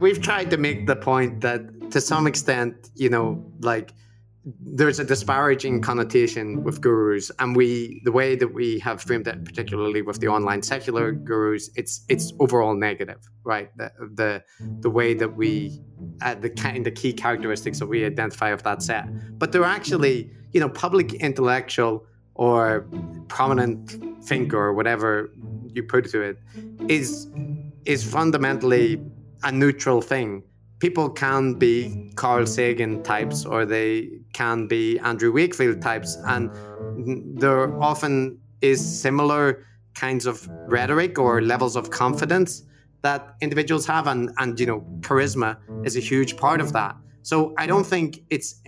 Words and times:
We've 0.00 0.22
tried 0.22 0.50
to 0.50 0.56
make 0.56 0.86
the 0.86 0.94
point 0.96 1.40
that 1.40 1.90
to 1.90 2.00
some 2.00 2.26
extent, 2.26 2.90
you 2.94 3.08
know, 3.10 3.44
like 3.60 3.92
there's 4.60 5.00
a 5.00 5.04
disparaging 5.04 5.82
connotation 5.82 6.62
with 6.62 6.80
gurus 6.80 7.30
and 7.38 7.56
we 7.56 8.00
the 8.04 8.12
way 8.12 8.36
that 8.36 8.54
we 8.54 8.78
have 8.78 9.02
framed 9.02 9.26
it 9.26 9.44
particularly 9.44 10.00
with 10.00 10.20
the 10.20 10.28
online 10.28 10.62
secular 10.62 11.12
gurus 11.12 11.68
it's 11.76 12.06
it's 12.08 12.32
overall 12.40 12.74
negative 12.74 13.28
right? 13.48 13.76
The 13.76 13.90
the, 14.14 14.44
the 14.80 14.90
way 14.90 15.14
that 15.14 15.34
we 15.34 15.80
uh, 16.22 16.34
the 16.34 16.50
kind 16.50 16.86
of 16.86 16.94
key 16.94 17.12
characteristics 17.12 17.78
that 17.78 17.86
we 17.86 18.04
identify 18.04 18.50
of 18.50 18.62
that 18.62 18.82
set. 18.82 19.04
But 19.38 19.52
they're 19.52 19.64
actually 19.64 20.30
you 20.52 20.60
know 20.60 20.68
public 20.68 21.14
intellectual 21.14 22.06
or 22.34 22.86
prominent 23.28 23.80
thinker 24.24 24.58
or 24.58 24.72
whatever 24.74 25.30
you 25.78 25.84
put 25.94 26.04
to 26.14 26.20
it 26.30 26.36
is 26.88 27.08
is 27.84 28.00
fundamentally 28.16 28.86
a 29.44 29.50
neutral 29.62 30.00
thing 30.12 30.30
people 30.78 31.08
can 31.10 31.54
be 31.54 32.12
Carl 32.14 32.46
Sagan 32.46 33.02
types 33.02 33.44
or 33.44 33.64
they 33.64 34.10
can 34.32 34.66
be 34.66 34.98
Andrew 35.00 35.32
Wakefield 35.32 35.82
types, 35.82 36.16
and 36.26 36.50
there 37.40 37.80
often 37.82 38.38
is 38.60 38.80
similar 39.00 39.64
kinds 39.94 40.26
of 40.26 40.48
rhetoric 40.68 41.18
or 41.18 41.42
levels 41.42 41.74
of 41.76 41.90
confidence 41.90 42.62
that 43.02 43.34
individuals 43.40 43.86
have, 43.86 44.06
and 44.06 44.30
and 44.38 44.58
you 44.58 44.66
know 44.66 44.80
charisma 45.00 45.56
is 45.84 45.96
a 45.96 46.00
huge 46.00 46.36
part 46.36 46.60
of 46.60 46.72
that. 46.72 46.96
So 47.22 47.54
I 47.58 47.66
don't 47.66 47.86
think 47.86 48.20
it's 48.30 48.60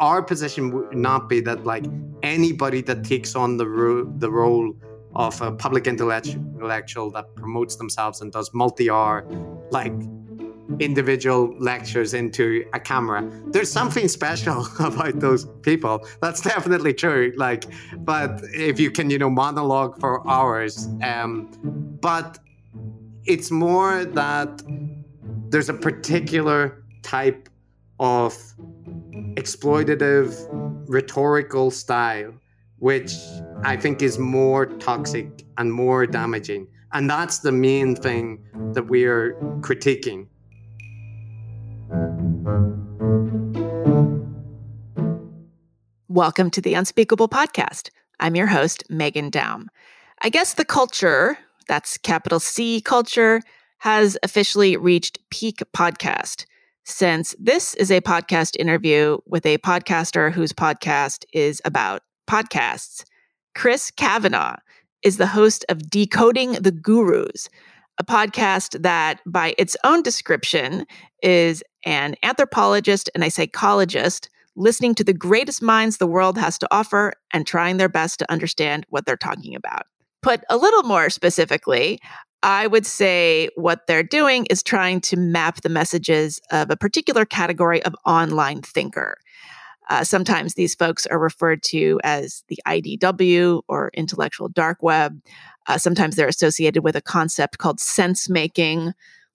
our 0.00 0.22
position 0.22 0.72
would 0.72 0.96
not 0.96 1.28
be 1.28 1.40
that 1.40 1.64
like 1.64 1.84
anybody 2.22 2.80
that 2.82 3.04
takes 3.04 3.34
on 3.34 3.56
the 3.56 3.68
ro- 3.68 4.10
the 4.18 4.30
role 4.30 4.74
of 5.14 5.40
a 5.42 5.52
public 5.52 5.86
intellectual 5.86 7.10
that 7.10 7.34
promotes 7.34 7.76
themselves 7.76 8.20
and 8.20 8.32
does 8.32 8.52
multi-R 8.54 9.24
like 9.70 9.92
individual 10.78 11.54
lectures 11.58 12.14
into 12.14 12.64
a 12.72 12.80
camera. 12.80 13.28
There's 13.46 13.70
something 13.70 14.06
special 14.08 14.66
about 14.78 15.18
those 15.20 15.46
people. 15.62 16.06
That's 16.22 16.40
definitely 16.40 16.94
true. 16.94 17.32
Like, 17.36 17.64
but 17.98 18.40
if 18.54 18.78
you 18.78 18.90
can, 18.90 19.10
you 19.10 19.18
know, 19.18 19.30
monologue 19.30 19.98
for 19.98 20.26
hours, 20.28 20.88
um, 21.02 21.50
but 22.00 22.38
it's 23.24 23.50
more 23.50 24.04
that 24.04 24.62
there's 25.48 25.68
a 25.68 25.74
particular 25.74 26.84
type 27.02 27.48
of 27.98 28.34
exploitative 29.36 30.46
rhetorical 30.88 31.70
style 31.70 32.32
which 32.80 33.14
I 33.62 33.76
think 33.76 34.00
is 34.00 34.18
more 34.18 34.64
toxic 34.64 35.44
and 35.58 35.70
more 35.72 36.06
damaging. 36.06 36.66
And 36.92 37.08
that's 37.08 37.40
the 37.40 37.52
main 37.52 37.94
thing 37.94 38.42
that 38.72 38.88
we 38.88 39.04
are 39.04 39.34
critiquing. 39.60 40.26
Welcome 46.08 46.50
to 46.50 46.62
the 46.62 46.72
Unspeakable 46.72 47.28
Podcast. 47.28 47.90
I'm 48.18 48.34
your 48.34 48.46
host, 48.46 48.82
Meghan 48.90 49.30
Daum. 49.30 49.66
I 50.22 50.30
guess 50.30 50.54
the 50.54 50.64
culture, 50.64 51.38
that's 51.68 51.98
capital 51.98 52.40
C 52.40 52.80
culture, 52.80 53.42
has 53.78 54.16
officially 54.22 54.78
reached 54.78 55.18
peak 55.30 55.62
podcast 55.76 56.46
since 56.84 57.34
this 57.38 57.74
is 57.74 57.90
a 57.90 58.00
podcast 58.00 58.56
interview 58.58 59.18
with 59.26 59.44
a 59.44 59.58
podcaster 59.58 60.32
whose 60.32 60.52
podcast 60.52 61.24
is 61.34 61.60
about 61.64 62.02
podcasts. 62.30 63.02
Chris 63.56 63.90
Kavanagh 63.90 64.58
is 65.02 65.16
the 65.16 65.26
host 65.26 65.64
of 65.68 65.90
Decoding 65.90 66.52
the 66.52 66.70
Gurus, 66.70 67.48
a 67.98 68.04
podcast 68.04 68.80
that, 68.82 69.20
by 69.26 69.52
its 69.58 69.76
own 69.82 70.02
description, 70.02 70.86
is 71.24 71.64
an 71.84 72.14
anthropologist 72.22 73.10
and 73.16 73.24
a 73.24 73.30
psychologist 73.30 74.30
listening 74.54 74.94
to 74.94 75.02
the 75.02 75.12
greatest 75.12 75.60
minds 75.60 75.96
the 75.96 76.06
world 76.06 76.38
has 76.38 76.56
to 76.58 76.68
offer 76.70 77.14
and 77.32 77.48
trying 77.48 77.78
their 77.78 77.88
best 77.88 78.20
to 78.20 78.30
understand 78.30 78.86
what 78.90 79.06
they're 79.06 79.16
talking 79.16 79.56
about. 79.56 79.82
Put 80.22 80.44
a 80.48 80.56
little 80.56 80.84
more 80.84 81.10
specifically, 81.10 81.98
I 82.44 82.68
would 82.68 82.86
say 82.86 83.48
what 83.56 83.88
they're 83.88 84.04
doing 84.04 84.46
is 84.46 84.62
trying 84.62 85.00
to 85.02 85.16
map 85.16 85.62
the 85.62 85.68
messages 85.68 86.40
of 86.52 86.70
a 86.70 86.76
particular 86.76 87.24
category 87.24 87.82
of 87.82 87.96
online 88.06 88.62
thinker. 88.62 89.16
Uh, 89.90 90.04
sometimes 90.04 90.54
these 90.54 90.74
folks 90.74 91.04
are 91.06 91.18
referred 91.18 91.62
to 91.64 92.00
as 92.04 92.44
the 92.48 92.58
IDW 92.66 93.62
or 93.68 93.90
intellectual 93.92 94.48
dark 94.48 94.82
web. 94.82 95.20
Uh, 95.66 95.76
sometimes 95.76 96.16
they're 96.16 96.28
associated 96.28 96.84
with 96.84 96.94
a 96.94 97.02
concept 97.02 97.58
called 97.58 97.80
sense 97.80 98.28
making. 98.28 98.92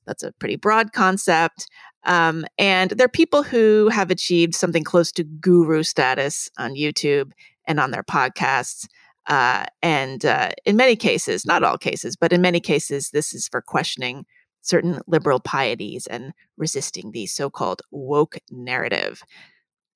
That's 0.07 0.23
a 0.23 0.31
pretty 0.33 0.55
broad 0.55 0.93
concept. 0.93 1.67
Um, 2.05 2.45
and 2.57 2.91
they're 2.91 3.09
people 3.09 3.43
who 3.43 3.89
have 3.89 4.11
achieved 4.11 4.55
something 4.55 4.83
close 4.83 5.11
to 5.13 5.23
guru 5.23 5.83
status 5.83 6.49
on 6.57 6.75
YouTube 6.75 7.31
and 7.67 7.79
on 7.79 7.91
their 7.91 8.03
podcasts. 8.03 8.87
Uh, 9.27 9.65
and 9.81 10.23
uh, 10.25 10.51
in 10.65 10.77
many 10.77 10.95
cases, 10.95 11.45
not 11.45 11.63
all 11.63 11.77
cases, 11.77 12.15
but 12.15 12.31
in 12.31 12.41
many 12.41 12.59
cases, 12.59 13.09
this 13.09 13.33
is 13.33 13.47
for 13.47 13.61
questioning 13.61 14.25
certain 14.61 15.01
liberal 15.07 15.39
pieties 15.39 16.07
and 16.07 16.31
resisting 16.57 17.11
the 17.11 17.25
so 17.25 17.49
called 17.49 17.81
woke 17.91 18.37
narrative. 18.51 19.21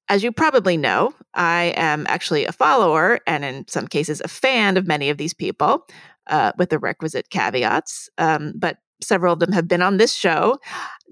As 0.10 0.24
you 0.24 0.32
probably 0.32 0.76
know, 0.76 1.14
I 1.36 1.74
am 1.78 2.06
actually 2.10 2.46
a 2.46 2.52
follower 2.52 3.20
and 3.28 3.46
in 3.46 3.68
some 3.68 3.88
cases 3.88 4.22
a 4.22 4.28
fan 4.28 4.76
of 4.76 4.88
many 4.88 5.10
of 5.10 5.18
these 5.18 5.36
people 5.36 5.86
uh, 6.28 6.52
with 6.58 6.70
the 6.70 6.80
requisite 6.80 7.30
caveats. 7.30 8.10
Um, 8.18 8.54
but 8.58 8.78
several 9.02 9.34
of 9.34 9.40
them 9.40 9.52
have 9.52 9.68
been 9.68 9.84
on 9.84 9.98
this 9.98 10.14
show. 10.14 10.58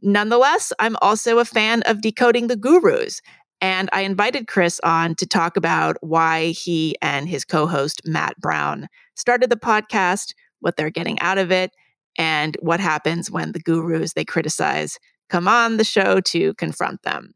Nonetheless, 0.02 0.74
I'm 0.80 0.98
also 1.02 1.38
a 1.38 1.46
fan 1.46 1.84
of 1.84 2.02
Decoding 2.02 2.48
the 2.48 2.58
Gurus. 2.58 3.22
And 3.62 3.90
I 3.94 4.02
invited 4.02 4.48
Chris 4.48 4.80
on 4.84 5.16
to 5.16 5.26
talk 5.26 5.58
about 5.58 5.98
why 6.02 6.48
he 6.48 6.96
and 7.02 7.28
his 7.28 7.46
co 7.46 7.66
host, 7.68 8.02
Matt 8.06 8.36
Browne, 8.40 8.88
started 9.16 9.50
the 9.50 9.56
podcast, 9.56 10.34
what 10.60 10.76
they're 10.76 10.92
getting 10.92 11.20
out 11.20 11.38
of 11.40 11.52
it, 11.52 11.72
and 12.18 12.56
what 12.62 12.80
happens 12.80 13.32
when 13.32 13.52
the 13.52 13.60
gurus 13.60 14.14
they 14.14 14.26
criticize 14.26 15.00
come 15.30 15.48
on 15.48 15.78
the 15.78 15.84
show 15.84 16.22
to 16.22 16.54
confront 16.54 17.02
them. 17.04 17.34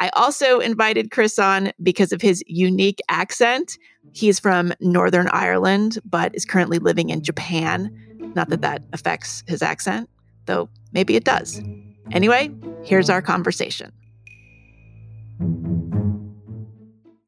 I 0.00 0.10
also 0.10 0.60
invited 0.60 1.10
Chris 1.10 1.38
on 1.38 1.72
because 1.82 2.12
of 2.12 2.22
his 2.22 2.44
unique 2.46 3.00
accent. 3.08 3.78
He's 4.12 4.38
from 4.38 4.72
Northern 4.80 5.28
Ireland, 5.32 5.98
but 6.04 6.34
is 6.34 6.44
currently 6.44 6.78
living 6.78 7.10
in 7.10 7.22
Japan. 7.22 7.90
Not 8.34 8.48
that 8.50 8.60
that 8.62 8.82
affects 8.92 9.42
his 9.48 9.60
accent, 9.60 10.08
though 10.46 10.68
maybe 10.92 11.16
it 11.16 11.24
does. 11.24 11.60
Anyway, 12.12 12.50
here's 12.84 13.10
our 13.10 13.20
conversation. 13.20 13.92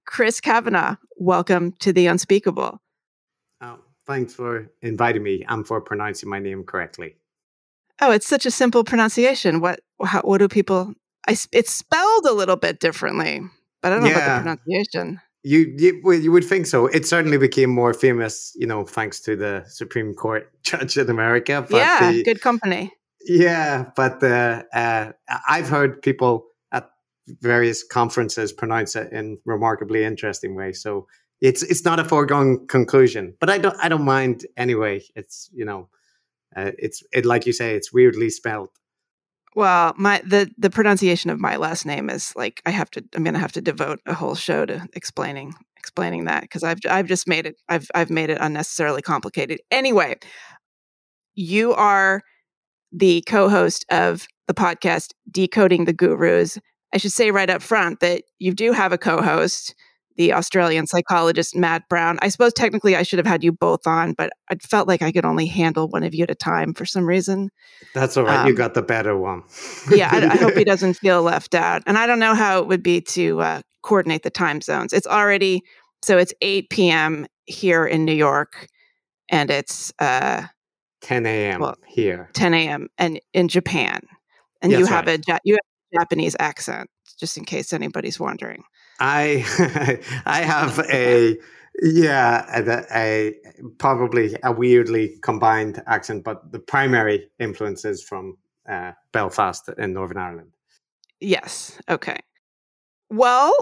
Chris 0.07 0.41
Kavanagh, 0.41 0.97
welcome 1.17 1.73
to 1.81 1.93
the 1.93 2.07
Unspeakable. 2.07 2.81
Oh, 3.61 3.79
thanks 4.07 4.35
for 4.35 4.71
inviting 4.83 5.23
me 5.23 5.45
and 5.49 5.67
for 5.67 5.81
pronouncing 5.81 6.29
my 6.29 6.39
name 6.39 6.65
correctly. 6.65 7.17
Oh, 8.01 8.13
it's 8.13 8.29
such 8.29 8.47
a 8.47 8.51
simple 8.51 8.85
pronunciation. 8.85 9.61
What 9.61 9.81
how, 10.05 10.23
what 10.23 10.39
do 10.39 10.49
people? 10.49 10.95
I, 11.29 11.37
it's 11.53 11.73
spelled 11.73 12.27
a 12.27 12.33
little 12.33 12.57
bit 12.57 12.81
differently, 12.81 13.41
but 13.83 13.93
I 13.93 13.95
don't 13.95 14.05
know 14.05 14.11
yeah. 14.11 14.17
about 14.17 14.37
the 14.37 14.43
pronunciation. 14.43 15.21
You, 15.43 15.75
you 15.79 16.13
you 16.13 16.33
would 16.33 16.45
think 16.45 16.67
so. 16.67 16.87
It 16.87 17.07
certainly 17.07 17.39
became 17.39 17.71
more 17.71 17.95
famous, 17.95 18.53
you 18.57 18.67
know, 18.67 18.85
thanks 18.85 19.21
to 19.21 19.37
the 19.37 19.65
Supreme 19.69 20.15
Court 20.15 20.51
judge 20.63 20.99
in 20.99 21.09
America. 21.09 21.67
But 21.69 21.79
yeah, 21.79 22.13
the, 22.13 22.23
good 22.23 22.41
company. 22.41 22.93
Yeah, 23.25 23.87
but 23.97 24.23
uh, 24.23 24.63
uh, 24.73 25.13
I've 25.49 25.69
heard 25.69 26.03
people 26.03 26.47
at 26.73 26.91
various 27.41 27.85
conferences 27.85 28.53
pronounce 28.53 28.97
it 28.97 29.13
in 29.13 29.39
remarkably 29.45 30.05
interesting 30.05 30.55
ways. 30.55 30.83
So 30.83 31.07
it's 31.41 31.63
it's 31.63 31.85
not 31.85 31.99
a 32.01 32.05
foregone 32.05 32.67
conclusion, 32.67 33.35
but 33.41 33.49
I 33.49 33.59
don't 33.59 33.77
I 33.83 33.89
don't 33.89 34.05
mind 34.05 34.47
anyway. 34.57 35.03
It's 35.15 35.51
you 35.55 35.65
know, 35.65 35.89
uh, 36.55 36.73
it's 36.79 37.03
it 37.13 37.25
like 37.25 37.47
you 37.47 37.53
say, 37.53 37.75
it's 37.75 37.93
weirdly 37.93 38.29
spelled. 38.29 38.71
Well, 39.57 39.95
my 39.97 40.23
the 40.25 40.51
the 40.59 40.71
pronunciation 40.71 41.31
of 41.31 41.41
my 41.41 41.57
last 41.57 41.85
name 41.85 42.09
is 42.09 42.33
like 42.37 42.63
I 42.65 42.71
have 42.71 42.91
to 42.93 43.05
I'm 43.15 43.25
going 43.25 43.35
to 43.35 43.41
have 43.41 43.53
to 43.53 43.61
devote 43.61 44.01
a 44.07 44.15
whole 44.15 44.35
show 44.35 44.65
to 44.65 44.87
explaining 44.95 45.55
explaining 45.77 46.25
that 46.27 46.43
because 46.43 46.63
I've 46.63 46.79
I've 46.89 47.07
just 47.07 47.27
made 47.27 47.47
it 47.47 47.57
I've 47.69 47.89
I've 47.95 48.11
made 48.11 48.31
it 48.31 48.39
unnecessarily 48.41 49.03
complicated. 49.03 49.61
Anyway, 49.71 50.17
you 51.35 51.75
are 51.75 52.23
the 52.93 53.23
co-host 53.27 53.85
of 53.91 54.27
the 54.47 54.55
podcast 54.55 55.13
Decoding 55.31 55.85
the 55.85 55.93
Gurus. 55.93 56.59
I 56.93 56.99
should 56.99 57.13
say 57.13 57.31
right 57.31 57.51
up 57.51 57.63
front 57.63 58.01
that 58.01 58.23
you 58.39 58.53
do 58.53 58.73
have 58.73 58.93
a 58.93 58.99
co-host 58.99 59.75
the 60.17 60.33
Australian 60.33 60.87
psychologist 60.87 61.57
Matt 61.57 61.89
Browne. 61.89 62.19
I 62.21 62.29
suppose 62.29 62.53
technically 62.53 62.97
I 62.97 63.03
should 63.03 63.19
have 63.19 63.27
had 63.27 63.43
you 63.43 63.53
both 63.53 63.87
on, 63.87 64.13
but 64.13 64.33
I 64.51 64.57
felt 64.57 64.89
like 64.89 65.03
I 65.03 65.13
could 65.13 65.25
only 65.25 65.47
handle 65.47 65.89
one 65.89 66.03
of 66.03 66.15
you 66.15 66.25
at 66.25 66.31
a 66.31 66.35
time 66.35 66.75
for 66.75 66.85
some 66.85 67.07
reason. 67.07 67.51
That's 67.95 68.17
all 68.17 68.25
right. 68.25 68.41
Um, 68.41 68.47
you 68.47 68.55
got 68.55 68.75
the 68.75 68.83
better 68.83 69.17
one. 69.17 69.45
yeah, 69.91 70.11
I, 70.13 70.27
I, 70.27 70.37
hope 70.37 70.55
he 70.55 70.65
doesn't 70.65 70.95
feel 70.95 71.23
left 71.23 71.55
out. 71.55 71.83
And 71.87 71.97
I 71.97 72.07
don't 72.07 72.19
know 72.19 72.35
how 72.35 72.59
it 72.59 72.67
would 72.67 72.83
be 72.83 73.01
to 73.03 73.41
uh, 73.41 73.63
coordinate 73.83 74.23
the 74.23 74.31
time 74.31 74.61
zones. 74.61 74.93
It's 74.93 75.07
already 75.07 75.63
so 76.03 76.19
it's 76.19 76.33
8 76.41 76.71
p.m. 76.71 77.27
here 77.47 77.87
in 77.87 78.05
New 78.05 78.15
York, 78.15 78.69
and 79.29 79.51
it's 79.51 79.93
uh, 79.99 80.45
10 81.03 81.27
a.m. 81.27 81.61
Well, 81.61 81.77
here. 81.87 82.31
10 82.33 82.55
a.m. 82.55 82.89
and 82.99 83.21
in 83.35 83.49
Japan, 83.49 84.01
and 84.63 84.73
you 84.73 84.87
have 84.87 85.07
right. 85.07 85.21
a 85.29 85.41
you 85.45 85.55
have 85.55 85.61
a 85.95 86.01
Japanese 86.01 86.37
accent, 86.39 86.89
just 87.19 87.37
in 87.37 87.45
case 87.45 87.73
anybody's 87.73 88.19
wondering. 88.19 88.63
I 89.01 89.45
I 90.27 90.43
have 90.43 90.79
a 90.91 91.37
yeah 91.83 92.45
a, 92.55 92.85
a 92.95 93.35
probably 93.79 94.37
a 94.43 94.53
weirdly 94.53 95.17
combined 95.23 95.83
accent, 95.87 96.25
but 96.25 96.53
the 96.53 96.59
primary 96.59 97.29
influence 97.39 97.85
is 97.85 98.03
from 98.03 98.37
uh, 98.69 98.93
Belfast 99.13 99.69
in 99.79 99.93
Northern 99.93 100.19
Ireland. 100.19 100.53
Yes. 101.21 101.79
Okay. 101.89 102.19
Well, 103.11 103.53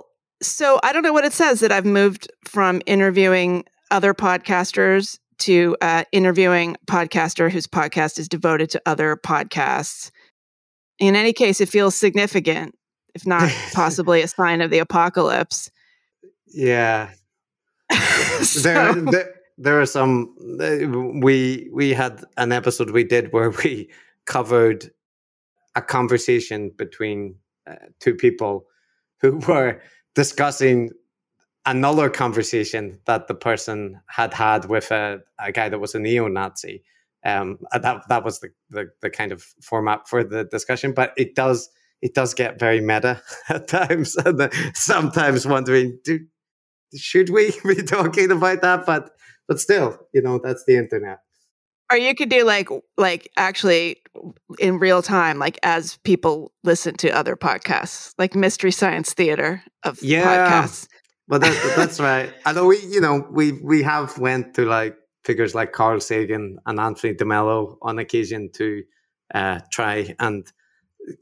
so 0.42 0.78
I 0.82 0.92
don't 0.92 1.02
know 1.02 1.12
what 1.12 1.24
it 1.24 1.32
says 1.32 1.60
that 1.60 1.72
I've 1.72 1.86
moved 1.86 2.30
from 2.44 2.82
interviewing 2.86 3.64
other 3.90 4.14
podcasters 4.14 5.18
to 5.38 5.76
uh, 5.80 6.04
interviewing 6.12 6.76
podcaster 6.86 7.50
whose 7.50 7.66
podcast 7.66 8.18
is 8.18 8.28
devoted 8.28 8.70
to 8.70 8.82
other 8.86 9.16
podcasts. 9.16 10.10
In 10.98 11.16
any 11.16 11.32
case, 11.32 11.60
it 11.60 11.68
feels 11.68 11.94
significant, 11.94 12.74
if 13.18 13.26
not 13.26 13.50
possibly 13.72 14.22
a 14.22 14.28
sign 14.28 14.60
of 14.60 14.70
the 14.70 14.78
apocalypse. 14.78 15.70
Yeah, 16.46 17.10
So- 18.42 18.60
there, 18.60 18.94
there 18.94 19.34
there 19.58 19.80
are 19.80 19.86
some 19.86 20.34
uh, 20.60 20.86
we 21.20 21.68
we 21.72 21.92
had 21.92 22.24
an 22.36 22.52
episode 22.52 22.90
we 22.90 23.04
did 23.04 23.32
where 23.32 23.50
we 23.50 23.90
covered 24.24 24.90
a 25.74 25.82
conversation 25.82 26.70
between 26.76 27.34
uh, 27.66 27.74
two 27.98 28.14
people 28.14 28.66
who 29.20 29.36
were 29.48 29.80
discussing 30.14 30.90
another 31.66 32.08
conversation 32.08 32.98
that 33.06 33.26
the 33.26 33.34
person 33.34 34.00
had 34.06 34.32
had 34.32 34.66
with 34.66 34.90
a, 34.92 35.20
a 35.38 35.50
guy 35.52 35.68
that 35.68 35.80
was 35.80 35.94
a 35.94 35.98
neo-nazi 35.98 36.82
um 37.24 37.58
that 37.72 38.00
that 38.08 38.24
was 38.24 38.38
the, 38.40 38.48
the 38.70 38.86
the 39.02 39.10
kind 39.10 39.32
of 39.32 39.42
format 39.60 40.08
for 40.08 40.22
the 40.22 40.44
discussion 40.44 40.92
but 40.94 41.12
it 41.16 41.34
does 41.34 41.68
it 42.02 42.14
does 42.14 42.34
get 42.34 42.58
very 42.58 42.80
meta 42.80 43.22
at 43.48 43.68
times 43.68 44.16
and 44.16 44.50
sometimes 44.74 45.46
wondering 45.46 45.98
do 46.04 46.20
should 46.96 47.30
we 47.30 47.52
be 47.64 47.82
talking 47.82 48.30
about 48.30 48.62
that? 48.62 48.86
But 48.86 49.10
but 49.46 49.60
still, 49.60 49.98
you 50.12 50.22
know, 50.22 50.40
that's 50.42 50.64
the 50.66 50.76
internet. 50.76 51.18
or 51.90 51.96
you 51.98 52.14
could 52.14 52.28
do 52.28 52.44
like 52.44 52.68
like 52.96 53.30
actually 53.36 54.02
in 54.58 54.78
real 54.78 55.02
time, 55.02 55.38
like 55.38 55.58
as 55.62 55.96
people 56.04 56.52
listen 56.64 56.94
to 56.98 57.10
other 57.10 57.36
podcasts, 57.36 58.12
like 58.18 58.34
mystery 58.34 58.72
science 58.72 59.14
theater 59.14 59.62
of 59.84 59.98
Yeah. 60.02 60.62
podcasts. 60.64 60.88
That, 61.28 61.72
that's 61.76 62.00
right. 62.00 62.32
Although 62.46 62.66
we, 62.66 62.78
you 62.86 63.00
know, 63.00 63.26
we 63.30 63.52
we 63.52 63.82
have 63.82 64.18
went 64.18 64.54
to 64.54 64.64
like 64.64 64.96
figures 65.24 65.54
like 65.54 65.72
Carl 65.72 66.00
Sagan 66.00 66.58
and 66.66 66.80
Anthony 66.80 67.14
DeMello 67.14 67.76
on 67.82 67.98
occasion 67.98 68.50
to 68.54 68.82
uh, 69.34 69.60
try 69.70 70.14
and 70.18 70.46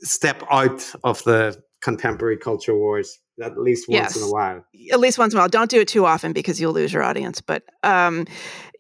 step 0.00 0.42
out 0.50 0.92
of 1.04 1.22
the 1.24 1.60
contemporary 1.82 2.36
culture 2.36 2.76
wars 2.76 3.18
at 3.42 3.58
least 3.58 3.86
once 3.88 4.16
in 4.16 4.22
a 4.22 4.30
while. 4.30 4.64
at 4.92 4.98
least 4.98 5.18
once 5.18 5.34
in 5.34 5.38
a 5.38 5.42
while. 5.42 5.48
Don't 5.48 5.70
do 5.70 5.80
it 5.80 5.88
too 5.88 6.06
often 6.06 6.32
because 6.32 6.60
you'll 6.60 6.72
lose 6.72 6.92
your 6.92 7.02
audience. 7.02 7.40
But 7.40 7.64
um, 7.82 8.26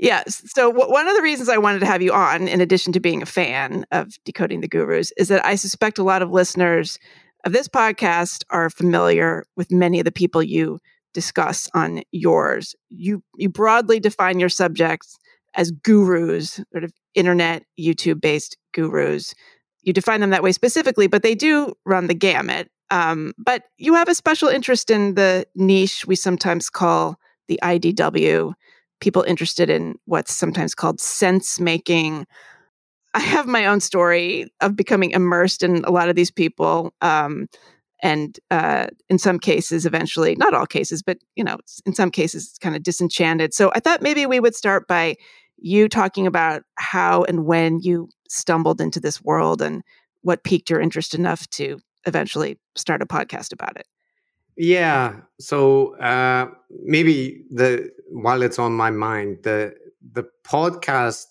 yeah, 0.00 0.22
so 0.26 0.72
w- 0.72 0.90
one 0.90 1.06
of 1.06 1.14
the 1.14 1.22
reasons 1.22 1.48
I 1.48 1.58
wanted 1.58 1.80
to 1.80 1.86
have 1.86 2.00
you 2.00 2.12
on, 2.12 2.48
in 2.48 2.60
addition 2.60 2.92
to 2.94 3.00
being 3.00 3.22
a 3.22 3.26
fan 3.26 3.84
of 3.92 4.14
Decoding 4.24 4.62
the 4.62 4.68
Gurus, 4.68 5.12
is 5.18 5.28
that 5.28 5.44
I 5.44 5.56
suspect 5.56 5.98
a 5.98 6.02
lot 6.02 6.22
of 6.22 6.30
listeners 6.30 6.98
of 7.44 7.52
this 7.52 7.68
podcast 7.68 8.44
are 8.50 8.70
familiar 8.70 9.44
with 9.56 9.70
many 9.70 10.00
of 10.00 10.04
the 10.04 10.12
people 10.12 10.42
you 10.42 10.80
discuss 11.12 11.68
on 11.74 12.02
yours. 12.12 12.74
You 12.88 13.22
you 13.36 13.48
broadly 13.48 14.00
define 14.00 14.40
your 14.40 14.48
subjects 14.48 15.16
as 15.54 15.70
gurus, 15.70 16.60
sort 16.72 16.84
of 16.84 16.92
internet 17.14 17.64
YouTube 17.78 18.20
based 18.20 18.56
gurus. 18.72 19.34
You 19.86 19.92
define 19.92 20.20
them 20.20 20.30
that 20.30 20.42
way 20.42 20.52
specifically, 20.52 21.06
but 21.06 21.22
they 21.22 21.34
do 21.34 21.72
run 21.86 22.08
the 22.08 22.14
gamut. 22.14 22.68
Um, 22.90 23.32
but 23.38 23.62
you 23.78 23.94
have 23.94 24.08
a 24.08 24.14
special 24.14 24.48
interest 24.48 24.90
in 24.90 25.14
the 25.14 25.46
niche 25.54 26.04
we 26.06 26.16
sometimes 26.16 26.68
call 26.68 27.18
the 27.48 27.58
IDW, 27.62 28.52
people 29.00 29.22
interested 29.22 29.70
in 29.70 29.94
what's 30.04 30.34
sometimes 30.34 30.74
called 30.74 31.00
sense 31.00 31.60
making. 31.60 32.26
I 33.14 33.20
have 33.20 33.46
my 33.46 33.66
own 33.66 33.80
story 33.80 34.52
of 34.60 34.76
becoming 34.76 35.12
immersed 35.12 35.62
in 35.62 35.84
a 35.84 35.90
lot 35.90 36.08
of 36.08 36.16
these 36.16 36.30
people. 36.30 36.92
Um, 37.00 37.46
and 38.02 38.38
uh, 38.50 38.88
in 39.08 39.18
some 39.18 39.38
cases, 39.38 39.86
eventually, 39.86 40.34
not 40.34 40.52
all 40.52 40.66
cases, 40.66 41.02
but 41.02 41.18
you 41.34 41.44
know, 41.44 41.56
in 41.86 41.94
some 41.94 42.10
cases, 42.10 42.48
it's 42.48 42.58
kind 42.58 42.76
of 42.76 42.82
disenchanted. 42.82 43.54
So 43.54 43.70
I 43.74 43.80
thought 43.80 44.02
maybe 44.02 44.26
we 44.26 44.40
would 44.40 44.54
start 44.54 44.86
by 44.86 45.14
you 45.58 45.88
talking 45.88 46.26
about 46.26 46.62
how 46.74 47.22
and 47.24 47.46
when 47.46 47.80
you 47.80 48.08
stumbled 48.36 48.80
into 48.80 49.00
this 49.00 49.22
world 49.22 49.62
and 49.62 49.82
what 50.22 50.44
piqued 50.44 50.70
your 50.70 50.80
interest 50.80 51.14
enough 51.14 51.48
to 51.50 51.78
eventually 52.06 52.58
start 52.74 53.02
a 53.02 53.06
podcast 53.06 53.52
about 53.52 53.76
it. 53.76 53.86
Yeah. 54.56 55.20
So 55.38 55.96
uh, 55.96 56.48
maybe 56.84 57.44
the 57.52 57.90
while 58.10 58.42
it's 58.42 58.58
on 58.58 58.72
my 58.72 58.90
mind, 58.90 59.38
the 59.42 59.74
the 60.12 60.24
podcast 60.44 61.26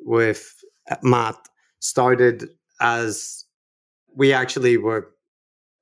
with 0.00 0.62
Matt 1.02 1.36
started 1.80 2.48
as 2.80 3.44
we 4.14 4.32
actually 4.32 4.76
were 4.76 5.10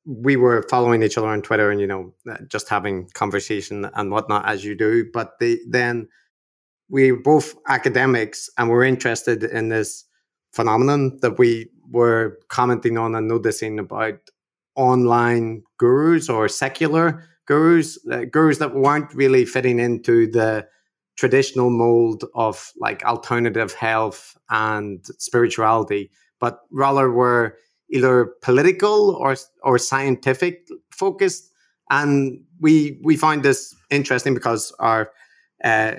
we 0.04 0.36
were 0.36 0.64
following 0.70 1.02
each 1.02 1.18
other 1.18 1.26
on 1.26 1.42
Twitter 1.42 1.70
and 1.70 1.80
you 1.80 1.86
know 1.86 2.14
uh, 2.30 2.36
just 2.46 2.68
having 2.68 3.08
conversation 3.14 3.90
and 3.94 4.10
whatnot 4.12 4.46
as 4.48 4.64
you 4.64 4.76
do. 4.76 5.04
But 5.12 5.38
the, 5.40 5.58
then 5.68 6.08
we 6.88 7.10
were 7.10 7.18
both 7.18 7.56
academics 7.66 8.48
and 8.56 8.70
we're 8.70 8.84
interested 8.84 9.42
in 9.42 9.68
this 9.68 10.04
phenomenon 10.56 11.18
that 11.20 11.38
we 11.38 11.68
were 11.90 12.38
commenting 12.48 12.98
on 12.98 13.14
and 13.14 13.28
noticing 13.28 13.78
about 13.78 14.18
online 14.74 15.62
gurus 15.78 16.28
or 16.28 16.48
secular 16.48 17.22
gurus, 17.46 17.98
uh, 18.10 18.24
gurus 18.24 18.58
that 18.58 18.74
weren't 18.74 19.14
really 19.14 19.44
fitting 19.44 19.78
into 19.78 20.26
the 20.30 20.66
traditional 21.16 21.70
mold 21.70 22.24
of 22.34 22.72
like 22.78 23.04
alternative 23.04 23.72
health 23.72 24.36
and 24.50 25.04
spirituality, 25.18 26.10
but 26.40 26.60
rather 26.70 27.10
were 27.10 27.56
either 27.90 28.34
political 28.42 29.16
or 29.16 29.36
or 29.62 29.78
scientific 29.78 30.66
focused. 30.90 31.50
And 31.90 32.40
we 32.60 32.98
we 33.02 33.16
find 33.16 33.42
this 33.42 33.74
interesting 33.90 34.34
because 34.34 34.72
our 34.78 35.12
uh, 35.64 35.96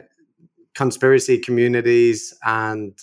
conspiracy 0.75 1.39
communities 1.39 2.33
and 2.43 2.93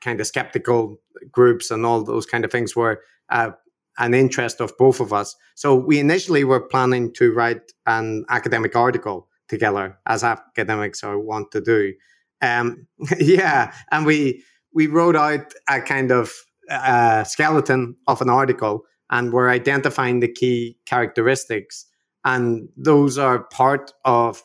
kind 0.00 0.20
of 0.20 0.26
skeptical 0.26 1.00
groups 1.30 1.70
and 1.70 1.86
all 1.86 2.02
those 2.02 2.26
kind 2.26 2.44
of 2.44 2.50
things 2.50 2.76
were 2.76 3.00
uh, 3.30 3.50
an 3.98 4.14
interest 4.14 4.60
of 4.60 4.76
both 4.78 5.00
of 5.00 5.12
us. 5.12 5.36
So 5.54 5.74
we 5.74 5.98
initially 5.98 6.44
were 6.44 6.60
planning 6.60 7.12
to 7.14 7.32
write 7.32 7.72
an 7.86 8.24
academic 8.28 8.76
article 8.76 9.28
together, 9.48 9.98
as 10.06 10.24
academics 10.24 11.02
are 11.02 11.18
want 11.18 11.50
to 11.52 11.60
do. 11.60 11.94
Um, 12.42 12.86
yeah, 13.18 13.72
and 13.90 14.04
we 14.04 14.44
we 14.72 14.86
wrote 14.86 15.16
out 15.16 15.54
a 15.68 15.80
kind 15.80 16.10
of 16.10 16.32
uh, 16.70 17.24
skeleton 17.24 17.96
of 18.06 18.20
an 18.20 18.28
article, 18.28 18.84
and 19.10 19.32
we're 19.32 19.48
identifying 19.50 20.20
the 20.20 20.28
key 20.28 20.76
characteristics, 20.84 21.86
and 22.24 22.68
those 22.76 23.18
are 23.18 23.44
part 23.44 23.92
of 24.04 24.42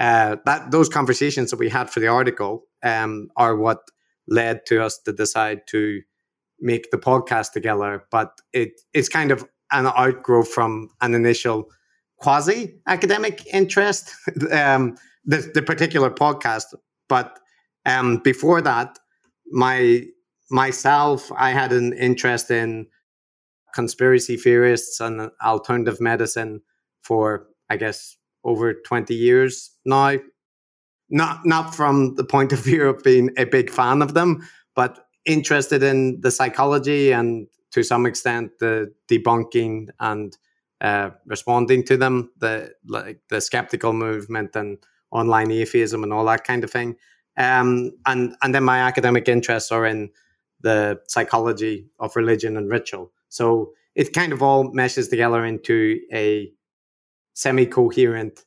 uh, 0.00 0.36
that. 0.46 0.70
Those 0.70 0.88
conversations 0.88 1.50
that 1.50 1.58
we 1.58 1.68
had 1.68 1.90
for 1.90 2.00
the 2.00 2.08
article 2.08 2.64
um, 2.82 3.28
are 3.36 3.56
what 3.56 3.90
led 4.28 4.66
to 4.66 4.82
us 4.82 4.98
to 4.98 5.12
decide 5.12 5.66
to 5.68 6.00
make 6.60 6.90
the 6.90 6.98
podcast 6.98 7.52
together. 7.52 8.04
But 8.10 8.40
it 8.52 8.80
it's 8.92 9.08
kind 9.08 9.30
of 9.30 9.46
an 9.72 9.86
outgrowth 9.86 10.48
from 10.48 10.88
an 11.00 11.14
initial 11.14 11.66
quasi 12.18 12.80
academic 12.86 13.46
interest, 13.52 14.14
um, 14.52 14.96
the, 15.24 15.50
the 15.54 15.62
particular 15.62 16.10
podcast. 16.10 16.74
But 17.08 17.38
um, 17.84 18.18
before 18.18 18.60
that, 18.62 18.98
my 19.50 20.04
myself, 20.50 21.30
I 21.36 21.50
had 21.50 21.72
an 21.72 21.92
interest 21.92 22.50
in 22.50 22.86
conspiracy 23.74 24.36
theorists 24.36 25.00
and 25.00 25.30
alternative 25.44 26.00
medicine 26.00 26.62
for, 27.02 27.46
I 27.68 27.76
guess, 27.76 28.16
over 28.44 28.72
20 28.74 29.14
years 29.14 29.72
now. 29.84 30.16
Not 31.08 31.46
not 31.46 31.74
from 31.74 32.14
the 32.16 32.24
point 32.24 32.52
of 32.52 32.64
view 32.64 32.88
of 32.88 33.02
being 33.02 33.30
a 33.36 33.44
big 33.44 33.70
fan 33.70 34.02
of 34.02 34.14
them, 34.14 34.48
but 34.74 35.06
interested 35.24 35.82
in 35.82 36.20
the 36.20 36.30
psychology 36.30 37.12
and 37.12 37.48
to 37.72 37.82
some 37.82 38.06
extent 38.06 38.58
the 38.58 38.92
debunking 39.08 39.88
and 40.00 40.36
uh, 40.80 41.10
responding 41.26 41.84
to 41.84 41.96
them, 41.96 42.30
the 42.38 42.72
like 42.88 43.20
the 43.28 43.40
skeptical 43.40 43.92
movement 43.92 44.56
and 44.56 44.78
online 45.10 45.50
atheism 45.50 46.02
and 46.02 46.12
all 46.12 46.24
that 46.24 46.44
kind 46.44 46.64
of 46.64 46.70
thing. 46.70 46.96
Um, 47.36 47.92
and 48.06 48.34
and 48.42 48.54
then 48.54 48.64
my 48.64 48.80
academic 48.80 49.28
interests 49.28 49.70
are 49.70 49.86
in 49.86 50.10
the 50.60 51.00
psychology 51.06 51.86
of 52.00 52.16
religion 52.16 52.56
and 52.56 52.70
ritual. 52.70 53.12
So 53.28 53.72
it 53.94 54.12
kind 54.12 54.32
of 54.32 54.42
all 54.42 54.72
meshes 54.72 55.08
together 55.08 55.44
into 55.44 56.00
a 56.12 56.50
semi-coherent 57.34 58.45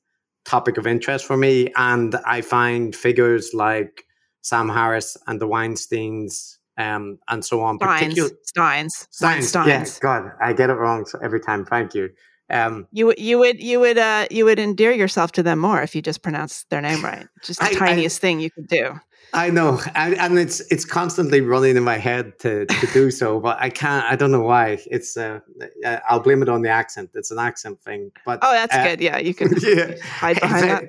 topic 0.50 0.78
of 0.78 0.88
interest 0.88 1.26
for 1.26 1.38
me. 1.38 1.72
And 1.76 2.16
I 2.26 2.42
find 2.42 2.96
figures 2.96 3.52
like 3.54 4.06
Sam 4.42 4.68
Harris 4.68 5.16
and 5.28 5.40
the 5.40 5.48
Weinsteins 5.48 6.58
um, 6.78 7.20
and 7.28 7.46
so 7.46 7.62
on. 7.62 7.78
Steins, 7.78 8.16
Particu- 8.16 8.36
Steins, 8.44 9.08
Steins, 9.12 9.48
Steins. 9.50 9.96
Yeah, 9.96 10.00
God, 10.02 10.32
I 10.42 10.54
get 10.54 10.70
it 10.70 10.74
wrong 10.74 11.06
every 11.22 11.40
time. 11.40 11.66
Thank 11.66 11.94
you. 11.94 12.10
Um, 12.50 12.88
you 12.92 13.14
you 13.18 13.38
would 13.38 13.62
you 13.62 13.80
would 13.80 13.98
uh, 13.98 14.28
you 14.32 14.46
would 14.46 14.60
endear 14.60 14.92
yourself 14.92 15.32
to 15.34 15.44
them 15.44 15.60
more 15.60 15.82
if 15.82 15.96
you 15.96 16.02
just 16.02 16.22
pronounce 16.22 16.64
their 16.70 16.82
name 16.82 17.04
right. 17.04 17.28
Just 17.44 17.60
the 17.60 17.68
I, 17.68 17.74
tiniest 17.74 18.20
I, 18.20 18.22
thing 18.22 18.40
you 18.40 18.50
could 18.50 18.68
do. 18.68 19.00
I 19.34 19.52
know, 19.52 19.80
and, 19.94 20.16
and, 20.16 20.40
it's 20.40 20.60
it's 20.72 20.86
constantly 20.86 21.42
running 21.42 21.78
in 21.78 21.84
my 21.84 21.98
head 21.98 22.40
to 22.40 22.66
to 22.66 22.88
do 22.88 23.12
so, 23.12 23.40
but 23.40 23.58
I 23.60 23.70
can't. 23.70 24.04
I 24.06 24.16
don't 24.16 24.32
know 24.32 24.42
why. 24.42 24.80
It's 24.90 25.16
uh, 25.18 25.40
uh, 25.86 26.00
I'll 26.10 26.20
blame 26.20 26.42
it 26.42 26.50
on 26.50 26.64
the 26.64 26.70
accent. 26.70 27.12
It's 27.14 27.30
an 27.30 27.38
accent 27.38 27.80
thing. 27.82 28.12
But 28.26 28.40
oh, 28.42 28.52
that's 28.52 28.76
uh, 28.76 28.84
good. 28.84 29.02
Yeah, 29.02 29.20
you 29.20 29.36
can 29.36 29.54
yeah, 29.62 29.96
hide 30.02 30.40
behind 30.42 30.70
that. 30.70 30.84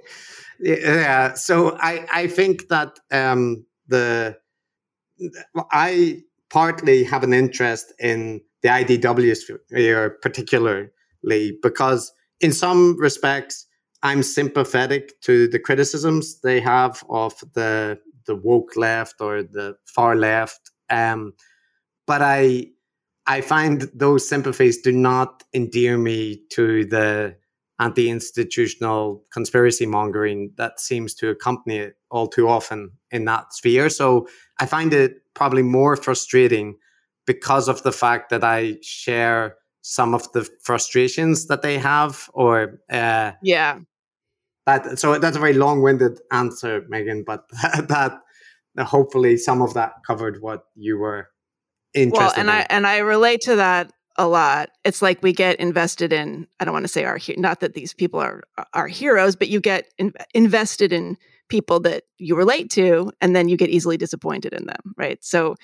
Yeah. 0.58 1.34
So 1.34 1.76
I 1.80 2.06
I 2.12 2.26
think 2.28 2.68
that 2.68 2.98
um, 3.10 3.66
the 3.88 4.38
I 5.70 6.22
partly 6.48 7.04
have 7.04 7.22
an 7.22 7.34
interest 7.34 7.92
in 7.98 8.40
the 8.62 8.68
IDW 8.68 9.36
sphere, 9.36 10.10
particularly 10.22 10.88
because 11.22 12.12
in 12.40 12.52
some 12.52 12.96
respects 12.98 13.66
I'm 14.02 14.22
sympathetic 14.22 15.20
to 15.22 15.46
the 15.48 15.58
criticisms 15.58 16.40
they 16.40 16.60
have 16.60 17.04
of 17.10 17.34
the 17.54 17.98
the 18.26 18.36
woke 18.36 18.76
left 18.76 19.20
or 19.20 19.42
the 19.42 19.76
far 19.86 20.14
left. 20.16 20.70
Um, 20.88 21.32
but 22.06 22.22
I 22.22 22.68
I 23.26 23.40
find 23.42 23.82
those 23.94 24.28
sympathies 24.28 24.80
do 24.80 24.92
not 24.92 25.44
endear 25.54 25.98
me 25.98 26.42
to 26.50 26.84
the 26.84 27.36
anti-institutional 27.78 29.24
conspiracy 29.32 29.86
mongering 29.86 30.52
that 30.56 30.80
seems 30.80 31.14
to 31.14 31.30
accompany 31.30 31.78
it 31.78 31.94
all 32.10 32.26
too 32.26 32.48
often 32.48 32.90
in 33.10 33.24
that 33.24 33.54
sphere. 33.54 33.88
So 33.88 34.28
I 34.58 34.66
find 34.66 34.92
it 34.92 35.22
probably 35.34 35.62
more 35.62 35.96
frustrating 35.96 36.76
because 37.26 37.68
of 37.68 37.82
the 37.82 37.92
fact 37.92 38.30
that 38.30 38.44
I 38.44 38.76
share 38.82 39.56
some 39.82 40.14
of 40.14 40.30
the 40.32 40.48
frustrations 40.62 41.46
that 41.46 41.62
they 41.62 41.78
have 41.78 42.28
or 42.34 42.80
uh, 42.90 43.32
yeah. 43.42 43.78
that 44.66 44.98
so 44.98 45.18
that's 45.18 45.36
a 45.36 45.40
very 45.40 45.54
long-winded 45.54 46.20
answer 46.32 46.82
meghan 46.92 47.24
but 47.24 47.44
that, 47.62 48.20
that 48.74 48.86
hopefully 48.86 49.36
some 49.36 49.62
of 49.62 49.74
that 49.74 49.92
covered 50.06 50.40
what 50.40 50.64
you 50.74 50.98
were 50.98 51.28
interested 51.94 52.20
well 52.20 52.32
and 52.36 52.48
in. 52.48 52.54
i 52.54 52.66
and 52.70 52.86
i 52.86 52.98
relate 52.98 53.40
to 53.40 53.56
that 53.56 53.92
a 54.16 54.28
lot. 54.28 54.70
It's 54.84 55.00
like 55.00 55.22
we 55.22 55.32
get 55.32 55.58
invested 55.60 56.12
in 56.12 56.46
i 56.58 56.64
don't 56.64 56.74
want 56.74 56.84
to 56.84 56.88
say 56.88 57.04
our 57.04 57.18
not 57.36 57.60
that 57.60 57.74
these 57.74 57.94
people 57.94 58.20
are 58.20 58.42
our 58.74 58.86
heroes 58.86 59.34
but 59.34 59.48
you 59.48 59.60
get 59.60 59.86
in, 59.98 60.12
invested 60.34 60.92
in 60.92 61.16
people 61.48 61.80
that 61.80 62.04
you 62.18 62.36
relate 62.36 62.70
to 62.70 63.10
and 63.20 63.34
then 63.34 63.48
you 63.48 63.56
get 63.56 63.70
easily 63.70 63.96
disappointed 63.96 64.52
in 64.52 64.66
them 64.66 64.94
right? 64.96 65.22
So 65.24 65.56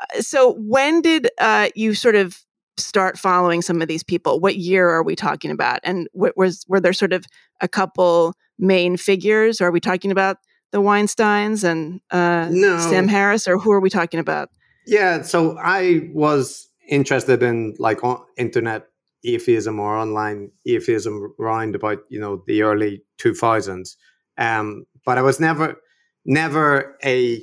uh, 0.00 0.20
so 0.20 0.54
when 0.58 1.02
did 1.02 1.28
uh, 1.38 1.68
you 1.74 1.94
sort 1.94 2.14
of 2.14 2.44
start 2.76 3.18
following 3.18 3.62
some 3.62 3.80
of 3.82 3.88
these 3.88 4.02
people? 4.02 4.40
What 4.40 4.56
year 4.56 4.88
are 4.88 5.02
we 5.02 5.16
talking 5.16 5.50
about? 5.50 5.80
And 5.82 6.08
what 6.12 6.36
was 6.36 6.64
were 6.68 6.80
there 6.80 6.92
sort 6.92 7.12
of 7.12 7.24
a 7.60 7.68
couple 7.68 8.34
main 8.58 8.96
figures? 8.96 9.60
or 9.60 9.66
Are 9.66 9.70
we 9.70 9.80
talking 9.80 10.10
about 10.10 10.38
the 10.72 10.82
Weinsteins 10.82 11.62
and 11.62 12.00
uh, 12.10 12.48
no. 12.50 12.78
Sam 12.78 13.06
Harris, 13.06 13.46
or 13.46 13.58
who 13.58 13.70
are 13.70 13.80
we 13.80 13.90
talking 13.90 14.18
about? 14.18 14.50
Yeah, 14.86 15.22
so 15.22 15.56
I 15.58 16.10
was 16.12 16.68
interested 16.88 17.42
in 17.42 17.74
like 17.78 18.02
on 18.04 18.20
internet 18.36 18.86
atheism 19.24 19.80
or 19.80 19.96
online 19.96 20.50
atheism 20.66 21.32
around 21.40 21.74
about 21.74 21.98
you 22.08 22.20
know 22.20 22.42
the 22.46 22.62
early 22.62 23.02
2000s 23.18 23.96
um 24.36 24.84
but 25.06 25.16
i 25.16 25.22
was 25.22 25.40
never 25.40 25.76
never 26.26 26.96
a, 27.04 27.42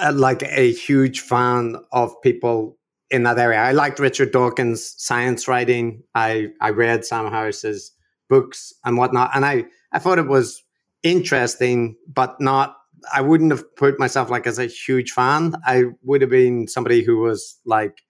a 0.00 0.12
like 0.12 0.42
a 0.42 0.72
huge 0.72 1.20
fan 1.20 1.76
of 1.92 2.14
people 2.22 2.76
in 3.12 3.22
that 3.24 3.38
area. 3.38 3.58
I 3.58 3.72
liked 3.72 4.00
Richard 4.00 4.32
Dawkins' 4.32 4.94
science 4.96 5.46
writing. 5.46 6.02
I 6.14 6.48
I 6.60 6.70
read 6.70 7.04
Sam 7.04 7.30
Harris's 7.30 7.92
books 8.28 8.72
and 8.84 8.96
whatnot, 8.96 9.30
and 9.34 9.44
I 9.44 9.66
I 9.92 9.98
thought 9.98 10.18
it 10.18 10.26
was 10.26 10.64
interesting, 11.04 11.96
but 12.08 12.40
not. 12.40 12.76
I 13.12 13.20
wouldn't 13.20 13.50
have 13.50 13.76
put 13.76 13.98
myself 13.98 14.30
like 14.30 14.46
as 14.46 14.58
a 14.58 14.66
huge 14.66 15.10
fan. 15.10 15.54
I 15.66 15.84
would 16.02 16.22
have 16.22 16.30
been 16.30 16.68
somebody 16.68 17.02
who 17.02 17.18
was 17.18 17.58
like 17.66 18.00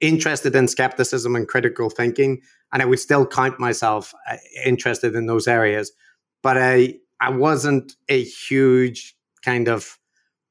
interested 0.00 0.56
in 0.56 0.66
skepticism 0.66 1.36
and 1.36 1.46
critical 1.46 1.88
thinking, 1.88 2.40
and 2.72 2.82
I 2.82 2.86
would 2.86 2.98
still 2.98 3.26
count 3.26 3.60
myself 3.60 4.12
uh, 4.28 4.36
interested 4.64 5.14
in 5.14 5.26
those 5.26 5.46
areas. 5.46 5.92
But 6.42 6.58
I 6.58 6.94
I 7.20 7.30
wasn't 7.30 7.94
a 8.08 8.24
huge 8.24 9.14
kind 9.44 9.68
of 9.68 9.96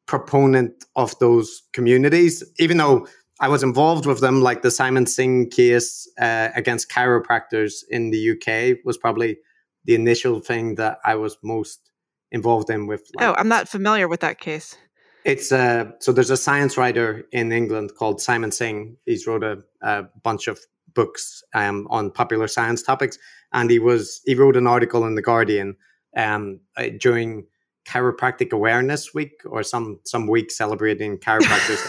proponent 0.05 0.85
of 0.95 1.17
those 1.19 1.63
communities, 1.73 2.43
even 2.59 2.77
though 2.77 3.07
I 3.43 3.49
was 3.49 3.61
involved 3.61 4.05
with 4.05 4.21
them, 4.21 4.41
like 4.41 4.61
the 4.61 4.71
Simon 4.71 5.05
Singh 5.05 5.49
case 5.49 6.09
uh, 6.17 6.47
against 6.55 6.89
chiropractors 6.89 7.83
in 7.89 8.09
the 8.09 8.31
UK 8.31 8.77
was 8.85 8.97
probably 8.97 9.37
the 9.83 9.95
initial 9.95 10.39
thing 10.39 10.75
that 10.75 10.99
I 11.03 11.15
was 11.15 11.35
most 11.43 11.91
involved 12.31 12.69
in. 12.69 12.87
With 12.87 13.01
like, 13.13 13.27
oh, 13.27 13.35
I'm 13.37 13.49
not 13.49 13.67
familiar 13.67 14.07
with 14.07 14.21
that 14.21 14.39
case. 14.39 14.77
It's 15.25 15.51
uh, 15.51 15.91
so 15.99 16.13
there's 16.13 16.29
a 16.29 16.37
science 16.37 16.77
writer 16.77 17.25
in 17.33 17.51
England 17.51 17.91
called 17.99 18.21
Simon 18.21 18.49
Singh. 18.49 18.95
He's 19.05 19.27
wrote 19.27 19.43
a, 19.43 19.57
a 19.81 20.03
bunch 20.23 20.47
of 20.47 20.61
books 20.95 21.43
um, 21.53 21.85
on 21.89 22.11
popular 22.11 22.47
science 22.47 22.81
topics, 22.81 23.17
and 23.51 23.69
he 23.69 23.77
was 23.77 24.21
he 24.25 24.35
wrote 24.35 24.55
an 24.55 24.67
article 24.67 25.05
in 25.05 25.15
the 25.15 25.21
Guardian 25.21 25.75
um, 26.15 26.61
uh, 26.77 26.87
during 26.97 27.45
Chiropractic 27.85 28.53
Awareness 28.53 29.13
Week 29.13 29.41
or 29.45 29.63
some 29.63 29.99
some 30.05 30.27
week 30.27 30.49
celebrating 30.49 31.17
chiropractors, 31.25 31.85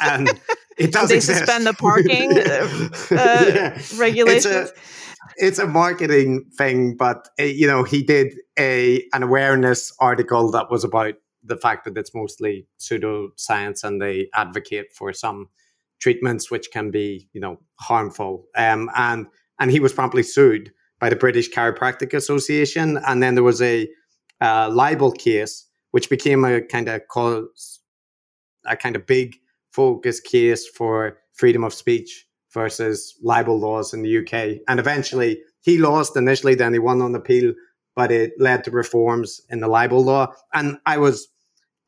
and 0.00 0.30
it 0.84 0.92
does 0.92 1.08
they 1.08 1.16
exist. 1.16 1.38
suspend 1.40 1.66
the 1.66 1.72
parking 1.72 2.32
uh, 2.38 2.98
yeah. 3.10 3.82
regulations. 3.96 4.46
It's 4.46 4.70
a, 4.70 4.74
it's 5.36 5.58
a 5.58 5.66
marketing 5.66 6.44
thing, 6.56 6.96
but 6.96 7.28
uh, 7.40 7.44
you 7.44 7.66
know 7.66 7.84
he 7.84 8.02
did 8.02 8.34
a 8.58 9.04
an 9.12 9.22
awareness 9.22 9.92
article 9.98 10.50
that 10.52 10.70
was 10.70 10.84
about 10.84 11.14
the 11.44 11.56
fact 11.56 11.84
that 11.84 11.98
it's 11.98 12.14
mostly 12.14 12.66
pseudoscience 12.78 13.82
and 13.82 14.00
they 14.00 14.28
advocate 14.34 14.92
for 14.94 15.12
some 15.12 15.48
treatments 16.00 16.50
which 16.50 16.70
can 16.70 16.90
be 16.90 17.28
you 17.32 17.40
know 17.40 17.58
harmful. 17.80 18.46
Um, 18.56 18.90
and 18.96 19.26
and 19.58 19.70
he 19.70 19.80
was 19.80 19.92
promptly 19.92 20.22
sued 20.22 20.72
by 20.98 21.08
the 21.08 21.16
British 21.16 21.50
Chiropractic 21.50 22.14
Association, 22.14 22.98
and 23.06 23.22
then 23.22 23.34
there 23.34 23.44
was 23.44 23.62
a 23.62 23.88
uh, 24.40 24.70
libel 24.72 25.12
case 25.12 25.66
which 25.92 26.10
became 26.10 26.44
a 26.44 26.60
kind 26.60 26.88
of 26.88 27.06
cause 27.08 27.80
a 28.66 28.76
kind 28.76 28.96
of 28.96 29.06
big 29.06 29.36
focus 29.72 30.20
case 30.20 30.68
for 30.68 31.18
freedom 31.32 31.64
of 31.64 31.74
speech 31.74 32.26
versus 32.52 33.18
libel 33.22 33.58
laws 33.58 33.94
in 33.94 34.02
the 34.02 34.18
UK. 34.18 34.60
And 34.68 34.78
eventually 34.78 35.40
he 35.62 35.78
lost 35.78 36.16
initially, 36.16 36.54
then 36.54 36.72
he 36.72 36.78
won 36.78 37.00
on 37.00 37.14
appeal, 37.14 37.54
but 37.96 38.12
it 38.12 38.32
led 38.38 38.64
to 38.64 38.70
reforms 38.70 39.40
in 39.48 39.60
the 39.60 39.68
libel 39.68 40.04
law. 40.04 40.32
And 40.52 40.78
I 40.86 40.98
was 40.98 41.28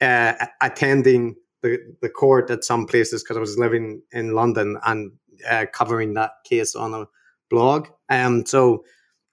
uh, 0.00 0.34
attending 0.62 1.36
the, 1.62 1.78
the 2.00 2.08
court 2.08 2.50
at 2.50 2.64
some 2.64 2.86
places 2.86 3.22
because 3.22 3.36
I 3.36 3.40
was 3.40 3.58
living 3.58 4.02
in 4.12 4.34
London 4.34 4.78
and 4.84 5.12
uh, 5.48 5.66
covering 5.72 6.14
that 6.14 6.32
case 6.44 6.74
on 6.74 6.94
a 6.94 7.06
blog. 7.50 7.88
Um, 8.08 8.46
so 8.46 8.84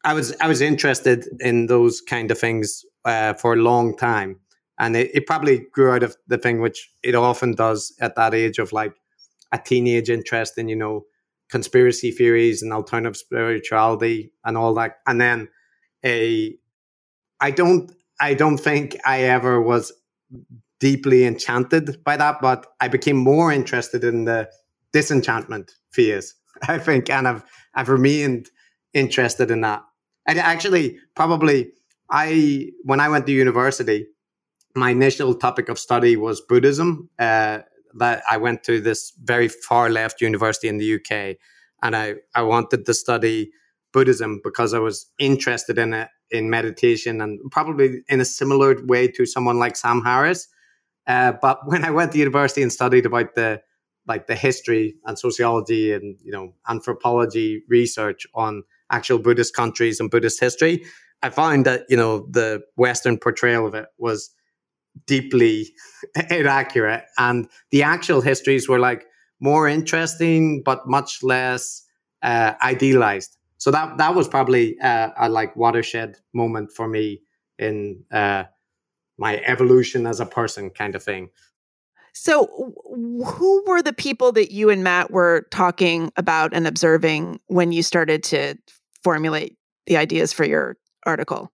I 0.04 0.14
was 0.14 0.36
I 0.42 0.48
was 0.48 0.62
interested 0.62 1.28
in 1.40 1.68
those 1.68 2.02
kind 2.02 2.32
of 2.32 2.40
things 2.40 2.84
uh, 3.06 3.34
for 3.34 3.54
a 3.54 3.58
long 3.58 3.96
time 3.96 4.40
and 4.80 4.96
it, 4.96 5.12
it 5.14 5.28
probably 5.28 5.66
grew 5.72 5.92
out 5.92 6.04
of 6.04 6.16
the 6.28 6.38
thing 6.38 6.62
which 6.62 6.92
it 7.04 7.16
often 7.16 7.54
does 7.54 7.94
at 8.00 8.16
that 8.16 8.34
age 8.34 8.60
of 8.60 8.72
like 8.72 8.94
a 9.52 9.58
teenage 9.58 10.10
interest 10.10 10.58
in 10.58 10.68
you 10.68 10.76
know 10.76 11.06
conspiracy 11.50 12.12
theories 12.12 12.62
and 12.62 12.72
alternative 12.72 13.18
spirituality 13.18 14.32
and 14.46 14.58
all 14.58 14.74
that. 14.74 15.00
And 15.06 15.20
then 15.20 15.50
a 16.04 16.56
i 17.40 17.52
don't 17.52 17.92
i 18.20 18.34
don't 18.34 18.58
think 18.58 18.98
i 19.06 19.22
ever 19.22 19.62
was 19.62 19.92
deeply 20.80 21.26
enchanted 21.26 22.04
by 22.04 22.18
that 22.18 22.42
but 22.42 22.66
i 22.80 22.88
became 22.88 23.18
more 23.18 23.52
interested 23.52 24.04
in 24.04 24.26
the 24.26 24.50
disenchantment 24.94 25.74
phase 25.92 26.34
i 26.68 26.78
think 26.78 27.10
and 27.10 27.28
i've 27.28 27.44
i've 27.76 27.90
remained 27.90 28.50
interested 28.94 29.52
in 29.52 29.62
that. 29.62 29.84
And 30.28 30.38
actually 30.40 31.00
probably 31.16 31.72
i 32.10 32.72
when 32.84 33.00
i 33.00 33.10
went 33.10 33.26
to 33.26 33.32
university 33.32 34.08
my 34.76 34.92
initial 34.92 35.34
topic 35.36 35.70
of 35.70 35.80
study 35.80 36.16
was 36.16 36.42
Buddhism. 36.42 37.10
Uh, 37.20 37.60
that 37.96 38.24
I 38.30 38.38
went 38.38 38.64
to 38.64 38.80
this 38.80 39.12
very 39.22 39.48
far 39.48 39.90
left 39.90 40.22
university 40.22 40.68
in 40.68 40.78
the 40.78 40.96
UK, 40.96 41.38
and 41.84 41.96
I 41.96 42.16
I 42.36 42.42
wanted 42.44 42.86
to 42.86 42.94
study 42.94 43.52
Buddhism 43.94 44.40
because 44.44 44.74
I 44.74 44.80
was 44.80 45.08
interested 45.20 45.78
in 45.78 45.94
it 45.94 46.10
in 46.30 46.50
meditation 46.50 47.22
and 47.22 47.40
probably 47.52 48.04
in 48.08 48.22
a 48.22 48.26
similar 48.26 48.78
way 48.86 49.08
to 49.10 49.26
someone 49.26 49.60
like 49.60 49.76
Sam 49.76 50.02
Harris. 50.02 50.48
Uh, 51.06 51.34
but 51.42 51.60
when 51.66 51.84
I 51.84 51.92
went 51.92 52.14
to 52.14 52.18
university 52.18 52.62
and 52.62 52.72
studied 52.72 53.06
about 53.06 53.36
the 53.36 53.62
like 54.08 54.26
the 54.28 54.36
history 54.36 54.96
and 55.06 55.18
sociology 55.20 55.94
and 55.94 56.18
you 56.24 56.32
know 56.32 56.54
anthropology 56.68 57.64
research 57.68 58.26
on 58.34 58.64
actual 58.90 59.20
Buddhist 59.20 59.56
countries 59.56 60.00
and 60.00 60.10
Buddhist 60.10 60.40
history, 60.40 60.86
I 61.22 61.30
found 61.30 61.66
that 61.66 61.84
you 61.90 61.98
know 61.98 62.28
the 62.30 62.62
Western 62.76 63.18
portrayal 63.18 63.68
of 63.68 63.76
it 63.76 63.88
was 63.98 64.32
deeply 65.06 65.74
inaccurate, 66.30 67.06
and 67.18 67.48
the 67.72 67.84
actual 67.84 68.22
histories 68.22 68.68
were 68.68 68.80
like 68.80 69.06
more 69.40 69.68
interesting 69.68 70.62
but 70.64 70.88
much 70.88 71.24
less 71.24 71.84
uh, 72.22 72.54
idealized. 72.62 73.38
So 73.58 73.72
that 73.72 73.98
that 73.98 74.16
was 74.16 74.28
probably 74.28 74.80
uh, 74.80 75.10
a 75.18 75.30
like 75.30 75.56
watershed 75.56 76.18
moment 76.34 76.72
for 76.72 76.88
me 76.88 77.22
in 77.60 78.04
uh, 78.12 78.46
my 79.18 79.38
evolution 79.46 80.08
as 80.08 80.20
a 80.20 80.26
person, 80.26 80.70
kind 80.72 80.96
of 80.96 81.04
thing. 81.04 81.30
So, 82.14 82.74
who 83.26 83.64
were 83.66 83.82
the 83.82 83.94
people 83.94 84.32
that 84.34 84.52
you 84.52 84.70
and 84.70 84.84
Matt 84.84 85.12
were 85.12 85.48
talking 85.52 86.12
about 86.18 86.54
and 86.54 86.68
observing 86.68 87.40
when 87.48 87.72
you 87.72 87.84
started 87.84 88.24
to 88.24 88.56
formulate 89.04 89.58
the 89.88 89.98
ideas 89.98 90.34
for 90.34 90.44
your 90.44 90.78
article? 91.06 91.52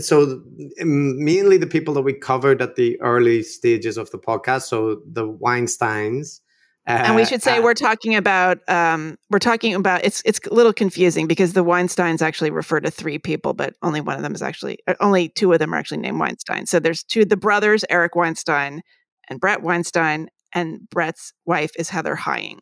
So, 0.00 0.42
mainly 0.78 1.58
the 1.58 1.66
people 1.66 1.94
that 1.94 2.02
we 2.02 2.12
covered 2.12 2.62
at 2.62 2.76
the 2.76 3.00
early 3.00 3.42
stages 3.42 3.96
of 3.96 4.10
the 4.10 4.18
podcast. 4.18 4.62
So, 4.62 5.02
the 5.06 5.26
Weinsteins. 5.26 6.40
Uh, 6.88 7.02
and 7.04 7.14
we 7.14 7.24
should 7.24 7.42
say 7.42 7.58
uh, 7.58 7.62
we're 7.62 7.74
talking 7.74 8.16
about 8.16 8.58
um, 8.68 9.16
we're 9.30 9.38
talking 9.38 9.74
about 9.74 10.04
it's 10.04 10.20
it's 10.24 10.40
a 10.50 10.52
little 10.52 10.72
confusing 10.72 11.28
because 11.28 11.52
the 11.52 11.64
Weinsteins 11.64 12.20
actually 12.20 12.50
refer 12.50 12.80
to 12.80 12.90
three 12.90 13.18
people, 13.18 13.54
but 13.54 13.74
only 13.82 14.00
one 14.00 14.16
of 14.16 14.22
them 14.22 14.34
is 14.34 14.42
actually 14.42 14.78
uh, 14.88 14.94
only 14.98 15.28
two 15.28 15.52
of 15.52 15.60
them 15.60 15.72
are 15.72 15.78
actually 15.78 15.98
named 15.98 16.18
Weinstein. 16.18 16.66
So 16.66 16.80
there's 16.80 17.04
two 17.04 17.24
the 17.24 17.36
brothers 17.36 17.84
Eric 17.88 18.16
Weinstein 18.16 18.82
and 19.28 19.40
bret 19.40 19.62
Weinstein, 19.62 20.28
and 20.52 20.80
bret's 20.90 21.32
wife 21.46 21.70
is 21.78 21.88
Heather 21.88 22.16
Heying. 22.16 22.58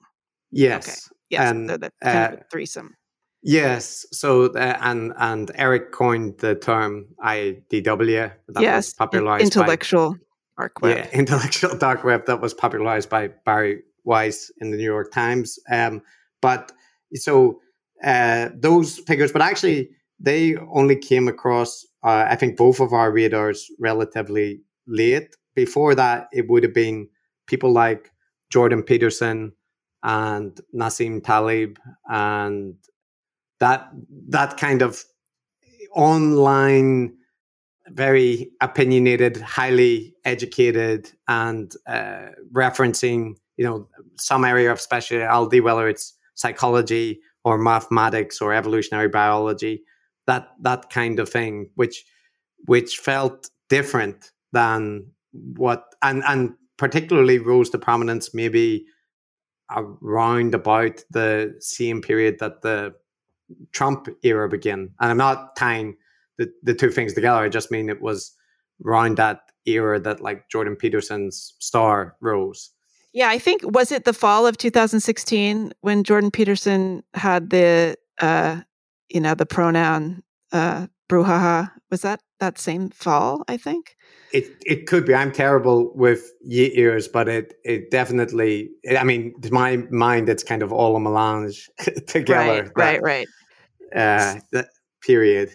Yes. 0.50 0.86
Okay. 0.86 1.16
Yes. 1.30 1.50
And, 1.50 1.70
so 1.70 1.76
the 1.78 1.90
kind 2.02 2.34
uh, 2.34 2.36
of 2.36 2.42
threesome. 2.50 2.96
Yes. 3.42 4.06
So 4.12 4.46
uh, 4.52 4.78
and 4.80 5.12
and 5.18 5.50
Eric 5.54 5.92
coined 5.92 6.38
the 6.38 6.54
term 6.54 7.06
IDW. 7.24 8.32
That 8.48 8.62
yes. 8.62 8.88
Was 8.88 8.94
popularized 8.94 9.44
intellectual 9.44 10.12
by, 10.12 10.18
dark 10.58 10.82
web. 10.82 10.96
Yeah, 10.96 11.10
intellectual 11.18 11.76
dark 11.76 12.04
web 12.04 12.26
that 12.26 12.40
was 12.40 12.54
popularized 12.54 13.08
by 13.08 13.28
Bari 13.44 13.82
Weiss 14.04 14.50
in 14.60 14.70
the 14.70 14.76
New 14.76 14.84
York 14.84 15.12
Times. 15.12 15.58
Um, 15.70 16.02
but 16.42 16.72
so 17.14 17.60
uh, 18.04 18.50
those 18.54 18.98
figures, 18.98 19.32
but 19.32 19.42
actually 19.42 19.90
they 20.18 20.56
only 20.72 20.96
came 20.96 21.28
across, 21.28 21.86
uh, 22.04 22.26
I 22.28 22.36
think, 22.36 22.56
both 22.56 22.80
of 22.80 22.92
our 22.92 23.10
radars 23.10 23.70
relatively 23.78 24.60
late 24.86 25.34
before 25.54 25.94
that, 25.94 26.28
it 26.32 26.48
would 26.48 26.62
have 26.62 26.74
been 26.74 27.08
people 27.46 27.72
like 27.72 28.10
Jordan 28.50 28.82
Peterson 28.82 29.52
and 30.02 30.58
Nassim 30.74 31.22
Taleb 31.22 31.78
and 32.08 32.74
that 33.60 33.88
that 34.28 34.56
kind 34.56 34.82
of 34.82 35.04
online 35.94 37.14
very 37.88 38.50
opinionated 38.60 39.36
highly 39.38 40.14
educated 40.24 41.10
and 41.28 41.74
uh, 41.86 42.28
referencing 42.52 43.34
you 43.56 43.64
know 43.64 43.88
some 44.16 44.44
area 44.44 44.70
of 44.70 44.80
specialty 44.80 45.60
whether 45.60 45.88
it's 45.88 46.14
psychology 46.34 47.20
or 47.44 47.58
mathematics 47.58 48.40
or 48.40 48.52
evolutionary 48.52 49.08
biology 49.08 49.82
that 50.26 50.48
that 50.60 50.90
kind 50.90 51.18
of 51.18 51.28
thing 51.28 51.68
which 51.74 52.04
which 52.66 52.98
felt 52.98 53.50
different 53.68 54.30
than 54.52 55.06
what 55.56 55.84
and 56.02 56.22
and 56.26 56.54
particularly 56.76 57.38
rose 57.38 57.70
to 57.70 57.78
prominence 57.78 58.32
maybe 58.32 58.86
around 59.76 60.54
about 60.54 61.02
the 61.10 61.54
same 61.60 62.00
period 62.00 62.38
that 62.40 62.62
the 62.62 62.92
Trump 63.72 64.08
era 64.22 64.48
began. 64.48 64.90
And 65.00 65.10
I'm 65.10 65.16
not 65.16 65.56
tying 65.56 65.96
the, 66.38 66.50
the 66.62 66.74
two 66.74 66.90
things 66.90 67.14
together. 67.14 67.38
I 67.38 67.48
just 67.48 67.70
mean 67.70 67.88
it 67.88 68.00
was 68.00 68.32
around 68.84 69.16
that 69.18 69.40
era 69.66 70.00
that 70.00 70.20
like 70.20 70.48
Jordan 70.48 70.76
Peterson's 70.76 71.54
star 71.58 72.16
rose. 72.20 72.70
Yeah, 73.12 73.28
I 73.28 73.38
think 73.38 73.62
was 73.64 73.92
it 73.92 74.04
the 74.04 74.12
fall 74.12 74.46
of 74.46 74.56
2016 74.56 75.72
when 75.80 76.04
Jordan 76.04 76.30
Peterson 76.30 77.02
had 77.14 77.50
the 77.50 77.96
uh 78.20 78.60
you 79.08 79.20
know 79.20 79.34
the 79.34 79.46
pronoun 79.46 80.22
uh 80.52 80.86
brouhaha 81.08 81.70
was 81.90 82.02
that 82.02 82.20
that 82.40 82.58
same 82.58 82.90
fall 82.90 83.44
i 83.48 83.56
think? 83.56 83.96
It 84.32 84.44
it 84.64 84.86
could 84.86 85.06
be. 85.06 85.14
I'm 85.14 85.32
terrible 85.32 85.92
with 85.94 86.32
years 86.44 87.08
but 87.08 87.28
it 87.28 87.54
it 87.64 87.90
definitely 87.90 88.70
i 88.98 89.02
mean 89.04 89.34
to 89.42 89.52
my 89.52 89.78
mind 89.90 90.28
it's 90.28 90.44
kind 90.44 90.62
of 90.62 90.72
all 90.72 90.94
a 90.96 91.00
melange 91.00 91.68
together 92.06 92.70
right 92.76 93.02
right 93.02 93.02
right. 93.02 93.28
Uh 93.94 94.40
that 94.52 94.68
period. 95.02 95.50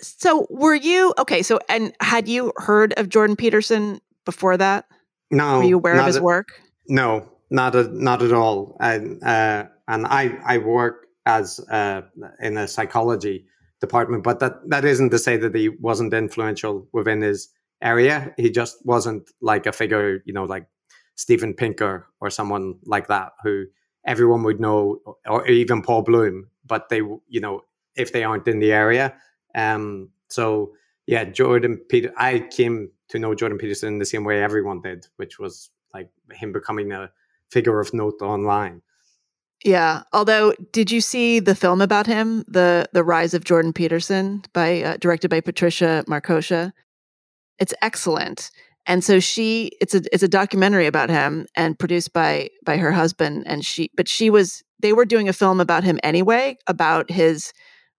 So 0.00 0.46
were 0.50 0.74
you 0.74 1.14
okay 1.18 1.42
so 1.42 1.58
and 1.68 1.94
had 2.00 2.28
you 2.28 2.52
heard 2.56 2.92
of 2.98 3.08
jordan 3.08 3.36
peterson 3.36 4.00
before 4.24 4.56
that? 4.58 4.84
No 5.30 5.58
were 5.58 5.64
you 5.64 5.76
aware 5.76 5.98
of 5.98 6.06
his 6.06 6.16
a, 6.16 6.22
work? 6.22 6.48
no 6.88 7.26
not 7.48 7.74
a, 7.74 7.84
not 7.84 8.22
at 8.22 8.32
all. 8.32 8.76
And 8.80 9.22
uh 9.22 9.64
and 9.88 10.06
i 10.06 10.36
i 10.44 10.58
work 10.58 11.06
as 11.24 11.60
uh 11.70 12.02
in 12.40 12.58
a 12.58 12.68
psychology 12.68 13.46
department. 13.80 14.22
But 14.22 14.40
that 14.40 14.68
that 14.68 14.84
isn't 14.84 15.10
to 15.10 15.18
say 15.18 15.36
that 15.36 15.54
he 15.54 15.68
wasn't 15.68 16.14
influential 16.14 16.86
within 16.92 17.20
his 17.22 17.48
area. 17.82 18.34
He 18.36 18.50
just 18.50 18.84
wasn't 18.84 19.30
like 19.40 19.66
a 19.66 19.72
figure, 19.72 20.22
you 20.24 20.32
know, 20.32 20.44
like 20.44 20.66
Steven 21.14 21.54
Pinker 21.54 22.06
or 22.20 22.30
someone 22.30 22.78
like 22.84 23.08
that 23.08 23.32
who 23.42 23.66
everyone 24.06 24.42
would 24.44 24.60
know, 24.60 25.00
or 25.26 25.46
even 25.46 25.82
Paul 25.82 26.02
Bloom. 26.02 26.48
But 26.64 26.88
they, 26.88 26.98
you 26.98 27.40
know, 27.40 27.62
if 27.94 28.12
they 28.12 28.24
aren't 28.24 28.48
in 28.48 28.58
the 28.58 28.72
area, 28.72 29.14
um, 29.54 30.10
so 30.28 30.72
yeah, 31.06 31.24
Jordan 31.24 31.78
Peter. 31.88 32.12
I 32.16 32.40
came 32.50 32.90
to 33.08 33.18
know 33.18 33.34
Jordan 33.34 33.58
Peterson 33.58 33.94
in 33.94 33.98
the 33.98 34.04
same 34.04 34.24
way 34.24 34.42
everyone 34.42 34.80
did, 34.80 35.06
which 35.16 35.38
was 35.38 35.70
like 35.94 36.10
him 36.32 36.52
becoming 36.52 36.92
a 36.92 37.10
figure 37.50 37.78
of 37.80 37.94
note 37.94 38.20
online. 38.20 38.82
Yeah. 39.66 40.04
Although, 40.12 40.54
did 40.70 40.92
you 40.92 41.00
see 41.00 41.40
the 41.40 41.56
film 41.56 41.80
about 41.80 42.06
him, 42.06 42.44
the 42.46 42.88
the 42.92 43.02
Rise 43.02 43.34
of 43.34 43.42
Jordan 43.42 43.72
Peterson, 43.72 44.44
by 44.52 44.80
uh, 44.80 44.96
directed 44.98 45.28
by 45.28 45.40
Patricia 45.40 46.04
Marcoccia? 46.06 46.72
It's 47.58 47.74
excellent. 47.82 48.52
And 48.86 49.02
so 49.02 49.18
she, 49.18 49.72
it's 49.80 49.92
a 49.92 50.02
it's 50.12 50.22
a 50.22 50.28
documentary 50.28 50.86
about 50.86 51.10
him 51.10 51.46
and 51.56 51.76
produced 51.76 52.12
by 52.12 52.48
by 52.64 52.76
her 52.76 52.92
husband. 52.92 53.42
And 53.48 53.64
she, 53.64 53.90
but 53.96 54.06
she 54.08 54.30
was 54.30 54.62
they 54.78 54.92
were 54.92 55.04
doing 55.04 55.28
a 55.28 55.32
film 55.32 55.60
about 55.60 55.82
him 55.82 55.98
anyway, 56.04 56.58
about 56.68 57.10
his 57.10 57.52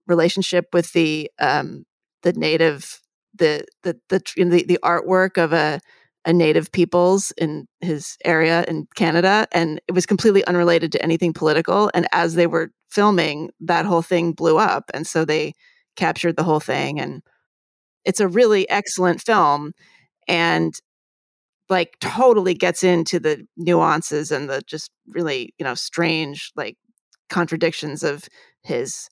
relationship 0.08 0.68
with 0.72 0.94
the 0.94 1.30
um 1.38 1.84
the 2.24 2.32
native 2.32 3.02
the 3.38 3.66
the 3.84 4.00
the 4.08 4.22
the, 4.38 4.64
the 4.64 4.80
artwork 4.86 5.38
of 5.38 5.52
a 5.52 5.82
a 6.28 6.34
native 6.34 6.72
peoples 6.74 7.32
in 7.38 7.68
his 7.80 8.18
area 8.26 8.66
in 8.68 8.86
Canada. 8.96 9.48
And 9.54 9.80
it 9.88 9.94
was 9.94 10.06
completely 10.06 10.46
unrelated 10.46 10.92
to 10.92 11.02
anything 11.02 11.32
political. 11.32 11.90
And 11.94 12.06
as 12.12 12.36
they 12.36 12.48
were 12.48 12.72
filming, 12.90 13.50
that 13.62 13.86
whole 13.86 14.02
thing 14.02 14.34
blew 14.34 14.58
up. 14.58 14.92
And 14.94 15.08
so 15.08 15.24
they 15.24 15.54
captured 15.96 16.36
the 16.36 16.44
whole 16.44 16.60
thing. 16.60 17.00
And 17.00 17.24
it's 18.04 18.20
a 18.20 18.28
really 18.28 18.70
excellent 18.70 19.22
film. 19.22 19.72
And 20.28 20.76
like 21.70 21.96
totally 22.02 22.54
gets 22.54 22.84
into 22.84 23.22
the 23.22 23.48
nuances 23.56 24.30
and 24.30 24.50
the 24.50 24.62
just 24.68 24.92
really, 25.08 25.54
you 25.58 25.64
know, 25.64 25.76
strange 25.76 26.52
like 26.58 26.76
contradictions 27.30 28.04
of 28.04 28.26
his 28.64 29.08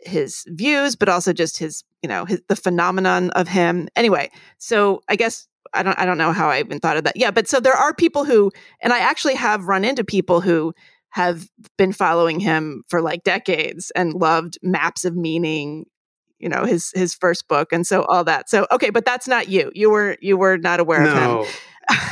his 0.00 0.44
views 0.48 0.96
but 0.96 1.08
also 1.08 1.32
just 1.32 1.58
his 1.58 1.84
you 2.02 2.08
know 2.08 2.24
his, 2.24 2.40
the 2.48 2.56
phenomenon 2.56 3.30
of 3.30 3.48
him 3.48 3.88
anyway 3.96 4.30
so 4.58 5.02
i 5.08 5.16
guess 5.16 5.46
I 5.74 5.82
don't 5.82 5.98
I 5.98 6.06
don't 6.06 6.18
know 6.18 6.32
how 6.32 6.48
I 6.48 6.60
even 6.60 6.78
thought 6.78 6.96
of 6.96 7.04
that. 7.04 7.16
Yeah, 7.16 7.30
but 7.30 7.48
so 7.48 7.60
there 7.60 7.74
are 7.74 7.92
people 7.92 8.24
who 8.24 8.52
and 8.80 8.92
I 8.92 9.00
actually 9.00 9.34
have 9.34 9.64
run 9.64 9.84
into 9.84 10.04
people 10.04 10.40
who 10.40 10.72
have 11.10 11.48
been 11.76 11.92
following 11.92 12.40
him 12.40 12.82
for 12.88 13.00
like 13.00 13.22
decades 13.24 13.92
and 13.94 14.14
loved 14.14 14.58
Maps 14.62 15.04
of 15.04 15.14
Meaning, 15.14 15.86
you 16.38 16.48
know, 16.48 16.64
his 16.64 16.90
his 16.94 17.14
first 17.14 17.46
book 17.48 17.72
and 17.72 17.86
so 17.86 18.04
all 18.04 18.24
that. 18.24 18.48
So 18.48 18.66
okay, 18.70 18.90
but 18.90 19.04
that's 19.04 19.28
not 19.28 19.48
you. 19.48 19.70
You 19.74 19.90
were 19.90 20.16
you 20.20 20.36
were 20.36 20.58
not 20.58 20.80
aware 20.80 21.02
no. 21.02 21.40
of 21.40 21.46
him. 21.46 21.54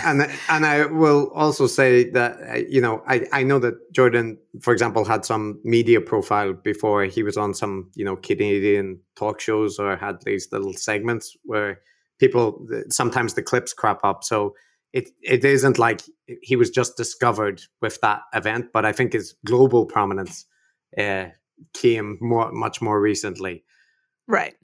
And 0.04 0.30
and 0.48 0.66
I 0.66 0.86
will 0.86 1.30
also 1.34 1.66
say 1.66 2.10
that 2.10 2.38
uh, 2.40 2.54
you 2.68 2.80
know 2.80 3.02
I 3.06 3.26
I 3.32 3.42
know 3.42 3.58
that 3.60 3.92
Jordan, 3.92 4.38
for 4.60 4.72
example, 4.72 5.04
had 5.04 5.24
some 5.24 5.60
media 5.64 6.00
profile 6.00 6.52
before 6.52 7.04
he 7.04 7.22
was 7.22 7.36
on 7.36 7.54
some 7.54 7.90
you 7.94 8.04
know 8.04 8.16
Canadian 8.16 9.00
talk 9.16 9.40
shows 9.40 9.78
or 9.78 9.96
had 9.96 10.22
these 10.22 10.48
little 10.52 10.74
segments 10.74 11.36
where 11.44 11.80
people 12.18 12.66
sometimes 12.90 13.34
the 13.34 13.42
clips 13.42 13.72
crop 13.72 14.00
up. 14.04 14.24
So 14.24 14.54
it 14.92 15.10
it 15.22 15.44
isn't 15.44 15.78
like 15.78 16.02
he 16.42 16.56
was 16.56 16.70
just 16.70 16.96
discovered 16.96 17.62
with 17.80 18.00
that 18.02 18.20
event, 18.34 18.66
but 18.72 18.84
I 18.84 18.92
think 18.92 19.12
his 19.12 19.34
global 19.46 19.86
prominence 19.86 20.46
uh, 20.98 21.26
came 21.72 22.18
more 22.20 22.52
much 22.52 22.82
more 22.82 23.00
recently. 23.00 23.64
Right. 24.28 24.54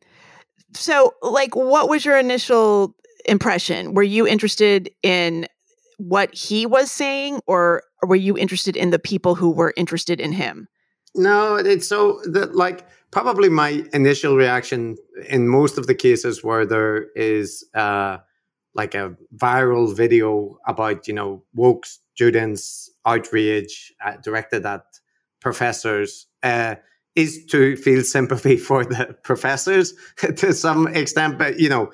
So, 0.75 1.15
like, 1.23 1.57
what 1.57 1.89
was 1.89 2.05
your 2.05 2.19
initial 2.19 2.95
impression? 3.29 3.95
Were 3.95 4.03
you 4.03 4.27
interested 4.27 4.91
in 5.03 5.47
what 5.99 6.35
he 6.35 6.67
was 6.67 6.91
saying, 6.91 7.41
or 7.47 7.83
were 8.03 8.17
you 8.17 8.39
interested 8.39 8.77
in 8.77 8.91
the 8.91 8.99
people 8.99 9.35
who 9.35 9.51
were 9.51 9.75
interested 9.77 10.21
in 10.21 10.33
him? 10.33 10.69
No, 11.15 11.57
it's 11.57 11.89
so 11.89 12.21
that 12.25 12.55
like 12.55 12.87
probably 13.11 13.49
my 13.49 13.85
initial 13.93 14.37
reaction 14.37 14.97
in 15.29 15.49
most 15.49 15.79
of 15.79 15.87
the 15.87 15.95
cases 15.95 16.45
where 16.45 16.67
there 16.67 17.07
is 17.17 17.65
uh, 17.75 18.19
like 18.75 18.95
a 18.95 19.17
viral 19.37 19.95
video 19.95 20.59
about 20.67 21.09
you 21.09 21.15
know 21.15 21.43
woke 21.55 21.87
students 22.15 22.91
outrage 23.07 23.93
uh, 24.05 24.17
directed 24.23 24.65
at 24.65 24.85
professors 25.41 26.27
uh, 26.43 26.77
is 27.17 27.45
to 27.47 27.77
feel 27.77 28.03
sympathy 28.03 28.57
for 28.69 28.85
the 28.85 29.17
professors 29.25 29.95
to 30.37 30.53
some 30.53 30.87
extent 30.89 31.39
but 31.39 31.59
you 31.59 31.69
know 31.69 31.91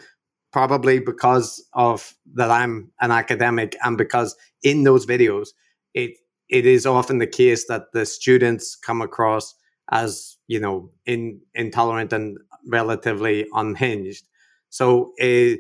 probably 0.54 1.00
because 1.00 1.66
of 1.72 2.14
that 2.34 2.48
I'm 2.48 2.92
an 3.00 3.10
academic 3.10 3.74
and 3.82 3.98
because 3.98 4.36
in 4.62 4.84
those 4.84 5.04
videos 5.04 5.48
it 5.94 6.12
it 6.48 6.64
is 6.64 6.86
often 6.86 7.18
the 7.18 7.26
case 7.26 7.66
that 7.66 7.90
the 7.92 8.06
students 8.06 8.76
come 8.76 9.02
across 9.02 9.56
as 9.90 10.36
you 10.46 10.60
know 10.60 10.92
in, 11.06 11.40
intolerant 11.56 12.12
and 12.12 12.38
relatively 12.68 13.48
unhinged. 13.52 14.28
So 14.70 15.10
uh, 15.20 15.58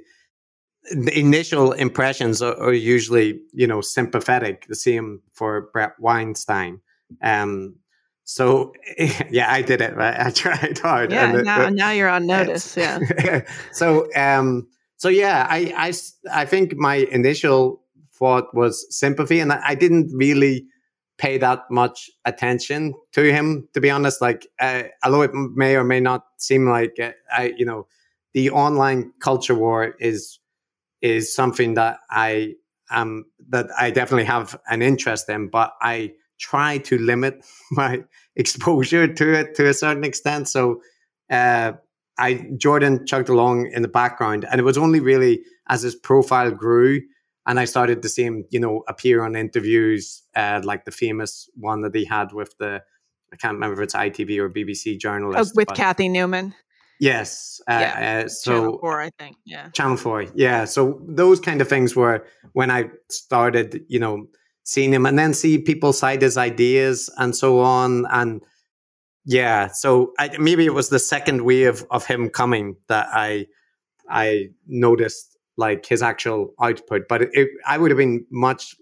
the 0.92 1.12
initial 1.12 1.72
impressions 1.72 2.40
are, 2.40 2.56
are, 2.62 2.72
usually 2.72 3.40
you 3.52 3.66
know 3.66 3.80
sympathetic 3.80 4.68
the 4.68 4.76
same 4.76 5.22
for 5.32 5.70
bret 5.72 5.94
weinstein. 5.98 6.80
Um 7.20 7.74
so 8.26 8.72
yeah 9.30 9.50
i 9.50 9.60
did 9.60 9.80
it 9.80 9.96
right? 9.96 10.18
I 10.18 10.30
tried 10.42 10.78
hard 10.78 11.10
yeah 11.10 11.32
now, 11.32 11.68
now 11.68 11.90
you're 11.90 12.08
on 12.08 12.26
notice 12.36 12.76
yeah. 12.76 13.00
So 13.72 14.08
um 14.14 14.68
so 15.04 15.10
yeah 15.10 15.46
I, 15.50 15.60
I 15.76 15.92
i 16.42 16.44
think 16.46 16.76
my 16.76 16.94
initial 17.18 17.82
thought 18.18 18.46
was 18.54 18.86
sympathy 18.88 19.38
and 19.40 19.52
I, 19.52 19.74
didn't 19.74 20.10
really 20.14 20.64
pay 21.18 21.36
that 21.36 21.60
much 21.70 22.10
attention 22.24 22.94
to 23.12 23.22
him 23.30 23.68
to 23.74 23.80
be 23.80 23.90
honest. 23.90 24.22
Like 24.22 24.46
uh, 24.60 24.84
although 25.04 25.22
it 25.22 25.34
may 25.34 25.76
or 25.76 25.84
may 25.84 26.00
not 26.00 26.22
seem 26.38 26.66
like 26.66 26.96
uh, 26.98 27.10
i 27.30 27.52
you 27.58 27.66
know 27.66 27.86
the 28.32 28.50
online 28.50 29.12
culture 29.20 29.54
war 29.54 29.94
is 30.00 30.38
is 31.02 31.34
something 31.34 31.74
that 31.74 31.98
i 32.10 32.54
um 32.90 33.26
that 33.50 33.66
i 33.78 33.90
definitely 33.90 34.24
have 34.36 34.58
an 34.70 34.80
interest 34.80 35.28
in 35.28 35.48
but 35.48 35.72
i 35.82 36.10
try 36.38 36.78
to 36.78 36.96
limit 36.98 37.44
my 37.72 38.02
exposure 38.36 39.06
to 39.12 39.34
it 39.40 39.54
to 39.56 39.68
a 39.68 39.74
certain 39.74 40.04
extent. 40.04 40.48
So 40.48 40.80
uh 41.30 41.72
i 42.18 42.46
jordan 42.56 43.04
chugged 43.06 43.28
along 43.28 43.70
in 43.72 43.82
the 43.82 43.88
background 43.88 44.44
and 44.50 44.60
it 44.60 44.64
was 44.64 44.78
only 44.78 45.00
really 45.00 45.42
as 45.68 45.82
his 45.82 45.94
profile 45.94 46.50
grew 46.50 47.00
and 47.46 47.60
I 47.60 47.64
started 47.66 48.02
to 48.02 48.08
see 48.08 48.24
him, 48.24 48.44
you 48.50 48.58
know, 48.58 48.84
appear 48.88 49.22
on 49.22 49.36
interviews, 49.36 50.22
uh, 50.34 50.60
like 50.64 50.84
the 50.84 50.90
famous 50.90 51.48
one 51.54 51.82
that 51.82 51.94
he 51.94 52.04
had 52.04 52.32
with 52.32 52.56
the, 52.58 52.82
I 53.32 53.36
can't 53.36 53.54
remember 53.54 53.82
if 53.82 53.84
it's 53.84 53.94
ITV 53.94 54.38
or 54.38 54.48
BBC 54.48 54.98
journalist. 54.98 55.52
Oh, 55.52 55.56
with 55.56 55.68
Cathy 55.74 56.08
Newman. 56.08 56.54
Yes. 57.00 57.60
Uh, 57.68 57.78
yeah. 57.80 58.22
Uh, 58.24 58.28
so 58.28 58.52
Channel 58.52 58.78
Four, 58.78 59.00
I 59.00 59.10
think. 59.18 59.36
Yeah. 59.44 59.68
Channel 59.70 59.96
Four. 59.96 60.26
Yeah. 60.34 60.64
So 60.64 61.00
those 61.06 61.40
kind 61.40 61.60
of 61.60 61.68
things 61.68 61.96
were 61.96 62.24
when 62.52 62.70
I 62.70 62.90
started, 63.10 63.84
you 63.88 63.98
know, 63.98 64.26
seeing 64.62 64.94
him, 64.94 65.04
and 65.04 65.18
then 65.18 65.34
see 65.34 65.58
people 65.58 65.92
cite 65.92 66.22
his 66.22 66.38
ideas 66.38 67.10
and 67.18 67.36
so 67.36 67.60
on, 67.60 68.06
and 68.10 68.42
yeah. 69.24 69.68
So 69.68 70.12
I, 70.18 70.36
maybe 70.38 70.66
it 70.66 70.74
was 70.74 70.88
the 70.88 70.98
second 70.98 71.44
wave 71.44 71.84
of 71.90 72.06
him 72.06 72.28
coming 72.28 72.76
that 72.88 73.08
I 73.12 73.46
I 74.08 74.48
noticed 74.66 75.36
like 75.56 75.86
his 75.86 76.02
actual 76.02 76.54
output. 76.60 77.02
But 77.08 77.22
it, 77.22 77.30
it, 77.32 77.48
I 77.66 77.78
would 77.78 77.90
have 77.90 77.98
been 77.98 78.26
much 78.30 78.74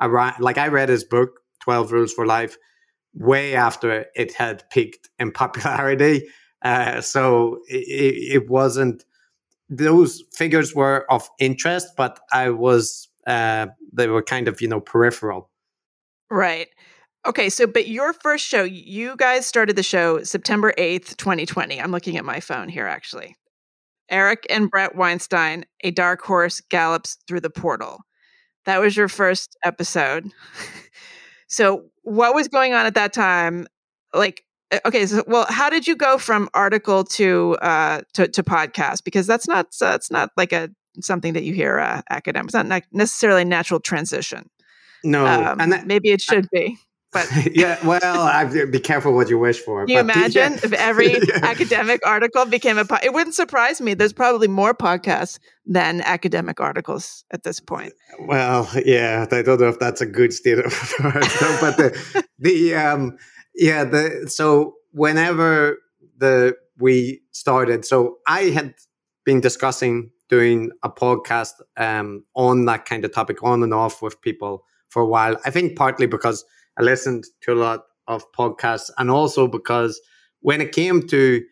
around 0.00 0.40
like 0.40 0.58
I 0.58 0.68
read 0.68 0.88
his 0.88 1.04
book, 1.04 1.40
Twelve 1.60 1.92
Rules 1.92 2.12
for 2.12 2.26
Life, 2.26 2.56
way 3.14 3.54
after 3.54 4.06
it 4.14 4.34
had 4.34 4.68
peaked 4.70 5.08
in 5.18 5.32
popularity. 5.32 6.28
Uh, 6.62 7.00
so 7.00 7.58
it, 7.68 8.34
it, 8.42 8.50
wasn't. 8.50 9.04
Those 9.70 10.22
figures 10.34 10.74
were 10.74 11.06
of 11.10 11.28
interest, 11.38 11.88
but 11.96 12.20
I 12.32 12.50
was. 12.50 13.08
Uh, 13.26 13.68
they 13.92 14.08
were 14.08 14.22
kind 14.22 14.46
of 14.46 14.60
you 14.60 14.68
know 14.68 14.80
peripheral. 14.80 15.50
Right. 16.30 16.68
Okay, 17.26 17.50
so 17.50 17.66
but 17.66 17.88
your 17.88 18.14
first 18.14 18.46
show, 18.46 18.62
you 18.62 19.14
guys 19.16 19.44
started 19.44 19.76
the 19.76 19.82
show 19.82 20.22
September 20.22 20.72
8th, 20.78 21.16
2020. 21.16 21.80
I'm 21.80 21.90
looking 21.90 22.16
at 22.16 22.24
my 22.24 22.40
phone 22.40 22.68
here 22.68 22.86
actually. 22.86 23.36
Eric 24.10 24.46
and 24.50 24.70
Bret 24.70 24.96
Weinstein, 24.96 25.64
A 25.82 25.90
Dark 25.90 26.22
Horse 26.22 26.60
Gallops 26.70 27.18
Through 27.28 27.40
the 27.40 27.50
Portal. 27.50 28.00
That 28.64 28.80
was 28.80 28.96
your 28.96 29.08
first 29.08 29.56
episode. 29.64 30.30
so, 31.46 31.84
what 32.02 32.34
was 32.34 32.48
going 32.48 32.72
on 32.72 32.86
at 32.86 32.94
that 32.94 33.12
time? 33.12 33.66
Like, 34.12 34.42
eh, 34.70 34.80
okay, 34.84 35.06
so 35.06 35.22
well, 35.26 35.46
how 35.48 35.70
did 35.70 35.86
you 35.86 35.96
go 35.96 36.18
from 36.18 36.48
article 36.54 37.04
to 37.04 37.56
uh, 37.62 38.00
to, 38.14 38.28
to 38.28 38.42
podcast? 38.42 39.04
Because 39.04 39.26
that's 39.26 39.46
not 39.46 39.66
uh, 39.80 39.92
that's 39.92 40.10
not 40.10 40.30
like 40.36 40.52
a 40.52 40.70
something 41.00 41.34
that 41.34 41.44
you 41.44 41.54
hear 41.54 41.78
uh, 41.78 42.02
academics. 42.10 42.54
It's 42.54 42.64
not 42.64 42.82
necessarily 42.92 43.42
a 43.42 43.46
natural 43.46 43.78
transition. 43.78 44.50
No, 45.04 45.24
um, 45.26 45.60
and 45.60 45.72
that, 45.72 45.86
maybe 45.86 46.10
it 46.10 46.20
should 46.20 46.46
I, 46.46 46.48
be. 46.52 46.78
But 47.12 47.28
yeah, 47.54 47.84
well, 47.84 48.20
I, 48.20 48.44
be 48.66 48.78
careful 48.78 49.12
what 49.12 49.28
you 49.28 49.38
wish 49.38 49.58
for. 49.58 49.84
Can 49.84 49.94
you 49.94 50.00
imagine 50.00 50.52
yeah. 50.52 50.60
if 50.62 50.72
every 50.72 51.12
yeah. 51.28 51.40
academic 51.42 52.06
article 52.06 52.44
became 52.44 52.78
a? 52.78 52.84
Po- 52.84 52.98
it 53.02 53.12
wouldn't 53.12 53.34
surprise 53.34 53.80
me. 53.80 53.94
There's 53.94 54.12
probably 54.12 54.46
more 54.46 54.74
podcasts 54.74 55.38
than 55.66 56.02
academic 56.02 56.60
articles 56.60 57.24
at 57.32 57.42
this 57.42 57.58
point. 57.58 57.94
Well, 58.20 58.70
yeah, 58.84 59.26
I 59.30 59.42
don't 59.42 59.60
know 59.60 59.68
if 59.68 59.78
that's 59.78 60.00
a 60.00 60.06
good 60.06 60.32
state 60.32 60.58
of 60.58 60.66
affairs, 60.66 61.60
but 61.60 61.76
the 61.76 62.24
the 62.38 62.74
um 62.76 63.16
yeah 63.54 63.84
the 63.84 64.26
so 64.28 64.74
whenever 64.92 65.78
the 66.16 66.56
we 66.78 67.22
started, 67.32 67.84
so 67.84 68.18
I 68.26 68.42
had 68.44 68.74
been 69.24 69.40
discussing 69.40 70.10
doing 70.28 70.70
a 70.84 70.90
podcast 70.90 71.54
um 71.76 72.24
on 72.34 72.66
that 72.66 72.86
kind 72.86 73.04
of 73.04 73.12
topic 73.12 73.42
on 73.42 73.64
and 73.64 73.74
off 73.74 74.00
with 74.00 74.20
people 74.20 74.64
for 74.90 75.02
a 75.02 75.06
while. 75.06 75.36
I 75.44 75.50
think 75.50 75.76
partly 75.76 76.06
because 76.06 76.44
I 76.80 76.82
listened 76.82 77.26
to 77.42 77.52
a 77.52 77.54
lot 77.54 77.84
of 78.08 78.24
podcasts, 78.32 78.90
and 78.96 79.10
also 79.10 79.46
because 79.46 80.00
when 80.40 80.62
it 80.62 80.72
came 80.72 81.06
to 81.08 81.42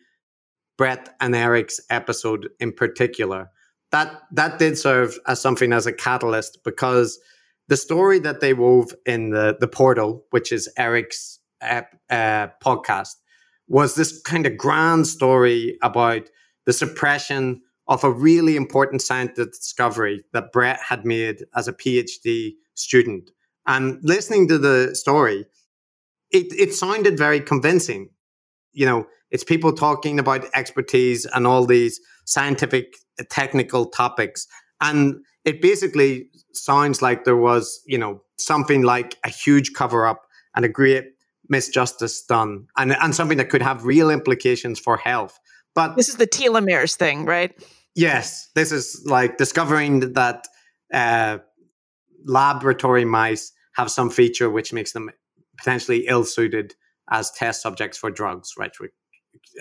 Bret 0.75 1.15
and 1.21 1.35
Eric's 1.35 1.79
episode 1.91 2.49
in 2.59 2.71
particular, 2.73 3.51
that 3.91 4.23
that 4.31 4.57
did 4.57 4.75
serve 4.75 5.19
as 5.27 5.39
something 5.39 5.71
as 5.71 5.85
a 5.85 5.93
catalyst 5.93 6.63
because 6.63 7.19
the 7.67 7.77
story 7.77 8.17
that 8.17 8.39
they 8.39 8.55
wove 8.55 8.91
in 9.05 9.29
the 9.29 9.55
the 9.59 9.67
portal, 9.67 10.25
which 10.31 10.51
is 10.51 10.67
Eric's 10.79 11.37
uh, 11.61 11.83
podcast, 12.09 13.13
was 13.67 13.93
this 13.93 14.19
kind 14.23 14.47
of 14.47 14.57
grand 14.57 15.05
story 15.05 15.77
about 15.83 16.23
the 16.65 16.73
suppression 16.73 17.61
of 17.87 18.03
a 18.03 18.11
really 18.11 18.55
important 18.55 19.03
scientific 19.03 19.51
discovery 19.53 20.23
that 20.33 20.51
Bret 20.51 20.79
had 20.81 21.05
made 21.05 21.45
as 21.55 21.67
a 21.67 21.73
PhD 21.73 22.53
student 22.73 23.29
and 23.67 23.99
listening 24.03 24.47
to 24.47 24.57
the 24.57 24.95
story, 24.95 25.45
it, 26.31 26.47
it 26.51 26.73
sounded 26.73 27.17
very 27.17 27.39
convincing. 27.39 28.09
You 28.73 28.85
know, 28.85 29.07
it's 29.31 29.43
people 29.43 29.73
talking 29.73 30.19
about 30.19 30.45
expertise 30.53 31.25
and 31.25 31.45
all 31.45 31.65
these 31.65 31.99
scientific, 32.25 32.95
uh, 33.19 33.23
technical 33.29 33.85
topics. 33.85 34.47
And 34.81 35.17
it 35.45 35.61
basically 35.61 36.29
sounds 36.53 37.01
like 37.01 37.25
there 37.25 37.37
was, 37.37 37.81
you 37.85 37.97
know, 37.97 38.21
something 38.37 38.81
like 38.81 39.17
a 39.23 39.29
huge 39.29 39.73
cover 39.73 40.05
up 40.05 40.25
and 40.55 40.65
a 40.65 40.69
great 40.69 41.05
misjustice 41.51 42.25
done 42.27 42.67
and, 42.77 42.95
and 43.01 43.15
something 43.15 43.37
that 43.37 43.49
could 43.49 43.61
have 43.61 43.85
real 43.85 44.09
implications 44.09 44.79
for 44.79 44.97
health. 44.97 45.39
But 45.75 45.95
this 45.95 46.09
is 46.09 46.15
the 46.15 46.27
telomeres 46.27 46.95
thing, 46.95 47.25
right? 47.25 47.53
Yes. 47.95 48.49
This 48.55 48.71
is 48.71 49.03
like 49.05 49.37
discovering 49.37 50.13
that 50.13 50.47
uh, 50.93 51.39
laboratory 52.25 53.05
mice 53.05 53.51
have 53.75 53.91
some 53.91 54.09
feature 54.09 54.49
which 54.49 54.73
makes 54.73 54.91
them 54.93 55.09
potentially 55.57 56.05
ill 56.07 56.23
suited 56.23 56.73
as 57.11 57.31
test 57.31 57.61
subjects 57.61 57.97
for 57.97 58.11
drugs, 58.11 58.53
right? 58.57 58.71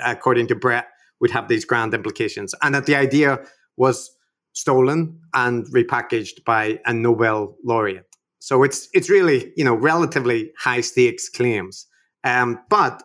According 0.05 0.49
to 0.49 0.55
Bret, 0.55 0.87
would 1.21 1.31
have 1.31 1.49
these 1.49 1.65
grand 1.65 1.95
implications. 1.95 2.55
And 2.63 2.75
that 2.75 2.87
the 2.87 2.95
idea 2.95 3.41
was 3.77 4.11
stolen 4.53 5.21
and 5.35 5.67
repackaged 5.67 6.45
by 6.45 6.81
a 6.85 6.93
Nobel 6.93 7.57
laureate. 7.65 8.05
So 8.41 8.63
it's 8.63 8.89
it's 8.93 9.11
really 9.11 9.53
you 9.57 9.65
know 9.65 9.75
relatively 9.75 10.53
high 10.59 10.81
stakes 10.81 11.29
claims. 11.29 11.87
Um, 12.25 12.61
but 12.69 13.03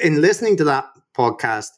in 0.00 0.20
listening 0.20 0.56
to 0.58 0.64
that 0.64 0.86
podcast 1.16 1.68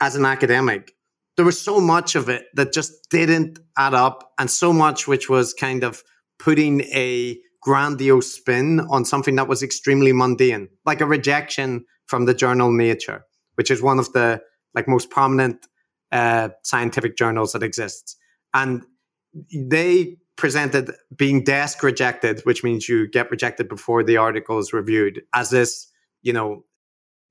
as 0.00 0.16
an 0.16 0.24
academic, 0.24 0.92
there 1.36 1.44
was 1.44 1.60
so 1.60 1.80
much 1.80 2.14
of 2.14 2.28
it 2.28 2.46
that 2.54 2.72
just 2.72 2.92
didn't 3.10 3.58
add 3.78 3.94
up, 3.94 4.32
and 4.38 4.50
so 4.50 4.72
much 4.72 5.06
which 5.06 5.28
was 5.28 5.54
kind 5.54 5.84
of 5.84 6.02
putting 6.42 6.80
a 6.92 7.38
grandiose 7.62 8.32
spin 8.32 8.80
on 8.90 9.04
something 9.04 9.36
that 9.36 9.48
was 9.48 9.62
extremely 9.62 10.12
mundane, 10.12 10.68
like 10.86 11.00
a 11.00 11.06
rejection 11.06 11.84
from 12.06 12.24
the 12.24 12.34
journal 12.34 12.72
Nature, 12.72 13.24
which 13.54 13.70
is 13.70 13.82
one 13.82 13.98
of 13.98 14.12
the 14.12 14.40
like 14.74 14.88
most 14.88 15.10
prominent 15.10 15.66
uh, 16.10 16.48
scientific 16.62 17.16
journals 17.16 17.52
that 17.52 17.62
exists. 17.62 18.16
And 18.54 18.84
they 19.54 20.16
presented 20.36 20.92
being 21.14 21.44
desk 21.44 21.82
rejected, 21.82 22.40
which 22.44 22.64
means 22.64 22.88
you 22.88 23.08
get 23.08 23.30
rejected 23.30 23.68
before 23.68 24.02
the 24.02 24.16
article 24.16 24.58
is 24.58 24.72
reviewed, 24.72 25.22
as 25.34 25.50
this, 25.50 25.86
you 26.22 26.32
know, 26.32 26.64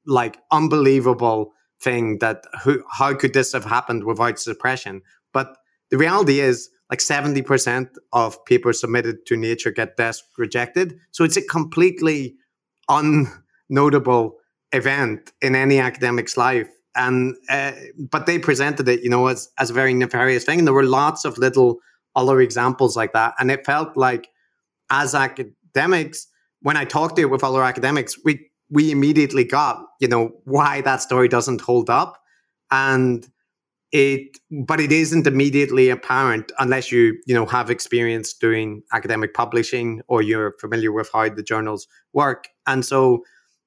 like 0.05 0.37
unbelievable 0.51 1.51
thing 1.81 2.19
that 2.19 2.43
who, 2.63 2.83
how 2.91 3.15
could 3.15 3.33
this 3.33 3.53
have 3.53 3.65
happened 3.65 4.03
without 4.03 4.39
suppression? 4.39 5.01
But 5.33 5.57
the 5.89 5.97
reality 5.97 6.39
is 6.39 6.69
like 6.89 6.99
70% 6.99 7.89
of 8.13 8.43
papers 8.45 8.81
submitted 8.81 9.25
to 9.27 9.37
Nature 9.37 9.71
get 9.71 9.97
desk 9.97 10.25
rejected. 10.37 10.99
So 11.11 11.23
it's 11.23 11.37
a 11.37 11.41
completely 11.41 12.35
unnotable 12.89 14.31
event 14.71 15.31
in 15.41 15.55
any 15.55 15.79
academic's 15.79 16.37
life. 16.37 16.69
And 16.95 17.35
uh, 17.49 17.73
but 17.97 18.25
they 18.25 18.39
presented 18.39 18.87
it, 18.89 19.03
you 19.03 19.09
know, 19.09 19.27
as 19.27 19.49
as 19.59 19.69
a 19.69 19.73
very 19.73 19.93
nefarious 19.93 20.43
thing. 20.43 20.59
And 20.59 20.67
there 20.67 20.73
were 20.73 20.83
lots 20.83 21.23
of 21.23 21.37
little 21.37 21.79
other 22.15 22.41
examples 22.41 22.97
like 22.97 23.13
that. 23.13 23.35
And 23.39 23.51
it 23.51 23.65
felt 23.65 23.95
like 23.95 24.29
as 24.89 25.13
academics, 25.13 26.27
when 26.61 26.75
I 26.75 26.85
talked 26.85 27.15
to 27.17 27.21
it 27.21 27.29
with 27.29 27.43
other 27.43 27.63
academics, 27.63 28.17
we 28.25 28.49
we 28.71 28.91
immediately 28.91 29.43
got, 29.43 29.85
you 29.99 30.07
know, 30.07 30.31
why 30.45 30.81
that 30.81 31.01
story 31.01 31.27
doesn't 31.27 31.61
hold 31.61 31.89
up. 31.89 32.19
And 32.71 33.27
it 33.91 34.37
but 34.51 34.79
it 34.79 34.91
isn't 34.91 35.25
immediately 35.25 35.89
apparent 35.89 36.51
unless 36.59 36.91
you, 36.91 37.17
you 37.25 37.33
know, 37.33 37.45
have 37.45 37.69
experience 37.69 38.33
doing 38.33 38.83
academic 38.93 39.33
publishing 39.33 40.01
or 40.07 40.21
you're 40.21 40.53
familiar 40.59 40.91
with 40.91 41.09
how 41.13 41.27
the 41.29 41.43
journals 41.43 41.87
work. 42.13 42.49
And 42.67 42.85
so 42.85 43.23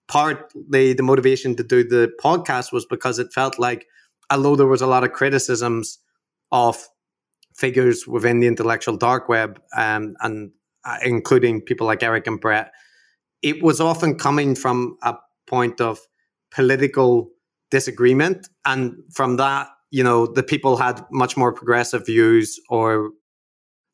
partly 0.09 0.93
the 0.93 1.03
motivation 1.03 1.57
to 1.57 1.65
do 1.65 1.83
the 1.83 2.13
podcast 2.23 2.73
was 2.73 2.87
because 2.87 3.19
it 3.19 3.33
felt 3.33 3.59
like 3.59 3.87
although 4.31 4.57
there 4.57 4.67
was 4.67 4.83
a 4.83 4.87
lot 4.87 5.05
of 5.05 5.13
criticisms 5.13 5.99
of 6.53 6.89
figures 7.55 8.07
within 8.07 8.41
the 8.41 8.47
intellectual 8.47 8.97
dark 8.97 9.29
web 9.29 9.61
um, 9.77 10.15
and 10.21 10.53
uh, 10.85 10.99
including 11.05 11.61
people 11.61 11.87
like 11.87 12.03
Eric 12.03 12.27
and 12.27 12.41
Bret 12.41 12.73
it 13.43 13.63
was 13.63 13.81
often 13.81 14.17
coming 14.17 14.55
from 14.55 14.97
a 15.03 15.17
point 15.47 15.81
of 15.81 15.99
political 16.51 17.31
disagreement. 17.71 18.49
And 18.65 19.03
from 19.13 19.37
that, 19.37 19.69
you 19.93 20.03
know, 20.03 20.27
the 20.27 20.43
people 20.43 20.77
had 20.77 21.05
much 21.13 21.37
more 21.37 21.53
progressive 21.53 22.05
views 22.05 22.59
or, 22.69 23.11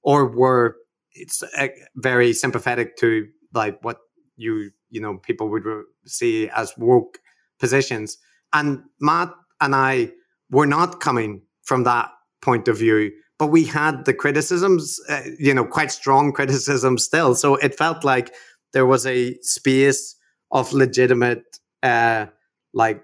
or 0.03 0.27
were 0.27 0.77
it's 1.13 1.43
uh, 1.43 1.69
very 1.97 2.33
sympathetic 2.33 2.97
to 2.97 3.27
like 3.53 3.79
what 3.83 3.99
you, 4.37 4.71
you 4.89 5.01
know, 5.01 5.19
people 5.19 5.51
would 5.51 5.65
see 6.07 6.49
as 6.51 6.73
woke 6.79 7.19
positions. 7.59 8.17
And 8.53 8.85
Matt 9.01 9.35
and 9.61 9.75
I 9.75 10.13
were 10.51 10.67
not 10.67 11.01
coming 11.01 11.43
from 11.65 11.85
that 11.85 12.11
point 12.41 12.69
of 12.69 12.79
view 12.79 13.11
but 13.39 13.49
we 13.49 13.65
had 13.65 14.05
the 14.05 14.15
criticisms, 14.15 14.99
uh, 15.09 15.23
you 15.39 15.55
know, 15.55 15.65
quite 15.65 15.93
strong 15.93 16.33
criticisms 16.33 17.05
still. 17.05 17.35
So 17.35 17.55
it 17.57 17.79
felt 17.79 18.05
like 18.05 18.35
there 18.73 18.87
was 18.87 19.07
a 19.07 19.39
space 19.43 20.17
of 20.51 20.73
legitimate 20.73 21.45
uh, 21.83 22.27
like 22.75 23.03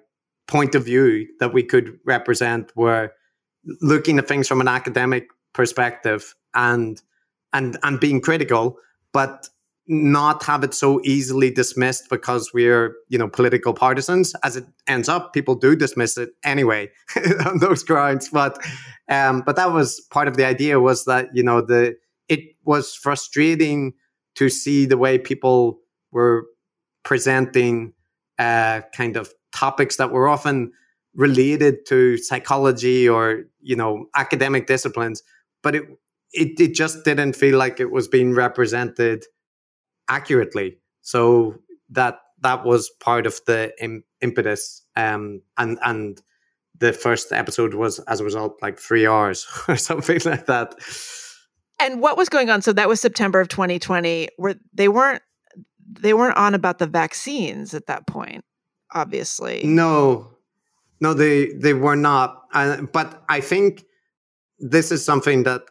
point 0.54 0.74
of 0.76 0.84
view 0.84 1.26
that 1.40 1.52
we 1.52 1.64
could 1.64 1.98
represent 2.04 2.70
were 2.76 3.10
looking 3.80 4.18
at 4.20 4.28
things 4.28 4.46
from 4.46 4.60
an 4.60 4.68
academic 4.68 5.24
perspective 5.52 6.22
and 6.54 7.02
and 7.52 7.76
and 7.82 7.98
being 7.98 8.20
critical 8.20 8.76
but 9.12 9.48
not 9.86 10.42
have 10.44 10.64
it 10.64 10.72
so 10.72 11.00
easily 11.04 11.50
dismissed 11.50 12.04
because 12.08 12.52
we're 12.54 12.94
you 13.08 13.18
know 13.18 13.28
political 13.28 13.74
partisans. 13.74 14.34
As 14.42 14.56
it 14.56 14.64
ends 14.86 15.08
up 15.08 15.32
people 15.34 15.56
do 15.56 15.76
dismiss 15.76 16.16
it 16.16 16.30
anyway 16.44 16.90
on 17.46 17.58
those 17.58 17.82
grounds. 17.82 18.28
But 18.28 18.58
um 19.08 19.42
but 19.44 19.56
that 19.56 19.72
was 19.72 20.00
part 20.16 20.28
of 20.28 20.36
the 20.36 20.46
idea 20.54 20.78
was 20.78 21.04
that 21.04 21.24
you 21.34 21.42
know 21.42 21.60
the 21.60 21.96
it 22.28 22.40
was 22.64 22.94
frustrating 22.94 23.92
to 24.36 24.48
see 24.48 24.86
the 24.86 24.98
way 25.04 25.18
people 25.18 25.80
were 26.12 26.46
presenting 27.02 27.92
uh, 28.38 28.80
kind 28.96 29.16
of 29.16 29.32
topics 29.54 29.96
that 29.96 30.10
were 30.10 30.28
often 30.28 30.72
related 31.14 31.86
to 31.86 32.16
psychology 32.18 33.08
or 33.08 33.44
you 33.60 33.76
know 33.76 34.06
academic 34.16 34.66
disciplines 34.66 35.22
but 35.62 35.74
it 35.74 35.84
it, 36.32 36.58
it 36.60 36.74
just 36.74 37.04
didn't 37.04 37.34
feel 37.34 37.56
like 37.56 37.78
it 37.78 37.92
was 37.92 38.08
being 38.08 38.34
represented 38.34 39.24
accurately 40.08 40.78
so 41.02 41.54
that 41.88 42.18
that 42.40 42.64
was 42.64 42.90
part 43.00 43.26
of 43.26 43.40
the 43.46 43.72
Im- 43.80 44.04
impetus 44.20 44.82
um 44.96 45.40
and 45.56 45.78
and 45.84 46.20
the 46.76 46.92
first 46.92 47.30
episode 47.30 47.74
was 47.74 48.00
as 48.00 48.20
a 48.20 48.24
result 48.24 48.58
like 48.60 48.78
three 48.78 49.06
hours 49.06 49.46
or 49.68 49.76
something 49.76 50.20
like 50.24 50.46
that 50.46 50.74
and 51.80 52.00
what 52.00 52.16
was 52.16 52.28
going 52.28 52.50
on? 52.50 52.62
So 52.62 52.72
that 52.72 52.88
was 52.88 53.00
September 53.00 53.40
of 53.40 53.48
2020. 53.48 54.28
Where 54.36 54.54
they 54.72 54.88
weren't 54.88 55.22
they 56.00 56.14
weren't 56.14 56.36
on 56.36 56.54
about 56.54 56.78
the 56.78 56.86
vaccines 56.86 57.74
at 57.74 57.86
that 57.86 58.06
point, 58.06 58.44
obviously. 58.94 59.62
No, 59.64 60.30
no, 61.00 61.14
they 61.14 61.52
they 61.54 61.74
were 61.74 61.96
not. 61.96 62.42
Uh, 62.52 62.82
but 62.82 63.22
I 63.28 63.40
think 63.40 63.84
this 64.58 64.90
is 64.92 65.04
something 65.04 65.42
that 65.42 65.62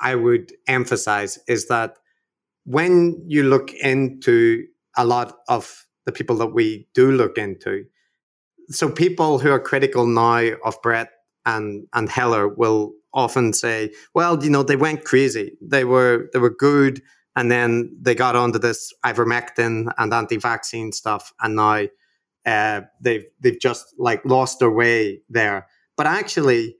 I 0.00 0.14
would 0.14 0.52
emphasize 0.68 1.38
is 1.48 1.68
that 1.68 1.96
when 2.64 3.22
you 3.26 3.42
look 3.42 3.72
into 3.72 4.66
a 4.96 5.04
lot 5.04 5.38
of 5.48 5.86
the 6.06 6.12
people 6.12 6.36
that 6.36 6.48
we 6.48 6.86
do 6.94 7.10
look 7.10 7.38
into, 7.38 7.84
so 8.68 8.90
people 8.90 9.38
who 9.38 9.50
are 9.50 9.60
critical 9.60 10.06
now 10.06 10.50
of 10.64 10.80
Bret 10.82 11.10
and 11.46 11.86
and 11.92 12.08
Heller 12.08 12.48
will 12.48 12.92
often 13.12 13.52
say, 13.52 13.92
well, 14.14 14.42
you 14.42 14.50
know, 14.50 14.62
they 14.62 14.76
went 14.76 15.04
crazy. 15.04 15.52
They 15.60 15.84
were 15.84 16.28
they 16.32 16.38
were 16.38 16.54
good, 16.54 17.02
and 17.36 17.50
then 17.50 17.96
they 18.00 18.14
got 18.14 18.36
onto 18.36 18.58
this 18.58 18.92
ivermectin 19.04 19.92
and 19.98 20.12
anti-vaccine 20.12 20.92
stuff, 20.92 21.32
and 21.40 21.56
now 21.56 21.86
uh, 22.46 22.82
they've 23.00 23.24
they've 23.40 23.60
just 23.60 23.94
like 23.98 24.24
lost 24.24 24.58
their 24.58 24.70
way 24.70 25.20
there. 25.28 25.66
But 25.96 26.06
actually, 26.06 26.76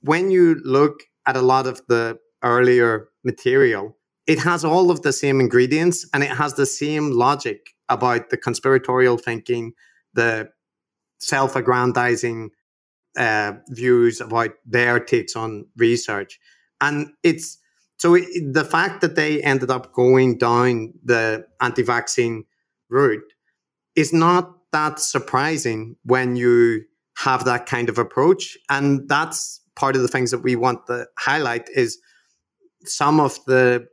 when 0.00 0.30
you 0.30 0.60
look 0.64 1.02
at 1.26 1.36
a 1.36 1.42
lot 1.42 1.66
of 1.66 1.80
the 1.88 2.18
earlier 2.42 3.08
material, 3.24 3.96
it 4.26 4.38
has 4.38 4.64
all 4.64 4.90
of 4.90 5.02
the 5.02 5.12
same 5.12 5.40
ingredients 5.40 6.06
and 6.12 6.22
it 6.22 6.30
has 6.30 6.54
the 6.54 6.66
same 6.66 7.10
logic 7.10 7.70
about 7.88 8.30
the 8.30 8.36
conspiratorial 8.36 9.18
thinking, 9.18 9.72
the 10.14 10.48
self-aggrandizing 11.18 12.50
uh, 13.16 13.52
views 13.68 14.20
about 14.20 14.50
their 14.64 14.98
takes 14.98 15.36
on 15.36 15.66
research. 15.76 16.40
And 16.80 17.08
it's 17.22 17.58
so 17.98 18.14
it, 18.14 18.26
the 18.52 18.64
fact 18.64 19.00
that 19.02 19.14
they 19.14 19.42
ended 19.42 19.70
up 19.70 19.92
going 19.92 20.38
down 20.38 20.94
the 21.04 21.46
anti 21.60 21.82
vaccine 21.82 22.44
route 22.88 23.32
is 23.94 24.12
not 24.12 24.56
that 24.72 24.98
surprising 24.98 25.96
when 26.04 26.36
you 26.36 26.82
have 27.18 27.44
that 27.44 27.66
kind 27.66 27.88
of 27.88 27.98
approach. 27.98 28.56
And 28.70 29.08
that's 29.08 29.60
part 29.76 29.96
of 29.96 30.02
the 30.02 30.08
things 30.08 30.30
that 30.30 30.42
we 30.42 30.56
want 30.56 30.86
to 30.86 31.06
highlight 31.18 31.68
is 31.74 31.98
some 32.84 33.20
of 33.20 33.38
the 33.46 33.86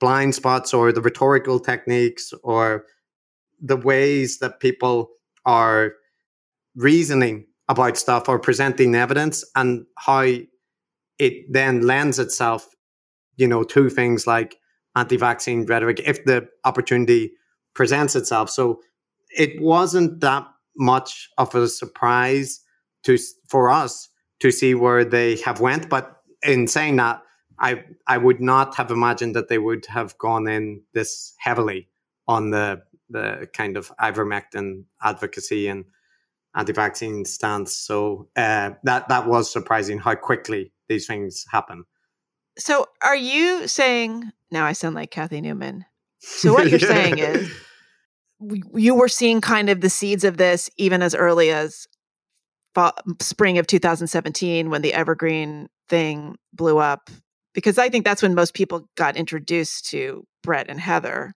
blind 0.00 0.34
spots 0.34 0.72
or 0.72 0.92
the 0.92 1.00
rhetorical 1.00 1.58
techniques 1.58 2.32
or 2.42 2.84
the 3.60 3.76
ways 3.76 4.38
that 4.38 4.60
people 4.60 5.10
are 5.44 5.92
reasoning 6.74 7.46
about 7.68 7.96
stuff 7.96 8.28
or 8.28 8.38
presenting 8.38 8.94
evidence 8.94 9.44
and 9.54 9.84
how 9.98 10.26
it 11.18 11.34
then 11.50 11.82
lends 11.82 12.18
itself, 12.18 12.66
you 13.36 13.46
know, 13.46 13.62
to 13.62 13.88
things 13.88 14.26
like 14.26 14.56
anti-vaccine 14.96 15.64
rhetoric 15.66 16.00
if 16.04 16.24
the 16.24 16.48
opportunity 16.64 17.32
presents 17.74 18.16
itself. 18.16 18.50
So 18.50 18.80
it 19.36 19.60
wasn't 19.60 20.20
that 20.20 20.46
much 20.76 21.30
of 21.38 21.54
a 21.54 21.68
surprise 21.68 22.60
to 23.04 23.18
for 23.48 23.70
us 23.70 24.08
to 24.40 24.50
see 24.50 24.74
where 24.74 25.04
they 25.04 25.36
have 25.36 25.60
went. 25.60 25.88
But 25.88 26.20
in 26.42 26.66
saying 26.66 26.96
that, 26.96 27.22
I 27.58 27.84
I 28.06 28.18
would 28.18 28.40
not 28.40 28.74
have 28.76 28.90
imagined 28.90 29.36
that 29.36 29.48
they 29.48 29.58
would 29.58 29.86
have 29.86 30.16
gone 30.18 30.48
in 30.48 30.82
this 30.94 31.34
heavily 31.38 31.88
on 32.26 32.50
the 32.50 32.82
the 33.10 33.48
kind 33.52 33.76
of 33.76 33.92
ivermectin 34.00 34.84
advocacy 35.02 35.68
and 35.68 35.84
anti-vaccine 36.54 37.24
stance. 37.24 37.76
So 37.76 38.28
uh, 38.36 38.70
that 38.84 39.08
that 39.08 39.26
was 39.26 39.52
surprising 39.52 39.98
how 39.98 40.14
quickly 40.14 40.72
these 40.88 41.06
things 41.06 41.44
happen. 41.50 41.84
So 42.58 42.86
are 43.02 43.16
you 43.16 43.66
saying 43.68 44.30
now? 44.50 44.64
I 44.66 44.72
sound 44.72 44.94
like 44.94 45.10
Cathy 45.10 45.40
Newman. 45.40 45.84
So 46.18 46.52
what 46.52 46.68
you're 46.68 46.78
saying 46.94 47.18
is 47.18 47.50
you 48.74 48.94
were 48.94 49.08
seeing 49.08 49.40
kind 49.40 49.68
of 49.68 49.80
the 49.80 49.90
seeds 49.90 50.24
of 50.24 50.36
this 50.36 50.70
even 50.76 51.02
as 51.02 51.14
early 51.14 51.50
as 51.50 51.86
fall, 52.74 52.92
spring 53.20 53.58
of 53.58 53.66
2017 53.66 54.70
when 54.70 54.82
the 54.82 54.94
Evergreen 54.94 55.68
thing 55.88 56.36
blew 56.52 56.78
up. 56.78 57.10
Because 57.54 57.78
I 57.78 57.88
think 57.88 58.04
that's 58.04 58.22
when 58.22 58.34
most 58.34 58.54
people 58.54 58.88
got 58.96 59.16
introduced 59.16 59.90
to 59.90 60.26
Bret 60.42 60.70
and 60.70 60.80
Heather, 60.80 61.34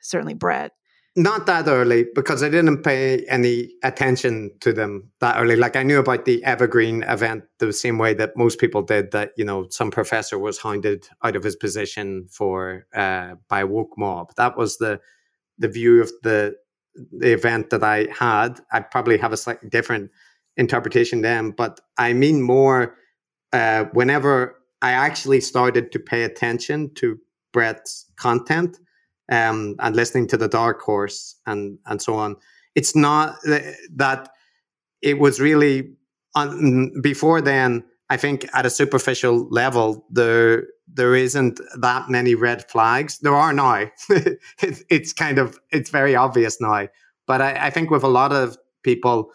certainly 0.00 0.34
Bret. 0.34 0.72
Not 1.18 1.46
that 1.46 1.66
early 1.66 2.06
because 2.14 2.42
I 2.42 2.50
didn't 2.50 2.82
pay 2.82 3.24
any 3.24 3.72
attention 3.82 4.50
to 4.60 4.70
them 4.72 5.10
that 5.20 5.40
early. 5.40 5.56
Like 5.56 5.74
I 5.74 5.82
knew 5.82 5.98
about 5.98 6.26
the 6.26 6.44
Evergreen 6.44 7.02
event 7.04 7.44
the 7.58 7.72
same 7.72 7.96
way 7.96 8.12
that 8.14 8.36
most 8.36 8.58
people 8.58 8.82
did. 8.82 9.12
That 9.12 9.30
you 9.34 9.44
know 9.44 9.66
some 9.70 9.90
professor 9.90 10.38
was 10.38 10.58
hounded 10.58 11.08
out 11.24 11.34
of 11.34 11.42
his 11.42 11.56
position 11.56 12.28
for 12.30 12.86
uh, 12.94 13.36
by 13.48 13.60
a 13.60 13.66
woke 13.66 13.96
mob. 13.96 14.34
That 14.36 14.58
was 14.58 14.76
the 14.76 15.00
the 15.58 15.68
view 15.68 16.00
of 16.00 16.10
the 16.22 16.54
the 17.12 17.32
event 17.32 17.70
that 17.70 17.84
I 17.84 18.08
had. 18.10 18.60
I 18.72 18.80
probably 18.80 19.18
have 19.18 19.32
a 19.32 19.36
slightly 19.36 19.68
different 19.68 20.10
interpretation 20.56 21.20
then, 21.20 21.50
but 21.50 21.80
I 21.98 22.14
mean 22.14 22.40
more 22.42 22.96
uh, 23.52 23.84
whenever 23.92 24.56
I 24.82 24.92
actually 24.92 25.40
started 25.40 25.92
to 25.92 25.98
pay 25.98 26.22
attention 26.22 26.94
to 26.94 27.18
Bret's 27.52 28.06
content 28.16 28.78
um, 29.30 29.76
and 29.80 29.96
listening 29.96 30.26
to 30.28 30.36
the 30.36 30.48
Dark 30.48 30.80
Horse 30.80 31.36
and 31.46 31.78
and 31.86 32.00
so 32.00 32.14
on. 32.14 32.36
It's 32.74 32.94
not 32.94 33.36
that 33.44 34.30
it 35.02 35.18
was 35.18 35.40
really 35.40 35.96
on, 36.34 36.92
before 37.02 37.40
then. 37.40 37.84
I 38.08 38.16
think 38.16 38.46
at 38.54 38.66
a 38.66 38.70
superficial 38.70 39.48
level, 39.50 40.06
there 40.10 40.66
there 40.92 41.14
isn't 41.14 41.60
that 41.80 42.08
many 42.08 42.34
red 42.34 42.68
flags. 42.70 43.18
There 43.18 43.34
are 43.34 43.52
now. 43.52 43.86
it, 44.10 44.38
it's 44.88 45.12
kind 45.12 45.38
of 45.38 45.58
it's 45.70 45.90
very 45.90 46.14
obvious 46.14 46.60
now. 46.60 46.88
But 47.26 47.42
I, 47.42 47.66
I 47.66 47.70
think 47.70 47.90
with 47.90 48.04
a 48.04 48.08
lot 48.08 48.32
of 48.32 48.56
people 48.82 49.30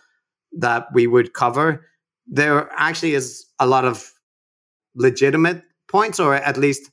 that 0.57 0.87
we 0.93 1.07
would 1.07 1.33
cover, 1.33 1.85
there 2.27 2.69
actually 2.75 3.15
is 3.15 3.45
a 3.59 3.67
lot 3.67 3.85
of 3.85 4.11
legitimate 4.95 5.63
points, 5.87 6.19
or 6.19 6.35
at 6.35 6.57
least 6.57 6.89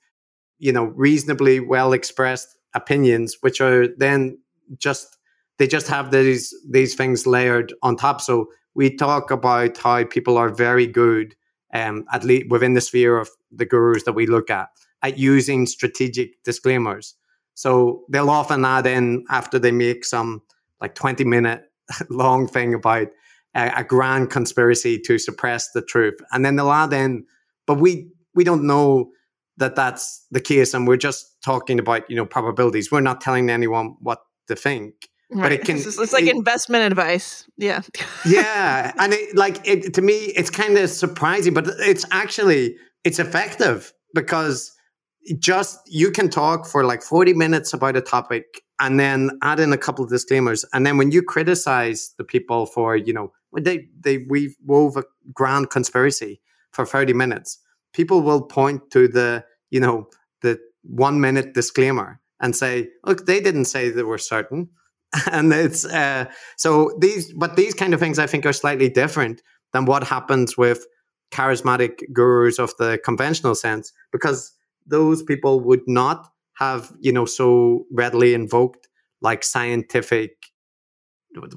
you 0.58 0.72
know 0.72 0.84
reasonably 0.84 1.60
well 1.60 1.92
expressed 1.92 2.48
opinions, 2.74 3.36
which 3.40 3.60
are 3.60 3.88
then 3.96 4.38
just 4.76 5.18
they 5.58 5.66
just 5.66 5.88
have 5.88 6.10
these 6.10 6.54
these 6.68 6.94
things 6.94 7.26
layered 7.26 7.72
on 7.82 7.96
top. 7.96 8.20
So 8.20 8.48
we 8.74 8.94
talk 8.94 9.30
about 9.30 9.76
how 9.76 10.04
people 10.04 10.36
are 10.36 10.50
very 10.50 10.86
good, 10.86 11.34
um, 11.72 12.04
at 12.12 12.24
least 12.24 12.50
within 12.50 12.74
the 12.74 12.80
sphere 12.80 13.18
of 13.18 13.28
the 13.50 13.66
gurus 13.66 14.04
that 14.04 14.14
we 14.14 14.26
look 14.26 14.50
at, 14.50 14.68
at 15.02 15.18
using 15.18 15.66
strategic 15.66 16.42
disclaimers. 16.44 17.14
So 17.54 18.04
they'll 18.08 18.30
often 18.30 18.64
add 18.64 18.86
in 18.86 19.24
after 19.30 19.58
they 19.58 19.72
make 19.72 20.04
some 20.04 20.42
like 20.80 20.94
20 20.94 21.24
minute 21.24 21.64
long 22.10 22.46
thing 22.46 22.74
about 22.74 23.08
a, 23.54 23.72
a 23.76 23.84
grand 23.84 24.30
conspiracy 24.30 24.98
to 25.00 25.18
suppress 25.18 25.70
the 25.72 25.82
truth. 25.82 26.18
And 26.32 26.44
then 26.44 26.56
they'll 26.56 26.70
add 26.70 26.92
in, 26.92 27.24
but 27.66 27.74
we 27.80 28.08
we 28.34 28.44
don't 28.44 28.66
know 28.66 29.10
that 29.58 29.74
that's 29.74 30.24
the 30.30 30.40
case 30.40 30.72
and 30.72 30.86
we're 30.86 30.96
just 30.96 31.42
talking 31.42 31.78
about 31.78 32.08
you 32.08 32.16
know 32.16 32.24
probabilities 32.24 32.90
we're 32.90 33.00
not 33.00 33.20
telling 33.20 33.50
anyone 33.50 33.96
what 34.00 34.20
to 34.46 34.56
think 34.56 35.08
right. 35.30 35.42
but 35.42 35.52
it 35.52 35.64
can 35.64 35.76
it's, 35.76 35.98
it's 35.98 36.12
like 36.12 36.24
it, 36.24 36.36
investment 36.36 36.84
advice. 36.84 37.48
Yeah. 37.56 37.82
Yeah. 38.26 38.92
And 38.98 39.12
it 39.12 39.36
like 39.36 39.66
it 39.66 39.94
to 39.94 40.02
me 40.02 40.14
it's 40.36 40.50
kind 40.50 40.76
of 40.76 40.90
surprising 40.90 41.54
but 41.54 41.68
it's 41.80 42.04
actually 42.10 42.76
it's 43.04 43.18
effective 43.18 43.92
because 44.14 44.72
just 45.38 45.78
you 45.86 46.10
can 46.10 46.28
talk 46.28 46.66
for 46.66 46.84
like 46.84 47.02
40 47.02 47.34
minutes 47.34 47.72
about 47.72 47.96
a 47.96 48.00
topic 48.00 48.62
and 48.80 48.98
then 48.98 49.30
add 49.42 49.60
in 49.60 49.72
a 49.72 49.78
couple 49.78 50.04
of 50.04 50.10
disclaimers. 50.10 50.64
And 50.72 50.86
then 50.86 50.96
when 50.96 51.10
you 51.10 51.22
criticize 51.22 52.14
the 52.16 52.24
people 52.24 52.66
for 52.66 52.96
you 52.96 53.12
know 53.12 53.32
they 53.60 53.88
they 54.00 54.26
we 54.28 54.56
wove 54.64 54.96
a 54.96 55.04
grand 55.32 55.70
conspiracy 55.70 56.40
for 56.70 56.84
30 56.84 57.12
minutes 57.12 57.58
people 57.92 58.22
will 58.22 58.42
point 58.42 58.90
to 58.90 59.08
the 59.08 59.44
you 59.70 59.80
know 59.80 60.06
the 60.42 60.58
one 60.82 61.20
minute 61.20 61.54
disclaimer 61.54 62.20
and 62.40 62.54
say 62.54 62.88
look 63.04 63.26
they 63.26 63.40
didn't 63.40 63.64
say 63.64 63.90
they 63.90 64.02
were 64.02 64.18
certain 64.18 64.68
and 65.32 65.52
it's 65.52 65.84
uh, 65.84 66.26
so 66.56 66.96
these 67.00 67.32
but 67.32 67.56
these 67.56 67.74
kind 67.74 67.94
of 67.94 68.00
things 68.00 68.18
i 68.18 68.26
think 68.26 68.44
are 68.44 68.52
slightly 68.52 68.88
different 68.88 69.42
than 69.72 69.84
what 69.84 70.04
happens 70.04 70.56
with 70.56 70.86
charismatic 71.30 72.00
gurus 72.12 72.58
of 72.58 72.72
the 72.78 72.98
conventional 73.04 73.54
sense 73.54 73.92
because 74.12 74.52
those 74.86 75.22
people 75.22 75.60
would 75.60 75.82
not 75.86 76.28
have 76.54 76.92
you 77.00 77.12
know 77.12 77.24
so 77.24 77.86
readily 77.92 78.34
invoked 78.34 78.88
like 79.20 79.44
scientific 79.44 80.32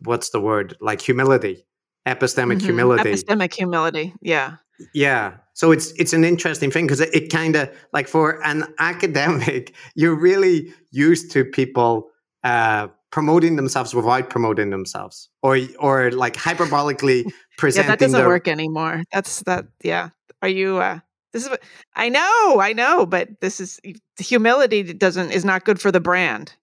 what's 0.04 0.30
the 0.30 0.42
word? 0.42 0.76
Like 0.82 1.02
humility 1.02 1.66
epistemic 2.08 2.58
mm-hmm. 2.58 2.66
humility. 2.66 3.12
Epistemic 3.12 3.54
humility 3.54 4.14
yeah. 4.22 4.56
Yeah. 4.94 5.38
So 5.54 5.72
it's 5.72 5.92
it's 6.00 6.14
an 6.14 6.24
interesting 6.24 6.72
thing 6.72 6.88
because 6.88 7.00
it, 7.00 7.14
it 7.14 7.32
kind 7.32 7.56
of 7.56 7.70
like 7.94 8.08
for 8.08 8.44
an 8.46 8.66
academic 8.80 9.76
you're 9.96 10.16
really 10.16 10.74
used 10.90 11.32
to 11.32 11.46
people 11.46 12.10
uh 12.44 12.88
promoting 13.12 13.56
themselves 13.56 13.94
without 13.94 14.30
promoting 14.30 14.70
themselves 14.70 15.30
or 15.44 15.60
or 15.80 16.12
like 16.12 16.36
hyperbolically 16.36 17.30
presenting 17.58 17.90
yeah 17.90 17.92
that 17.92 18.00
doesn't 18.00 18.20
their... 18.20 18.28
work 18.28 18.48
anymore 18.48 19.04
that's 19.12 19.42
that 19.44 19.66
yeah 19.84 20.10
are 20.42 20.50
you 20.50 20.78
uh 20.78 21.00
this 21.34 21.44
is 21.44 21.50
what 21.50 21.64
I 21.96 22.10
know, 22.10 22.60
I 22.60 22.74
know, 22.74 23.06
but 23.06 23.40
this 23.40 23.60
is 23.60 23.80
humility 24.20 24.94
doesn't 24.94 25.32
is 25.32 25.46
not 25.46 25.66
good 25.66 25.80
for 25.80 25.92
the 25.92 26.00
brand. 26.00 26.54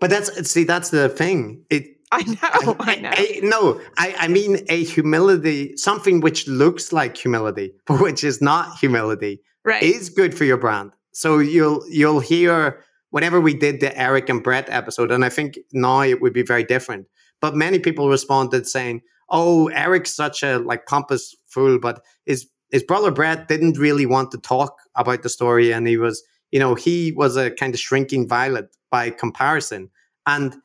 But 0.00 0.10
that's 0.10 0.50
see, 0.50 0.64
that's 0.64 0.90
the 0.90 1.08
thing. 1.08 1.64
It 1.70 1.96
I 2.12 2.22
know, 2.22 2.76
I, 2.80 2.92
I 2.92 2.96
know. 2.96 3.10
I, 3.12 3.40
no, 3.42 3.80
I, 3.96 4.14
I 4.18 4.28
mean 4.28 4.58
a 4.68 4.84
humility, 4.84 5.76
something 5.76 6.20
which 6.20 6.46
looks 6.46 6.92
like 6.92 7.16
humility, 7.16 7.72
but 7.86 8.00
which 8.00 8.22
is 8.22 8.42
not 8.42 8.78
humility, 8.78 9.40
right. 9.64 9.82
is 9.82 10.10
good 10.10 10.36
for 10.36 10.44
your 10.44 10.58
brand. 10.58 10.92
So 11.12 11.38
you'll 11.38 11.84
you'll 11.88 12.20
hear 12.20 12.84
whenever 13.12 13.40
we 13.40 13.54
did 13.54 13.80
the 13.80 13.96
Eric 13.96 14.28
and 14.28 14.42
Bret 14.42 14.68
episode, 14.68 15.12
and 15.12 15.24
I 15.24 15.28
think 15.28 15.58
now 15.72 16.00
it 16.02 16.20
would 16.20 16.32
be 16.32 16.42
very 16.42 16.64
different. 16.64 17.06
But 17.40 17.54
many 17.54 17.78
people 17.78 18.08
responded 18.08 18.66
saying, 18.66 19.02
"Oh, 19.28 19.68
Eric's 19.68 20.14
such 20.14 20.42
a 20.42 20.58
like 20.58 20.86
pompous 20.86 21.34
fool, 21.46 21.78
but 21.78 22.02
is 22.26 22.48
his 22.72 22.82
brother 22.82 23.10
Bret 23.10 23.48
didn't 23.48 23.78
really 23.78 24.06
want 24.06 24.30
to 24.32 24.38
talk 24.38 24.78
about 24.96 25.22
the 25.22 25.28
story, 25.28 25.72
and 25.72 25.86
he 25.86 25.96
was, 25.96 26.22
you 26.50 26.58
know, 26.58 26.74
he 26.74 27.12
was 27.12 27.36
a 27.36 27.50
kind 27.50 27.74
of 27.74 27.80
shrinking 27.80 28.26
violet 28.26 28.74
by 28.90 29.10
comparison. 29.10 29.90
And 30.26 30.56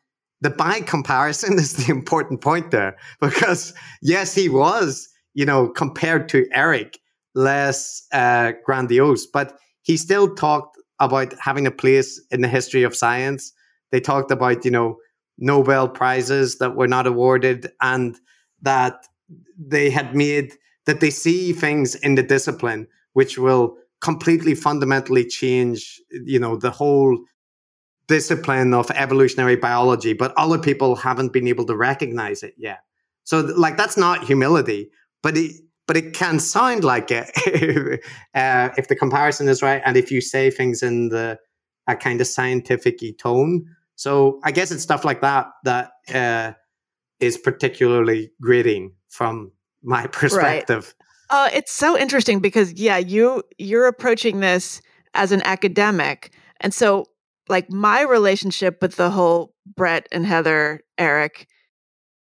the 0.41 0.49
by 0.49 0.81
comparison 0.81 1.53
is 1.59 1.73
the 1.73 1.91
important 1.91 2.41
point 2.41 2.71
there, 2.71 2.95
because 3.19 3.73
yes, 4.01 4.33
he 4.33 4.49
was, 4.49 5.09
you 5.33 5.45
know, 5.45 5.67
compared 5.67 6.29
to 6.29 6.47
Eric, 6.51 6.99
less 7.35 8.07
uh, 8.13 8.53
grandiose, 8.65 9.25
but 9.25 9.59
he 9.81 9.97
still 9.97 10.33
talked 10.33 10.76
about 10.99 11.33
having 11.39 11.67
a 11.67 11.71
place 11.71 12.21
in 12.31 12.41
the 12.41 12.47
history 12.47 12.83
of 12.83 12.95
science. 12.95 13.53
They 13.91 13.99
talked 13.99 14.31
about, 14.31 14.65
you 14.65 14.71
know, 14.71 14.97
Nobel 15.37 15.87
prizes 15.87 16.57
that 16.57 16.75
were 16.75 16.87
not 16.87 17.05
awarded, 17.05 17.71
and 17.81 18.19
that 18.61 19.05
they 19.57 19.89
had 19.89 20.15
made 20.15 20.53
that 20.85 20.99
they 20.99 21.09
see 21.09 21.53
things 21.53 21.95
in 21.95 22.15
the 22.15 22.23
discipline 22.23 22.87
which 23.13 23.37
will 23.37 23.75
completely 23.99 24.55
fundamentally 24.55 25.25
change 25.25 26.01
you 26.11 26.39
know 26.39 26.55
the 26.55 26.71
whole 26.71 27.17
discipline 28.07 28.73
of 28.73 28.89
evolutionary 28.91 29.55
biology 29.55 30.13
but 30.13 30.33
other 30.37 30.57
people 30.57 30.95
haven't 30.95 31.33
been 31.33 31.47
able 31.47 31.65
to 31.65 31.75
recognize 31.75 32.43
it 32.43 32.53
yet 32.57 32.79
so 33.23 33.41
like 33.57 33.75
that's 33.75 33.97
not 33.97 34.23
humility 34.23 34.89
but 35.21 35.35
it 35.35 35.51
but 35.87 35.97
it 35.97 36.13
can 36.13 36.39
sound 36.39 36.83
like 36.83 37.09
it 37.11 37.29
uh, 38.35 38.69
if 38.77 38.87
the 38.87 38.95
comparison 38.95 39.47
is 39.47 39.61
right 39.61 39.81
and 39.85 39.97
if 39.97 40.11
you 40.11 40.21
say 40.21 40.49
things 40.49 40.83
in 40.83 41.09
the 41.09 41.37
a 41.87 41.95
kind 41.95 42.19
of 42.19 42.27
scientific 42.27 42.99
tone 43.17 43.65
so 43.95 44.39
i 44.43 44.51
guess 44.51 44.71
it's 44.71 44.83
stuff 44.83 45.05
like 45.05 45.21
that 45.21 45.47
that 45.63 45.91
uh, 46.13 46.51
is 47.19 47.37
particularly 47.37 48.31
grating 48.41 48.93
from 49.09 49.51
my 49.83 50.07
perspective. 50.11 50.93
Right. 50.99 51.05
Uh, 51.29 51.49
it's 51.53 51.71
so 51.71 51.97
interesting 51.97 52.39
because 52.39 52.73
yeah, 52.73 52.97
you 52.97 53.43
you're 53.57 53.87
approaching 53.87 54.39
this 54.39 54.81
as 55.13 55.31
an 55.31 55.41
academic, 55.43 56.31
and 56.61 56.73
so 56.73 57.07
like 57.49 57.69
my 57.69 58.01
relationship 58.01 58.81
with 58.81 58.95
the 58.95 59.09
whole 59.09 59.53
Bret 59.75 60.07
and 60.11 60.25
Heather 60.25 60.81
Eric 60.97 61.47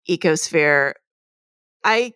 ecosphere, 0.07 0.93
I 1.83 2.13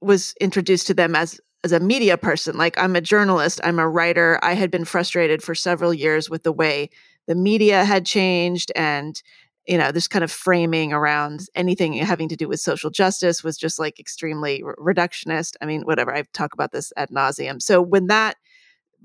was 0.00 0.34
introduced 0.40 0.86
to 0.88 0.94
them 0.94 1.14
as 1.14 1.40
as 1.64 1.72
a 1.72 1.80
media 1.80 2.16
person. 2.16 2.56
Like 2.56 2.78
I'm 2.78 2.94
a 2.94 3.00
journalist, 3.00 3.60
I'm 3.64 3.78
a 3.78 3.88
writer. 3.88 4.38
I 4.42 4.54
had 4.54 4.70
been 4.70 4.84
frustrated 4.84 5.42
for 5.42 5.54
several 5.54 5.92
years 5.92 6.30
with 6.30 6.44
the 6.44 6.52
way 6.52 6.90
the 7.26 7.34
media 7.34 7.84
had 7.84 8.06
changed 8.06 8.70
and 8.76 9.20
you 9.66 9.76
know 9.76 9.90
this 9.90 10.08
kind 10.08 10.22
of 10.22 10.30
framing 10.30 10.92
around 10.92 11.46
anything 11.54 11.94
having 11.94 12.28
to 12.28 12.36
do 12.36 12.48
with 12.48 12.60
social 12.60 12.90
justice 12.90 13.42
was 13.42 13.56
just 13.56 13.78
like 13.78 13.98
extremely 13.98 14.62
reductionist 14.78 15.54
i 15.60 15.66
mean 15.66 15.82
whatever 15.82 16.14
i 16.14 16.22
talk 16.32 16.52
about 16.54 16.72
this 16.72 16.92
ad 16.96 17.10
nauseum 17.10 17.60
so 17.60 17.82
when 17.82 18.06
that 18.06 18.36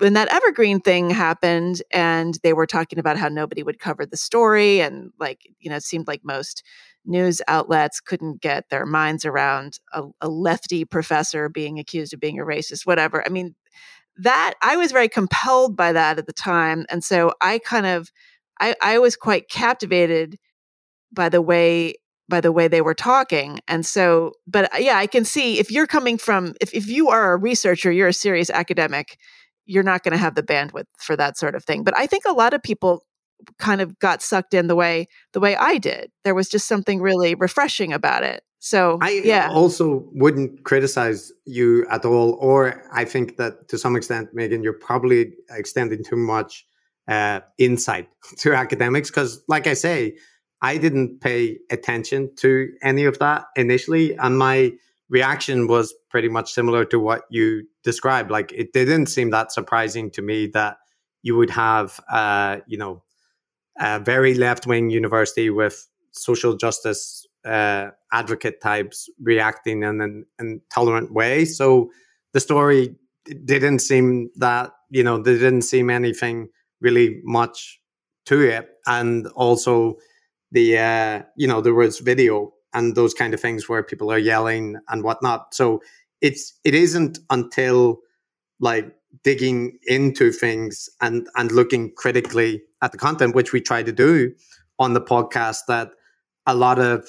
when 0.02 0.14
that 0.14 0.34
evergreen 0.34 0.80
thing 0.80 1.12
happened 1.12 1.84
and 1.91 2.39
they 2.41 2.54
were 2.54 2.66
talking 2.66 2.97
about 2.97 3.18
how 3.18 3.28
nobody 3.28 3.62
would 3.62 3.78
cover 3.78 4.04
the 4.04 4.18
story 4.18 4.82
and 4.82 5.12
like 5.20 5.41
you 5.60 5.70
know 5.70 5.76
it 5.76 5.84
seemed 5.84 6.08
like 6.08 6.22
most 6.24 6.64
news 7.06 7.39
outlets 7.47 7.99
couldn't 7.99 8.41
get 8.41 8.68
their 8.70 8.86
minds 8.86 9.26
around 9.26 9.80
a, 9.93 10.04
a 10.22 10.28
lefty 10.28 10.86
professor 10.86 11.49
being 11.49 11.78
accused 11.78 12.14
of 12.14 12.20
being 12.20 12.39
a 12.39 12.43
racist 12.43 12.86
whatever. 12.86 13.24
I 13.26 13.30
mean 13.30 13.56
that 14.18 14.56
i 14.62 14.76
was 14.76 14.91
very 14.91 15.08
compelled 15.08 15.76
by 15.78 15.93
that 15.93 16.18
at 16.18 16.28
the 16.28 16.34
time 16.34 16.86
and 16.89 17.04
so 17.04 17.32
i 17.39 17.60
kind 17.60 17.86
of 17.86 18.12
I, 18.60 18.76
I 18.82 18.99
was 18.99 19.16
quite 19.16 19.49
captivated 19.49 20.38
by 21.14 21.30
the 21.30 21.41
way 21.41 21.95
by 22.28 22.41
the 22.41 22.52
way 22.52 22.68
they 22.68 22.82
were 22.82 22.93
talking 22.93 23.62
and 23.70 23.86
so 23.86 24.34
but 24.47 24.74
uh, 24.74 24.78
yeah 24.80 24.97
i 24.97 25.08
can 25.08 25.24
see 25.24 25.60
if 25.60 25.72
you're 25.72 25.88
coming 25.88 26.18
from 26.18 26.56
if, 26.60 26.74
if 26.74 26.88
you 26.88 27.10
are 27.10 27.34
a 27.34 27.38
researcher 27.38 27.89
you're 27.89 28.10
a 28.10 28.14
serious 28.14 28.49
academic 28.49 29.18
you're 29.72 29.84
not 29.84 30.03
going 30.03 30.11
to 30.11 30.17
have 30.17 30.36
the 30.36 30.43
bandwidth 30.43 30.86
for 30.97 31.15
that 31.15 31.38
sort 31.38 31.55
of 31.55 31.63
thing 31.63 31.84
but 31.84 31.95
i 31.97 32.05
think 32.05 32.24
a 32.28 32.34
lot 32.34 32.53
of 32.53 32.61
people 32.61 33.03
kind 33.57 33.82
of 33.82 33.97
got 33.99 34.22
sucked 34.22 34.53
in 34.53 34.67
the 34.67 34.76
way 34.76 35.07
the 35.34 35.39
way 35.39 35.55
i 35.55 35.78
did 35.78 36.11
there 36.24 36.36
was 36.36 36.49
just 36.49 36.67
something 36.67 37.01
really 37.01 37.34
refreshing 37.36 37.91
about 37.93 38.24
it 38.24 38.43
So 38.63 38.99
I 39.01 39.22
yeah. 39.26 39.49
also 39.49 40.07
wouldn't 40.13 40.63
criticize 40.65 41.32
you 41.45 41.84
at 41.89 42.05
all, 42.05 42.38
or 42.39 42.84
I 42.93 43.05
think 43.05 43.38
that 43.38 43.67
to 43.69 43.78
some 43.78 43.95
extent, 43.95 44.36
Meghan, 44.36 44.61
you're 44.63 44.82
probably 44.89 45.34
extending 45.49 46.03
too 46.03 46.15
much 46.15 46.63
uh, 47.07 47.39
insight 47.57 48.07
to 48.38 48.53
academics 48.53 49.09
because, 49.09 49.43
like 49.47 49.65
I 49.65 49.74
say, 49.74 50.15
I 50.61 50.78
didn't 50.78 51.22
pay 51.22 51.57
attention 51.72 52.30
to 52.38 52.69
any 52.84 53.05
of 53.05 53.17
that 53.17 53.45
initially, 53.55 54.15
and 54.15 54.38
my 54.38 54.74
reaction 55.12 55.68
was 55.68 55.93
pretty 56.09 56.30
much 56.30 56.51
similar 56.51 56.86
to 56.86 56.99
what 56.99 57.24
you 57.30 57.68
described. 57.84 58.32
Like 58.32 58.51
it 58.53 58.74
didn't 58.74 59.07
seem 59.07 59.30
that 59.32 59.51
surprising 59.51 60.09
to 60.12 60.22
me 60.22 60.47
that 60.47 60.78
you 61.22 61.36
would 61.36 61.51
have, 61.51 61.99
uh, 62.09 62.57
you 62.66 62.78
know, 62.78 63.03
a 63.80 63.99
very 63.99 64.34
left 64.34 64.66
wing 64.66 64.89
university 64.89 65.49
with 65.49 65.88
social 66.14 66.55
justice 66.55 67.28
uh, 67.45 67.89
advocate 68.14 68.62
types 68.62 69.09
reacting 69.22 69.84
in 69.84 70.01
an 70.01 70.26
intolerant 70.39 71.14
way. 71.14 71.45
So 71.45 71.91
the 72.34 72.39
story 72.39 72.95
didn't 73.45 73.80
seem 73.80 74.30
that 74.38 74.72
you 74.89 75.03
know 75.03 75.22
there 75.22 75.36
didn't 75.36 75.64
seem 75.64 75.89
anything 75.89 76.49
really 76.80 77.22
much 77.24 77.80
to 78.26 78.41
it, 78.41 78.70
and 78.88 79.28
also 79.36 79.97
the 80.51 80.78
uh, 80.78 81.22
you 81.36 81.47
know 81.47 81.62
there 81.62 81.74
was 81.74 81.99
video 81.99 82.53
and 82.74 82.95
those 82.95 83.13
kind 83.13 83.34
of 83.34 83.39
things 83.39 83.67
where 83.67 83.84
people 83.84 84.11
are 84.11 84.17
yelling 84.17 84.78
and 84.89 85.03
whatnot. 85.03 85.53
So 85.53 85.82
it's 86.22 86.53
it 86.63 86.76
isn't 86.76 87.19
until 87.30 87.99
like 88.59 88.93
digging 89.24 89.78
into 89.84 90.32
things 90.32 90.89
and 91.01 91.28
and 91.36 91.51
looking 91.51 91.91
critically 91.95 92.63
at 92.82 92.91
the 92.91 92.97
content, 92.97 93.36
which 93.36 93.53
we 93.53 93.61
try 93.61 93.84
to 93.84 93.91
do 93.91 94.34
on 94.80 94.93
the 94.93 95.01
podcast, 95.01 95.59
that 95.67 95.91
a 96.45 96.55
lot 96.55 96.80
of 96.80 97.07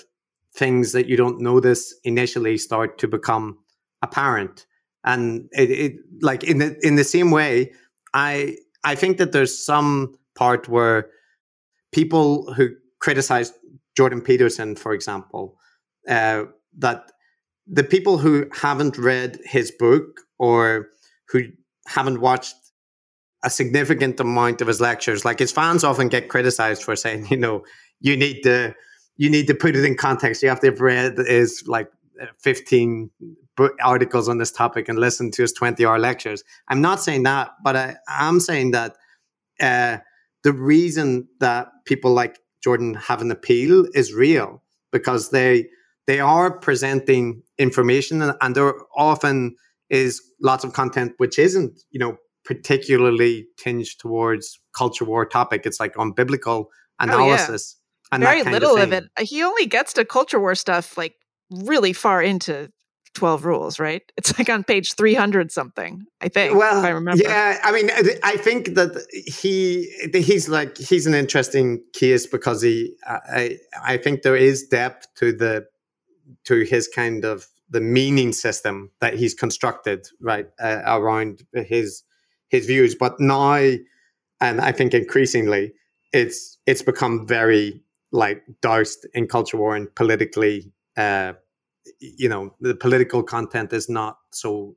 things 0.55 0.93
that 0.93 1.07
you 1.07 1.17
don't 1.17 1.41
notice 1.41 1.95
initially 2.05 2.59
start 2.59 2.99
to 2.99 3.09
become 3.09 3.59
apparent 4.03 4.67
and 5.05 5.49
it, 5.53 5.71
it, 5.71 5.93
like 6.21 6.45
in 6.45 6.59
the 6.59 6.77
in 6.87 6.97
the 6.97 7.05
same 7.05 7.31
way 7.31 7.73
i 8.15 8.57
i 8.85 8.95
think 8.95 9.17
that 9.17 9.33
there's 9.33 9.57
some 9.57 10.15
part 10.35 10.69
where 10.69 11.09
people 11.93 12.53
who 12.55 12.69
criticize 13.01 13.53
jordan 13.97 14.21
peterson 14.21 14.75
for 14.77 14.93
example 14.93 15.57
uh, 16.09 16.45
that 16.77 17.13
the 17.67 17.85
people 17.85 18.19
who 18.19 18.47
haven't 18.53 18.99
read 18.99 19.39
his 19.45 19.71
book 19.71 20.21
or 20.39 20.89
who 21.29 21.45
haven't 21.87 22.21
watched 22.21 22.57
a 23.45 23.51
significant 23.51 24.19
amount 24.21 24.61
of 24.61 24.69
his 24.69 24.81
lectures 24.81 25.25
like 25.25 25.39
his 25.39 25.53
fans 25.53 25.85
often 25.85 26.09
get 26.09 26.29
criticized 26.29 26.83
for 26.83 26.97
saying 26.97 27.27
you 27.31 27.37
know 27.37 27.63
you 28.01 28.17
need 28.17 28.43
to 28.43 28.75
you 29.17 29.31
need 29.31 29.47
to 29.47 29.55
put 29.55 29.77
it 29.77 29.85
in 29.85 29.97
context. 29.97 30.43
You 30.43 30.49
have 30.49 30.61
to 30.61 30.69
have 30.69 30.81
read 30.81 31.19
his 31.19 31.65
like 31.67 31.89
uh, 32.21 32.27
15 32.41 33.11
book 33.57 33.73
articles 33.83 34.29
on 34.29 34.39
this 34.39 34.51
topic 34.51 34.89
and 34.89 34.99
listen 34.99 35.31
to 35.33 35.43
his 35.43 35.53
20 35.53 35.85
hour 35.85 35.99
lectures. 35.99 36.43
I'm 36.69 36.81
not 36.81 37.01
saying 37.01 37.25
that, 37.25 37.51
but 37.63 37.77
I 37.77 37.97
am 38.09 38.41
saying 38.41 38.73
that 38.73 38.97
uh, 39.61 39.99
the 40.43 40.53
reason 40.53 41.29
that 41.41 41.69
people 41.85 42.13
like 42.13 42.39
Jordan 42.63 42.95
have 42.95 43.21
an 43.21 43.31
appeal 43.31 43.87
is 43.95 44.13
real 44.13 44.63
because 44.93 45.31
they 45.31 45.67
they 46.07 46.21
are 46.21 46.59
presenting 46.59 47.43
information 47.59 48.23
and, 48.23 48.35
and 48.41 48.55
there 48.55 48.75
often 48.97 49.57
is 49.91 50.23
lots 50.41 50.65
of 50.65 50.73
content 50.73 51.13
which 51.19 51.39
isn't 51.39 51.81
you 51.91 51.99
know 51.99 52.17
particularly 52.45 53.47
tinged 53.57 53.99
towards 53.99 54.61
culture 54.77 55.05
war 55.05 55.25
topic. 55.25 55.63
It's 55.65 55.79
like 55.79 55.97
on 55.99 56.13
biblical 56.13 56.71
analysis. 56.99 57.77
Oh, 57.77 57.79
yeah 57.79 57.83
and 58.13 58.23
very 58.23 58.43
little 58.43 58.77
of, 58.77 58.83
of, 58.83 58.93
it. 58.93 59.05
He 59.21 59.43
only 59.43 59.67
gets 59.67 59.95
to 59.95 60.05
culture 60.05 60.39
war 60.39 60.55
stuff 60.55 60.99
like 60.99 61.15
really 61.51 61.95
far 61.95 62.23
into 62.23 62.71
12 63.15 63.45
rules, 63.45 63.79
right? 63.79 64.03
It's 64.17 64.37
like 64.39 64.49
on 64.49 64.65
page 64.65 64.95
300 64.95 65.53
something, 65.53 66.05
I 66.21 66.29
think. 66.29 66.57
Well, 66.57 66.85
I 66.85 66.91
remember. 66.91 67.23
Yeah, 67.23 67.59
I 67.63 67.73
mean, 67.73 67.91
I 68.23 68.37
think 68.37 68.75
that 68.75 69.05
he 69.27 69.91
he's 70.15 70.49
like 70.49 70.79
he's 70.79 71.07
an 71.07 71.15
interesting 71.15 71.83
case 71.93 72.27
because 72.27 72.63
he 72.63 72.95
I 73.05 73.59
I 73.85 73.97
think 73.97 74.23
there 74.23 74.37
is 74.37 74.67
depth 74.67 75.09
to 75.17 75.33
the 75.33 75.67
to 76.45 76.63
his 76.63 76.89
kind 76.89 77.25
of 77.25 77.47
the 77.69 77.81
meaning 77.81 78.33
system 78.33 78.91
that 79.01 79.15
he's 79.15 79.35
constructed 79.35 80.07
right 80.21 80.47
uh, 80.61 80.83
around 80.87 81.43
his 81.55 82.03
his 82.49 82.67
views, 82.67 82.95
but 82.95 83.19
now 83.19 83.55
and 84.41 84.61
I 84.61 84.73
think 84.73 84.95
increasingly 84.95 85.73
it's 86.13 86.59
it's 86.67 86.83
become 86.83 87.27
very 87.27 87.83
like 88.11 88.43
doused 88.61 89.07
in 89.15 89.27
culture 89.27 89.57
war 89.57 89.75
and 89.75 89.95
politically 89.95 90.71
uh 90.97 91.33
you 92.01 92.29
know 92.29 92.55
the 92.61 92.75
political 92.75 93.23
content 93.23 93.73
is 93.73 93.89
not 93.89 94.19
so 94.33 94.77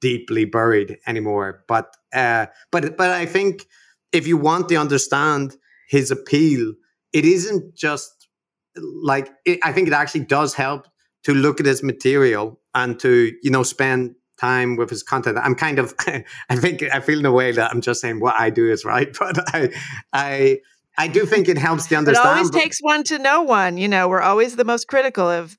deeply 0.00 0.44
buried 0.44 0.98
anymore 1.06 1.64
but 1.68 1.96
uh 2.14 2.46
but 2.70 2.96
but 2.96 3.10
i 3.10 3.26
think 3.26 3.66
if 4.12 4.26
you 4.26 4.36
want 4.36 4.68
to 4.68 4.76
understand 4.76 5.56
his 5.88 6.10
appeal 6.10 6.72
it 7.12 7.24
isn't 7.24 7.74
just 7.74 8.28
like 9.02 9.30
it, 9.44 9.58
i 9.62 9.72
think 9.72 9.88
it 9.88 9.94
actually 9.94 10.24
does 10.24 10.54
help 10.54 10.86
to 11.24 11.34
look 11.34 11.60
at 11.60 11.66
his 11.66 11.82
material 11.82 12.60
and 12.74 12.98
to 12.98 13.32
you 13.42 13.50
know 13.50 13.62
spend 13.62 14.14
time 14.40 14.76
with 14.76 14.88
his 14.88 15.02
content 15.02 15.36
i'm 15.38 15.54
kind 15.54 15.78
of 15.78 15.94
i 16.48 16.56
think 16.56 16.82
i 16.94 17.00
feel 17.00 17.18
in 17.18 17.26
a 17.26 17.32
way 17.32 17.52
that 17.52 17.70
i'm 17.70 17.80
just 17.80 18.00
saying 18.00 18.20
what 18.20 18.34
i 18.38 18.48
do 18.48 18.70
is 18.70 18.84
right 18.84 19.16
but 19.18 19.38
i 19.54 19.68
i 20.12 20.58
I 20.98 21.06
do 21.06 21.24
think 21.24 21.48
it 21.48 21.56
helps 21.56 21.86
to 21.86 21.94
understand. 21.94 22.26
It 22.26 22.28
always 22.28 22.50
takes 22.50 22.80
one 22.80 23.04
to 23.04 23.20
know 23.20 23.42
one. 23.42 23.78
You 23.78 23.86
know, 23.86 24.08
we're 24.08 24.20
always 24.20 24.56
the 24.56 24.64
most 24.64 24.88
critical 24.88 25.30
of 25.30 25.56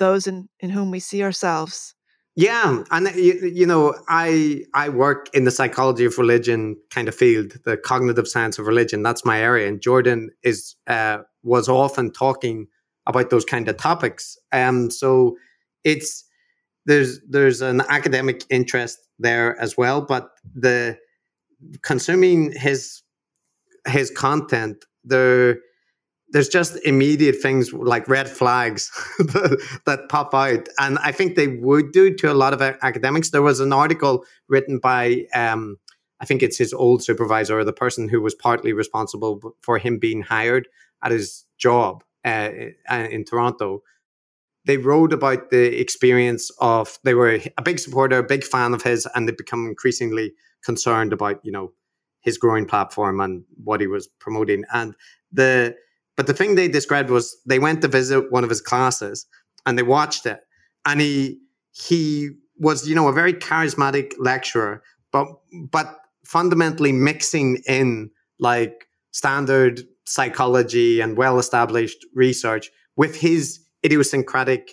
those 0.00 0.26
in, 0.26 0.48
in 0.58 0.70
whom 0.70 0.90
we 0.90 0.98
see 0.98 1.22
ourselves. 1.22 1.94
Yeah, 2.36 2.82
and 2.90 3.14
you, 3.14 3.50
you 3.52 3.66
know, 3.66 3.94
I 4.08 4.62
I 4.74 4.88
work 4.88 5.28
in 5.34 5.44
the 5.44 5.50
psychology 5.50 6.04
of 6.04 6.16
religion 6.16 6.76
kind 6.90 7.08
of 7.08 7.14
field, 7.14 7.52
the 7.64 7.76
cognitive 7.76 8.26
science 8.26 8.58
of 8.58 8.66
religion. 8.66 9.02
That's 9.02 9.24
my 9.24 9.40
area, 9.40 9.68
and 9.68 9.80
Jordan 9.80 10.30
is 10.42 10.74
uh, 10.86 11.18
was 11.42 11.68
often 11.68 12.12
talking 12.12 12.66
about 13.06 13.30
those 13.30 13.44
kind 13.44 13.68
of 13.68 13.76
topics. 13.76 14.38
Um, 14.52 14.90
so 14.90 15.36
it's 15.84 16.24
there's 16.86 17.20
there's 17.28 17.62
an 17.62 17.82
academic 17.88 18.44
interest 18.48 18.98
there 19.18 19.60
as 19.60 19.76
well, 19.76 20.00
but 20.00 20.30
the 20.54 20.96
consuming 21.82 22.52
his 22.52 23.02
his 23.86 24.10
content, 24.10 24.84
there 25.04 25.58
there's 26.32 26.48
just 26.48 26.76
immediate 26.84 27.36
things 27.40 27.72
like 27.72 28.08
red 28.08 28.28
flags 28.28 28.90
that, 29.18 30.06
pop 30.08 30.34
out, 30.34 30.68
and 30.78 30.98
I 30.98 31.12
think 31.12 31.34
they 31.34 31.48
would 31.48 31.92
do 31.92 32.14
to 32.14 32.32
a 32.32 32.34
lot 32.34 32.52
of 32.52 32.62
academics. 32.62 33.30
There 33.30 33.42
was 33.42 33.60
an 33.60 33.72
article 33.72 34.24
written 34.48 34.78
by, 34.78 35.26
um, 35.34 35.76
I 36.20 36.24
think 36.24 36.42
it's 36.42 36.58
his 36.58 36.72
old 36.72 37.02
supervisor, 37.02 37.58
or 37.58 37.64
the 37.64 37.72
person 37.72 38.08
who 38.08 38.20
was 38.20 38.34
partly 38.34 38.72
responsible 38.72 39.40
for 39.60 39.78
him 39.78 39.98
being 39.98 40.22
hired 40.22 40.68
at 41.02 41.12
his 41.12 41.44
job 41.58 42.04
uh, 42.24 42.50
in 42.88 43.24
Toronto. 43.24 43.82
They 44.66 44.76
wrote 44.76 45.12
about 45.12 45.50
the 45.50 45.80
experience 45.80 46.50
of 46.60 46.98
they 47.02 47.14
were 47.14 47.40
a 47.56 47.62
big 47.62 47.78
supporter, 47.78 48.18
a 48.18 48.22
big 48.22 48.44
fan 48.44 48.74
of 48.74 48.82
his, 48.82 49.06
and 49.14 49.26
they 49.26 49.32
become 49.32 49.66
increasingly 49.66 50.34
concerned 50.62 51.12
about 51.12 51.40
you 51.42 51.50
know 51.50 51.72
his 52.20 52.36
growing 52.36 52.66
platform 52.66 53.20
and 53.20 53.44
what 53.64 53.80
he 53.80 53.86
was 53.86 54.06
promoting. 54.06 54.64
And 54.72 54.94
the 55.32 55.74
but 56.20 56.26
the 56.26 56.34
thing 56.34 56.54
they 56.54 56.68
described 56.68 57.08
was 57.08 57.34
they 57.46 57.58
went 57.58 57.80
to 57.80 57.88
visit 57.88 58.30
one 58.30 58.44
of 58.44 58.50
his 58.50 58.60
classes 58.60 59.24
and 59.64 59.78
they 59.78 59.82
watched 59.82 60.26
it, 60.26 60.40
and 60.84 61.00
he 61.00 61.38
he 61.72 62.28
was 62.58 62.86
you 62.86 62.94
know 62.94 63.08
a 63.08 63.12
very 63.14 63.32
charismatic 63.32 64.12
lecturer, 64.18 64.82
but 65.12 65.28
but 65.70 65.96
fundamentally 66.26 66.92
mixing 66.92 67.62
in 67.66 68.10
like 68.38 68.84
standard 69.12 69.80
psychology 70.04 71.00
and 71.00 71.16
well 71.16 71.38
established 71.38 72.04
research 72.14 72.70
with 72.96 73.16
his 73.16 73.58
idiosyncratic 73.82 74.72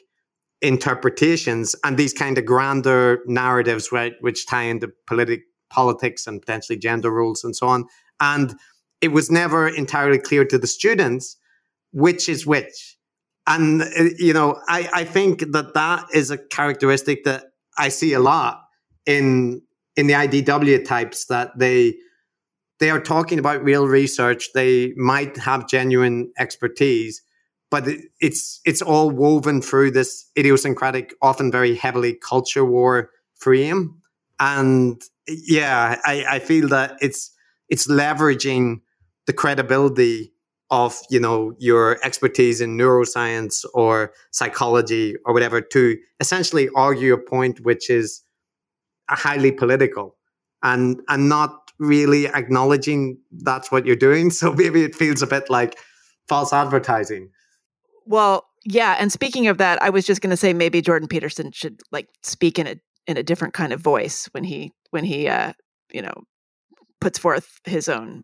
interpretations 0.62 1.78
and 1.86 1.98
these 1.98 2.12
kind 2.12 2.38
of 2.38 2.46
grander 2.46 3.20
narratives 3.26 3.90
right 3.94 4.16
which 4.20 4.46
tie 4.48 4.64
into 4.64 4.92
political 5.06 5.46
politics 5.70 6.28
and 6.28 6.42
potentially 6.42 6.78
gender 6.78 7.10
roles 7.10 7.46
and 7.46 7.56
so 7.56 7.68
on. 7.68 7.86
And 8.20 8.54
it 9.02 9.10
was 9.10 9.30
never 9.30 9.68
entirely 9.68 10.20
clear 10.20 10.46
to 10.46 10.58
the 10.58 10.68
students 10.68 11.38
which 11.92 12.30
is 12.30 12.46
which. 12.46 12.98
And, 13.48 13.82
uh, 13.82 14.10
you 14.18 14.34
know, 14.34 14.62
I, 14.68 14.90
I 14.94 15.04
think 15.04 15.52
that 15.52 15.74
that 15.74 16.06
is 16.14 16.32
a 16.32 16.38
characteristic 16.38 17.24
that 17.24 17.46
I 17.78 17.90
see 17.90 18.14
a 18.14 18.20
lot 18.20 18.62
in, 19.06 19.62
in 19.96 20.08
the 20.08 20.14
IDW 20.14 20.86
types 20.86 21.26
that 21.26 21.58
they, 21.58 21.96
they 22.80 22.90
are 22.90 23.00
talking 23.00 23.40
about 23.40 23.64
real 23.64 23.88
research. 23.88 24.50
They 24.54 24.94
might 24.96 25.38
have 25.38 25.68
genuine 25.68 26.32
expertise, 26.38 27.22
but 27.72 27.88
it's 28.20 28.62
it's 28.66 28.84
all 28.84 29.10
woven 29.10 29.62
through 29.62 29.92
this 29.92 30.30
idiosyncratic, 30.38 31.16
often 31.22 31.52
very 31.52 31.76
heavily 31.76 32.14
culture 32.14 32.64
war 32.64 33.10
frame. 33.36 34.00
And 34.40 35.02
yeah, 35.28 36.00
I, 36.06 36.26
I 36.30 36.40
feel 36.40 36.68
that 36.68 36.98
it's 37.02 37.32
it's 37.68 37.88
leveraging 37.88 38.82
the 39.28 39.34
credibility 39.34 40.34
of 40.70 41.00
you 41.10 41.20
know 41.20 41.54
your 41.60 41.98
expertise 42.04 42.60
in 42.60 42.78
neuroscience 42.78 43.64
or 43.74 44.12
psychology 44.32 45.16
or 45.26 45.34
whatever 45.34 45.62
to 45.62 45.98
essentially 46.20 46.68
argue 46.76 47.14
a 47.14 47.18
point 47.18 47.62
which 47.62 47.90
is 47.90 48.22
highly 49.10 49.52
political 49.52 50.18
and 50.64 51.02
and 51.08 51.30
not 51.30 51.72
really 51.80 52.28
acknowledging 52.28 53.18
that's 53.44 53.72
what 53.72 53.86
you're 53.86 53.96
doing. 53.96 54.32
So 54.40 54.54
maybe 54.54 54.84
it 54.84 54.96
feels 54.96 55.22
a 55.22 55.28
bit 55.28 55.50
like 55.50 55.78
false 56.28 56.52
advertising. 56.52 57.30
Well 58.06 58.48
yeah 58.70 58.98
and 59.00 59.12
speaking 59.12 59.48
of 59.48 59.58
that 59.58 59.82
i 59.82 59.90
was 59.90 60.06
just 60.06 60.22
going 60.22 60.30
to 60.30 60.38
say 60.38 60.52
maybe 60.52 60.82
jordan 60.82 61.08
peterson 61.08 61.52
should 61.52 61.80
like 61.92 62.10
speak 62.22 62.60
in 62.60 62.68
a 62.68 62.76
in 63.08 63.16
a 63.16 63.24
different 63.24 63.54
kind 63.54 63.72
of 63.72 63.80
voice 63.80 64.28
when 64.32 64.44
he 64.44 64.74
when 64.92 65.06
he 65.06 65.28
uh 65.28 65.54
you 65.94 66.02
know 66.02 66.14
puts 67.00 67.18
forth 67.18 67.60
his 67.64 67.88
own 67.88 68.24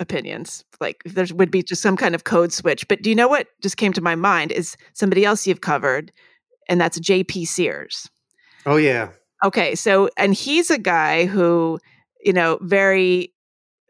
opinions. 0.00 0.64
Like 0.80 1.02
there 1.04 1.26
would 1.34 1.50
be 1.50 1.62
just 1.62 1.82
some 1.82 1.96
kind 1.96 2.14
of 2.14 2.24
code 2.24 2.52
switch. 2.52 2.86
But 2.88 3.02
do 3.02 3.10
you 3.10 3.16
know 3.16 3.28
what 3.28 3.48
just 3.62 3.76
came 3.76 3.92
to 3.94 4.00
my 4.00 4.14
mind 4.14 4.52
is 4.52 4.76
somebody 4.92 5.24
else 5.24 5.46
you've 5.46 5.60
covered, 5.60 6.12
and 6.68 6.80
that's 6.80 6.98
JP 6.98 7.46
Sears. 7.46 8.08
Oh 8.66 8.76
yeah. 8.76 9.10
Okay, 9.44 9.74
so 9.74 10.10
and 10.16 10.34
he's 10.34 10.70
a 10.70 10.78
guy 10.78 11.26
who, 11.26 11.78
you 12.24 12.32
know, 12.32 12.58
very 12.62 13.32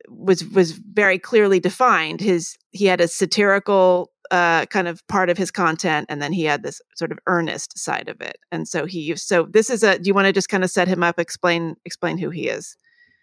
was 0.08 0.44
was 0.44 0.72
very 0.72 1.18
clearly 1.18 1.60
defined. 1.60 2.20
His 2.20 2.56
he 2.70 2.86
had 2.86 3.00
a 3.00 3.08
satirical 3.08 4.10
uh, 4.30 4.66
kind 4.66 4.88
of 4.88 5.06
part 5.08 5.30
of 5.30 5.38
his 5.38 5.50
content, 5.50 6.06
and 6.08 6.20
then 6.20 6.32
he 6.32 6.44
had 6.44 6.62
this 6.62 6.80
sort 6.96 7.12
of 7.12 7.18
earnest 7.26 7.78
side 7.78 8.08
of 8.08 8.20
it. 8.20 8.38
And 8.52 8.68
so 8.68 8.84
he 8.86 9.16
so 9.16 9.46
this 9.50 9.70
is 9.70 9.82
a. 9.82 9.98
Do 9.98 10.06
you 10.06 10.14
want 10.14 10.26
to 10.26 10.32
just 10.32 10.48
kind 10.48 10.64
of 10.64 10.70
set 10.70 10.88
him 10.88 11.02
up? 11.02 11.18
Explain 11.18 11.76
explain 11.84 12.18
who 12.18 12.30
he 12.30 12.48
is. 12.48 12.76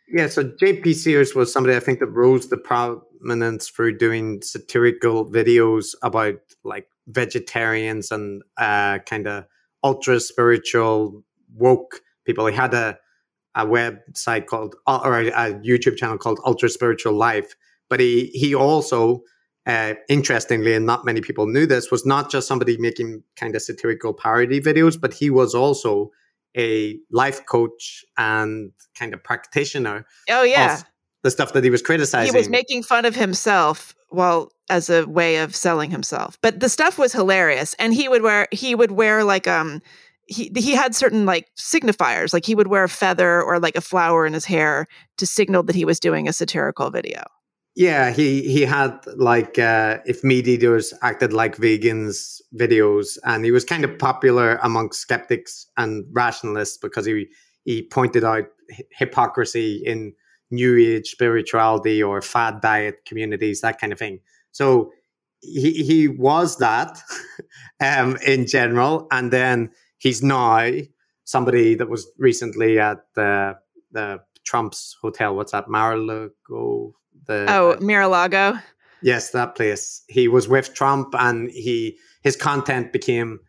Yeah, 0.08 0.28
so 0.28 0.44
JP 0.44 0.94
Sears 0.94 1.34
was 1.34 1.52
somebody 1.52 1.76
I 1.76 1.80
think 1.80 2.00
that 2.00 2.08
rose 2.08 2.48
to 2.48 2.58
prominence 2.58 3.68
for 3.68 3.92
doing 3.92 4.42
satirical 4.42 5.26
videos 5.26 5.96
about 6.04 6.36
like 6.64 6.88
vegetarians 7.08 8.12
and 8.12 8.44
uh, 8.58 9.00
kind 9.00 9.28
of 9.28 9.46
ultra 9.84 10.20
spiritual 10.20 11.24
woke 11.56 12.02
people. 12.26 12.46
He 12.46 12.56
had 12.56 12.74
a 12.74 13.00
a 13.56 13.66
website 13.66 14.48
called 14.48 14.76
or 14.86 15.20
a, 15.22 15.28
a 15.28 15.54
YouTube 15.56 15.98
channel 15.98 16.18
called 16.18 16.40
Ultra 16.46 16.70
Spiritual 16.70 17.14
Life, 17.14 17.56
but 17.90 18.00
he 18.00 18.28
he 18.34 18.54
also 18.54 19.24
uh, 19.66 19.96
interestingly, 20.10 20.74
and 20.74 20.86
not 20.86 21.06
many 21.06 21.22
people 21.22 21.48
knew 21.48 21.66
this, 21.66 21.90
was 21.90 22.06
not 22.06 22.30
just 22.30 22.48
somebody 22.48 22.78
making 22.78 23.24
kind 23.36 23.56
of 23.56 23.62
satirical 23.62 24.14
parody 24.14 24.62
videos, 24.62 25.00
but 25.00 25.14
he 25.14 25.30
was 25.32 25.56
also 25.56 26.12
a 26.56 26.98
life 27.12 27.46
coach 27.46 28.06
and 28.18 28.72
kind 28.98 29.14
of 29.14 29.24
practitioner. 29.24 30.06
Oh 30.30 30.44
yeah, 30.44 30.82
the 31.24 31.32
stuff 31.32 31.54
that 31.54 31.64
he 31.64 31.70
was 31.70 31.82
criticizing. 31.82 32.34
He 32.34 32.38
was 32.38 32.50
making 32.50 32.84
fun 32.84 33.06
of 33.06 33.16
himself 33.16 33.96
well 34.12 34.52
as 34.70 34.90
a 34.90 35.06
way 35.06 35.38
of 35.38 35.56
selling 35.56 35.92
himself. 35.92 36.38
But 36.42 36.60
the 36.60 36.70
stuff 36.70 36.98
was 36.98 37.14
hilarious, 37.14 37.76
and 37.76 37.94
he 37.94 38.08
would 38.08 38.22
wear 38.22 38.48
he 38.52 38.76
would 38.76 38.92
wear 38.92 39.24
like 39.24 39.48
um 39.48 39.82
he 40.28 40.52
he 40.56 40.74
had 40.74 40.96
certain 40.96 41.26
like 41.26 41.48
signifiers, 41.58 42.34
like 42.34 42.46
he 42.46 42.56
would 42.56 42.68
wear 42.68 42.84
a 42.84 42.90
feather 42.90 43.42
or 43.42 43.60
like 43.60 43.76
a 43.76 43.82
flower 43.82 44.26
in 44.26 44.34
his 44.34 44.46
hair 44.46 44.88
to 45.18 45.28
signal 45.28 45.64
that 45.64 45.76
he 45.76 45.86
was 45.86 46.00
doing 46.00 46.28
a 46.28 46.34
satirical 46.34 46.90
video. 46.90 47.24
Yeah, 47.76 48.12
he 48.12 48.44
he 48.50 48.62
had 48.62 49.00
like 49.18 49.60
uh, 49.60 49.98
if 50.06 50.24
meat 50.24 50.48
eaters 50.48 50.94
acted 51.02 51.34
like 51.34 51.58
vegans 51.58 52.42
videos, 52.56 53.18
and 53.26 53.44
he 53.44 53.52
was 53.52 53.66
kind 53.66 53.84
of 53.84 54.00
popular 54.00 54.58
amongst 54.64 55.02
skeptics 55.02 55.68
and 55.76 56.06
rationalists 56.14 56.78
because 56.78 57.06
he 57.06 57.28
he 57.66 57.82
pointed 57.84 58.24
out 58.24 58.46
hypocrisy 58.92 59.82
in 59.86 60.14
new 60.52 60.78
age 60.78 61.10
spirituality 61.10 62.02
or 62.02 62.22
fad 62.22 62.62
diet 62.62 63.00
communities, 63.06 63.60
that 63.60 63.80
kind 63.80 63.92
of 63.92 64.00
thing. 64.00 64.20
So 64.54 64.92
he 65.42 65.84
he 65.84 66.08
was 66.08 66.58
that 66.60 66.98
um, 67.82 68.16
in 68.26 68.48
general, 68.48 69.06
and 69.12 69.34
then 69.34 69.70
he's 69.98 70.24
now 70.24 70.72
somebody 71.26 71.76
that 71.76 71.90
was 71.90 72.08
recently 72.18 72.80
at 72.80 73.00
the 73.16 73.56
the 73.92 74.20
Trump's 74.46 74.96
hotel. 75.02 75.36
What's 75.36 75.52
that, 75.52 75.68
Mar-a-Lago? 75.68 76.94
The 77.28 77.46
oh, 77.50 77.72
uh, 77.72 77.78
Mar-a-Lago. 77.82 78.60
Yes, 79.02 79.32
that 79.32 79.56
place. 79.56 80.04
He 80.08 80.28
was 80.28 80.48
with 80.48 80.74
Trump, 80.74 81.14
and 81.18 81.50
he 81.52 81.98
his 82.24 82.36
content 82.36 82.92
became 82.92 83.40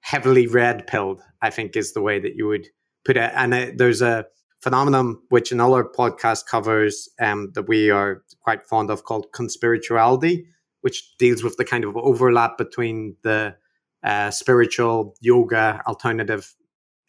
heavily 0.00 0.46
red 0.46 0.86
pilled. 0.86 1.20
I 1.42 1.50
think 1.50 1.76
is 1.76 1.92
the 1.92 2.02
way 2.02 2.20
that 2.20 2.34
you 2.36 2.46
would 2.46 2.66
put 3.04 3.16
it. 3.16 3.32
And 3.34 3.52
it, 3.52 3.78
there's 3.78 4.02
a 4.02 4.26
phenomenon 4.60 5.18
which 5.28 5.50
another 5.50 5.84
podcast 5.84 6.46
covers 6.46 7.08
um, 7.20 7.50
that 7.54 7.68
we 7.68 7.90
are 7.90 8.22
quite 8.40 8.64
fond 8.66 8.90
of 8.90 9.04
called 9.04 9.26
conspirituality, 9.34 10.44
which 10.82 11.16
deals 11.18 11.42
with 11.42 11.56
the 11.56 11.64
kind 11.64 11.84
of 11.84 11.96
overlap 11.96 12.56
between 12.58 13.16
the 13.22 13.56
uh, 14.04 14.30
spiritual 14.30 15.14
yoga 15.20 15.82
alternative 15.86 16.54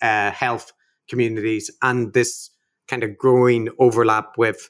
uh, 0.01 0.31
health 0.31 0.73
communities 1.07 1.69
and 1.81 2.13
this 2.13 2.49
kind 2.87 3.03
of 3.03 3.17
growing 3.17 3.69
overlap 3.79 4.33
with 4.37 4.69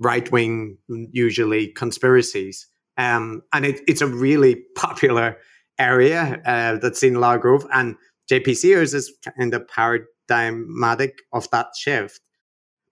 right 0.00 0.30
wing, 0.30 0.78
usually 0.88 1.68
conspiracies. 1.68 2.66
Um, 2.96 3.42
and 3.52 3.64
it, 3.64 3.80
it's 3.86 4.00
a 4.00 4.06
really 4.06 4.56
popular 4.76 5.36
area 5.78 6.40
uh, 6.44 6.76
that's 6.76 7.02
lot 7.02 7.36
of 7.36 7.42
growth. 7.42 7.66
And 7.72 7.96
JP 8.30 8.56
Sears 8.56 8.94
is 8.94 9.12
kind 9.38 9.52
of 9.54 9.68
paradigmatic 9.68 11.18
of 11.32 11.50
that 11.50 11.68
shift. 11.76 12.20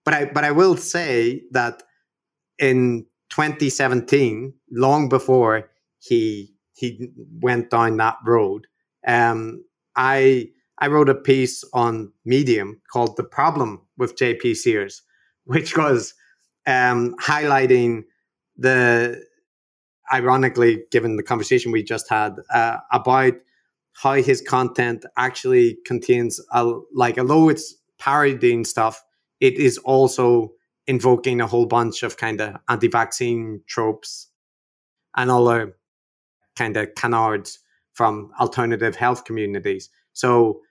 But 0.05 0.13
I, 0.13 0.25
but 0.25 0.43
I 0.43 0.51
will 0.51 0.75
say 0.75 1.41
that 1.51 1.83
in 2.59 3.05
2017, 3.29 4.53
long 4.71 5.09
before 5.09 5.69
he 5.99 6.53
he 6.75 7.09
went 7.39 7.69
down 7.69 7.97
that 7.97 8.17
road, 8.25 8.67
um, 9.07 9.63
I 9.95 10.49
I 10.79 10.87
wrote 10.87 11.09
a 11.09 11.15
piece 11.15 11.63
on 11.73 12.11
Medium 12.25 12.81
called 12.91 13.15
"The 13.15 13.23
Problem 13.23 13.81
with 13.97 14.17
JP 14.17 14.55
Sears," 14.55 15.01
which 15.45 15.77
was 15.77 16.13
um, 16.65 17.15
highlighting 17.21 18.03
the, 18.57 19.23
ironically, 20.11 20.83
given 20.91 21.17
the 21.17 21.23
conversation 21.23 21.71
we 21.71 21.83
just 21.83 22.09
had 22.09 22.35
uh, 22.53 22.77
about 22.91 23.33
how 24.01 24.13
his 24.13 24.41
content 24.41 25.05
actually 25.17 25.77
contains, 25.85 26.39
a, 26.51 26.73
like, 26.93 27.17
although 27.17 27.49
it's 27.49 27.75
parodying 27.99 28.65
stuff, 28.65 29.03
it 29.39 29.55
is 29.55 29.77
also 29.79 30.51
invoking 30.87 31.41
a 31.41 31.47
whole 31.47 31.65
bunch 31.65 32.03
of 32.03 32.17
kind 32.17 32.41
of 32.41 32.55
anti-vaccine 32.69 33.61
tropes 33.67 34.29
and 35.15 35.31
other 35.31 35.77
kind 36.55 36.75
of 36.77 36.93
canards 36.95 37.59
from 37.93 38.31
alternative 38.39 38.95
health 38.95 39.25
communities. 39.25 39.89
So 40.13 40.61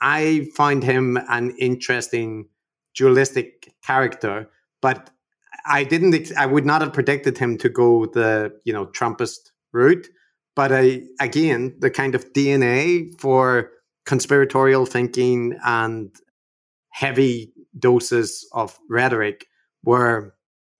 I 0.00 0.48
find 0.56 0.82
him 0.82 1.18
an 1.28 1.54
interesting 1.58 2.48
dualistic 2.94 3.72
character 3.82 4.48
but 4.80 5.10
I 5.66 5.84
didn't. 5.84 6.32
I 6.36 6.46
would 6.46 6.64
not 6.64 6.80
have 6.80 6.92
predicted 6.92 7.38
him 7.38 7.58
to 7.58 7.68
go 7.68 8.06
the 8.06 8.52
you 8.64 8.72
know 8.72 8.86
Trumpist 8.86 9.50
route. 9.72 10.08
But 10.56 10.72
I 10.72 11.02
again, 11.20 11.74
the 11.78 11.90
kind 11.90 12.14
of 12.14 12.32
DNA 12.32 13.18
for 13.20 13.70
conspiratorial 14.06 14.86
thinking 14.86 15.58
and 15.64 16.10
heavy 16.90 17.52
doses 17.78 18.48
of 18.52 18.78
rhetoric 18.88 19.46
were 19.84 20.34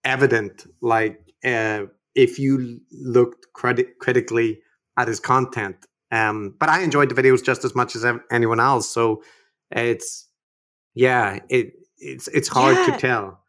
evident. 0.04 0.66
Like 0.80 1.20
uh, 1.44 1.84
if 2.14 2.38
you 2.38 2.80
looked 2.92 3.46
criti- 3.56 3.96
critically 4.00 4.60
at 4.96 5.08
his 5.08 5.20
content. 5.20 5.76
Um, 6.12 6.54
but 6.58 6.68
I 6.68 6.82
enjoyed 6.82 7.08
the 7.08 7.20
videos 7.20 7.42
just 7.44 7.64
as 7.64 7.74
much 7.74 7.94
as 7.94 8.04
anyone 8.30 8.60
else. 8.60 8.90
So 8.90 9.22
it's 9.70 10.28
yeah, 10.94 11.38
it 11.48 11.72
it's 11.98 12.28
it's 12.28 12.48
hard 12.48 12.76
yeah. 12.76 12.86
to 12.86 12.98
tell. 12.98 13.39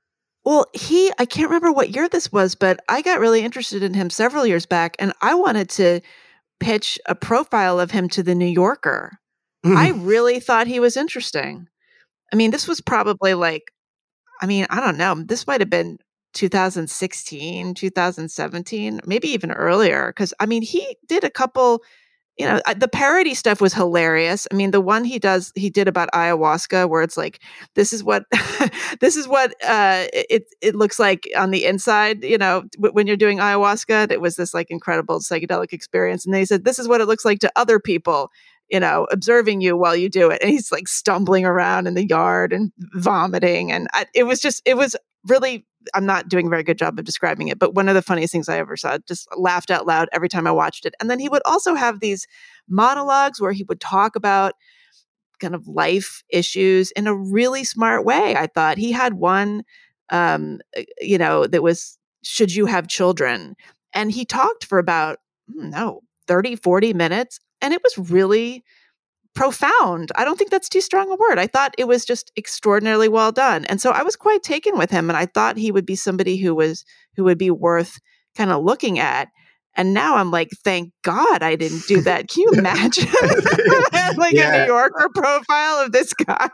Well, 0.44 0.66
he, 0.74 1.12
I 1.20 1.26
can't 1.26 1.50
remember 1.50 1.72
what 1.72 1.92
year 1.92 2.10
this 2.10 2.32
was, 2.32 2.56
but 2.56 2.80
I 2.90 3.02
got 3.02 3.20
really 3.20 3.42
interested 3.42 3.84
in 3.84 3.94
him 3.94 4.10
several 4.10 4.46
years 4.46 4.66
back 4.66 4.96
and 4.98 5.14
I 5.22 5.36
wanted 5.36 5.70
to 5.72 6.02
pitch 6.60 7.00
a 7.06 7.16
profile 7.16 7.80
of 7.80 7.92
him 7.92 8.10
to 8.10 8.24
the 8.24 8.36
New 8.36 8.48
Yorker. 8.48 9.20
Mm. 9.66 9.76
I 9.76 9.90
really 9.92 10.40
thought 10.40 10.68
he 10.68 10.80
was 10.80 10.98
interesting. 10.98 11.68
I 12.34 12.36
mean, 12.36 12.52
this 12.52 12.68
was 12.68 12.82
probably 12.82 13.34
like, 13.36 13.72
I 14.42 14.48
mean, 14.48 14.66
I 14.70 14.80
don't 14.80 14.98
know, 14.98 15.16
this 15.16 15.46
might 15.46 15.62
have 15.62 15.70
been 15.70 16.00
2016, 16.34 17.76
2017, 17.76 19.02
maybe 19.06 19.28
even 19.30 19.52
earlier. 19.52 20.12
Cause 20.14 20.34
I 20.40 20.48
mean, 20.48 20.64
he 20.64 20.98
did 21.08 21.24
a 21.24 21.30
couple 21.30 21.84
you 22.42 22.48
know 22.48 22.60
the 22.76 22.88
parody 22.88 23.34
stuff 23.36 23.62
was 23.62 23.74
hilarious. 23.74 24.48
I 24.52 24.56
mean 24.56 24.72
the 24.72 24.82
one 24.82 25.04
he 25.04 25.20
does 25.20 25.52
he 25.56 25.70
did 25.70 25.88
about 25.88 26.10
ayahuasca 26.12 26.90
where 26.90 27.04
it's 27.04 27.18
like 27.18 27.40
this 27.76 27.94
is 27.94 28.04
what 28.04 28.24
this 29.00 29.16
is 29.16 29.28
what 29.28 29.52
uh 29.64 30.08
it 30.12 30.46
it 30.60 30.76
looks 30.76 30.98
like 30.98 31.30
on 31.38 31.52
the 31.52 31.66
inside 31.66 32.24
you 32.24 32.38
know 32.38 32.64
when 32.80 33.06
you're 33.06 33.16
doing 33.16 33.38
ayahuasca 33.38 34.12
it 34.12 34.22
was 34.22 34.36
this 34.36 34.54
like 34.54 34.72
incredible 34.72 35.20
psychedelic 35.20 35.72
experience 35.72 36.26
and 36.26 36.34
they 36.34 36.46
said 36.46 36.66
this 36.66 36.80
is 36.80 36.88
what 36.88 37.00
it 37.00 37.06
looks 37.06 37.26
like 37.26 37.40
to 37.40 37.52
other 37.56 37.80
people 37.80 38.32
you 38.70 38.80
know 38.80 39.08
observing 39.12 39.62
you 39.62 39.78
while 39.78 39.96
you 39.96 40.10
do 40.10 40.32
it 40.32 40.42
and 40.42 40.50
he's 40.50 40.72
like 40.72 40.88
stumbling 40.88 41.46
around 41.46 41.86
in 41.86 41.94
the 41.94 42.08
yard 42.08 42.52
and 42.52 42.72
vomiting 42.96 43.72
and 43.72 43.88
I, 43.94 44.08
it 44.16 44.24
was 44.24 44.40
just 44.40 44.62
it 44.66 44.76
was 44.76 44.96
really 45.28 45.66
I'm 45.94 46.06
not 46.06 46.30
doing 46.30 46.48
a 46.48 46.50
very 46.50 46.64
good 46.64 46.78
job 46.78 46.98
of 46.98 47.06
describing 47.06 47.48
it, 47.48 47.60
but 47.60 47.76
one 47.76 47.90
of 47.90 47.96
the 47.96 48.02
funniest 48.02 48.32
things 48.32 48.50
I 48.50 48.58
ever 48.58 48.78
saw. 48.78 48.98
Just 49.08 49.28
laughed 49.38 49.72
out 49.72 49.88
loud 49.88 50.10
every 50.12 50.30
time 50.30 50.48
I 50.48 50.52
watched 50.52 50.86
it. 50.86 50.96
And 51.00 51.10
then 51.10 51.20
he 51.20 51.30
would 51.30 51.42
also 51.46 51.76
have 51.76 52.00
these 52.00 52.28
monologues 52.68 53.42
where 53.42 53.52
he 53.52 53.64
would 53.64 53.80
talk 53.82 54.16
about 54.16 54.54
kind 55.40 55.56
of 55.56 55.68
life 55.68 56.24
issues 56.30 56.92
in 56.92 57.08
a 57.08 57.16
really 57.16 57.64
smart 57.64 58.06
way. 58.06 58.36
I 58.36 58.48
thought 58.48 58.78
he 58.78 58.92
had 58.92 59.16
one, 59.16 59.64
um, 60.10 60.60
uh, 60.78 60.84
you 61.00 61.18
know, 61.18 61.48
that 61.48 61.64
was 61.64 61.98
should 62.24 62.54
you 62.54 62.68
have 62.68 62.88
children? 62.88 63.56
And 63.94 64.12
he 64.12 64.24
talked 64.24 64.66
for 64.66 64.78
about, 64.78 65.18
hmm, 65.52 65.72
no, 65.72 66.02
30, 66.28 66.56
40 66.56 66.94
minutes. 66.94 67.40
And 67.62 67.74
it 67.74 67.82
was 67.84 68.12
really 68.12 68.64
profound. 69.34 70.12
I 70.16 70.26
don't 70.26 70.38
think 70.38 70.52
that's 70.52 70.70
too 70.70 70.82
strong 70.82 71.12
a 71.12 71.16
word. 71.16 71.40
I 71.40 71.48
thought 71.48 71.76
it 71.78 71.88
was 71.88 72.06
just 72.06 72.32
extraordinarily 72.38 73.08
well 73.08 73.32
done. 73.32 73.66
And 73.66 73.82
so 73.82 73.92
I 73.92 74.04
was 74.04 74.16
quite 74.16 74.44
taken 74.44 74.78
with 74.78 74.92
him 74.92 75.10
and 75.10 75.18
I 75.18 75.26
thought 75.26 75.58
he 75.58 75.72
would 75.72 75.86
be 75.86 75.96
somebody 75.96 76.38
who 76.38 76.54
was 76.54 76.84
who 77.16 77.24
would 77.24 77.38
be 77.38 77.52
worth 77.52 77.98
kind 78.36 78.52
of 78.52 78.64
looking 78.64 79.00
at. 79.00 79.30
And 79.76 79.94
now 79.94 80.18
I'm 80.18 80.32
like, 80.32 80.50
thank 80.66 80.92
God 81.02 81.42
I 81.42 81.56
didn't 81.56 81.88
do 81.88 82.02
that. 82.02 82.28
Can 82.28 82.42
you 82.44 82.52
imagine? 82.60 83.08
like 84.18 84.34
yeah. 84.34 84.54
a 84.54 84.60
New 84.60 84.74
Yorker 84.74 85.10
profile 85.16 85.86
of 85.86 85.94
this 85.94 86.14
guy. 86.14 86.50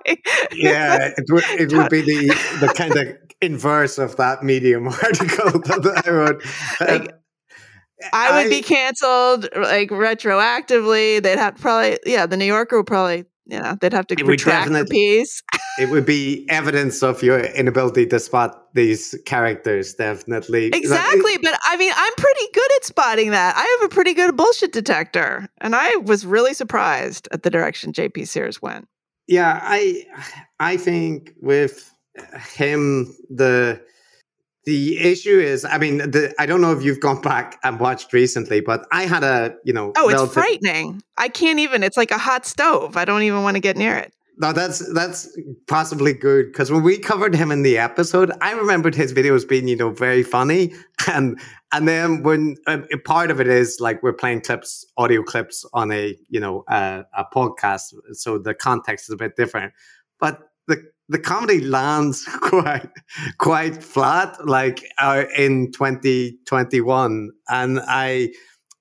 yeah, 0.53 1.13
it 1.17 1.25
would, 1.29 1.43
it 1.47 1.73
would 1.73 1.89
be 1.89 2.01
the, 2.01 2.27
the 2.59 2.67
kind 2.75 2.95
of 2.95 3.17
inverse 3.41 3.97
of 3.97 4.15
that 4.17 4.43
Medium 4.43 4.87
article 5.03 5.59
that 5.61 6.03
I 6.05 6.09
wrote. 6.09 6.43
Like, 6.79 7.11
um, 7.11 7.17
I 8.13 8.43
would 8.43 8.47
I, 8.47 8.49
be 8.49 8.61
canceled 8.61 9.49
like 9.55 9.89
retroactively. 9.89 11.21
They'd 11.21 11.37
have 11.37 11.55
probably, 11.57 11.99
yeah, 12.05 12.25
the 12.25 12.37
New 12.37 12.45
Yorker 12.45 12.77
would 12.77 12.87
probably, 12.87 13.25
you 13.45 13.59
know, 13.59 13.77
they'd 13.79 13.93
have 13.93 14.07
to 14.07 14.23
retract 14.23 14.71
the 14.71 14.85
piece. 14.85 15.41
it 15.79 15.89
would 15.89 16.05
be 16.05 16.45
evidence 16.49 17.01
of 17.01 17.23
your 17.23 17.39
inability 17.39 18.05
to 18.07 18.19
spot 18.19 18.73
these 18.73 19.15
characters, 19.25 19.93
definitely. 19.95 20.67
Exactly. 20.67 21.37
but 21.41 21.57
I 21.65 21.77
mean, 21.77 21.91
I'm 21.95 22.13
pretty 22.17 22.51
good 22.53 22.71
at 22.75 22.85
spotting 22.85 23.31
that. 23.31 23.55
I 23.55 23.77
have 23.79 23.91
a 23.91 23.93
pretty 23.93 24.13
good 24.13 24.35
bullshit 24.35 24.73
detector. 24.73 25.47
And 25.59 25.75
I 25.75 25.95
was 25.97 26.25
really 26.25 26.53
surprised 26.53 27.27
at 27.31 27.43
the 27.43 27.49
direction 27.49 27.93
JP 27.93 28.27
Sears 28.27 28.61
went. 28.61 28.87
Yeah, 29.27 29.59
I 29.61 30.05
I 30.59 30.77
think 30.77 31.33
with 31.41 31.93
him 32.55 33.13
the 33.29 33.81
the 34.67 34.97
issue 34.99 35.39
is, 35.39 35.63
I 35.63 35.77
mean, 35.77 35.99
the, 35.99 36.35
I 36.37 36.45
don't 36.45 36.59
know 36.59 36.73
if 36.73 36.83
you've 36.83 36.99
gone 36.99 37.21
back 37.21 37.57
and 37.63 37.79
watched 37.79 38.11
recently, 38.11 38.59
but 38.59 38.85
I 38.91 39.05
had 39.05 39.23
a, 39.23 39.55
you 39.63 39.71
know, 39.71 39.93
oh, 39.95 40.09
it's 40.09 40.15
relative- 40.15 40.33
frightening. 40.33 41.01
I 41.17 41.29
can't 41.29 41.59
even. 41.59 41.83
It's 41.83 41.95
like 41.95 42.11
a 42.11 42.17
hot 42.17 42.45
stove. 42.45 42.97
I 42.97 43.05
don't 43.05 43.21
even 43.21 43.43
want 43.43 43.55
to 43.55 43.61
get 43.61 43.77
near 43.77 43.95
it. 43.95 44.13
No, 44.39 44.51
that's 44.51 44.79
that's 44.93 45.35
possibly 45.67 46.13
good 46.13 46.51
because 46.51 46.69
when 46.69 46.83
we 46.83 46.99
covered 46.99 47.33
him 47.33 47.49
in 47.49 47.63
the 47.63 47.77
episode, 47.77 48.29
I 48.41 48.51
remembered 48.51 48.93
his 48.93 49.13
videos 49.13 49.47
being, 49.47 49.69
you 49.69 49.77
know, 49.77 49.89
very 49.89 50.21
funny, 50.21 50.73
and 51.07 51.39
and 51.71 51.87
then 51.87 52.21
when 52.21 52.57
uh, 52.67 52.79
part 53.05 53.31
of 53.31 53.39
it 53.39 53.47
is 53.47 53.77
like 53.79 54.03
we're 54.03 54.13
playing 54.13 54.41
clips, 54.41 54.85
audio 54.97 55.23
clips 55.23 55.65
on 55.73 55.91
a, 55.93 56.15
you 56.27 56.41
know, 56.41 56.65
uh, 56.67 57.03
a 57.15 57.23
podcast, 57.33 57.93
so 58.11 58.37
the 58.37 58.53
context 58.53 59.07
is 59.09 59.13
a 59.13 59.17
bit 59.17 59.37
different. 59.37 59.73
But 60.19 60.41
the 60.67 60.83
the 61.09 61.19
comedy 61.19 61.61
lands 61.61 62.25
quite 62.41 62.89
quite 63.37 63.83
flat 63.83 64.45
like 64.45 64.83
uh, 64.97 65.25
in 65.37 65.71
2021 65.71 67.31
and 67.49 67.79
i 67.87 68.29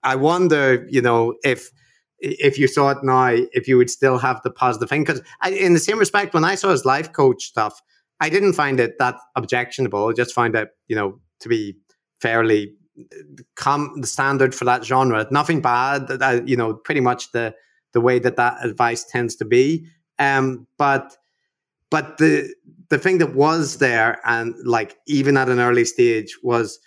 i 0.03 0.15
wonder 0.15 0.87
you 0.89 1.01
know 1.01 1.35
if 1.45 1.71
if 2.19 2.59
you 2.59 2.67
saw 2.67 2.91
it 2.91 2.99
now 3.03 3.29
if 3.53 3.69
you 3.69 3.77
would 3.77 3.91
still 3.91 4.17
have 4.17 4.41
the 4.43 4.51
positive 4.51 4.89
thing. 4.89 5.05
Because 5.05 5.21
in 5.47 5.75
the 5.75 5.79
same 5.79 5.99
respect 5.99 6.35
when 6.35 6.45
i 6.45 6.55
saw 6.55 6.71
his 6.71 6.85
life 6.85 7.13
coach 7.13 7.45
stuff 7.45 7.81
i 8.21 8.29
didn't 8.29 8.55
find 8.55 8.81
it 8.81 8.99
that 8.99 9.17
objectionable. 9.37 10.09
I 10.09 10.13
just 10.13 10.35
find 10.35 10.55
it 10.55 10.69
you 10.89 10.97
know 10.97 11.21
to 11.41 11.49
be 11.49 11.77
fairly 12.21 12.73
come 13.57 13.93
the 14.01 14.07
standard 14.07 14.55
for 14.55 14.65
that 14.65 14.83
genre. 14.83 15.27
Nothing 15.31 15.61
bad 15.61 16.11
uh, 16.11 16.41
you 16.45 16.57
know 16.57 16.75
pretty 16.75 17.01
much 17.01 17.31
the 17.33 17.55
the 17.93 18.01
way 18.01 18.19
that 18.19 18.37
that 18.37 18.65
advice 18.65 19.05
tends 19.05 19.37
to 19.37 19.45
be. 19.45 19.87
Um 20.19 20.67
but 20.79 21.17
but 21.91 22.19
the 22.19 22.53
the 22.89 22.99
thing 22.99 23.19
that 23.19 23.35
was 23.35 23.79
there 23.79 24.21
and 24.25 24.55
like 24.65 24.97
even 25.07 25.37
at 25.37 25.49
an 25.49 25.59
early 25.59 25.85
stage 25.85 26.37
was 26.43 26.79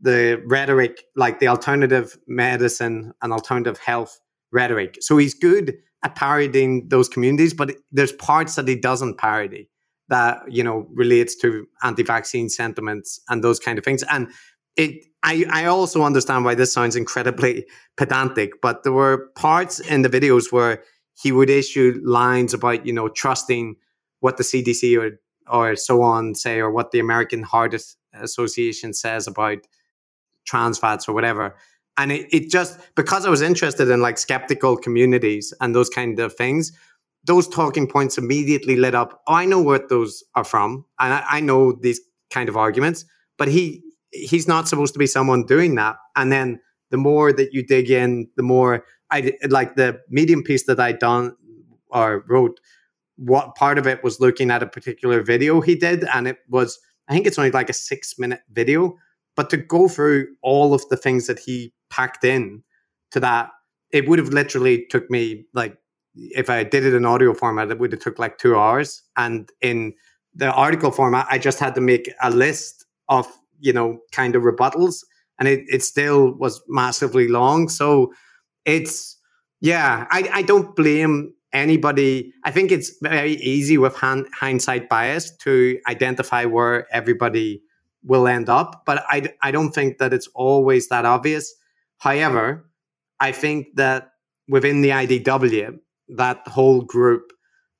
the 0.00 0.42
rhetoric 0.46 1.04
like 1.16 1.40
the 1.40 1.48
alternative 1.48 2.16
medicine 2.26 3.12
and 3.22 3.32
alternative 3.32 3.78
health 3.78 4.18
rhetoric. 4.52 4.96
So 5.00 5.16
he's 5.16 5.34
good 5.34 5.74
at 6.04 6.14
parodying 6.14 6.88
those 6.88 7.08
communities 7.08 7.54
but 7.54 7.74
there's 7.90 8.12
parts 8.12 8.56
that 8.56 8.68
he 8.68 8.76
doesn't 8.76 9.18
parody 9.18 9.70
that 10.08 10.40
you 10.48 10.62
know 10.62 10.86
relates 10.92 11.34
to 11.36 11.66
anti-vaccine 11.82 12.48
sentiments 12.48 13.20
and 13.28 13.42
those 13.42 13.58
kind 13.58 13.78
of 13.78 13.84
things. 13.84 14.02
And 14.04 14.28
it 14.76 15.04
I, 15.22 15.46
I 15.50 15.64
also 15.66 16.02
understand 16.02 16.44
why 16.44 16.54
this 16.54 16.72
sounds 16.72 16.96
incredibly 16.96 17.66
pedantic 17.96 18.60
but 18.60 18.82
there 18.82 18.92
were 18.92 19.30
parts 19.36 19.80
in 19.80 20.02
the 20.02 20.10
videos 20.10 20.52
where 20.52 20.82
he 21.22 21.32
would 21.32 21.48
issue 21.48 22.00
lines 22.04 22.52
about 22.52 22.84
you 22.84 22.92
know 22.92 23.08
trusting 23.08 23.76
what 24.24 24.38
the 24.38 24.42
CDC 24.42 24.98
or 24.98 25.20
or 25.46 25.76
so 25.76 26.00
on 26.00 26.34
say, 26.34 26.58
or 26.58 26.70
what 26.70 26.90
the 26.90 26.98
American 26.98 27.42
Heart 27.42 27.74
Association 28.14 28.94
says 28.94 29.26
about 29.26 29.58
trans 30.46 30.78
fats 30.78 31.06
or 31.06 31.12
whatever. 31.12 31.54
And 31.98 32.10
it, 32.10 32.26
it 32.32 32.50
just 32.50 32.80
because 32.94 33.26
I 33.26 33.30
was 33.30 33.42
interested 33.42 33.90
in 33.90 34.00
like 34.00 34.16
skeptical 34.16 34.78
communities 34.78 35.52
and 35.60 35.74
those 35.74 35.90
kind 35.90 36.18
of 36.18 36.34
things, 36.34 36.72
those 37.24 37.46
talking 37.46 37.86
points 37.86 38.16
immediately 38.16 38.76
lit 38.76 38.94
up. 38.94 39.20
Oh, 39.28 39.34
I 39.34 39.44
know 39.44 39.60
what 39.60 39.90
those 39.90 40.24
are 40.34 40.44
from, 40.44 40.86
and 40.98 41.12
I, 41.12 41.24
I 41.28 41.40
know 41.40 41.72
these 41.72 42.00
kind 42.30 42.48
of 42.48 42.56
arguments. 42.56 43.04
But 43.36 43.48
he 43.48 43.82
he's 44.10 44.48
not 44.48 44.68
supposed 44.68 44.94
to 44.94 44.98
be 44.98 45.06
someone 45.06 45.44
doing 45.44 45.74
that. 45.74 45.96
And 46.16 46.32
then 46.32 46.60
the 46.90 46.96
more 46.96 47.30
that 47.32 47.52
you 47.52 47.62
dig 47.66 47.90
in, 47.90 48.28
the 48.36 48.42
more 48.42 48.86
I 49.10 49.34
like 49.48 49.76
the 49.76 50.00
medium 50.08 50.42
piece 50.42 50.64
that 50.64 50.80
I 50.80 50.92
done 50.92 51.36
or 51.90 52.24
wrote 52.26 52.58
what 53.16 53.54
part 53.54 53.78
of 53.78 53.86
it 53.86 54.02
was 54.02 54.20
looking 54.20 54.50
at 54.50 54.62
a 54.62 54.66
particular 54.66 55.22
video 55.22 55.60
he 55.60 55.74
did, 55.74 56.04
and 56.12 56.26
it 56.28 56.38
was 56.48 56.78
I 57.08 57.12
think 57.12 57.26
it's 57.26 57.38
only 57.38 57.50
like 57.50 57.70
a 57.70 57.74
six 57.74 58.18
minute 58.18 58.40
video, 58.52 58.96
but 59.36 59.50
to 59.50 59.56
go 59.56 59.88
through 59.88 60.28
all 60.42 60.74
of 60.74 60.88
the 60.88 60.96
things 60.96 61.26
that 61.26 61.38
he 61.38 61.72
packed 61.90 62.24
in 62.24 62.62
to 63.10 63.20
that, 63.20 63.50
it 63.90 64.08
would 64.08 64.18
have 64.18 64.30
literally 64.30 64.86
took 64.90 65.10
me 65.10 65.44
like 65.54 65.76
if 66.14 66.48
I 66.48 66.62
did 66.62 66.84
it 66.84 66.94
in 66.94 67.04
audio 67.04 67.34
format, 67.34 67.70
it 67.70 67.78
would 67.78 67.92
have 67.92 68.00
took 68.00 68.18
like 68.18 68.38
two 68.38 68.56
hours, 68.56 69.02
and 69.16 69.50
in 69.60 69.94
the 70.34 70.52
article 70.52 70.90
format, 70.90 71.26
I 71.30 71.38
just 71.38 71.58
had 71.58 71.74
to 71.76 71.80
make 71.80 72.10
a 72.22 72.30
list 72.30 72.84
of 73.08 73.26
you 73.60 73.72
know 73.72 73.98
kind 74.12 74.34
of 74.34 74.42
rebuttals, 74.42 75.04
and 75.38 75.48
it 75.48 75.64
it 75.68 75.82
still 75.82 76.32
was 76.34 76.62
massively 76.68 77.28
long. 77.28 77.68
So 77.68 78.12
it's 78.64 79.18
yeah, 79.60 80.06
I 80.10 80.28
I 80.32 80.42
don't 80.42 80.74
blame 80.76 81.34
anybody 81.54 82.32
i 82.44 82.50
think 82.50 82.70
it's 82.70 82.92
very 83.00 83.32
easy 83.34 83.78
with 83.78 83.94
hindsight 83.96 84.88
bias 84.88 85.34
to 85.36 85.78
identify 85.88 86.44
where 86.44 86.86
everybody 86.92 87.62
will 88.02 88.26
end 88.26 88.48
up 88.48 88.82
but 88.84 89.04
I, 89.08 89.32
I 89.40 89.50
don't 89.50 89.72
think 89.72 89.98
that 89.98 90.12
it's 90.12 90.28
always 90.34 90.88
that 90.88 91.04
obvious. 91.06 91.54
However 91.98 92.68
i 93.20 93.32
think 93.32 93.68
that 93.76 94.10
within 94.48 94.82
the 94.82 94.90
idw 94.90 95.78
that 96.08 96.46
whole 96.48 96.82
group 96.82 97.32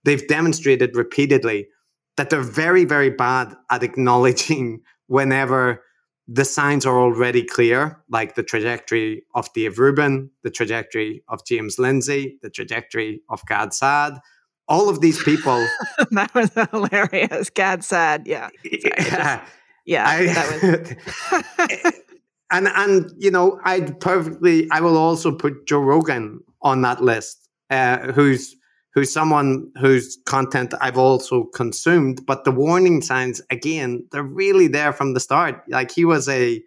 they've 0.05 0.27
demonstrated 0.29 0.97
repeatedly 0.97 1.69
that 2.17 2.31
they're 2.31 2.41
very 2.41 2.85
very 2.85 3.11
bad 3.11 3.55
at 3.71 3.83
acknowledging 3.83 4.81
whenever 5.09 5.83
the 6.27 6.45
signs 6.45 6.87
are 6.87 6.99
already 6.99 7.43
clear, 7.43 8.01
like 8.09 8.35
the 8.35 8.43
trajectory 8.43 9.25
of 9.35 9.53
Dave 9.53 9.79
Rubin, 9.79 10.31
the 10.43 10.51
trajectory 10.51 11.23
of 11.29 11.45
James 11.45 11.79
Lindsay, 11.79 12.39
the 12.43 12.51
trajectory 12.51 13.21
of 13.29 13.45
Gad 13.47 13.75
Saad. 13.75 14.19
All 14.67 14.89
of 14.89 15.03
these 15.03 15.23
people. 15.23 15.67
that 16.13 16.35
was 16.35 16.51
hilarious. 16.71 17.51
Gad 17.51 17.85
Saad, 17.85 18.27
yeah. 18.27 18.49
Sorry, 18.63 18.81
yeah. 18.97 19.41
Just, 19.41 19.53
yeah. 19.85 20.05
I, 20.09 21.83
was... 21.83 21.93
and 22.51 22.69
and 22.69 23.11
you 23.19 23.31
know, 23.31 23.61
I 23.65 23.81
perfectly 23.81 24.67
I 24.71 24.81
will 24.81 24.97
also 24.97 25.33
put 25.33 25.67
Joe 25.67 25.81
Rogan 25.81 26.41
on 26.63 26.81
that 26.81 27.03
list, 27.03 27.47
uh, 27.69 28.13
who's 28.13 28.57
who's 28.95 29.13
someone 29.13 29.71
whose 29.81 30.19
content 30.25 30.73
I've 30.81 30.97
also 30.97 31.45
consumed. 31.45 32.25
But 32.27 32.45
the 32.45 32.53
warning 32.53 33.03
signs, 33.03 33.43
again, 33.51 34.07
they're 34.13 34.23
really 34.23 34.69
there 34.69 34.93
from 34.93 35.15
the 35.15 35.21
start. 35.21 35.63
Like 35.69 35.91
he 35.91 36.05
was 36.05 36.29
a, 36.29 36.63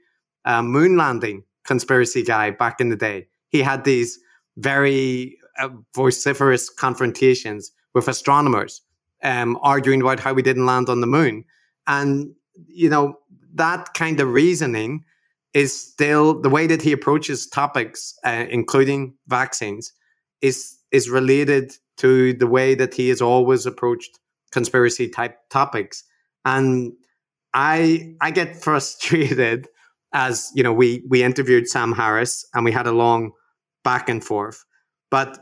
a 0.46 0.62
moon 0.62 0.98
landing 0.98 1.44
conspiracy 1.64 2.24
guy 2.24 2.52
back 2.52 2.82
in 2.82 2.90
the 2.90 2.96
day. 2.96 3.28
He 3.50 3.62
had 3.62 3.86
these 3.86 4.20
very 4.58 5.38
uh, 5.58 5.70
vociferous 5.96 6.70
confrontations 6.70 7.72
with 7.94 8.08
astronomers, 8.08 8.82
um, 9.24 9.58
arguing 9.62 10.02
about 10.02 10.20
how 10.20 10.34
we 10.34 10.42
didn't 10.42 10.66
land 10.66 10.90
on 10.90 11.02
the 11.02 11.08
moon. 11.08 11.46
And, 11.88 12.36
you 12.68 12.90
know, 12.90 13.18
that 13.54 13.94
kind 13.94 14.20
of 14.20 14.28
reasoning 14.28 15.06
is 15.54 15.74
still 15.74 16.40
the 16.40 16.50
way 16.50 16.68
that 16.68 16.82
he 16.82 16.92
approaches 16.92 17.48
topics, 17.48 18.14
uh, 18.26 18.46
including 18.50 19.16
vaccines, 19.28 19.94
is 20.42 20.78
is 20.92 21.10
related 21.10 21.74
to 21.98 22.34
the 22.34 22.48
way 22.48 22.76
that 22.76 22.94
he 22.94 23.10
has 23.10 23.22
always 23.22 23.66
approached 23.66 24.20
conspiracy 24.52 25.10
type 25.10 25.38
topics. 25.50 26.04
And 26.46 26.94
I 27.54 28.16
I 28.22 28.32
get 28.32 28.56
frustrated 28.64 29.68
as 30.14 30.52
you 30.56 30.64
know 30.64 30.74
we 30.74 31.04
we 31.10 31.24
interviewed 31.24 31.68
Sam 31.68 31.92
Harris 31.92 32.46
and 32.54 32.64
we 32.64 32.72
had 32.72 32.88
a 32.88 32.92
long 32.92 33.32
back 33.84 34.10
and 34.10 34.24
forth, 34.24 34.64
but 35.12 35.40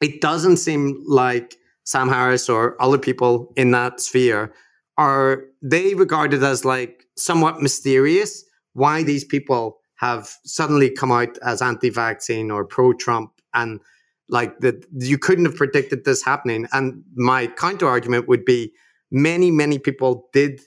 it 0.00 0.20
doesn't 0.20 0.58
seem 0.58 1.02
like 1.06 1.56
Sam 1.84 2.08
Harris 2.08 2.48
or 2.48 2.80
other 2.82 2.98
people 2.98 3.52
in 3.56 3.70
that 3.70 4.00
sphere 4.00 4.52
are 4.98 5.44
they 5.62 5.94
regarded 5.94 6.42
as 6.42 6.64
like 6.64 7.04
somewhat 7.16 7.60
mysterious 7.60 8.44
why 8.72 9.02
these 9.02 9.24
people 9.24 9.78
have 9.96 10.34
suddenly 10.44 10.90
come 10.90 11.10
out 11.10 11.38
as 11.42 11.62
anti-vaccine 11.62 12.50
or 12.50 12.64
pro-Trump 12.64 13.30
and 13.54 13.80
like 14.28 14.58
that 14.60 14.84
you 14.92 15.18
couldn't 15.18 15.44
have 15.44 15.56
predicted 15.56 16.04
this 16.04 16.24
happening. 16.24 16.66
And 16.72 17.04
my 17.14 17.46
counter 17.46 17.86
argument 17.86 18.28
would 18.28 18.44
be 18.44 18.72
many 19.10 19.50
many 19.50 19.78
people 19.78 20.28
did 20.32 20.60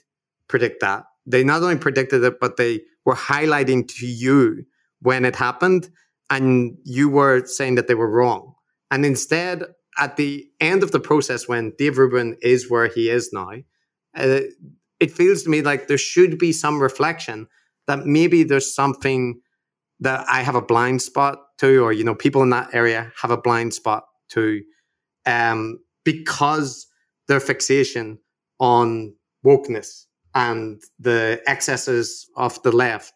predict 0.48 0.80
that. 0.80 1.04
They 1.26 1.44
not 1.44 1.62
only 1.62 1.76
predicted 1.76 2.24
it 2.24 2.40
but 2.40 2.56
they 2.56 2.80
were 3.04 3.14
highlighting 3.14 3.88
to 3.96 4.06
you 4.06 4.64
when 5.00 5.24
it 5.24 5.36
happened 5.36 5.90
and 6.28 6.76
you 6.84 7.08
were 7.08 7.44
saying 7.46 7.74
that 7.74 7.88
they 7.88 7.94
were 7.94 8.10
wrong. 8.10 8.54
And 8.90 9.04
instead 9.04 9.64
at 9.98 10.16
the 10.16 10.46
end 10.60 10.82
of 10.82 10.92
the 10.92 11.00
process 11.00 11.48
when 11.48 11.72
dave 11.78 11.98
rubin 11.98 12.36
is 12.42 12.70
where 12.70 12.86
he 12.86 13.10
is 13.10 13.30
now 13.32 13.50
uh, 14.16 14.40
it 14.98 15.10
feels 15.10 15.42
to 15.42 15.50
me 15.50 15.62
like 15.62 15.88
there 15.88 15.98
should 15.98 16.38
be 16.38 16.52
some 16.52 16.80
reflection 16.80 17.46
that 17.86 18.06
maybe 18.06 18.42
there's 18.42 18.74
something 18.74 19.40
that 20.00 20.26
I 20.28 20.42
have 20.42 20.54
a 20.54 20.62
blind 20.62 21.02
spot 21.02 21.38
to, 21.58 21.82
or 21.82 21.92
you 21.92 22.04
know, 22.04 22.14
people 22.14 22.42
in 22.42 22.50
that 22.50 22.74
area 22.74 23.12
have 23.20 23.30
a 23.30 23.36
blind 23.36 23.74
spot 23.74 24.04
to, 24.30 24.62
um, 25.26 25.78
because 26.04 26.86
their 27.28 27.40
fixation 27.40 28.18
on 28.58 29.14
wokeness 29.44 30.06
and 30.34 30.82
the 30.98 31.40
excesses 31.46 32.28
of 32.36 32.62
the 32.62 32.72
left. 32.72 33.12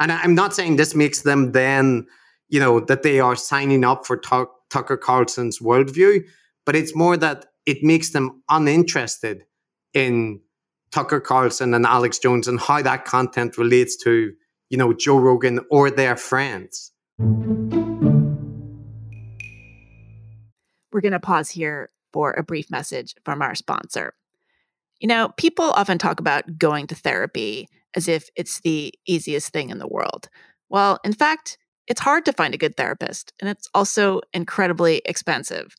And 0.00 0.10
I'm 0.10 0.34
not 0.34 0.54
saying 0.54 0.76
this 0.76 0.94
makes 0.94 1.22
them 1.22 1.52
then, 1.52 2.06
you 2.48 2.60
know, 2.60 2.80
that 2.80 3.02
they 3.02 3.20
are 3.20 3.36
signing 3.36 3.84
up 3.84 4.06
for 4.06 4.16
Tucker 4.16 4.96
Carlson's 4.96 5.60
worldview, 5.60 6.24
but 6.66 6.74
it's 6.74 6.94
more 6.94 7.16
that 7.16 7.46
it 7.66 7.82
makes 7.82 8.10
them 8.10 8.42
uninterested 8.48 9.44
in 9.92 10.40
Tucker 10.90 11.20
Carlson 11.20 11.74
and 11.74 11.86
Alex 11.86 12.18
Jones 12.18 12.48
and 12.48 12.60
how 12.60 12.82
that 12.82 13.04
content 13.04 13.56
relates 13.56 13.96
to, 14.04 14.32
you 14.70 14.78
know, 14.78 14.92
Joe 14.92 15.18
Rogan 15.18 15.60
or 15.70 15.90
their 15.90 16.16
friends. 16.16 16.92
We're 20.92 21.00
going 21.00 21.12
to 21.12 21.20
pause 21.20 21.50
here 21.50 21.90
for 22.12 22.32
a 22.32 22.42
brief 22.42 22.70
message 22.70 23.14
from 23.24 23.42
our 23.42 23.54
sponsor. 23.54 24.14
You 25.00 25.08
know, 25.08 25.30
people 25.36 25.64
often 25.64 25.98
talk 25.98 26.20
about 26.20 26.58
going 26.58 26.86
to 26.86 26.94
therapy 26.94 27.68
as 27.96 28.08
if 28.08 28.28
it's 28.36 28.60
the 28.60 28.92
easiest 29.06 29.52
thing 29.52 29.70
in 29.70 29.78
the 29.78 29.88
world. 29.88 30.28
Well, 30.68 30.98
in 31.04 31.12
fact, 31.12 31.58
it's 31.86 32.00
hard 32.00 32.24
to 32.24 32.32
find 32.32 32.54
a 32.54 32.58
good 32.58 32.76
therapist, 32.76 33.32
and 33.40 33.50
it's 33.50 33.68
also 33.74 34.20
incredibly 34.32 35.02
expensive. 35.04 35.74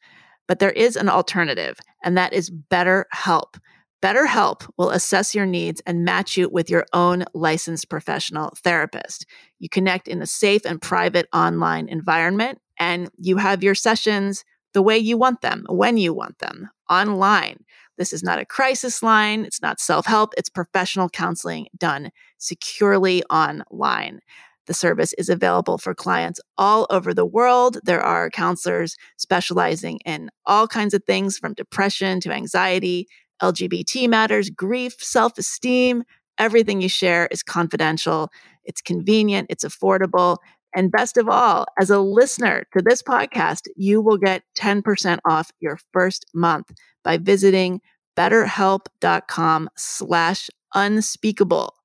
But 0.48 0.60
there 0.60 0.72
is 0.72 0.96
an 0.96 1.10
alternative, 1.10 1.80
and 2.04 2.18
that 2.18 2.34
is 2.34 2.52
BetterHelp. 2.52 3.58
BetterHelp 4.06 4.70
will 4.78 4.92
assess 4.92 5.34
your 5.34 5.48
needs 5.48 5.82
and 5.88 6.06
match 6.06 6.38
you 6.38 6.48
with 6.48 6.70
your 6.70 6.86
own 6.94 7.26
licensed 7.34 7.90
professional 7.90 8.54
therapist. 8.64 9.26
You 9.58 9.68
connect 9.68 10.08
in 10.08 10.22
a 10.22 10.28
safe 10.28 10.64
and 10.64 10.80
private 10.80 11.28
online 11.34 11.90
environment, 11.90 12.60
and 12.80 13.10
you 13.18 13.38
have 13.38 13.64
your 13.64 13.74
sessions 13.74 14.44
the 14.76 14.84
way 14.84 14.96
you 14.96 15.18
want 15.18 15.42
them, 15.42 15.66
when 15.70 15.98
you 15.98 16.14
want 16.14 16.38
them, 16.38 16.70
online. 16.88 17.64
This 17.98 18.14
is 18.14 18.22
not 18.22 18.38
a 18.38 18.46
crisis 18.46 19.02
line. 19.02 19.44
It's 19.44 19.64
not 19.64 19.80
self 19.80 20.06
help. 20.06 20.36
It's 20.38 20.50
professional 20.50 21.10
counseling 21.10 21.66
done 21.76 22.12
securely 22.38 23.24
online. 23.32 24.20
The 24.68 24.76
service 24.76 25.14
is 25.14 25.30
available 25.30 25.80
for 25.80 25.96
clients 25.96 26.40
all 26.60 26.86
over 26.92 27.12
the 27.12 27.26
world. 27.26 27.80
There 27.84 28.02
are 28.02 28.30
counselors 28.30 28.98
specializing 29.18 30.00
in 30.06 30.30
all 30.46 30.68
kinds 30.68 30.94
of 30.94 31.04
things 31.06 31.40
from 31.40 31.54
depression 31.54 32.20
to 32.22 32.32
anxiety, 32.32 33.08
LGBT 33.42 34.08
matters, 34.10 34.50
grief, 34.50 34.96
self 35.00 35.38
esteem. 35.38 36.04
Everything 36.38 36.82
you 36.82 36.90
share 36.90 37.28
is 37.32 37.44
confidential. 37.44 38.30
It's 38.64 38.82
convenient, 38.82 39.48
it's 39.50 39.64
affordable. 39.64 40.38
And 40.76 40.92
best 40.92 41.16
of 41.16 41.30
all, 41.30 41.66
as 41.80 41.90
a 41.90 42.00
listener 42.00 42.66
to 42.78 42.84
this 42.84 43.02
podcast, 43.02 43.68
you 43.78 44.02
will 44.02 44.18
get 44.18 44.44
10% 44.58 45.20
off 45.26 45.50
your 45.62 45.80
first 45.94 46.26
month 46.34 46.72
by 47.04 47.18
visiting 47.18 47.80
betterhelp.com 48.18 49.70
slash 49.78 50.50
unspeakable. 50.74 51.76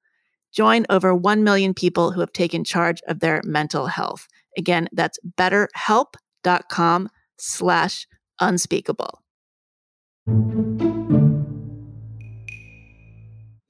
Join 0.52 0.84
over 0.90 1.14
1 1.14 1.44
million 1.44 1.72
people 1.74 2.10
who 2.10 2.20
have 2.20 2.32
taken 2.32 2.64
charge 2.64 3.00
of 3.06 3.20
their 3.20 3.40
mental 3.44 3.86
health. 3.86 4.26
Again, 4.58 4.88
that's 4.92 5.18
betterhelp.com 5.38 7.08
slash 7.38 8.06
unspeakable. 8.40 9.22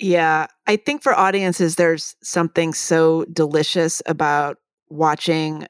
Yeah, 0.01 0.47
I 0.67 0.77
think 0.77 1.03
for 1.03 1.15
audiences, 1.15 1.77
there's 1.77 2.17
something 2.23 2.73
so 2.73 3.27
delicious 3.27 4.01
about 4.07 4.57
watching 4.89 5.67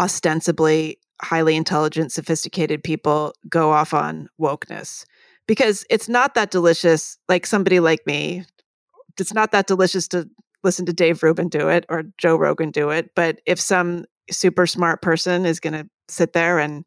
ostensibly 0.00 0.98
highly 1.20 1.54
intelligent, 1.54 2.12
sophisticated 2.12 2.82
people 2.82 3.34
go 3.48 3.70
off 3.70 3.92
on 3.92 4.28
wokeness 4.40 5.04
because 5.46 5.84
it's 5.90 6.08
not 6.08 6.34
that 6.34 6.50
delicious, 6.50 7.18
like 7.28 7.44
somebody 7.44 7.78
like 7.78 8.00
me. 8.06 8.44
It's 9.20 9.34
not 9.34 9.52
that 9.52 9.66
delicious 9.66 10.08
to 10.08 10.28
listen 10.64 10.86
to 10.86 10.92
Dave 10.94 11.22
Rubin 11.22 11.48
do 11.48 11.68
it 11.68 11.84
or 11.90 12.04
Joe 12.16 12.36
Rogan 12.36 12.70
do 12.70 12.88
it. 12.88 13.10
But 13.14 13.40
if 13.44 13.60
some 13.60 14.06
super 14.30 14.66
smart 14.66 15.02
person 15.02 15.44
is 15.44 15.60
going 15.60 15.74
to 15.74 15.86
sit 16.08 16.32
there 16.32 16.58
and 16.58 16.86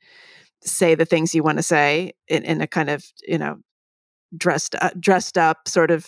say 0.63 0.95
the 0.95 1.05
things 1.05 1.35
you 1.35 1.43
want 1.43 1.59
to 1.59 1.63
say 1.63 2.13
in, 2.27 2.43
in 2.43 2.61
a 2.61 2.67
kind 2.67 2.89
of, 2.89 3.05
you 3.27 3.37
know, 3.37 3.57
dressed 4.35 4.75
uh, 4.81 4.89
dressed 4.99 5.37
up 5.37 5.67
sort 5.67 5.91
of 5.91 6.07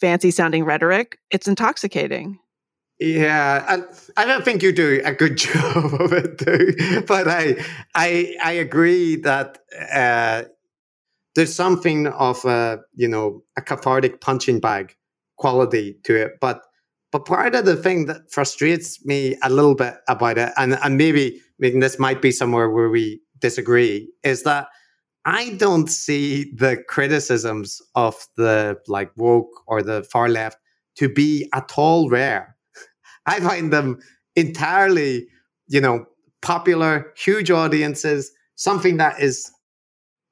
fancy 0.00 0.30
sounding 0.30 0.64
rhetoric, 0.64 1.18
it's 1.30 1.48
intoxicating. 1.48 2.38
Yeah, 2.98 3.64
I, 3.66 4.22
I 4.22 4.26
don't 4.26 4.44
think 4.44 4.62
you 4.62 4.72
do 4.72 5.00
a 5.04 5.12
good 5.12 5.36
job 5.36 5.94
of 6.00 6.12
it. 6.12 7.06
But 7.06 7.28
I, 7.28 7.56
I, 7.94 8.36
I 8.42 8.52
agree 8.52 9.16
that 9.16 9.58
uh, 9.92 10.44
there's 11.34 11.54
something 11.54 12.06
of 12.06 12.44
a, 12.44 12.80
you 12.94 13.08
know, 13.08 13.42
a 13.56 13.62
cathartic 13.62 14.20
punching 14.20 14.60
bag 14.60 14.94
quality 15.36 15.98
to 16.04 16.14
it. 16.14 16.32
But, 16.40 16.62
but 17.10 17.24
part 17.26 17.54
of 17.54 17.64
the 17.64 17.76
thing 17.76 18.06
that 18.06 18.30
frustrates 18.30 19.04
me 19.04 19.36
a 19.42 19.50
little 19.50 19.74
bit 19.74 19.94
about 20.08 20.38
it, 20.38 20.52
and 20.56 20.78
and 20.82 20.96
maybe, 20.96 21.42
maybe 21.58 21.78
this 21.78 21.98
might 21.98 22.22
be 22.22 22.30
somewhere 22.30 22.70
where 22.70 22.88
we 22.88 23.20
disagree, 23.38 24.10
is 24.22 24.44
that 24.44 24.68
I 25.24 25.50
don't 25.50 25.88
see 25.88 26.52
the 26.54 26.82
criticisms 26.88 27.80
of 27.94 28.26
the 28.36 28.78
like 28.88 29.10
woke 29.16 29.50
or 29.66 29.82
the 29.82 30.02
far 30.04 30.28
left 30.28 30.58
to 30.96 31.08
be 31.08 31.48
at 31.54 31.72
all 31.76 32.08
rare. 32.08 32.56
I 33.26 33.40
find 33.40 33.72
them 33.72 33.98
entirely, 34.34 35.28
you 35.68 35.80
know, 35.80 36.06
popular, 36.40 37.12
huge 37.16 37.50
audiences, 37.50 38.32
something 38.56 38.96
that 38.96 39.20
is 39.20 39.50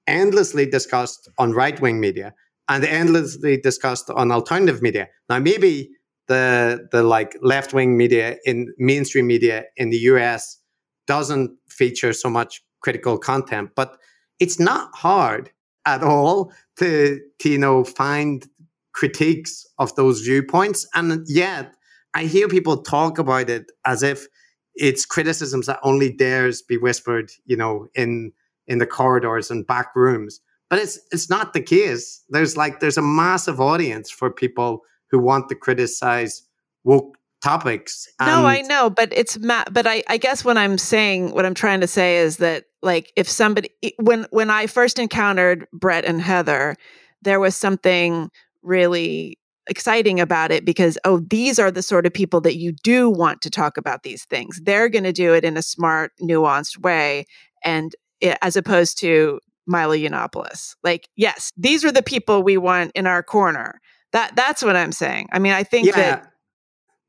endlessly 0.07 0.67
discussed 0.67 1.31
on 1.39 1.53
right 1.53 1.81
wing 1.81 2.01
media 2.01 2.35
and 2.69 2.85
endlessly 2.85 3.57
discussed 3.57 4.11
on 4.11 4.33
alternative 4.33 4.83
media. 4.83 5.09
Now, 5.29 5.39
maybe 5.39 5.91
the 6.27 6.89
the 6.93 7.03
like 7.03 7.37
left 7.43 7.73
wing 7.73 7.97
media 7.97 8.37
in 8.45 8.73
mainstream 8.79 9.27
media 9.27 9.65
in 9.77 9.91
the 9.91 9.99
US 10.13 10.59
doesn't 11.07 11.51
feature 11.69 12.13
so 12.13 12.29
much 12.31 12.63
critical 12.83 13.19
content, 13.19 13.71
but 13.77 13.97
it's 14.41 14.59
not 14.59 14.95
hard 14.95 15.51
at 15.87 16.03
all 16.03 16.53
to, 16.77 17.21
to 17.39 17.49
you 17.49 17.59
know 17.59 17.85
find 17.85 18.47
critiques 18.93 19.67
of 19.79 19.95
those 19.95 20.21
viewpoints. 20.21 20.87
And 20.95 21.25
yet 21.29 21.75
i 22.15 22.25
hear 22.25 22.49
people 22.49 22.83
talk 22.83 23.19
about 23.19 23.49
it 23.49 23.71
as 23.87 24.03
if 24.03 24.27
it's 24.75 25.07
criticisms 25.07 25.67
that 25.67 25.79
only 25.85 26.13
dares 26.13 26.61
be 26.63 26.77
whispered 26.77 27.31
you 27.47 27.57
know 27.57 27.87
in 27.95 28.33
in 28.67 28.79
the 28.79 28.87
corridors 28.87 29.51
and 29.51 29.67
back 29.67 29.95
rooms. 29.95 30.41
But 30.71 30.79
it's 30.79 30.99
it's 31.13 31.29
not 31.29 31.53
the 31.53 31.61
case. 31.61 32.25
There's 32.31 32.57
like 32.57 32.81
there's 32.81 32.97
a 32.97 33.03
massive 33.03 33.61
audience 33.61 34.11
for 34.11 34.31
people 34.31 34.83
who 35.11 35.19
want 35.19 35.49
to 35.49 35.57
criticize 35.57 36.43
woke 36.85 37.17
topics 37.43 38.07
no 38.21 38.45
i 38.45 38.61
know 38.63 38.91
but 38.91 39.11
it's 39.13 39.39
ma- 39.39 39.65
but 39.71 39.87
I, 39.87 40.03
I 40.09 40.19
guess 40.19 40.45
what 40.45 40.59
i'm 40.59 40.77
saying 40.77 41.33
what 41.33 41.47
i'm 41.47 41.55
trying 41.55 41.81
to 41.81 41.87
say 41.87 42.19
is 42.19 42.37
that 42.37 42.65
like 42.83 43.13
if 43.17 43.29
somebody 43.29 43.71
when 43.99 44.27
when 44.31 44.51
I 44.51 44.67
first 44.67 44.99
encountered 44.99 45.67
Bret 45.73 46.05
and 46.05 46.21
Heather, 46.21 46.77
there 47.23 47.41
was 47.41 47.57
something 47.57 48.31
really 48.63 49.39
exciting 49.67 50.19
about 50.19 50.51
it 50.51 50.65
because 50.65 50.99
oh 51.05 51.21
these 51.29 51.59
are 51.59 51.71
the 51.71 51.83
sort 51.83 52.07
of 52.07 52.13
people 52.13 52.41
that 52.41 52.57
you 52.57 52.73
do 52.83 53.11
want 53.11 53.43
to 53.43 53.51
talk 53.51 53.77
about 53.77 54.03
these 54.03 54.25
things. 54.25 54.61
They're 54.63 54.89
going 54.89 55.05
to 55.05 55.13
do 55.13 55.35
it 55.35 55.45
in 55.45 55.57
a 55.57 55.63
smart, 55.63 56.13
nuanced 56.21 56.79
way 56.79 57.27
and 57.65 57.95
it, 58.21 58.39
as 58.43 58.57
opposed 58.57 58.99
to 59.01 59.41
Milo 59.67 59.95
Yiannopoulos. 59.95 60.75
Like 60.83 61.09
yes, 61.17 61.53
these 61.57 61.85
are 61.85 61.93
the 61.93 62.03
people 62.03 62.43
we 62.43 62.57
want 62.57 62.93
in 62.95 63.07
our 63.07 63.23
corner. 63.23 63.81
That 64.13 64.35
that's 64.35 64.63
what 64.63 64.77
I'm 64.77 64.93
saying. 64.93 65.29
I 65.33 65.39
mean, 65.39 65.53
I 65.53 65.65
think 65.65 65.89
yeah. 65.89 65.97
that 65.97 66.27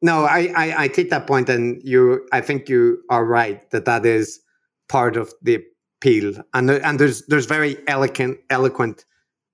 no, 0.02 0.26
I, 0.26 0.52
I 0.56 0.84
I 0.84 0.88
take 0.88 1.10
that 1.10 1.28
point, 1.28 1.49
and 1.49 1.82
you. 1.84 2.26
I 2.32 2.41
think 2.41 2.70
you 2.70 3.02
are 3.10 3.26
right 3.26 3.70
that 3.72 3.86
that 3.86 4.06
is 4.06 4.39
part 4.89 5.16
of 5.16 5.34
the 5.41 5.64
appeal, 5.99 6.34
and 6.54 6.70
and 6.70 6.99
there's 6.99 7.26
there's 7.28 7.45
very 7.45 7.78
eloquent 7.88 8.39
eloquent 8.49 9.06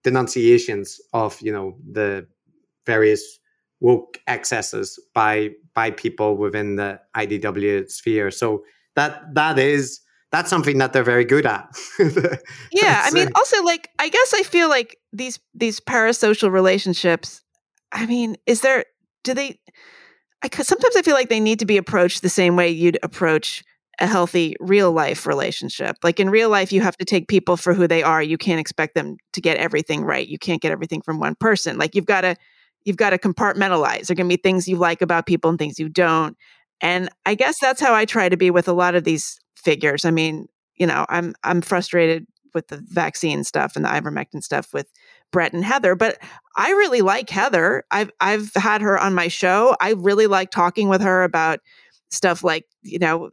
denunciations 0.03 1.01
of 1.13 1.39
you 1.41 1.51
know 1.51 1.77
the 1.91 2.25
various 2.85 3.39
woke 3.79 4.19
excesses 4.27 4.99
by 5.13 5.51
by 5.75 5.91
people 5.91 6.37
within 6.37 6.77
the 6.77 6.99
IDW 7.15 7.89
sphere. 7.89 8.31
So 8.31 8.63
that 8.95 9.35
that 9.35 9.59
is 9.59 9.99
that's 10.31 10.49
something 10.49 10.77
that 10.79 10.93
they're 10.93 11.03
very 11.03 11.25
good 11.25 11.45
at. 11.45 11.69
yeah, 12.71 13.03
I 13.05 13.11
mean, 13.11 13.27
uh, 13.27 13.31
also 13.35 13.63
like 13.63 13.89
I 13.99 14.09
guess 14.09 14.33
I 14.33 14.43
feel 14.43 14.69
like 14.69 14.97
these 15.13 15.39
these 15.53 15.79
parasocial 15.79 16.51
relationships. 16.51 17.41
I 17.91 18.05
mean, 18.05 18.37
is 18.45 18.61
there 18.61 18.85
do 19.23 19.33
they? 19.33 19.59
I 20.43 20.49
sometimes 20.61 20.95
I 20.95 21.01
feel 21.01 21.15
like 21.15 21.29
they 21.29 21.39
need 21.39 21.59
to 21.59 21.65
be 21.65 21.77
approached 21.77 22.21
the 22.21 22.29
same 22.29 22.55
way 22.55 22.69
you'd 22.69 22.99
approach 23.03 23.63
a 23.99 24.05
healthy 24.05 24.55
real 24.59 24.91
life 24.91 25.25
relationship. 25.25 25.97
Like 26.03 26.19
in 26.19 26.29
real 26.29 26.49
life, 26.49 26.71
you 26.71 26.81
have 26.81 26.97
to 26.97 27.05
take 27.05 27.27
people 27.27 27.57
for 27.57 27.73
who 27.73 27.87
they 27.87 28.03
are. 28.03 28.21
You 28.21 28.37
can't 28.37 28.59
expect 28.59 28.93
them 28.93 29.17
to 29.33 29.41
get 29.41 29.57
everything 29.57 30.03
right. 30.03 30.27
You 30.27 30.37
can't 30.37 30.61
get 30.61 30.71
everything 30.71 31.01
from 31.01 31.19
one 31.19 31.35
person. 31.35 31.77
Like 31.77 31.95
you've 31.95 32.05
got 32.05 32.21
to 32.21 32.35
you've 32.85 32.97
got 32.97 33.09
to 33.09 33.17
compartmentalize. 33.17 34.07
There 34.07 34.13
are 34.13 34.15
going 34.15 34.29
to 34.29 34.37
be 34.37 34.41
things 34.41 34.67
you 34.67 34.77
like 34.77 35.01
about 35.01 35.25
people 35.25 35.49
and 35.49 35.59
things 35.59 35.79
you 35.79 35.89
don't. 35.89 36.37
And 36.79 37.09
I 37.25 37.35
guess 37.35 37.55
that's 37.59 37.81
how 37.81 37.93
I 37.93 38.05
try 38.05 38.29
to 38.29 38.37
be 38.37 38.51
with 38.51 38.67
a 38.67 38.73
lot 38.73 38.95
of 38.95 39.03
these 39.03 39.39
figures. 39.55 40.05
I 40.05 40.11
mean, 40.11 40.47
you 40.75 40.85
know, 40.85 41.05
I'm 41.09 41.33
I'm 41.43 41.61
frustrated 41.61 42.27
with 42.53 42.67
the 42.67 42.83
vaccine 42.87 43.43
stuff 43.43 43.75
and 43.75 43.83
the 43.83 43.89
ivermectin 43.89 44.41
stuff 44.41 44.73
with 44.73 44.87
Bret 45.31 45.53
and 45.53 45.63
Heather, 45.63 45.95
but 45.95 46.17
I 46.55 46.69
really 46.71 47.01
like 47.01 47.29
Heather. 47.29 47.83
I've 47.91 48.11
I've 48.19 48.51
had 48.55 48.81
her 48.81 48.97
on 48.97 49.13
my 49.13 49.27
show. 49.27 49.75
I 49.79 49.91
really 49.91 50.27
like 50.27 50.51
talking 50.51 50.89
with 50.89 51.01
her 51.01 51.23
about 51.23 51.59
stuff 52.09 52.43
like, 52.43 52.65
you 52.81 52.99
know, 52.99 53.31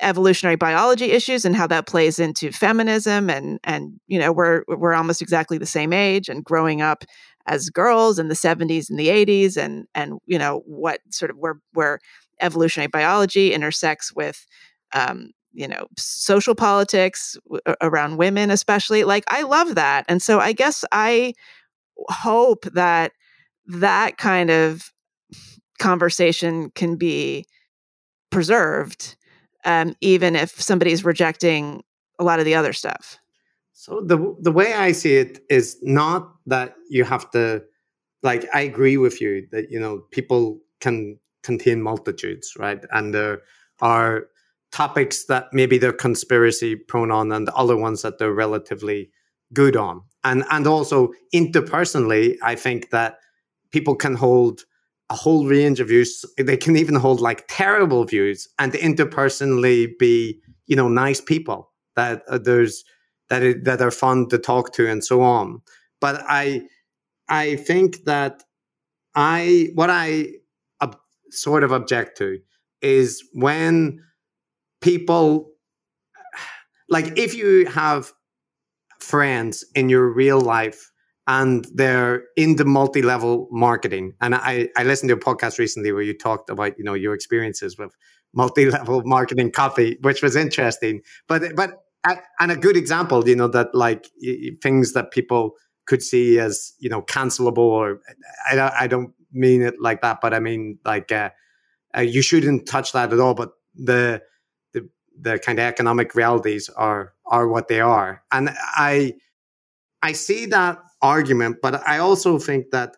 evolutionary 0.00 0.56
biology 0.56 1.10
issues 1.10 1.44
and 1.44 1.54
how 1.54 1.66
that 1.66 1.86
plays 1.86 2.18
into 2.18 2.52
feminism 2.52 3.28
and 3.28 3.60
and 3.64 4.00
you 4.06 4.18
know, 4.18 4.32
we're 4.32 4.64
we're 4.68 4.94
almost 4.94 5.20
exactly 5.20 5.58
the 5.58 5.66
same 5.66 5.92
age 5.92 6.28
and 6.28 6.44
growing 6.44 6.80
up 6.80 7.04
as 7.46 7.70
girls 7.70 8.18
in 8.18 8.28
the 8.28 8.34
70s 8.34 8.88
and 8.88 8.98
the 8.98 9.08
80s 9.08 9.56
and 9.56 9.86
and 9.94 10.18
you 10.26 10.38
know 10.38 10.62
what 10.66 11.00
sort 11.10 11.30
of 11.30 11.36
where 11.36 11.60
where 11.72 11.98
evolutionary 12.40 12.88
biology 12.88 13.52
intersects 13.52 14.14
with 14.14 14.46
um, 14.94 15.30
you 15.52 15.66
know 15.66 15.86
social 15.96 16.54
politics 16.54 17.36
w- 17.44 17.60
around 17.80 18.16
women 18.16 18.50
especially 18.50 19.04
like 19.04 19.24
i 19.28 19.42
love 19.42 19.74
that 19.74 20.04
and 20.08 20.22
so 20.22 20.38
i 20.38 20.52
guess 20.52 20.84
i 20.92 21.32
hope 22.08 22.64
that 22.72 23.12
that 23.66 24.16
kind 24.16 24.50
of 24.50 24.92
conversation 25.78 26.70
can 26.70 26.96
be 26.96 27.44
preserved 28.30 29.16
um, 29.64 29.94
even 30.00 30.36
if 30.36 30.60
somebody's 30.60 31.04
rejecting 31.04 31.82
a 32.18 32.24
lot 32.24 32.38
of 32.38 32.44
the 32.44 32.54
other 32.54 32.72
stuff. 32.72 33.18
So 33.72 34.02
the 34.04 34.36
the 34.40 34.52
way 34.52 34.74
i 34.74 34.92
see 34.92 35.16
it 35.16 35.40
is 35.48 35.78
not 35.82 36.34
that 36.46 36.74
you 36.90 37.02
have 37.04 37.30
to 37.30 37.62
like 38.22 38.44
i 38.52 38.60
agree 38.60 38.98
with 38.98 39.22
you 39.22 39.46
that 39.52 39.70
you 39.70 39.80
know 39.80 40.02
people 40.10 40.60
can 40.80 41.18
contain 41.42 41.80
multitudes 41.80 42.52
right 42.58 42.84
and 42.92 43.14
there 43.14 43.40
are 43.80 44.26
topics 44.72 45.26
that 45.26 45.48
maybe 45.52 45.78
they're 45.78 45.92
conspiracy 45.92 46.76
prone 46.76 47.10
on 47.10 47.32
and 47.32 47.46
the 47.46 47.54
other 47.54 47.76
ones 47.76 48.02
that 48.02 48.18
they're 48.18 48.32
relatively 48.32 49.10
good 49.52 49.76
on. 49.76 50.02
And 50.22 50.44
and 50.50 50.66
also 50.66 51.12
interpersonally, 51.34 52.36
I 52.42 52.54
think 52.54 52.90
that 52.90 53.18
people 53.70 53.94
can 53.94 54.14
hold 54.14 54.64
a 55.10 55.14
whole 55.14 55.46
range 55.46 55.80
of 55.80 55.88
views. 55.88 56.24
They 56.38 56.56
can 56.56 56.76
even 56.76 56.94
hold 56.94 57.20
like 57.20 57.46
terrible 57.48 58.04
views 58.04 58.48
and 58.58 58.72
interpersonally 58.72 59.98
be, 59.98 60.40
you 60.66 60.76
know, 60.76 60.88
nice 60.88 61.20
people 61.20 61.72
that 61.96 62.22
uh, 62.28 62.38
there's 62.38 62.84
that 63.28 63.42
it, 63.42 63.64
that 63.64 63.80
are 63.80 63.90
fun 63.90 64.28
to 64.28 64.38
talk 64.38 64.72
to 64.74 64.88
and 64.88 65.04
so 65.04 65.22
on. 65.22 65.62
But 66.00 66.22
I 66.28 66.62
I 67.28 67.56
think 67.56 68.04
that 68.04 68.44
I 69.14 69.70
what 69.74 69.90
I 69.90 70.34
uh, 70.80 70.92
sort 71.30 71.64
of 71.64 71.72
object 71.72 72.18
to 72.18 72.38
is 72.82 73.24
when 73.32 74.00
people 74.80 75.50
like 76.88 77.18
if 77.18 77.34
you 77.34 77.66
have 77.66 78.12
friends 78.98 79.64
in 79.74 79.88
your 79.88 80.12
real 80.12 80.40
life 80.40 80.90
and 81.26 81.66
they're 81.74 82.24
in 82.36 82.56
the 82.56 82.64
multi-level 82.64 83.48
marketing 83.50 84.12
and 84.20 84.34
i 84.34 84.68
i 84.76 84.82
listened 84.82 85.08
to 85.08 85.14
a 85.14 85.18
podcast 85.18 85.58
recently 85.58 85.92
where 85.92 86.02
you 86.02 86.16
talked 86.16 86.50
about 86.50 86.76
you 86.78 86.84
know 86.84 86.94
your 86.94 87.14
experiences 87.14 87.78
with 87.78 87.94
multi-level 88.34 89.02
marketing 89.04 89.50
coffee 89.50 89.98
which 90.02 90.22
was 90.22 90.36
interesting. 90.36 91.00
But 91.28 91.56
but 91.56 91.70
and 92.38 92.50
a 92.50 92.56
good 92.56 92.76
example 92.76 93.28
you 93.28 93.36
know 93.36 93.48
that 93.48 93.74
like 93.74 94.08
things 94.62 94.94
that 94.94 95.10
people 95.10 95.52
could 95.86 96.02
see 96.02 96.38
as 96.38 96.72
you 96.78 96.88
know 96.88 97.02
cancelable 97.02 97.58
or 97.58 98.00
i, 98.50 98.72
I 98.80 98.86
don't 98.86 99.12
mean 99.32 99.60
it 99.60 99.74
like 99.80 100.00
that 100.00 100.20
but 100.22 100.32
i 100.32 100.40
mean 100.40 100.78
like 100.84 101.12
uh, 101.12 101.28
uh, 101.96 102.00
you 102.00 102.22
shouldn't 102.22 102.66
touch 102.66 102.92
that 102.92 103.12
at 103.12 103.20
all 103.20 103.34
but 103.34 103.50
the 103.74 104.22
the 105.22 105.38
kind 105.38 105.58
of 105.58 105.64
economic 105.64 106.14
realities 106.14 106.68
are 106.70 107.12
are 107.26 107.48
what 107.48 107.68
they 107.68 107.80
are. 107.80 108.22
And 108.32 108.50
i 108.76 109.14
i 110.02 110.12
see 110.12 110.46
that 110.46 110.78
argument 111.02 111.56
but 111.62 111.86
i 111.86 111.98
also 111.98 112.38
think 112.38 112.70
that 112.70 112.96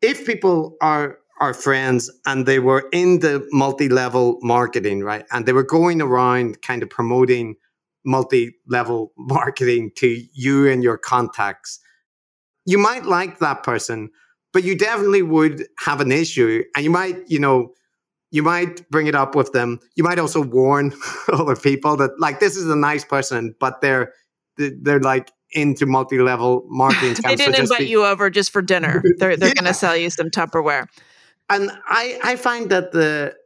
if 0.00 0.26
people 0.26 0.76
are 0.80 1.18
are 1.40 1.54
friends 1.54 2.10
and 2.26 2.46
they 2.46 2.58
were 2.58 2.88
in 2.92 3.18
the 3.20 3.46
multi-level 3.52 4.38
marketing 4.42 5.02
right 5.02 5.24
and 5.32 5.44
they 5.46 5.52
were 5.52 5.64
going 5.78 6.00
around 6.00 6.60
kind 6.62 6.82
of 6.82 6.88
promoting 6.88 7.56
multi-level 8.04 9.12
marketing 9.18 9.90
to 9.96 10.22
you 10.32 10.66
and 10.66 10.82
your 10.82 10.98
contacts 10.98 11.80
you 12.64 12.78
might 12.78 13.04
like 13.04 13.38
that 13.38 13.62
person 13.62 14.10
but 14.54 14.62
you 14.62 14.78
definitely 14.78 15.20
would 15.20 15.66
have 15.80 16.00
an 16.00 16.12
issue. 16.12 16.62
And 16.74 16.84
you 16.84 16.90
might 16.90 17.28
you 17.28 17.38
know 17.38 17.74
you 18.34 18.42
might 18.42 18.90
bring 18.90 19.06
it 19.06 19.14
up 19.14 19.36
with 19.36 19.52
them. 19.52 19.78
You 19.94 20.02
might 20.02 20.18
also 20.18 20.42
warn 20.42 20.92
other 21.32 21.54
people 21.54 21.96
that 21.98 22.18
like 22.18 22.40
this 22.40 22.56
is 22.56 22.68
a 22.68 22.74
nice 22.74 23.04
person, 23.04 23.54
but 23.60 23.80
they're 23.80 24.12
they're 24.56 24.98
like 24.98 25.30
into 25.52 25.86
multi-level 25.86 26.66
marketing. 26.68 27.14
they 27.24 27.36
didn't 27.36 27.54
so 27.54 27.62
invite 27.62 27.78
be- 27.78 27.86
you 27.86 28.04
over 28.04 28.30
just 28.30 28.50
for 28.50 28.60
dinner. 28.60 29.04
They're 29.18 29.36
they're 29.36 29.50
yeah. 29.50 29.54
going 29.54 29.66
to 29.66 29.74
sell 29.74 29.96
you 29.96 30.10
some 30.10 30.30
Tupperware. 30.30 30.88
And 31.48 31.70
I 31.86 32.18
I 32.24 32.34
find 32.34 32.70
that 32.70 32.90
the 32.90 33.36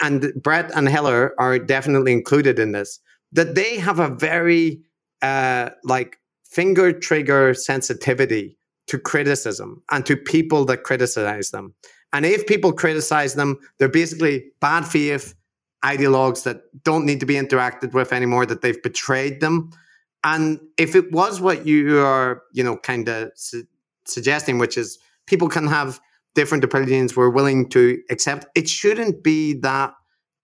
and 0.00 0.32
Bret 0.42 0.72
and 0.74 0.88
Heather 0.88 1.34
are 1.38 1.60
definitely 1.60 2.12
included 2.12 2.58
in 2.58 2.72
this. 2.72 2.98
That 3.30 3.54
they 3.54 3.78
have 3.78 4.00
a 4.00 4.08
very 4.08 4.82
uh, 5.22 5.70
like 5.84 6.18
finger 6.44 6.92
trigger 6.92 7.54
sensitivity 7.54 8.58
to 8.88 8.98
criticism 8.98 9.84
and 9.92 10.04
to 10.06 10.16
people 10.16 10.64
that 10.64 10.82
criticize 10.82 11.50
them. 11.50 11.74
And 12.12 12.26
if 12.26 12.46
people 12.46 12.72
criticize 12.72 13.34
them, 13.34 13.58
they're 13.78 13.88
basically 13.88 14.52
bad 14.60 14.86
faith 14.86 15.34
ideologues 15.84 16.44
that 16.44 16.62
don't 16.84 17.04
need 17.04 17.20
to 17.20 17.26
be 17.26 17.34
interacted 17.34 17.92
with 17.92 18.12
anymore, 18.12 18.46
that 18.46 18.62
they've 18.62 18.82
betrayed 18.82 19.40
them. 19.40 19.70
And 20.24 20.60
if 20.78 20.94
it 20.94 21.10
was 21.10 21.40
what 21.40 21.66
you 21.66 21.98
are, 21.98 22.42
you 22.52 22.62
know, 22.62 22.76
kind 22.76 23.08
of 23.08 23.32
su- 23.34 23.64
suggesting, 24.06 24.58
which 24.58 24.78
is 24.78 24.98
people 25.26 25.48
can 25.48 25.66
have 25.66 26.00
different 26.34 26.62
opinions, 26.62 27.16
we're 27.16 27.30
willing 27.30 27.68
to 27.70 28.00
accept, 28.10 28.46
it 28.54 28.68
shouldn't 28.68 29.22
be 29.24 29.54
that 29.60 29.92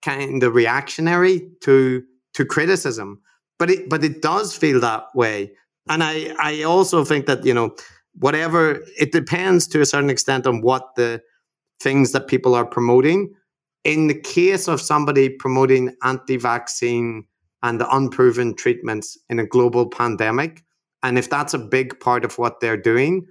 kind 0.02 0.42
of 0.42 0.54
reactionary 0.54 1.48
to 1.62 2.02
to 2.34 2.44
criticism. 2.44 3.20
But 3.58 3.70
it 3.70 3.88
but 3.88 4.04
it 4.04 4.22
does 4.22 4.56
feel 4.56 4.80
that 4.80 5.04
way. 5.14 5.52
And 5.88 6.02
I 6.02 6.34
I 6.40 6.62
also 6.62 7.04
think 7.04 7.26
that, 7.26 7.44
you 7.44 7.54
know, 7.54 7.76
whatever 8.14 8.82
it 8.98 9.12
depends 9.12 9.68
to 9.68 9.80
a 9.80 9.86
certain 9.86 10.10
extent 10.10 10.46
on 10.46 10.62
what 10.62 10.96
the 10.96 11.22
things 11.80 12.12
that 12.12 12.28
people 12.28 12.54
are 12.54 12.66
promoting. 12.66 13.34
In 13.84 14.08
the 14.08 14.20
case 14.20 14.68
of 14.68 14.80
somebody 14.80 15.28
promoting 15.28 15.94
anti 16.02 16.36
vaccine 16.36 17.24
and 17.62 17.80
the 17.80 17.94
unproven 17.94 18.54
treatments 18.54 19.18
in 19.28 19.38
a 19.38 19.46
global 19.46 19.86
pandemic, 19.86 20.64
and 21.02 21.18
if 21.18 21.30
that's 21.30 21.54
a 21.54 21.58
big 21.58 21.98
part 22.00 22.24
of 22.24 22.38
what 22.38 22.60
they're 22.60 22.76
doing, 22.76 23.26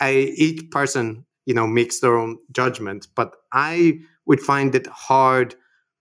I, 0.00 0.32
each 0.36 0.70
person, 0.70 1.24
you 1.46 1.54
know, 1.54 1.66
makes 1.66 2.00
their 2.00 2.16
own 2.16 2.38
judgment. 2.50 3.06
But 3.14 3.32
I 3.52 4.00
would 4.26 4.40
find 4.40 4.74
it 4.74 4.86
hard 4.86 5.54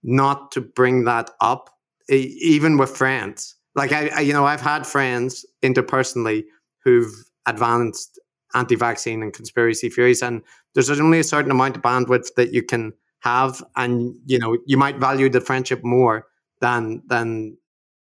not 0.04 0.52
to 0.52 0.62
bring 0.62 1.04
that 1.04 1.32
up, 1.41 1.70
even 2.10 2.78
with 2.78 2.95
friends. 2.95 3.56
Like 3.76 3.91
I, 3.91 4.10
I 4.16 4.20
you 4.22 4.34
know, 4.34 4.45
I've 4.45 4.62
had 4.62 4.88
friends 4.88 5.45
interpersonally 5.62 6.45
who've 6.84 7.14
advanced 7.45 8.20
anti-vaccine 8.54 9.22
and 9.24 9.34
conspiracy 9.34 9.89
theories, 9.89 10.22
and 10.22 10.41
there's 10.74 10.89
only 10.89 11.20
a 11.20 11.24
certain 11.24 11.52
amount 11.52 11.78
of 11.78 11.82
bandwidth 11.82 12.34
that 12.36 12.54
you 12.54 12.64
can 12.64 12.93
have, 13.20 13.64
and 13.76 14.16
you 14.26 14.39
know 14.39 14.58
you 14.66 14.78
might 14.78 14.97
value 14.97 15.30
the 15.30 15.41
friendship 15.41 15.84
more 15.84 16.26
than 16.62 17.02
than 17.08 17.58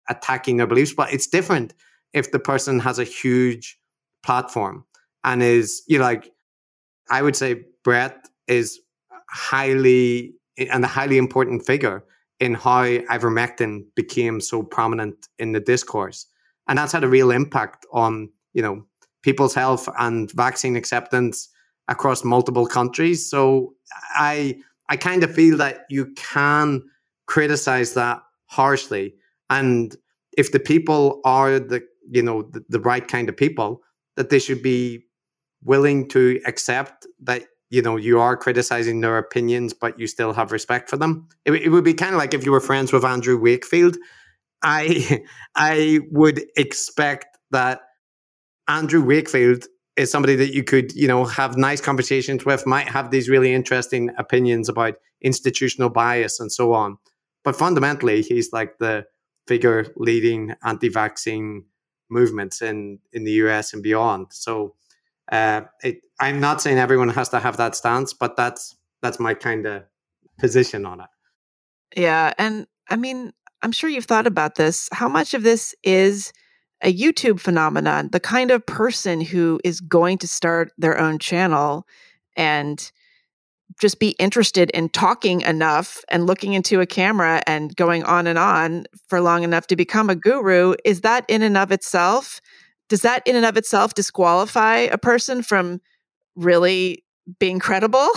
attacking 0.08 0.56
their 0.56 0.66
beliefs. 0.66 0.92
But 0.94 1.12
it's 1.12 1.26
different 1.26 1.74
if 2.12 2.32
the 2.32 2.38
person 2.38 2.80
has 2.80 2.98
a 2.98 3.04
huge 3.04 3.78
platform 4.22 4.84
and 5.24 5.42
is 5.42 5.82
you 5.88 5.98
know, 5.98 6.04
like 6.04 6.32
I 7.10 7.22
would 7.22 7.36
say 7.36 7.64
Bret 7.84 8.28
is 8.46 8.80
highly 9.28 10.34
and 10.58 10.84
a 10.84 10.88
highly 10.88 11.18
important 11.18 11.64
figure 11.64 12.04
in 12.40 12.54
how 12.54 12.84
ivermectin 12.84 13.84
became 13.94 14.40
so 14.40 14.62
prominent 14.62 15.28
in 15.38 15.52
the 15.52 15.60
discourse. 15.60 16.26
And 16.68 16.78
that's 16.78 16.92
had 16.92 17.04
a 17.04 17.08
real 17.08 17.30
impact 17.30 17.86
on, 17.92 18.30
you 18.52 18.62
know, 18.62 18.84
people's 19.22 19.54
health 19.54 19.88
and 19.98 20.30
vaccine 20.32 20.76
acceptance 20.76 21.48
across 21.88 22.24
multiple 22.24 22.66
countries. 22.66 23.28
So 23.28 23.74
I 24.14 24.56
I 24.88 24.96
kind 24.96 25.24
of 25.24 25.34
feel 25.34 25.56
that 25.58 25.86
you 25.88 26.12
can 26.16 26.82
criticize 27.26 27.94
that 27.94 28.20
harshly. 28.46 29.14
And 29.48 29.96
if 30.36 30.52
the 30.52 30.60
people 30.60 31.20
are 31.24 31.58
the 31.58 31.82
you 32.10 32.22
know 32.22 32.42
the, 32.42 32.64
the 32.68 32.80
right 32.80 33.06
kind 33.06 33.28
of 33.28 33.36
people, 33.36 33.82
that 34.16 34.30
they 34.30 34.38
should 34.38 34.62
be 34.62 35.04
willing 35.64 36.08
to 36.08 36.40
accept 36.46 37.06
that 37.20 37.44
you 37.70 37.80
know 37.80 37.96
you 37.96 38.20
are 38.20 38.36
criticizing 38.36 39.00
their 39.00 39.16
opinions 39.18 39.72
but 39.72 39.98
you 39.98 40.06
still 40.06 40.32
have 40.32 40.52
respect 40.52 40.90
for 40.90 40.96
them 40.96 41.28
it, 41.44 41.52
it 41.52 41.68
would 41.70 41.84
be 41.84 41.94
kind 41.94 42.14
of 42.14 42.18
like 42.18 42.34
if 42.34 42.44
you 42.44 42.52
were 42.52 42.60
friends 42.60 42.92
with 42.92 43.04
andrew 43.04 43.38
wakefield 43.38 43.96
i 44.62 45.22
i 45.54 46.00
would 46.10 46.42
expect 46.56 47.38
that 47.50 47.80
andrew 48.78 49.02
wakefield 49.02 49.66
is 49.96 50.10
somebody 50.10 50.34
that 50.36 50.54
you 50.54 50.64
could 50.64 50.92
you 50.94 51.08
know 51.08 51.24
have 51.24 51.56
nice 51.56 51.80
conversations 51.80 52.44
with 52.44 52.66
might 52.66 52.88
have 52.88 53.10
these 53.10 53.28
really 53.28 53.52
interesting 53.52 54.10
opinions 54.18 54.68
about 54.68 54.94
institutional 55.20 55.90
bias 55.90 56.40
and 56.40 56.50
so 56.50 56.72
on 56.72 56.96
but 57.44 57.56
fundamentally 57.56 58.22
he's 58.22 58.52
like 58.52 58.78
the 58.78 59.04
figure 59.46 59.86
leading 59.96 60.54
anti-vaccine 60.64 61.64
movements 62.08 62.62
in 62.62 62.98
in 63.12 63.24
the 63.24 63.32
us 63.32 63.72
and 63.72 63.82
beyond 63.82 64.26
so 64.30 64.74
uh, 65.30 65.62
it, 65.82 66.02
I'm 66.20 66.40
not 66.40 66.60
saying 66.60 66.78
everyone 66.78 67.08
has 67.08 67.28
to 67.30 67.40
have 67.40 67.56
that 67.56 67.74
stance, 67.74 68.12
but 68.12 68.36
that's 68.36 68.76
that's 69.00 69.18
my 69.18 69.34
kind 69.34 69.66
of 69.66 69.84
position 70.38 70.86
on 70.86 71.00
it. 71.00 71.08
Yeah, 71.96 72.32
and 72.38 72.66
I 72.88 72.96
mean, 72.96 73.32
I'm 73.62 73.72
sure 73.72 73.90
you've 73.90 74.04
thought 74.04 74.26
about 74.26 74.56
this. 74.56 74.88
How 74.92 75.08
much 75.08 75.34
of 75.34 75.42
this 75.42 75.74
is 75.82 76.32
a 76.82 76.92
YouTube 76.92 77.40
phenomenon? 77.40 78.08
The 78.12 78.20
kind 78.20 78.50
of 78.50 78.64
person 78.66 79.20
who 79.20 79.60
is 79.64 79.80
going 79.80 80.18
to 80.18 80.28
start 80.28 80.72
their 80.78 80.98
own 80.98 81.18
channel 81.18 81.86
and 82.36 82.90
just 83.80 83.98
be 83.98 84.10
interested 84.18 84.70
in 84.70 84.88
talking 84.88 85.40
enough 85.42 86.04
and 86.08 86.26
looking 86.26 86.52
into 86.52 86.80
a 86.80 86.86
camera 86.86 87.42
and 87.46 87.74
going 87.76 88.04
on 88.04 88.26
and 88.26 88.38
on 88.38 88.84
for 89.08 89.20
long 89.20 89.42
enough 89.42 89.66
to 89.68 89.76
become 89.76 90.10
a 90.10 90.14
guru 90.14 90.74
is 90.84 91.00
that 91.00 91.24
in 91.28 91.42
and 91.42 91.56
of 91.56 91.72
itself 91.72 92.40
does 92.92 93.00
that 93.00 93.22
in 93.26 93.36
and 93.36 93.46
of 93.46 93.56
itself 93.56 93.94
disqualify 93.94 94.76
a 94.76 94.98
person 94.98 95.42
from 95.42 95.80
really 96.36 97.02
being 97.38 97.58
credible? 97.58 98.06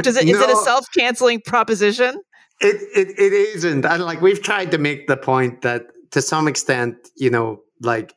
Does 0.00 0.16
it 0.16 0.24
no, 0.24 0.32
is 0.32 0.40
it 0.40 0.48
a 0.48 0.56
self-canceling 0.56 1.42
proposition? 1.44 2.22
It, 2.62 2.76
it 2.96 3.10
it 3.18 3.32
isn't. 3.34 3.84
And 3.84 4.02
like 4.04 4.22
we've 4.22 4.42
tried 4.42 4.70
to 4.70 4.78
make 4.78 5.06
the 5.06 5.18
point 5.18 5.60
that 5.60 5.82
to 6.12 6.22
some 6.22 6.48
extent, 6.48 6.96
you 7.16 7.28
know, 7.28 7.60
like 7.80 8.14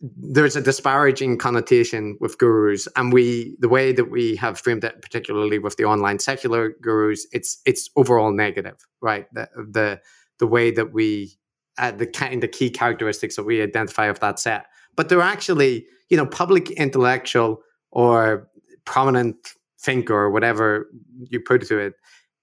there's 0.00 0.56
a 0.56 0.60
disparaging 0.60 1.38
connotation 1.38 2.16
with 2.20 2.36
gurus 2.38 2.88
and 2.96 3.12
we 3.12 3.56
the 3.60 3.68
way 3.68 3.92
that 3.92 4.10
we 4.10 4.34
have 4.36 4.58
framed 4.58 4.82
it 4.82 5.00
particularly 5.00 5.58
with 5.58 5.76
the 5.76 5.84
online 5.84 6.18
secular 6.18 6.74
gurus 6.82 7.26
it's 7.32 7.60
it's 7.66 7.88
overall 7.96 8.32
negative 8.32 8.84
right 9.00 9.26
the 9.32 9.48
the, 9.70 10.00
the 10.38 10.46
way 10.46 10.70
that 10.70 10.92
we 10.92 11.32
uh, 11.78 11.92
the 11.92 12.06
kind 12.06 12.42
of 12.42 12.50
key 12.50 12.68
characteristics 12.68 13.36
that 13.36 13.44
we 13.44 13.62
identify 13.62 14.06
of 14.06 14.18
that 14.20 14.38
set 14.38 14.66
but 14.96 15.08
they're 15.08 15.20
actually, 15.20 15.86
you 16.08 16.16
know, 16.16 16.26
public 16.26 16.70
intellectual 16.72 17.62
or 17.90 18.48
prominent 18.84 19.36
thinker 19.80 20.14
or 20.14 20.30
whatever 20.30 20.88
you 21.30 21.40
put 21.40 21.66
to 21.66 21.78
it 21.78 21.94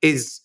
is 0.01 0.41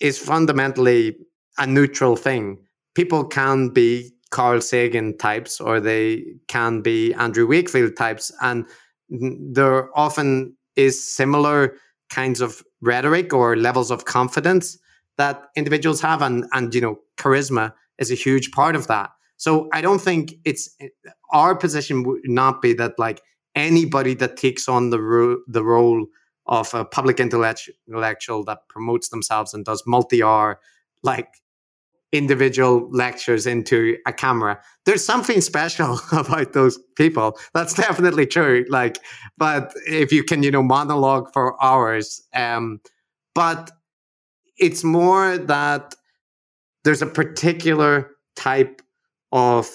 is 0.00 0.18
fundamentally 0.18 1.16
a 1.58 1.66
neutral 1.66 2.16
thing. 2.16 2.58
People 2.94 3.24
can 3.24 3.68
be 3.68 4.12
Carl 4.30 4.60
Sagan 4.60 5.16
types 5.18 5.60
or 5.60 5.80
they 5.80 6.24
can 6.48 6.82
be 6.82 7.12
Andrew 7.14 7.46
Wakefield 7.46 7.96
types, 7.96 8.32
and 8.40 8.64
there 9.08 9.96
often 9.98 10.56
is 10.76 11.02
similar 11.02 11.74
kinds 12.10 12.40
of 12.40 12.62
rhetoric 12.80 13.32
or 13.32 13.56
levels 13.56 13.90
of 13.90 14.04
confidence 14.04 14.78
that 15.18 15.42
individuals 15.56 16.00
have, 16.00 16.22
and 16.22 16.44
and 16.52 16.74
you 16.74 16.80
know, 16.80 16.98
charisma 17.18 17.72
is 17.98 18.10
a 18.10 18.14
huge 18.14 18.50
part 18.52 18.76
of 18.76 18.86
that. 18.86 19.10
So 19.36 19.68
I 19.72 19.80
don't 19.80 20.00
think 20.00 20.34
it's 20.44 20.74
our 21.32 21.54
position 21.56 22.02
would 22.04 22.20
not 22.24 22.62
be 22.62 22.72
that 22.74 22.98
like 22.98 23.22
anybody 23.54 24.14
that 24.14 24.36
takes 24.36 24.68
on 24.68 24.90
the 24.90 25.00
ro- 25.00 25.40
the 25.48 25.64
role 25.64 26.06
of 26.46 26.72
a 26.74 26.84
public 26.84 27.20
intellectual 27.20 28.44
that 28.44 28.58
promotes 28.68 29.08
themselves 29.08 29.54
and 29.54 29.64
does 29.64 29.82
multi 29.86 30.22
R 30.22 30.60
like 31.02 31.28
individual 32.12 32.88
lectures 32.90 33.46
into 33.46 33.96
a 34.06 34.12
camera. 34.12 34.60
There's 34.84 35.04
something 35.04 35.40
special 35.40 36.00
about 36.12 36.52
those 36.52 36.78
people. 36.96 37.38
That's 37.54 37.74
definitely 37.74 38.26
true 38.26 38.64
like 38.68 38.98
but 39.38 39.72
if 39.86 40.12
you 40.12 40.24
can 40.24 40.42
you 40.42 40.50
know 40.50 40.62
monologue 40.62 41.32
for 41.32 41.62
hours 41.62 42.22
um 42.34 42.80
but 43.34 43.70
it's 44.58 44.84
more 44.84 45.38
that 45.38 45.94
there's 46.84 47.02
a 47.02 47.06
particular 47.06 48.10
type 48.36 48.82
of 49.32 49.68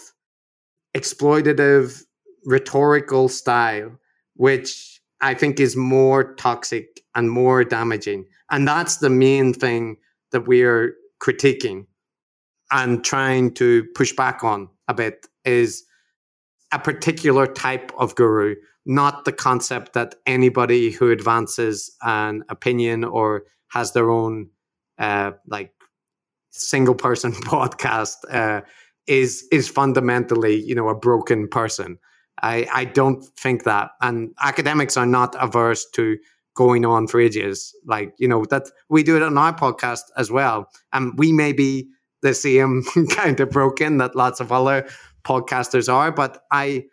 exploitative 0.96 2.04
rhetorical 2.46 3.28
style, 3.28 3.92
which 4.36 5.02
I 5.22 5.34
think 5.34 5.60
is 5.60 5.76
more 5.76 6.36
toxic 6.36 7.02
and 7.16 7.30
more 7.30 7.64
damaging. 7.64 8.26
And 8.52 8.68
that's 8.68 8.98
the 8.98 9.10
main 9.10 9.54
thing 9.54 9.98
that 10.32 10.48
we 10.48 10.64
are 10.64 10.94
critiquing 11.20 11.86
and 12.72 13.04
trying 13.04 13.54
to 13.56 13.86
push 13.96 14.14
back 14.14 14.44
on 14.44 14.70
a 14.88 14.94
bit 14.94 15.28
is 15.44 15.86
a 16.72 16.80
particular 16.80 17.48
type 17.48 17.92
of 17.98 18.16
guru, 18.16 18.56
not 18.86 19.26
the 19.26 19.32
concept 19.32 19.94
that 19.94 20.16
anybody 20.26 20.92
who 20.92 21.12
advances 21.12 21.96
an 22.02 22.44
opinion 22.50 23.04
or 23.04 23.44
has 23.70 23.94
their 23.94 24.10
own 24.10 24.50
uh, 24.98 25.32
like 25.48 25.72
single 26.52 26.96
person 26.96 27.32
podcast 27.34 28.16
uh, 28.30 28.62
is 29.08 29.48
is 29.52 29.68
fundamentally 29.68 30.56
you 30.56 30.76
know 30.76 30.90
a 30.90 30.96
broken 30.96 31.48
person. 31.48 31.98
I 32.42 32.68
i 32.74 32.86
don't 32.86 33.24
think 33.38 33.64
that. 33.64 33.92
And 34.02 34.34
academics 34.42 34.98
are 34.98 35.06
not 35.06 35.36
averse 35.40 35.86
to 35.92 36.18
going 36.56 36.86
on 36.86 37.08
for 37.08 37.20
ages. 37.20 37.76
Like 37.86 38.14
you 38.18 38.28
know 38.28 38.46
that 38.46 38.70
we 38.90 39.04
do 39.04 39.16
it 39.16 39.24
on 39.24 39.38
our 39.38 39.54
podcast 39.54 40.04
as 40.18 40.32
well. 40.32 40.70
And 40.94 41.18
we 41.18 41.32
may 41.32 41.54
be 41.54 41.90
the 42.26 42.34
same 42.34 42.84
kind 43.12 43.40
of 43.40 43.50
broken 43.50 43.98
that 43.98 44.16
lots 44.16 44.40
of 44.40 44.52
other 44.52 44.88
podcasters 45.24 45.92
are 45.92 46.12
but 46.12 46.44
i 46.52 46.84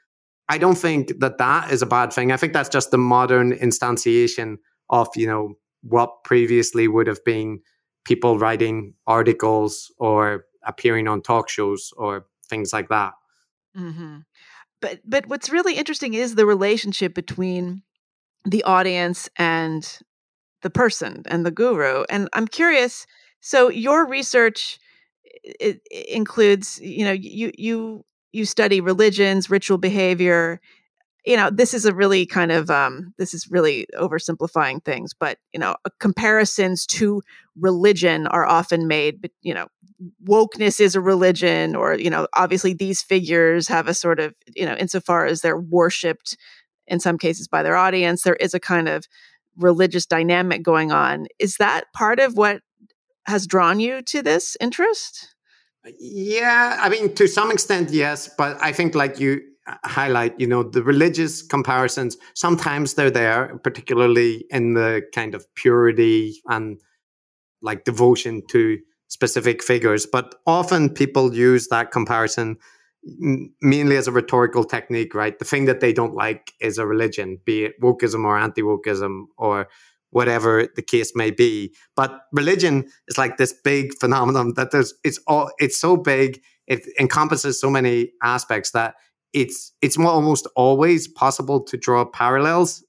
i 0.49 0.59
don't 0.59 0.79
think 0.79 1.19
that 1.19 1.39
that 1.39 1.73
is 1.73 1.83
a 1.83 1.87
bad 1.87 2.13
thing 2.13 2.31
i 2.33 2.37
think 2.37 2.53
that's 2.53 2.69
just 2.69 2.91
the 2.91 2.99
modern 2.99 3.53
instantiation 3.53 4.57
of 4.91 5.09
you 5.17 5.27
know 5.27 5.55
what 5.83 6.23
previously 6.25 6.87
would 6.89 7.07
have 7.07 7.23
been 7.25 7.61
people 8.05 8.39
writing 8.39 8.95
articles 9.07 9.93
or 9.99 10.47
appearing 10.65 11.09
on 11.09 11.23
talk 11.23 11.49
shows 11.49 11.93
or 11.97 12.27
things 12.49 12.73
like 12.73 12.89
that. 12.89 13.13
Mm-hmm. 13.77 14.19
But 14.81 15.01
but 15.05 15.27
what's 15.27 15.51
really 15.51 15.75
interesting 15.75 16.15
is 16.15 16.35
the 16.35 16.47
relationship 16.47 17.15
between 17.15 17.83
the 18.45 18.63
audience 18.65 19.29
and 19.37 19.99
the 20.63 20.71
person 20.71 21.23
and 21.27 21.47
the 21.47 21.51
guru. 21.51 22.05
And 22.11 22.29
I'm 22.33 22.49
curious. 22.49 23.07
So 23.41 23.69
your 23.69 24.07
research 24.07 24.79
it, 25.43 25.81
includes, 26.09 26.81
you 26.81 27.05
know, 27.05 27.13
you 27.13 27.53
you 27.57 28.05
you 28.33 28.45
study 28.45 28.81
religions, 28.81 29.51
ritual 29.51 29.79
behavior, 29.79 30.61
you 31.25 31.37
know 31.37 31.51
this 31.51 31.75
is 31.75 31.85
a 31.85 31.95
really 31.95 32.27
kind 32.27 32.51
of 32.51 32.71
um, 32.71 33.15
this 33.19 33.35
is 33.35 33.51
really 33.51 33.87
oversimplifying 33.97 34.85
things 34.85 35.13
but 35.15 35.39
you 35.53 35.61
know 35.61 35.77
comparisons 36.01 36.87
to 36.87 37.23
religion 37.57 38.27
are 38.29 38.47
often 38.47 38.89
made 38.89 39.21
but 39.21 39.31
you 39.43 39.55
know 39.55 39.69
wokeness 40.27 40.81
is 40.81 40.97
a 40.97 41.01
religion 41.01 41.77
or 41.77 41.95
you 41.95 42.11
know 42.11 42.27
obviously 42.35 42.75
these 42.75 43.03
figures 43.03 43.69
have 43.69 43.87
a 43.87 43.95
sort 43.95 44.19
of 44.19 44.35
you 44.57 44.67
know 44.67 44.75
insofar 44.75 45.27
as 45.27 45.41
they're 45.43 45.59
worshipped 45.59 46.37
in 46.89 46.99
some 46.99 47.19
cases 47.19 47.47
by 47.47 47.63
their 47.63 47.77
audience 47.77 48.23
there 48.23 48.37
is 48.37 48.55
a 48.55 48.61
kind 48.61 48.89
of 48.89 49.07
religious 49.57 50.07
dynamic 50.07 50.63
going 50.63 50.93
on. 50.93 51.27
Is 51.39 51.57
that 51.57 51.85
part 51.93 52.19
of 52.19 52.37
what 52.37 52.61
has 53.27 53.47
drawn 53.47 53.81
you 53.81 54.03
to 54.03 54.23
this 54.23 54.57
interest 54.61 55.35
yeah 55.99 56.79
i 56.81 56.89
mean 56.89 57.15
to 57.15 57.27
some 57.27 57.51
extent 57.51 57.91
yes 57.91 58.29
but 58.39 58.57
i 58.63 58.73
think 58.73 58.95
like 58.95 59.19
you 59.19 59.41
uh, 59.67 59.77
highlight 59.85 60.39
you 60.39 60.47
know 60.47 60.63
the 60.63 60.83
religious 60.83 61.43
comparisons 61.43 62.17
sometimes 62.35 62.95
they're 62.95 63.11
there 63.11 63.59
particularly 63.65 64.45
in 64.51 64.75
the 64.75 65.03
kind 65.15 65.35
of 65.35 65.47
purity 65.55 66.41
and 66.49 66.81
like 67.63 67.85
devotion 67.85 68.43
to 68.49 68.79
specific 69.09 69.63
figures 69.63 70.07
but 70.07 70.37
often 70.47 70.89
people 70.89 71.35
use 71.35 71.69
that 71.69 71.91
comparison 71.91 72.57
mainly 73.61 73.97
as 73.97 74.07
a 74.07 74.13
rhetorical 74.13 74.65
technique, 74.65 75.15
right? 75.15 75.39
The 75.39 75.45
thing 75.45 75.65
that 75.65 75.81
they 75.81 75.93
don't 75.93 76.15
like 76.15 76.53
is 76.61 76.79
a 76.79 76.87
religion, 76.87 77.39
be 77.45 77.65
it 77.65 77.81
wokeism 77.81 78.25
or 78.25 78.39
anti 78.39 78.63
wokeism 78.63 79.25
or 79.37 79.69
whatever 80.13 80.69
the 80.77 80.83
case 80.83 81.13
may 81.17 81.31
be. 81.31 81.75
But 81.97 82.21
religion 82.33 82.87
is 83.09 83.19
like 83.19 83.39
this 83.39 83.53
big 83.53 83.95
phenomenon 83.99 84.53
that 84.57 84.71
there's 84.71 84.95
it's 85.03 85.19
all 85.27 85.51
it's 85.59 85.81
so 85.81 85.97
big, 85.97 86.41
it 86.67 86.87
encompasses 87.01 87.61
so 87.61 87.71
many 87.71 88.13
aspects 88.23 88.71
that 88.71 88.95
it's 89.33 89.73
it's 89.83 89.99
almost 89.99 90.47
always 90.55 91.09
possible 91.09 91.61
to 91.65 91.77
draw 91.77 92.05
parallels 92.05 92.85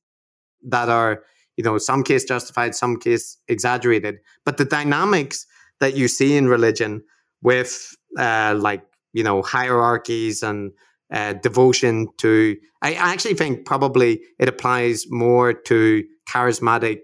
that 0.64 0.90
are 0.90 1.24
you 1.58 1.64
know 1.64 1.78
some 1.78 2.04
case 2.04 2.26
justified, 2.26 2.76
some 2.76 2.98
case 2.98 3.38
exaggerated. 3.48 4.20
But 4.46 4.58
the 4.58 4.66
dynamics 4.66 5.48
that 5.80 5.96
you 5.96 6.08
see 6.08 6.36
in 6.38 6.48
religion 6.48 7.04
with 7.42 7.96
uh, 8.20 8.56
like 8.58 8.84
you 9.14 9.24
know 9.24 9.42
hierarchies 9.42 10.44
and 10.44 10.72
uh, 11.14 11.34
devotion 11.34 12.08
to 12.18 12.58
I 12.82 12.96
actually 12.96 13.36
think 13.36 13.66
probably 13.66 14.22
it 14.40 14.50
applies 14.50 15.06
more 15.10 15.54
to 15.54 16.04
charismatic 16.34 17.02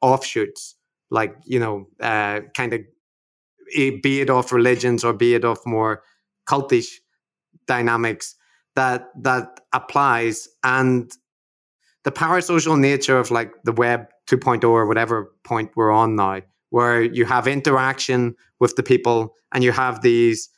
offshoots 0.00 0.76
like 1.10 1.36
you 1.44 1.58
know 1.58 1.86
uh, 2.00 2.40
kind 2.56 2.72
of 2.72 2.80
be 4.02 4.20
it 4.20 4.30
of 4.30 4.52
religions 4.52 5.04
or 5.04 5.12
be 5.12 5.34
it 5.34 5.44
of 5.44 5.58
more 5.64 6.02
cultish 6.48 6.88
dynamics 7.66 8.34
that 8.76 9.08
that 9.22 9.60
applies. 9.72 10.48
And 10.62 11.10
the 12.04 12.12
parasocial 12.12 12.78
nature 12.78 13.18
of 13.18 13.30
like 13.30 13.52
the 13.64 13.72
web 13.72 14.06
2.0 14.28 14.64
or 14.64 14.86
whatever 14.86 15.32
point 15.44 15.70
we're 15.76 15.92
on 15.92 16.16
now 16.16 16.40
where 16.70 17.02
you 17.02 17.24
have 17.24 17.46
interaction 17.46 18.34
with 18.58 18.74
the 18.74 18.82
people 18.82 19.34
and 19.52 19.62
you 19.62 19.70
have 19.70 20.02
these 20.02 20.50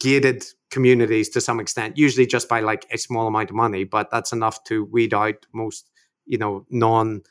gated 0.00 0.44
communities 0.70 1.28
to 1.28 1.40
some 1.40 1.60
extent, 1.60 1.96
usually 1.96 2.26
just 2.26 2.48
by 2.48 2.60
like 2.60 2.84
a 2.90 2.98
small 2.98 3.28
amount 3.28 3.50
of 3.50 3.54
money, 3.54 3.84
but 3.84 4.10
that's 4.10 4.32
enough 4.32 4.62
to 4.64 4.84
weed 4.86 5.14
out 5.14 5.46
most, 5.54 5.88
you 6.28 6.38
know, 6.38 6.66
non 6.70 7.22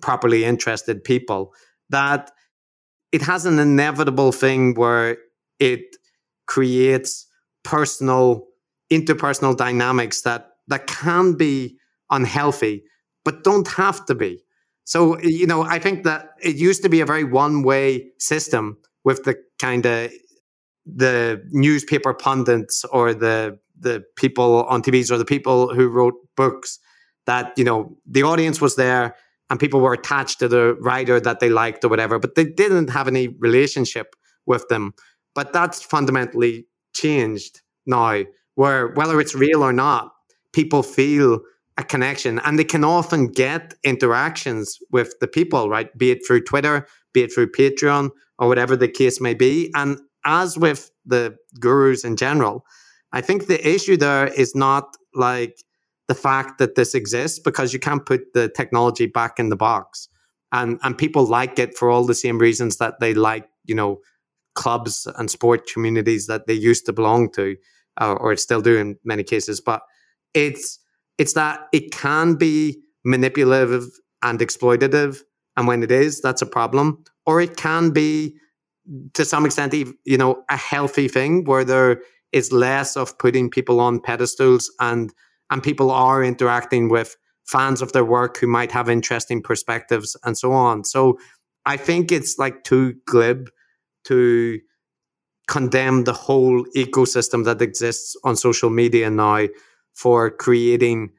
properly 0.00 0.44
interested 0.44 1.04
people. 1.04 1.52
That 1.90 2.30
it 3.12 3.22
has 3.22 3.46
an 3.46 3.58
inevitable 3.58 4.32
thing 4.32 4.74
where 4.74 5.18
it 5.58 5.96
creates 6.46 7.26
personal, 7.64 8.46
interpersonal 8.90 9.56
dynamics 9.56 10.22
that 10.22 10.50
that 10.68 10.86
can 10.86 11.34
be 11.34 11.78
unhealthy, 12.10 12.84
but 13.24 13.44
don't 13.44 13.68
have 13.68 14.04
to 14.06 14.14
be. 14.14 14.44
So, 14.84 15.18
you 15.20 15.46
know, 15.46 15.62
I 15.62 15.78
think 15.78 16.04
that 16.04 16.30
it 16.42 16.56
used 16.56 16.82
to 16.82 16.88
be 16.88 17.00
a 17.00 17.06
very 17.06 17.24
one 17.24 17.62
way 17.62 18.10
system 18.18 18.78
with 19.04 19.24
the 19.24 19.36
kind 19.58 19.84
of 19.84 20.10
the 20.86 21.42
newspaper 21.50 22.14
pundits 22.14 22.84
or 22.86 23.12
the 23.12 23.58
the 23.78 24.02
people 24.16 24.64
on 24.64 24.82
TVs 24.82 25.10
or 25.10 25.18
the 25.18 25.24
people 25.24 25.74
who 25.74 25.88
wrote 25.88 26.14
books 26.36 26.78
that 27.28 27.52
you 27.58 27.64
know 27.64 27.94
the 28.06 28.22
audience 28.22 28.58
was 28.58 28.74
there 28.76 29.14
and 29.50 29.60
people 29.60 29.80
were 29.80 29.92
attached 29.92 30.38
to 30.38 30.48
the 30.48 30.74
writer 30.80 31.20
that 31.20 31.40
they 31.40 31.50
liked 31.50 31.84
or 31.84 31.88
whatever, 31.88 32.18
but 32.18 32.34
they 32.34 32.44
didn't 32.44 32.88
have 32.88 33.06
any 33.06 33.28
relationship 33.28 34.16
with 34.46 34.66
them. 34.68 34.94
But 35.34 35.52
that's 35.52 35.82
fundamentally 35.82 36.66
changed 36.94 37.60
now, 37.86 38.24
where 38.54 38.88
whether 38.94 39.20
it's 39.20 39.34
real 39.34 39.62
or 39.62 39.74
not, 39.74 40.10
people 40.54 40.82
feel 40.82 41.40
a 41.76 41.84
connection 41.84 42.40
and 42.40 42.58
they 42.58 42.64
can 42.64 42.82
often 42.82 43.28
get 43.28 43.74
interactions 43.84 44.78
with 44.90 45.12
the 45.20 45.28
people, 45.28 45.68
right? 45.68 45.96
Be 45.96 46.10
it 46.10 46.20
through 46.26 46.44
Twitter, 46.44 46.86
be 47.12 47.22
it 47.24 47.32
through 47.32 47.52
Patreon 47.52 48.10
or 48.38 48.48
whatever 48.48 48.74
the 48.74 48.88
case 48.88 49.20
may 49.20 49.34
be. 49.34 49.70
And 49.74 50.00
as 50.24 50.58
with 50.58 50.90
the 51.04 51.36
gurus 51.60 52.04
in 52.04 52.16
general, 52.16 52.64
I 53.12 53.20
think 53.20 53.46
the 53.46 53.60
issue 53.66 53.96
there 53.98 54.26
is 54.26 54.54
not 54.54 54.96
like 55.14 55.62
the 56.08 56.14
fact 56.14 56.58
that 56.58 56.74
this 56.74 56.94
exists 56.94 57.38
because 57.38 57.72
you 57.72 57.78
can't 57.78 58.04
put 58.06 58.32
the 58.32 58.48
technology 58.48 59.06
back 59.06 59.38
in 59.38 59.50
the 59.50 59.56
box. 59.56 60.08
And 60.50 60.78
and 60.82 60.96
people 60.96 61.26
like 61.26 61.58
it 61.58 61.76
for 61.76 61.90
all 61.90 62.06
the 62.06 62.14
same 62.14 62.38
reasons 62.38 62.78
that 62.78 63.00
they 63.00 63.12
like, 63.14 63.46
you 63.64 63.74
know, 63.74 64.00
clubs 64.54 65.06
and 65.16 65.30
sport 65.30 65.70
communities 65.72 66.26
that 66.26 66.46
they 66.46 66.54
used 66.54 66.86
to 66.86 66.92
belong 66.92 67.30
to, 67.32 67.56
uh, 68.00 68.14
or 68.14 68.34
still 68.36 68.62
do 68.62 68.76
in 68.78 68.96
many 69.04 69.22
cases. 69.22 69.60
But 69.60 69.82
it's 70.32 70.78
it's 71.18 71.34
that 71.34 71.66
it 71.72 71.92
can 71.92 72.36
be 72.36 72.80
manipulative 73.04 73.84
and 74.22 74.40
exploitative, 74.40 75.20
and 75.56 75.68
when 75.68 75.82
it 75.82 75.92
is, 75.92 76.22
that's 76.22 76.42
a 76.42 76.46
problem. 76.46 77.04
Or 77.26 77.42
it 77.42 77.58
can 77.58 77.90
be 77.90 78.38
to 79.12 79.24
some 79.24 79.44
extent, 79.44 79.74
you 79.74 80.16
know, 80.16 80.42
a 80.48 80.56
healthy 80.56 81.08
thing 81.08 81.44
where 81.44 81.64
there 81.64 82.00
is 82.32 82.52
less 82.52 82.96
of 82.96 83.18
putting 83.18 83.50
people 83.50 83.80
on 83.80 84.00
pedestals 84.00 84.72
and 84.80 85.12
and 85.50 85.62
people 85.62 85.90
are 85.90 86.22
interacting 86.22 86.88
with 86.88 87.16
fans 87.46 87.80
of 87.80 87.92
their 87.92 88.04
work 88.04 88.38
who 88.38 88.46
might 88.46 88.70
have 88.72 88.90
interesting 88.90 89.42
perspectives 89.42 90.16
and 90.24 90.36
so 90.36 90.52
on. 90.52 90.84
So 90.84 91.18
I 91.64 91.76
think 91.76 92.12
it's 92.12 92.38
like 92.38 92.64
too 92.64 92.94
glib 93.06 93.50
to 94.04 94.60
condemn 95.46 96.04
the 96.04 96.12
whole 96.12 96.64
ecosystem 96.76 97.44
that 97.44 97.62
exists 97.62 98.14
on 98.22 98.36
social 98.36 98.70
media 98.70 99.10
now 99.10 99.48
for 99.94 100.30
creating 100.30 101.10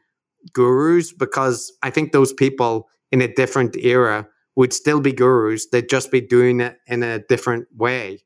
gurus 0.53 1.11
because 1.11 1.73
I 1.83 1.89
think 1.89 2.11
those 2.11 2.31
people 2.31 2.87
in 3.11 3.21
a 3.21 3.33
different 3.33 3.75
era 3.75 4.27
would 4.55 4.71
still 4.71 5.01
be 5.01 5.11
gurus. 5.11 5.67
They'd 5.71 5.89
just 5.89 6.11
be 6.11 6.21
doing 6.21 6.61
it 6.61 6.77
in 6.87 7.03
a 7.03 7.19
different 7.19 7.67
way. 7.75 8.19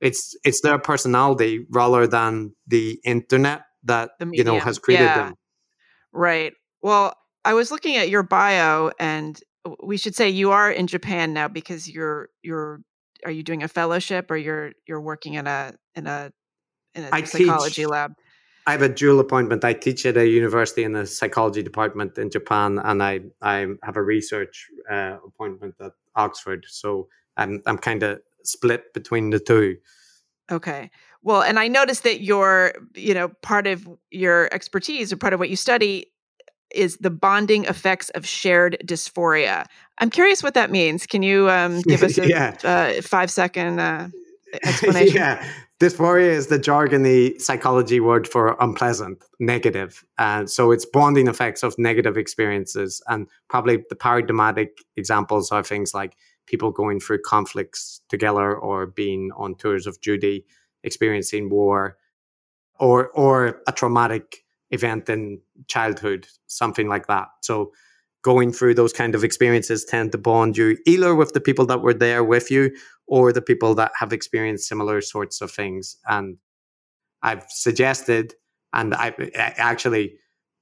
It's 0.00 0.36
it's 0.44 0.60
their 0.60 0.78
personality 0.78 1.66
rather 1.70 2.06
than 2.06 2.54
the 2.66 3.00
internet 3.04 3.62
that 3.84 4.10
you 4.32 4.44
know 4.44 4.58
has 4.58 4.78
created 4.78 5.04
yeah. 5.04 5.26
them. 5.26 5.34
Right. 6.14 6.54
Well, 6.80 7.14
I 7.44 7.54
was 7.54 7.70
looking 7.70 7.96
at 7.96 8.08
your 8.08 8.22
bio, 8.22 8.92
and 8.98 9.38
we 9.82 9.96
should 9.96 10.14
say 10.14 10.30
you 10.30 10.52
are 10.52 10.70
in 10.70 10.86
Japan 10.86 11.34
now 11.34 11.48
because 11.48 11.88
you're 11.88 12.28
you're 12.42 12.80
are 13.24 13.30
you 13.30 13.42
doing 13.42 13.62
a 13.62 13.68
fellowship 13.68 14.30
or 14.30 14.36
you're 14.36 14.72
you're 14.86 15.00
working 15.00 15.34
in 15.34 15.46
a 15.46 15.74
in 15.94 16.06
a 16.06 16.30
in 16.94 17.04
a 17.04 17.08
I 17.12 17.24
psychology 17.24 17.82
teach, 17.82 17.88
lab? 17.88 18.12
I 18.66 18.72
have 18.72 18.82
a 18.82 18.88
dual 18.88 19.20
appointment. 19.20 19.64
I 19.64 19.74
teach 19.74 20.06
at 20.06 20.16
a 20.16 20.26
university 20.26 20.84
in 20.84 20.92
the 20.92 21.06
psychology 21.06 21.62
department 21.62 22.16
in 22.16 22.30
Japan, 22.30 22.78
and 22.78 23.02
I 23.02 23.20
I 23.42 23.66
have 23.82 23.96
a 23.96 24.02
research 24.02 24.68
uh, 24.90 25.18
appointment 25.26 25.74
at 25.80 25.92
Oxford. 26.14 26.64
So 26.68 27.08
I'm 27.36 27.62
I'm 27.66 27.78
kind 27.78 28.02
of 28.02 28.20
split 28.44 28.94
between 28.94 29.30
the 29.30 29.40
two. 29.40 29.78
Okay. 30.50 30.90
Well, 31.24 31.42
and 31.42 31.58
I 31.58 31.68
noticed 31.68 32.04
that 32.04 32.20
your 32.20 32.74
you 32.94 33.14
know 33.14 33.28
part 33.42 33.66
of 33.66 33.88
your 34.10 34.48
expertise 34.52 35.12
or 35.12 35.16
part 35.16 35.32
of 35.32 35.40
what 35.40 35.50
you 35.50 35.56
study 35.56 36.06
is 36.70 36.98
the 36.98 37.10
bonding 37.10 37.64
effects 37.64 38.10
of 38.10 38.26
shared 38.26 38.76
dysphoria. 38.84 39.66
I'm 39.98 40.10
curious 40.10 40.42
what 40.42 40.54
that 40.54 40.70
means. 40.70 41.06
Can 41.06 41.22
you 41.22 41.48
um, 41.50 41.80
give 41.82 42.02
us 42.02 42.18
a 42.18 42.28
yeah. 42.28 42.56
uh, 42.62 43.02
five 43.02 43.30
second 43.30 43.80
uh, 43.80 44.08
explanation? 44.62 45.16
yeah. 45.16 45.48
Dysphoria 45.80 46.30
is 46.30 46.46
the 46.46 46.58
jargony 46.58 47.40
psychology 47.40 47.98
word 47.98 48.28
for 48.28 48.56
unpleasant, 48.60 49.22
negative. 49.40 50.04
And 50.18 50.48
so 50.48 50.70
it's 50.70 50.86
bonding 50.86 51.26
effects 51.26 51.64
of 51.64 51.74
negative 51.78 52.16
experiences. 52.16 53.02
And 53.08 53.26
probably 53.48 53.84
the 53.88 53.96
paradigmatic 53.96 54.78
examples 54.96 55.50
are 55.50 55.64
things 55.64 55.92
like 55.92 56.16
people 56.46 56.70
going 56.70 57.00
through 57.00 57.22
conflicts 57.22 58.00
together 58.08 58.54
or 58.54 58.86
being 58.86 59.30
on 59.36 59.56
tours 59.56 59.86
of 59.86 60.00
duty, 60.00 60.44
experiencing 60.84 61.50
war, 61.50 61.96
or 62.78 63.08
or 63.08 63.62
a 63.66 63.72
traumatic 63.72 64.44
event 64.70 65.08
in 65.08 65.40
childhood, 65.66 66.26
something 66.46 66.88
like 66.88 67.06
that. 67.06 67.28
So 67.42 67.72
going 68.22 68.52
through 68.52 68.74
those 68.74 68.92
kind 68.92 69.14
of 69.14 69.22
experiences 69.22 69.84
tend 69.84 70.10
to 70.12 70.18
bond 70.18 70.56
you 70.56 70.78
either 70.86 71.14
with 71.14 71.32
the 71.32 71.40
people 71.40 71.66
that 71.66 71.82
were 71.82 71.94
there 71.94 72.24
with 72.24 72.50
you 72.50 72.74
or 73.06 73.32
the 73.32 73.42
people 73.42 73.74
that 73.74 73.92
have 73.98 74.12
experienced 74.12 74.66
similar 74.66 75.00
sorts 75.02 75.42
of 75.42 75.50
things. 75.50 75.96
And 76.06 76.38
I've 77.22 77.44
suggested, 77.48 78.34
and 78.72 78.94
I 78.94 79.14
actually, 79.34 80.14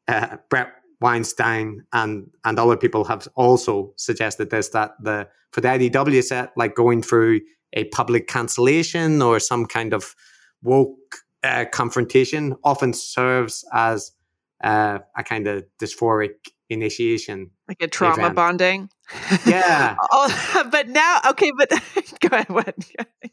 uh, 0.08 0.38
Bret 0.50 0.72
Weinstein 1.02 1.84
and 1.92 2.30
and 2.44 2.58
other 2.58 2.76
people 2.76 3.04
have 3.04 3.28
also 3.34 3.92
suggested 3.96 4.50
this 4.50 4.68
that 4.70 4.92
the 5.02 5.28
for 5.50 5.60
the 5.60 5.68
IDW 5.68 6.22
set, 6.22 6.52
like 6.56 6.74
going 6.74 7.02
through 7.02 7.40
a 7.74 7.84
public 7.84 8.26
cancellation 8.26 9.20
or 9.20 9.38
some 9.38 9.66
kind 9.66 9.92
of 9.92 10.14
woke 10.62 11.16
uh, 11.42 11.64
confrontation, 11.70 12.56
often 12.64 12.92
serves 12.92 13.64
as 13.72 14.12
uh, 14.62 14.98
a 15.16 15.22
kind 15.22 15.46
of 15.46 15.64
dysphoric 15.80 16.34
initiation. 16.70 17.50
Like 17.68 17.82
a 17.82 17.88
trauma 17.88 18.22
event. 18.22 18.34
bonding. 18.34 18.90
Yeah. 19.46 19.96
oh, 20.12 20.68
but 20.70 20.88
now, 20.88 21.20
okay, 21.30 21.52
but 21.56 21.70
go 22.20 22.28
ahead. 22.32 22.48
What? 22.48 22.74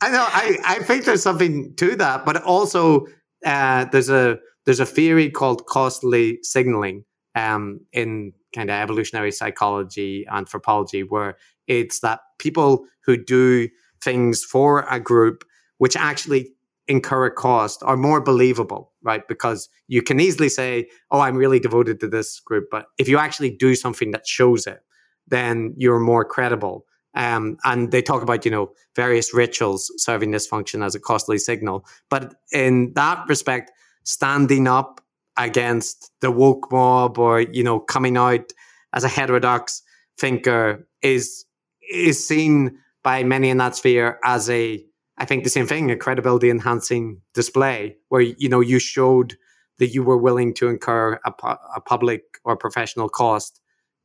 I 0.02 0.12
know. 0.12 0.26
I, 0.28 0.58
I 0.66 0.80
think 0.80 1.06
there's 1.06 1.24
something 1.24 1.74
to 1.76 1.96
that, 1.96 2.26
but 2.26 2.42
also 2.44 3.08
uh, 3.46 3.86
there's 3.86 4.10
a 4.10 4.40
there's 4.66 4.80
a 4.80 4.86
theory 4.86 5.30
called 5.30 5.66
costly 5.66 6.40
signaling 6.44 7.06
um, 7.36 7.82
in 7.94 8.34
kind 8.56 8.70
of 8.70 8.76
evolutionary 8.76 9.32
psychology, 9.32 10.26
anthropology, 10.32 11.04
where 11.04 11.38
it's 11.68 12.00
that 12.00 12.22
people 12.40 12.86
who 13.06 13.18
do 13.18 13.70
things 14.02 14.44
for 14.44 14.86
a 14.90 15.00
group, 15.00 15.44
which 15.78 15.96
actually 15.96 16.52
incur 16.88 17.26
a 17.26 17.32
cost 17.32 17.84
are 17.84 17.96
more 17.96 18.20
believable, 18.20 18.92
right? 19.04 19.28
Because 19.28 19.70
you 19.88 20.02
can 20.02 20.20
easily 20.20 20.50
say, 20.50 20.90
"Oh, 21.12 21.20
I'm 21.20 21.36
really 21.36 21.60
devoted 21.60 22.00
to 22.00 22.08
this 22.08 22.40
group," 22.40 22.70
but 22.72 22.88
if 22.98 23.08
you 23.08 23.18
actually 23.18 23.52
do 23.52 23.76
something 23.76 24.12
that 24.12 24.28
shows 24.28 24.66
it, 24.66 24.82
then 25.28 25.74
you're 25.78 26.00
more 26.00 26.26
credible. 26.26 26.86
Um, 27.16 27.58
and 27.64 27.92
they 27.92 28.02
talk 28.02 28.22
about 28.24 28.46
you 28.46 28.52
know 28.52 28.72
various 28.96 29.34
rituals 29.34 29.92
serving 29.98 30.32
this 30.32 30.48
function 30.48 30.82
as 30.82 30.96
a 30.96 31.00
costly 31.00 31.38
signal. 31.38 31.86
But 32.10 32.36
in 32.52 32.94
that 32.94 33.26
respect, 33.28 33.72
standing 34.04 34.68
up 34.68 35.02
against 35.40 36.12
the 36.22 36.30
woke 36.30 36.72
mob 36.72 37.18
or 37.18 37.42
you 37.42 37.64
know 37.64 37.80
coming 37.80 38.18
out 38.18 38.52
as 38.94 39.04
a 39.04 39.08
heterodox 39.08 39.82
thinker 40.20 40.86
is 41.02 41.46
is 41.92 42.26
seen 42.26 42.78
by 43.04 43.24
many 43.24 43.50
in 43.50 43.58
that 43.58 43.76
sphere 43.76 44.20
as 44.24 44.50
a 44.50 44.84
I 45.18 45.26
think 45.26 45.44
the 45.44 45.50
same 45.50 45.68
thing, 45.68 45.92
a 45.92 45.98
credibility 45.98 46.50
enhancing 46.50 47.22
display 47.34 47.98
where 48.10 48.22
you 48.22 48.50
know 48.50 48.60
you 48.60 48.80
showed 48.80 49.38
that 49.80 49.88
you 49.88 50.04
were 50.04 50.18
willing 50.18 50.54
to 50.56 50.68
incur 50.68 51.20
a, 51.26 51.34
a 51.76 51.82
public 51.82 52.24
or 52.44 52.56
professional 52.56 53.10
cost 53.10 53.60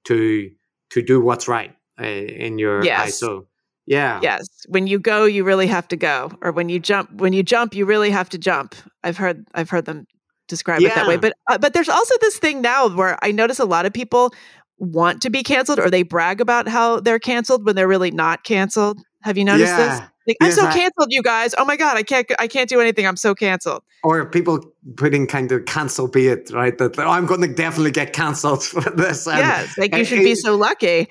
to 0.04 0.50
to 0.90 1.02
do 1.02 1.20
what's 1.20 1.48
right 1.48 1.74
uh, 2.00 2.04
in 2.04 2.58
your 2.58 2.84
yes. 2.84 3.00
eyes. 3.00 3.18
So 3.18 3.46
yeah. 3.86 4.20
Yes. 4.22 4.46
When 4.68 4.86
you 4.86 4.98
go, 4.98 5.24
you 5.24 5.44
really 5.44 5.66
have 5.66 5.86
to 5.88 5.96
go. 5.96 6.30
Or 6.40 6.52
when 6.52 6.68
you 6.68 6.78
jump, 6.80 7.12
when 7.12 7.32
you 7.32 7.42
jump, 7.42 7.74
you 7.74 7.84
really 7.84 8.10
have 8.10 8.30
to 8.30 8.38
jump. 8.38 8.74
I've 9.02 9.16
heard 9.16 9.46
I've 9.54 9.70
heard 9.70 9.84
them 9.84 10.06
describe 10.48 10.80
yeah. 10.80 10.88
it 10.88 10.94
that 10.94 11.06
way. 11.06 11.16
But 11.16 11.34
uh, 11.48 11.58
but 11.58 11.72
there's 11.72 11.88
also 11.88 12.14
this 12.20 12.38
thing 12.38 12.62
now 12.62 12.88
where 12.88 13.18
I 13.22 13.32
notice 13.32 13.58
a 13.58 13.64
lot 13.64 13.86
of 13.86 13.92
people 13.92 14.32
want 14.78 15.22
to 15.22 15.30
be 15.30 15.42
canceled 15.42 15.78
or 15.78 15.90
they 15.90 16.02
brag 16.02 16.40
about 16.40 16.68
how 16.68 17.00
they're 17.00 17.18
canceled 17.18 17.64
when 17.64 17.76
they're 17.76 17.88
really 17.88 18.10
not 18.10 18.44
canceled. 18.44 19.00
Have 19.22 19.38
you 19.38 19.44
noticed 19.44 19.72
yeah. 19.72 20.00
this? 20.00 20.08
Like, 20.26 20.36
I'm 20.40 20.52
so 20.52 20.62
canceled, 20.70 21.08
you 21.10 21.22
guys. 21.22 21.54
Oh 21.58 21.64
my 21.64 21.76
god, 21.76 21.96
I 21.96 22.02
can't 22.02 22.30
I 22.38 22.46
can't 22.46 22.68
do 22.68 22.80
anything. 22.80 23.06
I'm 23.06 23.16
so 23.16 23.34
canceled. 23.34 23.82
Or 24.02 24.24
people 24.26 24.60
putting 24.96 25.26
kind 25.26 25.52
of 25.52 25.66
cancel 25.66 26.08
be 26.08 26.28
it, 26.28 26.50
right? 26.50 26.76
That 26.78 26.98
oh, 26.98 27.10
I'm 27.10 27.26
going 27.26 27.42
to 27.42 27.48
definitely 27.48 27.90
get 27.90 28.12
canceled 28.12 28.64
for 28.64 28.80
this. 28.90 29.26
And, 29.26 29.38
yes, 29.38 29.76
like 29.76 29.94
you 29.94 30.04
should 30.04 30.20
it, 30.20 30.24
be 30.24 30.34
so 30.34 30.56
lucky. 30.56 31.08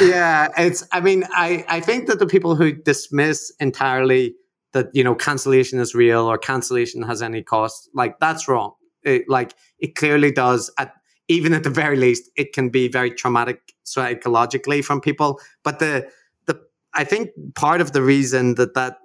yeah, 0.00 0.48
it's. 0.56 0.86
I 0.92 1.00
mean, 1.00 1.24
I 1.32 1.66
I 1.68 1.80
think 1.80 2.06
that 2.06 2.18
the 2.18 2.26
people 2.26 2.56
who 2.56 2.72
dismiss 2.72 3.52
entirely 3.60 4.34
that 4.76 4.90
you 4.92 5.02
know 5.02 5.14
cancellation 5.14 5.80
is 5.80 5.94
real 5.94 6.26
or 6.26 6.36
cancellation 6.36 7.02
has 7.02 7.22
any 7.22 7.42
cost, 7.42 7.88
like 7.94 8.20
that's 8.20 8.46
wrong. 8.46 8.74
It, 9.02 9.24
like 9.26 9.54
it 9.78 9.94
clearly 9.94 10.30
does. 10.30 10.70
At 10.78 10.92
even 11.28 11.54
at 11.54 11.64
the 11.64 11.70
very 11.70 11.96
least, 11.96 12.30
it 12.36 12.52
can 12.52 12.68
be 12.68 12.86
very 12.86 13.10
traumatic 13.10 13.72
psychologically 13.84 14.82
from 14.82 15.00
people. 15.00 15.40
But 15.64 15.78
the 15.78 16.08
the 16.46 16.60
I 16.92 17.04
think 17.04 17.30
part 17.54 17.80
of 17.80 17.92
the 17.92 18.02
reason 18.02 18.56
that 18.56 18.74
that 18.74 18.98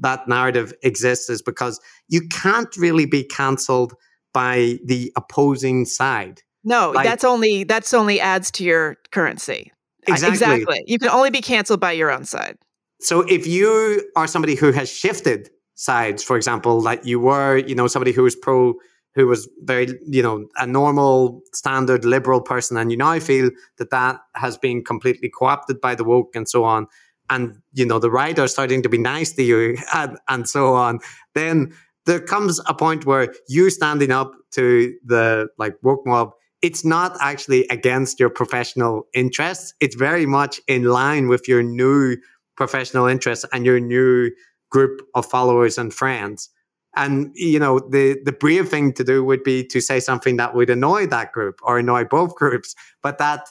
that 0.00 0.28
narrative 0.28 0.72
exists 0.82 1.28
is 1.28 1.42
because 1.42 1.80
you 2.08 2.28
can't 2.28 2.74
really 2.76 3.06
be 3.06 3.24
cancelled 3.24 3.94
by 4.32 4.78
the 4.84 5.12
opposing 5.16 5.84
side. 5.84 6.42
No, 6.62 6.92
like, 6.92 7.04
that's 7.04 7.24
only 7.24 7.64
that's 7.64 7.92
only 7.92 8.20
adds 8.20 8.52
to 8.52 8.64
your 8.64 8.98
currency. 9.10 9.72
Exactly. 10.06 10.32
exactly. 10.32 10.84
You 10.86 10.98
can 11.00 11.08
only 11.08 11.30
be 11.30 11.40
canceled 11.40 11.80
by 11.80 11.92
your 11.92 12.12
own 12.12 12.24
side. 12.24 12.56
So 13.00 13.20
if 13.22 13.46
you 13.46 14.02
are 14.16 14.26
somebody 14.26 14.54
who 14.54 14.72
has 14.72 14.90
shifted 14.90 15.50
sides, 15.74 16.22
for 16.22 16.36
example, 16.36 16.80
like 16.80 17.04
you 17.04 17.20
were, 17.20 17.58
you 17.58 17.74
know, 17.74 17.86
somebody 17.86 18.12
who 18.12 18.22
was 18.22 18.36
pro 18.36 18.74
who 19.14 19.26
was 19.26 19.48
very, 19.62 19.98
you 20.06 20.22
know, 20.22 20.46
a 20.56 20.66
normal, 20.66 21.40
standard 21.52 22.04
liberal 22.04 22.40
person, 22.40 22.76
and 22.76 22.90
you 22.92 22.96
now 22.96 23.18
feel 23.18 23.50
that 23.78 23.90
that 23.90 24.20
has 24.34 24.56
been 24.56 24.84
completely 24.84 25.28
co-opted 25.28 25.80
by 25.80 25.94
the 25.94 26.04
woke 26.04 26.36
and 26.36 26.48
so 26.48 26.62
on, 26.64 26.86
and 27.30 27.56
you 27.72 27.86
know 27.86 27.98
the 27.98 28.10
right 28.10 28.38
are 28.38 28.48
starting 28.48 28.82
to 28.82 28.88
be 28.88 28.98
nice 28.98 29.32
to 29.32 29.42
you 29.42 29.76
and, 29.94 30.18
and 30.28 30.48
so 30.48 30.74
on, 30.74 30.98
then 31.34 31.72
there 32.06 32.20
comes 32.20 32.60
a 32.66 32.74
point 32.74 33.06
where 33.06 33.34
you 33.48 33.70
standing 33.70 34.10
up 34.10 34.32
to 34.52 34.94
the 35.04 35.48
like 35.58 35.74
woke 35.82 36.06
mob 36.06 36.32
it's 36.60 36.84
not 36.84 37.16
actually 37.20 37.66
against 37.68 38.18
your 38.18 38.30
professional 38.30 39.06
interests. 39.14 39.74
It's 39.80 39.94
very 39.94 40.26
much 40.26 40.60
in 40.66 40.84
line 40.84 41.28
with 41.28 41.46
your 41.46 41.62
new 41.62 42.16
professional 42.58 43.06
interests 43.06 43.46
and 43.52 43.64
your 43.64 43.78
new 43.78 44.30
group 44.68 45.00
of 45.14 45.24
followers 45.24 45.78
and 45.78 45.94
friends. 45.94 46.50
And 46.96 47.30
you 47.34 47.60
know, 47.60 47.78
the 47.78 48.18
the 48.24 48.32
brave 48.32 48.68
thing 48.68 48.92
to 48.94 49.04
do 49.04 49.24
would 49.24 49.44
be 49.44 49.64
to 49.66 49.80
say 49.80 50.00
something 50.00 50.36
that 50.38 50.54
would 50.54 50.68
annoy 50.68 51.06
that 51.06 51.32
group 51.32 51.60
or 51.62 51.78
annoy 51.78 52.04
both 52.04 52.34
groups, 52.34 52.74
but 53.00 53.18
that 53.18 53.48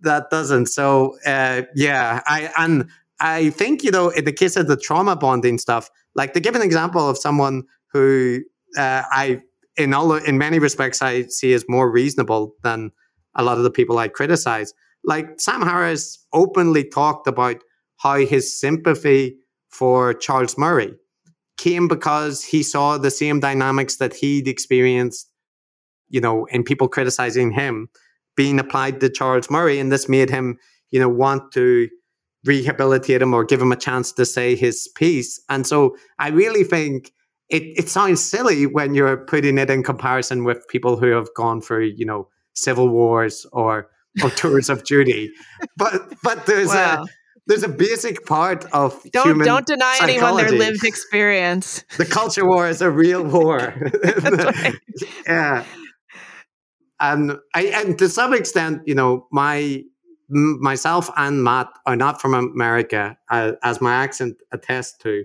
that 0.00 0.30
doesn't. 0.30 0.66
So 0.66 1.16
uh, 1.26 1.62
yeah, 1.74 2.22
I 2.24 2.50
and 2.56 2.88
I 3.20 3.50
think 3.50 3.84
you 3.84 3.90
know, 3.90 4.08
in 4.08 4.24
the 4.24 4.32
case 4.32 4.56
of 4.56 4.66
the 4.66 4.78
trauma 4.78 5.14
bonding 5.14 5.58
stuff, 5.58 5.90
like 6.14 6.32
to 6.32 6.40
give 6.40 6.54
an 6.54 6.62
example 6.62 7.06
of 7.06 7.18
someone 7.18 7.64
who 7.92 8.40
uh, 8.78 9.02
I 9.10 9.42
in 9.76 9.92
all 9.92 10.14
in 10.14 10.38
many 10.38 10.58
respects 10.58 11.02
I 11.02 11.24
see 11.24 11.52
as 11.52 11.64
more 11.68 11.90
reasonable 11.90 12.54
than 12.62 12.92
a 13.34 13.42
lot 13.42 13.58
of 13.58 13.64
the 13.64 13.70
people 13.70 13.98
I 13.98 14.08
criticize. 14.08 14.72
Like 15.04 15.26
Sam 15.38 15.60
Harris 15.60 16.24
openly 16.32 16.84
talked 16.84 17.26
about 17.26 17.62
how 18.02 18.16
his 18.16 18.58
sympathy 18.58 19.36
for 19.68 20.12
Charles 20.12 20.58
Murray 20.58 20.94
came 21.56 21.86
because 21.86 22.42
he 22.42 22.62
saw 22.62 22.98
the 22.98 23.10
same 23.10 23.40
dynamics 23.40 23.96
that 23.96 24.14
he'd 24.14 24.48
experienced, 24.48 25.30
you 26.08 26.20
know, 26.20 26.46
in 26.46 26.64
people 26.64 26.88
criticizing 26.88 27.52
him 27.52 27.88
being 28.36 28.58
applied 28.58 29.00
to 29.00 29.08
Charles 29.08 29.50
Murray. 29.50 29.78
And 29.78 29.92
this 29.92 30.08
made 30.08 30.30
him, 30.30 30.58
you 30.90 30.98
know, 30.98 31.08
want 31.08 31.52
to 31.52 31.88
rehabilitate 32.44 33.22
him 33.22 33.32
or 33.32 33.44
give 33.44 33.62
him 33.62 33.70
a 33.70 33.76
chance 33.76 34.10
to 34.12 34.26
say 34.26 34.56
his 34.56 34.88
piece. 34.96 35.40
And 35.48 35.66
so 35.66 35.96
I 36.18 36.30
really 36.30 36.64
think 36.64 37.12
it, 37.48 37.62
it 37.76 37.88
sounds 37.88 38.24
silly 38.24 38.66
when 38.66 38.94
you're 38.94 39.18
putting 39.18 39.58
it 39.58 39.70
in 39.70 39.84
comparison 39.84 40.42
with 40.42 40.66
people 40.68 40.96
who 40.96 41.10
have 41.10 41.28
gone 41.36 41.60
through, 41.60 41.92
you 41.96 42.06
know, 42.06 42.28
civil 42.54 42.88
wars 42.88 43.46
or 43.52 43.88
or 44.22 44.30
tours 44.36 44.68
of 44.68 44.82
duty. 44.84 45.30
But 45.76 46.14
but 46.22 46.46
there's 46.46 46.72
a 46.72 47.06
there's 47.46 47.62
a 47.62 47.68
basic 47.68 48.24
part 48.26 48.64
of 48.72 49.00
don't 49.12 49.38
don't 49.38 49.66
deny 49.66 49.96
psychology. 49.98 50.14
anyone 50.14 50.36
their 50.36 50.52
lived 50.52 50.84
experience. 50.84 51.84
The 51.98 52.06
culture 52.06 52.46
war 52.46 52.68
is 52.68 52.80
a 52.80 52.90
real 52.90 53.24
war. 53.24 53.74
yeah, 55.26 55.64
and 57.00 57.38
I 57.54 57.62
and 57.64 57.98
to 57.98 58.08
some 58.08 58.32
extent, 58.32 58.82
you 58.86 58.94
know, 58.94 59.26
my 59.32 59.82
myself 60.28 61.10
and 61.16 61.44
Matt 61.44 61.68
are 61.84 61.96
not 61.96 62.20
from 62.20 62.34
America, 62.34 63.18
uh, 63.30 63.52
as 63.62 63.80
my 63.80 63.94
accent 63.94 64.36
attests 64.52 64.96
to, 64.98 65.24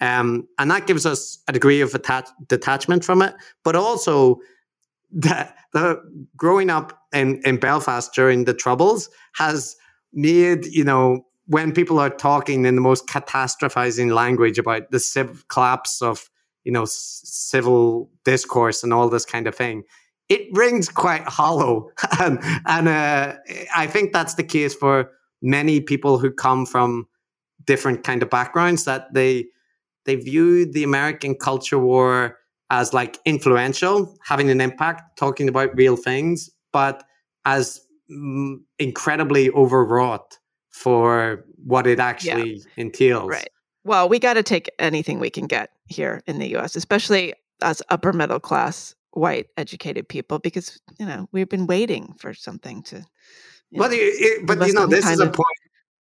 um, 0.00 0.48
and 0.58 0.70
that 0.70 0.86
gives 0.86 1.06
us 1.06 1.38
a 1.46 1.52
degree 1.52 1.80
of 1.80 1.94
attach- 1.94 2.30
detachment 2.48 3.04
from 3.04 3.22
it, 3.22 3.34
but 3.62 3.76
also 3.76 4.40
the, 5.10 5.48
the 5.72 6.02
growing 6.36 6.70
up 6.70 7.04
in, 7.12 7.40
in 7.44 7.58
Belfast 7.58 8.12
during 8.14 8.44
the 8.44 8.54
Troubles 8.54 9.10
has 9.34 9.76
made 10.12 10.64
you 10.66 10.84
know 10.84 11.24
when 11.48 11.72
people 11.72 11.98
are 11.98 12.10
talking 12.10 12.66
in 12.66 12.74
the 12.74 12.80
most 12.80 13.08
catastrophizing 13.08 14.14
language 14.14 14.58
about 14.58 14.90
the 14.90 15.00
civ- 15.00 15.48
collapse 15.48 16.00
of 16.00 16.30
you 16.64 16.72
know 16.72 16.82
s- 16.82 17.20
civil 17.24 18.10
discourse 18.24 18.84
and 18.84 18.92
all 18.92 19.08
this 19.08 19.24
kind 19.24 19.46
of 19.46 19.54
thing 19.54 19.82
it 20.28 20.46
rings 20.52 20.90
quite 20.90 21.22
hollow. 21.22 21.90
And, 22.20 22.38
and 22.66 22.88
uh, 22.88 23.34
i 23.74 23.86
think 23.86 24.12
that's 24.12 24.34
the 24.34 24.42
case 24.42 24.74
for 24.74 25.10
many 25.40 25.80
people 25.80 26.18
who 26.18 26.30
come 26.30 26.66
from 26.66 27.06
different 27.64 28.02
kind 28.04 28.22
of 28.22 28.30
backgrounds 28.30 28.84
that 28.84 29.12
they 29.14 29.46
they 30.04 30.16
view 30.16 30.70
the 30.70 30.84
american 30.84 31.34
culture 31.34 31.78
war 31.78 32.38
as 32.70 32.92
like 32.92 33.18
influential 33.24 34.16
having 34.24 34.50
an 34.50 34.60
impact 34.60 35.16
talking 35.16 35.48
about 35.48 35.74
real 35.76 35.96
things 35.96 36.50
but 36.72 37.04
as 37.44 37.80
mm, 38.10 38.56
incredibly 38.78 39.50
overwrought 39.50 40.37
for 40.78 41.44
what 41.64 41.86
it 41.86 41.98
actually 41.98 42.54
yeah. 42.54 42.64
entails. 42.76 43.28
Right. 43.28 43.48
Well, 43.84 44.08
we 44.08 44.18
got 44.18 44.34
to 44.34 44.42
take 44.42 44.70
anything 44.78 45.18
we 45.18 45.30
can 45.30 45.46
get 45.46 45.70
here 45.86 46.22
in 46.26 46.38
the 46.38 46.56
US, 46.56 46.76
especially 46.76 47.34
as 47.62 47.82
upper 47.90 48.12
middle 48.12 48.38
class 48.38 48.94
white 49.12 49.48
educated 49.56 50.08
people 50.08 50.38
because, 50.38 50.80
you 51.00 51.06
know, 51.06 51.28
we've 51.32 51.48
been 51.48 51.66
waiting 51.66 52.14
for 52.18 52.32
something 52.32 52.82
to 52.84 53.04
But 53.72 53.90
it, 53.92 54.46
but 54.46 54.64
you 54.66 54.72
know, 54.72 54.86
this 54.86 55.08
is 55.08 55.18
a 55.18 55.26
point 55.26 55.58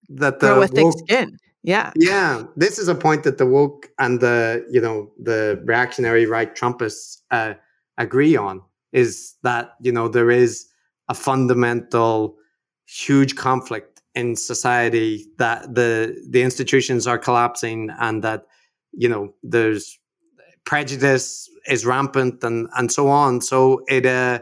that 0.09 0.39
the 0.39 0.59
with 0.59 0.73
woke, 0.73 0.93
thick 0.93 1.07
skin. 1.07 1.37
Yeah. 1.63 1.93
Yeah. 1.95 2.43
This 2.57 2.77
is 2.77 2.89
a 2.89 2.95
point 2.95 3.23
that 3.23 3.37
the 3.37 3.45
woke 3.45 3.89
and 3.97 4.19
the, 4.19 4.65
you 4.69 4.81
know, 4.81 5.11
the 5.17 5.61
reactionary 5.63 6.25
right 6.25 6.53
Trumpists 6.53 7.21
uh, 7.31 7.53
agree 7.97 8.35
on 8.35 8.61
is 8.91 9.35
that, 9.43 9.75
you 9.81 9.91
know, 9.91 10.09
there 10.09 10.29
is 10.29 10.67
a 11.07 11.13
fundamental 11.13 12.35
huge 12.85 13.35
conflict 13.35 13.94
in 14.15 14.35
society 14.35 15.25
that 15.37 15.75
the 15.75 16.15
the 16.29 16.41
institutions 16.41 17.07
are 17.07 17.17
collapsing 17.17 17.89
and 17.99 18.23
that 18.23 18.45
you 18.93 19.09
know 19.09 19.33
there's 19.43 19.99
prejudice 20.65 21.49
is 21.67 21.85
rampant 21.85 22.43
and 22.43 22.67
and 22.77 22.91
so 22.91 23.07
on 23.07 23.41
so 23.41 23.81
it 23.87 24.05
uh, 24.05 24.39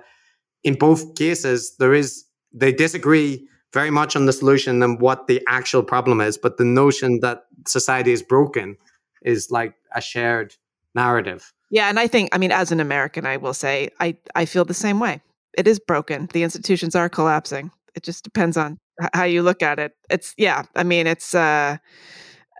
in 0.63 0.75
both 0.75 1.15
cases 1.15 1.75
there 1.79 1.93
is 1.93 2.25
they 2.53 2.71
disagree 2.71 3.47
very 3.73 3.89
much 3.89 4.15
on 4.15 4.25
the 4.27 4.33
solution 4.33 4.83
and 4.83 5.01
what 5.01 5.27
the 5.27 5.41
actual 5.47 5.83
problem 5.83 6.21
is 6.21 6.37
but 6.37 6.57
the 6.57 6.65
notion 6.65 7.19
that 7.21 7.45
society 7.67 8.11
is 8.11 8.21
broken 8.21 8.77
is 9.23 9.49
like 9.51 9.73
a 9.95 10.01
shared 10.01 10.55
narrative. 10.95 11.53
Yeah, 11.69 11.89
and 11.89 11.99
I 11.99 12.07
think 12.07 12.29
I 12.33 12.37
mean 12.37 12.51
as 12.51 12.71
an 12.71 12.79
American, 12.79 13.25
I 13.25 13.37
will 13.37 13.53
say 13.53 13.89
I 13.99 14.15
I 14.35 14.45
feel 14.45 14.65
the 14.65 14.73
same 14.73 14.99
way. 14.99 15.21
It 15.57 15.67
is 15.67 15.79
broken. 15.79 16.29
The 16.33 16.43
institutions 16.43 16.95
are 16.95 17.09
collapsing. 17.09 17.71
It 17.95 18.03
just 18.03 18.23
depends 18.23 18.57
on 18.57 18.79
how 19.13 19.23
you 19.23 19.41
look 19.41 19.61
at 19.61 19.79
it. 19.79 19.93
It's 20.09 20.33
yeah. 20.37 20.63
I 20.75 20.83
mean, 20.83 21.07
it's 21.07 21.33
uh, 21.33 21.77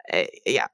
eh, 0.10 0.28
yeah. 0.46 0.68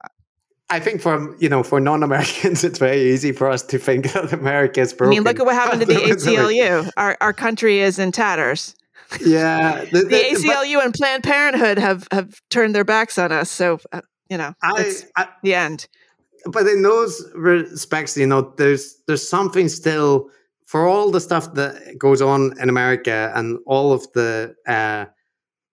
I 0.70 0.78
think 0.78 1.00
for 1.00 1.36
you 1.38 1.48
know 1.48 1.62
for 1.62 1.80
non-Americans, 1.80 2.64
it's 2.64 2.78
very 2.78 3.00
easy 3.12 3.32
for 3.32 3.50
us 3.50 3.62
to 3.62 3.78
think 3.78 4.12
that 4.12 4.32
America 4.32 4.80
is 4.80 4.92
broken. 4.92 5.12
I 5.12 5.16
mean, 5.16 5.24
look 5.24 5.40
at 5.40 5.46
what 5.46 5.54
happened 5.54 5.80
to 5.80 5.86
the 5.86 5.94
ACLU. 6.00 6.90
Our 6.96 7.16
our 7.20 7.32
country 7.32 7.80
is 7.80 7.98
in 7.98 8.12
tatters. 8.12 8.74
Yeah, 9.20 9.84
the, 9.86 10.02
the, 10.02 10.06
the 10.06 10.16
ACLU 10.16 10.74
but, 10.74 10.84
and 10.84 10.94
Planned 10.94 11.24
Parenthood 11.24 11.78
have 11.78 12.06
have 12.12 12.40
turned 12.48 12.74
their 12.74 12.84
backs 12.84 13.18
on 13.18 13.32
us. 13.32 13.50
So 13.50 13.80
uh, 13.92 14.02
you 14.28 14.38
know, 14.38 14.54
I, 14.62 14.92
I, 15.16 15.28
the 15.42 15.54
end. 15.54 15.88
But 16.46 16.66
in 16.68 16.82
those 16.82 17.22
respects, 17.34 18.16
you 18.16 18.26
know, 18.26 18.54
there's 18.56 19.02
there's 19.06 19.28
something 19.28 19.68
still 19.68 20.30
for 20.64 20.86
all 20.86 21.10
the 21.10 21.20
stuff 21.20 21.52
that 21.54 21.98
goes 21.98 22.22
on 22.22 22.56
in 22.60 22.68
America 22.68 23.32
and 23.34 23.58
all 23.66 23.92
of 23.92 24.06
the 24.12 24.54
uh, 24.68 25.04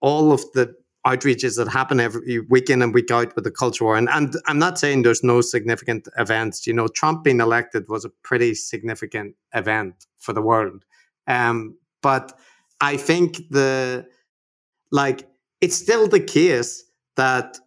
all 0.01 0.31
of 0.31 0.41
the 0.53 0.73
outreaches 1.05 1.55
that 1.55 1.69
happen 1.69 1.99
every 1.99 2.39
week 2.49 2.69
in 2.69 2.81
and 2.81 2.93
week 2.93 3.11
out 3.11 3.33
with 3.35 3.45
the 3.45 3.51
culture 3.51 3.85
war. 3.85 3.95
And, 3.95 4.09
and 4.09 4.35
I'm 4.45 4.59
not 4.59 4.77
saying 4.77 5.03
there's 5.03 5.23
no 5.23 5.39
significant 5.39 6.07
events. 6.17 6.67
You 6.67 6.73
know, 6.73 6.87
Trump 6.87 7.23
being 7.23 7.39
elected 7.39 7.87
was 7.87 8.03
a 8.03 8.09
pretty 8.23 8.53
significant 8.55 9.35
event 9.53 10.05
for 10.17 10.33
the 10.33 10.41
world. 10.41 10.83
Um, 11.27 11.77
but 12.01 12.37
I 12.81 12.97
think 12.97 13.37
the 13.49 14.05
like 14.91 15.27
it's 15.61 15.75
still 15.75 16.07
the 16.07 16.19
case 16.19 16.83
that 17.15 17.57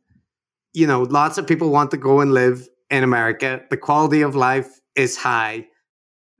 you 0.72 0.86
know 0.86 1.02
lots 1.02 1.36
of 1.38 1.46
people 1.46 1.70
want 1.70 1.90
to 1.90 1.96
go 1.96 2.20
and 2.20 2.32
live 2.32 2.68
in 2.90 3.02
America. 3.02 3.62
The 3.70 3.76
quality 3.76 4.22
of 4.22 4.34
life 4.34 4.80
is 4.94 5.16
high. 5.16 5.66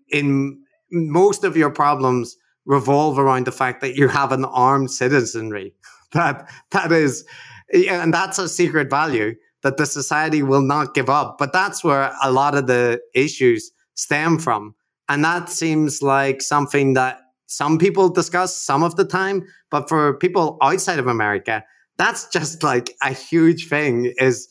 In 0.09 0.63
most 0.91 1.45
of 1.45 1.57
your 1.57 1.71
problems 1.71 2.37
revolve 2.71 3.19
around 3.19 3.47
the 3.47 3.53
fact 3.53 3.81
that 3.81 3.97
you 3.97 4.07
have 4.09 4.31
an 4.33 4.45
armed 4.45 4.91
citizenry. 4.91 5.75
That 6.13 6.51
that 6.73 6.91
is 6.91 7.25
and 7.73 8.13
that's 8.13 8.41
a 8.41 8.49
secret 8.49 8.91
value 8.91 9.37
that 9.63 9.77
the 9.77 9.87
society 9.87 10.43
will 10.43 10.61
not 10.61 10.93
give 10.93 11.09
up. 11.09 11.39
But 11.39 11.53
that's 11.53 11.85
where 11.85 12.13
a 12.21 12.33
lot 12.33 12.57
of 12.57 12.67
the 12.67 13.01
issues 13.15 13.71
stem 13.95 14.41
from. 14.41 14.75
And 15.09 15.25
that 15.25 15.49
seems 15.49 16.03
like 16.03 16.43
something 16.43 16.95
that 16.95 17.21
some 17.47 17.79
people 17.79 18.09
discuss 18.09 18.57
some 18.57 18.83
of 18.83 18.97
the 18.97 19.05
time. 19.05 19.47
But 19.71 19.89
for 19.89 20.15
people 20.15 20.59
outside 20.61 20.99
of 20.99 21.07
america 21.07 21.65
that's 22.01 22.27
just 22.29 22.63
like 22.63 22.97
a 23.03 23.13
huge 23.13 23.69
thing 23.69 24.15
is 24.17 24.49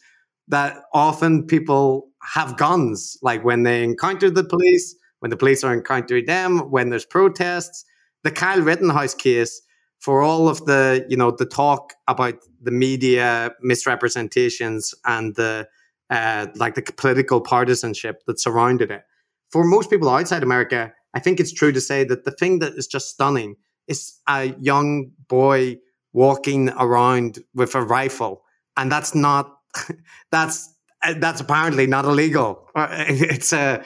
that 0.50 0.84
often 0.94 1.48
people 1.48 2.08
have 2.22 2.58
guns. 2.58 3.18
Like 3.24 3.44
when 3.44 3.64
they 3.64 3.84
encounter 3.84 4.30
the 4.30 4.44
police 4.44 4.96
when 5.20 5.32
the 5.32 5.38
police 5.38 5.64
are 5.64 5.74
encountering 5.74 6.26
them 6.26 6.60
when 6.72 6.90
there's 6.90 7.06
protests 7.06 7.84
the 8.24 8.32
kyle 8.32 8.62
rittenhouse 8.62 9.14
case 9.14 9.62
for 10.00 10.22
all 10.22 10.48
of 10.48 10.66
the 10.66 11.06
you 11.10 11.18
know 11.18 11.32
the 11.32 11.46
talk 11.46 11.94
about 12.08 12.36
the 12.62 12.72
media 12.72 13.52
misrepresentations 13.62 14.94
and 15.06 15.36
the 15.36 15.68
uh, 16.10 16.48
like 16.56 16.74
the 16.74 16.82
political 16.82 17.40
partisanship 17.40 18.24
that 18.26 18.40
surrounded 18.40 18.90
it. 18.90 19.04
For 19.52 19.64
most 19.64 19.90
people 19.90 20.10
outside 20.10 20.44
america 20.44 20.94
i 21.14 21.20
think 21.20 21.40
it's 21.40 21.54
true 21.54 21.72
to 21.72 21.82
say 21.82 22.04
that 22.04 22.26
the 22.26 22.32
thing 22.32 22.60
that 22.60 22.74
is 22.74 22.88
just 22.88 23.10
stunning 23.10 23.56
is 23.88 24.20
a 24.28 24.54
young 24.60 25.12
boy 25.28 25.78
walking 26.14 26.70
around 26.70 27.40
with 27.54 27.76
a 27.76 27.82
rifle 27.82 28.44
and 28.78 28.92
that's 28.92 29.14
not 29.14 29.58
that's 30.32 30.74
that's 31.18 31.42
apparently 31.42 31.88
not 31.88 32.06
illegal. 32.06 32.68
It's 32.76 33.54
a 33.54 33.84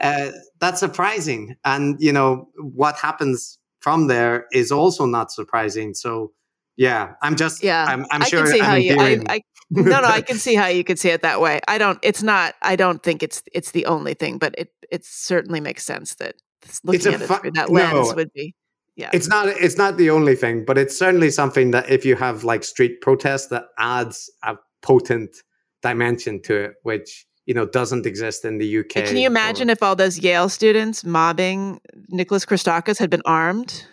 uh, 0.00 0.30
that's 0.60 0.80
surprising. 0.80 1.56
And 1.64 1.96
you 2.00 2.12
know 2.12 2.48
what 2.56 2.96
happens 2.96 3.57
from 3.80 4.06
there 4.06 4.46
is 4.52 4.72
also 4.72 5.06
not 5.06 5.30
surprising. 5.30 5.94
So 5.94 6.32
yeah, 6.76 7.14
I'm 7.22 7.36
just 7.36 7.62
yeah. 7.62 7.84
I'm, 7.88 8.06
I'm 8.10 8.22
sure. 8.22 8.40
I 8.40 8.42
can 8.42 8.52
see 8.52 8.60
I'm 8.60 8.66
how 8.66 8.74
you. 8.76 8.96
I, 8.98 9.20
I, 9.28 9.40
no, 9.70 10.00
no, 10.00 10.06
I 10.06 10.20
can 10.28 10.36
see 10.36 10.54
how 10.54 10.68
you 10.68 10.84
could 10.84 10.98
see 10.98 11.10
it 11.10 11.22
that 11.22 11.40
way. 11.40 11.60
I 11.66 11.78
don't. 11.78 11.98
It's 12.02 12.22
not. 12.22 12.54
I 12.62 12.76
don't 12.76 13.02
think 13.02 13.22
it's 13.22 13.42
it's 13.52 13.72
the 13.72 13.86
only 13.86 14.14
thing, 14.14 14.38
but 14.38 14.54
it 14.56 14.70
it 14.90 15.04
certainly 15.04 15.60
makes 15.60 15.84
sense 15.84 16.14
that 16.16 16.36
looking 16.84 17.14
at 17.14 17.22
it 17.22 17.26
through 17.26 17.50
that 17.52 17.70
lens 17.70 18.10
no, 18.10 18.14
would 18.14 18.32
be. 18.32 18.54
Yeah. 18.96 19.10
It's 19.12 19.28
not 19.28 19.46
it's 19.46 19.76
not 19.76 19.96
the 19.96 20.10
only 20.10 20.34
thing, 20.34 20.64
but 20.64 20.76
it's 20.76 20.98
certainly 20.98 21.30
something 21.30 21.70
that 21.70 21.88
if 21.88 22.04
you 22.04 22.16
have 22.16 22.42
like 22.42 22.64
street 22.64 23.00
protests 23.00 23.46
that 23.48 23.66
adds 23.78 24.30
a 24.42 24.56
potent 24.82 25.36
dimension 25.82 26.42
to 26.42 26.56
it, 26.56 26.74
which 26.82 27.26
you 27.48 27.54
know 27.54 27.64
doesn't 27.64 28.04
exist 28.04 28.44
in 28.44 28.58
the 28.58 28.80
UK. 28.80 29.06
Can 29.06 29.16
you 29.16 29.26
imagine 29.26 29.70
or, 29.70 29.72
if 29.72 29.82
all 29.82 29.96
those 29.96 30.18
Yale 30.18 30.50
students 30.50 31.02
mobbing 31.02 31.80
Nicholas 32.10 32.44
Christakis 32.44 32.98
had 32.98 33.08
been 33.08 33.22
armed? 33.24 33.86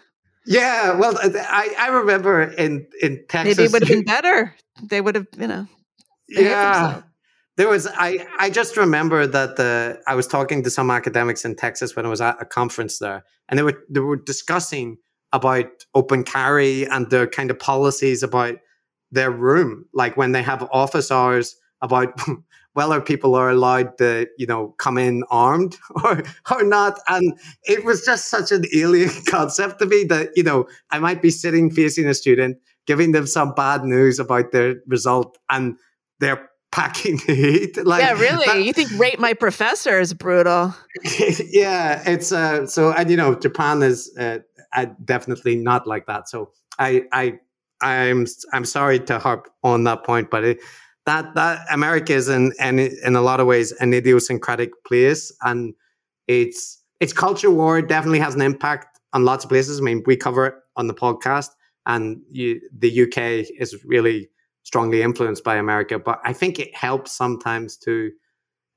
Yeah, 0.45 0.99
well, 0.99 1.17
I, 1.17 1.73
I 1.79 1.87
remember 1.87 2.43
in 2.43 2.85
in 3.01 3.23
Texas. 3.29 3.57
Maybe 3.57 3.65
it 3.65 3.71
would 3.71 3.81
have 3.81 3.89
been 3.89 4.03
better. 4.15 4.53
They 4.83 4.99
would 4.99 5.15
have, 5.15 5.27
you 5.39 5.47
know. 5.47 5.67
Yeah, 6.27 7.03
there 7.55 7.69
was. 7.69 7.87
I 7.87 8.27
I 8.37 8.49
just 8.49 8.75
remember 8.75 9.25
that 9.25 9.55
the 9.55 10.01
I 10.05 10.15
was 10.15 10.27
talking 10.27 10.61
to 10.63 10.69
some 10.69 10.91
academics 10.91 11.45
in 11.45 11.55
Texas 11.55 11.95
when 11.95 12.05
I 12.05 12.09
was 12.09 12.19
at 12.19 12.35
a 12.41 12.45
conference 12.45 12.99
there, 12.99 13.23
and 13.47 13.57
they 13.57 13.63
were 13.63 13.81
they 13.89 14.01
were 14.01 14.17
discussing 14.17 14.97
about 15.31 15.67
open 15.93 16.25
carry 16.25 16.85
and 16.89 17.09
their 17.09 17.25
kind 17.25 17.49
of 17.49 17.57
policies 17.57 18.21
about 18.21 18.57
their 19.11 19.31
room, 19.31 19.85
like 19.93 20.17
when 20.17 20.33
they 20.33 20.43
have 20.43 20.67
office 20.73 21.09
hours 21.09 21.55
about 21.81 22.19
whether 22.75 22.99
people 22.99 23.35
are 23.35 23.49
allowed 23.49 23.97
to, 23.97 24.27
you 24.37 24.45
know, 24.45 24.75
come 24.77 24.97
in 24.97 25.23
armed 25.31 25.77
or 26.03 26.23
or 26.51 26.63
not. 26.63 26.99
And 27.07 27.37
it 27.63 27.85
was 27.85 28.05
just 28.05 28.29
such 28.29 28.51
an 28.51 28.65
alien 28.75 29.09
concept 29.27 29.79
to 29.79 29.85
me 29.85 30.03
that, 30.05 30.31
you 30.35 30.43
know, 30.43 30.67
I 30.91 30.99
might 30.99 31.21
be 31.21 31.31
sitting 31.31 31.71
facing 31.71 32.05
a 32.05 32.13
student, 32.13 32.57
giving 32.85 33.13
them 33.13 33.27
some 33.27 33.53
bad 33.53 33.85
news 33.85 34.19
about 34.19 34.51
their 34.51 34.75
result, 34.87 35.37
and 35.49 35.77
they're 36.19 36.49
packing 36.71 37.17
the 37.25 37.33
heat. 37.33 37.85
Like, 37.85 38.01
yeah, 38.01 38.19
really. 38.19 38.45
That, 38.45 38.63
you 38.63 38.73
think 38.73 38.91
rate 38.99 39.19
my 39.19 39.33
professor 39.33 39.97
is 39.99 40.13
brutal? 40.13 40.75
yeah, 41.49 42.03
it's 42.05 42.33
uh, 42.33 42.67
so, 42.67 42.91
and 42.91 43.09
you 43.09 43.15
know, 43.15 43.35
Japan 43.35 43.81
is 43.83 44.13
uh, 44.17 44.39
definitely 45.05 45.55
not 45.55 45.87
like 45.87 46.07
that. 46.07 46.27
So 46.27 46.51
I, 46.77 47.03
I, 47.13 47.39
I'm, 47.81 48.25
I'm 48.51 48.65
sorry 48.65 48.99
to 48.99 49.19
harp 49.19 49.49
on 49.63 49.85
that 49.85 50.03
point, 50.03 50.29
but 50.29 50.43
it, 50.43 50.59
that 51.05 51.35
that 51.35 51.65
America 51.71 52.13
is 52.13 52.29
in, 52.29 52.51
in 52.59 52.79
in 52.79 53.15
a 53.15 53.21
lot 53.21 53.39
of 53.39 53.47
ways 53.47 53.71
an 53.73 53.93
idiosyncratic 53.93 54.71
place, 54.85 55.31
and 55.41 55.73
it's 56.27 56.81
its 56.99 57.13
culture 57.13 57.51
war 57.51 57.81
definitely 57.81 58.19
has 58.19 58.35
an 58.35 58.41
impact 58.41 58.99
on 59.13 59.25
lots 59.25 59.43
of 59.43 59.49
places. 59.49 59.79
I 59.79 59.83
mean, 59.83 60.03
we 60.05 60.17
cover 60.17 60.47
it 60.47 60.55
on 60.75 60.87
the 60.87 60.93
podcast, 60.93 61.49
and 61.85 62.21
you, 62.31 62.59
the 62.77 63.03
UK 63.03 63.47
is 63.59 63.83
really 63.85 64.29
strongly 64.63 65.03
influenced 65.03 65.43
by 65.43 65.55
America, 65.55 65.99
but 65.99 66.19
I 66.23 66.33
think 66.33 66.59
it 66.59 66.75
helps 66.75 67.11
sometimes 67.11 67.77
to 67.77 68.11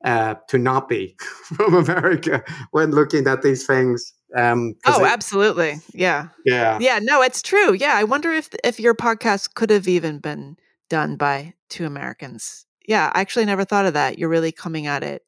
uh, 0.04 0.34
to 0.48 0.58
not 0.58 0.88
be 0.88 1.16
from 1.56 1.74
America 1.74 2.44
when 2.70 2.92
looking 2.92 3.26
at 3.26 3.42
these 3.42 3.66
things. 3.66 4.12
Um, 4.36 4.74
oh, 4.86 5.04
it, 5.04 5.10
absolutely, 5.10 5.80
yeah, 5.94 6.28
yeah, 6.44 6.78
yeah. 6.80 6.98
No, 7.02 7.22
it's 7.22 7.40
true. 7.40 7.72
Yeah, 7.72 7.94
I 7.94 8.04
wonder 8.04 8.32
if 8.32 8.50
if 8.62 8.78
your 8.78 8.94
podcast 8.94 9.54
could 9.54 9.70
have 9.70 9.88
even 9.88 10.18
been 10.18 10.58
done 10.88 11.16
by 11.16 11.54
two 11.68 11.84
Americans. 11.84 12.66
Yeah, 12.86 13.10
I 13.14 13.20
actually 13.20 13.44
never 13.44 13.64
thought 13.64 13.86
of 13.86 13.94
that. 13.94 14.18
You're 14.18 14.28
really 14.28 14.52
coming 14.52 14.86
at 14.86 15.02
it 15.02 15.22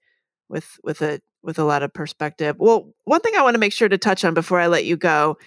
with 0.48 0.78
with 0.82 1.02
a 1.02 1.20
with 1.42 1.58
a 1.58 1.64
lot 1.64 1.82
of 1.82 1.92
perspective. 1.92 2.56
Well, 2.58 2.92
one 3.04 3.20
thing 3.20 3.34
I 3.36 3.42
want 3.42 3.54
to 3.54 3.60
make 3.60 3.72
sure 3.72 3.88
to 3.88 3.98
touch 3.98 4.24
on 4.24 4.34
before 4.34 4.60
I 4.60 4.66
let 4.66 4.84
you 4.84 4.96
go, 4.96 5.38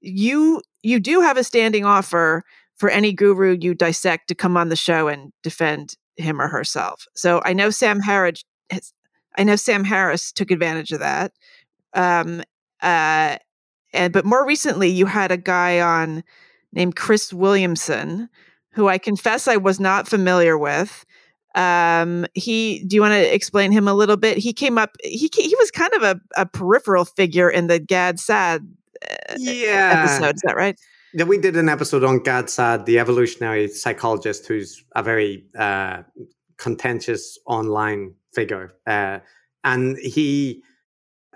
you 0.00 0.62
you 0.82 1.00
do 1.00 1.20
have 1.20 1.36
a 1.36 1.44
standing 1.44 1.84
offer 1.84 2.44
for 2.76 2.90
any 2.90 3.12
guru 3.12 3.56
you 3.60 3.74
dissect 3.74 4.28
to 4.28 4.34
come 4.34 4.56
on 4.56 4.68
the 4.68 4.76
show 4.76 5.08
and 5.08 5.32
defend 5.42 5.96
him 6.16 6.40
or 6.40 6.48
herself. 6.48 7.06
So 7.14 7.40
I 7.44 7.52
know 7.52 7.70
Sam 7.70 8.00
Harris 8.00 8.44
I 9.38 9.44
know 9.44 9.56
Sam 9.56 9.84
Harris 9.84 10.32
took 10.32 10.50
advantage 10.50 10.92
of 10.92 11.00
that. 11.00 11.32
Um 11.94 12.42
uh 12.82 13.38
and 13.92 14.12
but 14.12 14.24
more 14.24 14.46
recently 14.46 14.88
you 14.88 15.06
had 15.06 15.32
a 15.32 15.36
guy 15.36 15.80
on 15.80 16.22
named 16.72 16.96
Chris 16.96 17.32
Williamson 17.32 18.28
who 18.76 18.88
I 18.88 18.98
confess 18.98 19.48
I 19.48 19.56
was 19.56 19.80
not 19.80 20.06
familiar 20.06 20.56
with. 20.56 21.04
Um, 21.54 22.26
he, 22.34 22.84
do 22.84 22.94
you 22.94 23.00
want 23.00 23.14
to 23.14 23.34
explain 23.34 23.72
him 23.72 23.88
a 23.88 23.94
little 23.94 24.18
bit? 24.18 24.36
He 24.36 24.52
came 24.52 24.76
up, 24.76 24.94
he, 25.02 25.30
he 25.34 25.56
was 25.58 25.70
kind 25.70 25.92
of 25.94 26.02
a, 26.02 26.20
a 26.36 26.46
peripheral 26.46 27.06
figure 27.06 27.50
in 27.50 27.66
the 27.66 27.78
Gad 27.78 28.20
Saad 28.20 28.68
uh, 29.10 29.34
yeah. 29.38 30.04
episode. 30.04 30.34
Is 30.34 30.42
that 30.44 30.54
right? 30.54 30.78
Yeah, 31.14 31.24
we 31.24 31.38
did 31.38 31.56
an 31.56 31.70
episode 31.70 32.04
on 32.04 32.18
Gad 32.18 32.50
Saad, 32.50 32.84
the 32.84 32.98
evolutionary 32.98 33.68
psychologist, 33.68 34.46
who's 34.46 34.84
a 34.94 35.02
very 35.02 35.46
uh, 35.58 36.02
contentious 36.58 37.38
online 37.46 38.14
figure, 38.34 38.74
uh, 38.86 39.20
and 39.64 39.96
he 39.96 40.62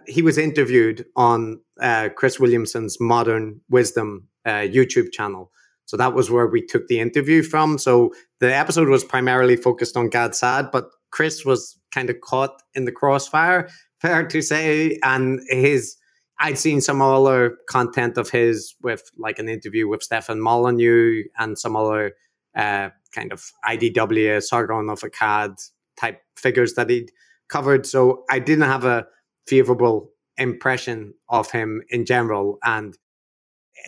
he 0.07 0.21
was 0.21 0.37
interviewed 0.37 1.07
on 1.17 1.61
uh, 1.81 2.11
Chris 2.15 2.39
Williamson's 2.39 3.01
Modern 3.01 3.63
Wisdom 3.71 4.29
uh, 4.45 4.67
YouTube 4.69 5.13
channel, 5.13 5.51
so 5.91 5.97
that 5.97 6.15
was 6.15 6.31
where 6.31 6.47
we 6.47 6.65
took 6.65 6.87
the 6.87 7.01
interview 7.01 7.43
from. 7.43 7.77
So 7.77 8.15
the 8.39 8.55
episode 8.55 8.89
was 8.89 9.03
primarily 9.03 9.57
focused 9.57 9.97
on 9.97 10.09
Gad 10.09 10.37
Saad, 10.37 10.71
but 10.71 10.89
Chris 11.11 11.45
was 11.45 11.77
kind 11.93 12.09
of 12.09 12.21
caught 12.21 12.63
in 12.75 12.85
the 12.85 12.93
crossfire, 12.93 13.69
fair 14.01 14.25
to 14.25 14.41
say. 14.41 15.01
And 15.03 15.41
his, 15.49 15.97
I'd 16.39 16.59
seen 16.59 16.81
some 16.81 17.03
other 17.03 17.57
content 17.69 18.19
of 18.19 18.31
his 18.31 18.73
with 18.81 19.03
like 19.19 19.41
an 19.41 19.49
interview 19.49 19.89
with 19.89 20.05
Stefan 20.05 20.41
Molyneux 20.41 21.25
and 21.41 21.59
some 21.59 21.75
other 21.75 22.13
uh, 22.57 22.91
kind 23.13 23.33
of 23.33 23.51
IDW, 23.69 24.45
Sargon 24.45 24.91
of 24.91 25.01
Akkad 25.01 25.57
type 25.99 26.21
figures 26.37 26.75
that 26.75 26.89
he'd 26.89 27.11
covered. 27.49 27.85
So 27.85 28.23
I 28.31 28.39
didn't 28.39 28.69
have 28.69 28.85
a 28.85 29.09
favorable 29.49 30.13
impression 30.39 31.15
of 31.29 31.51
him 31.51 31.83
in 31.91 32.07
general. 32.07 32.61
And 32.63 32.97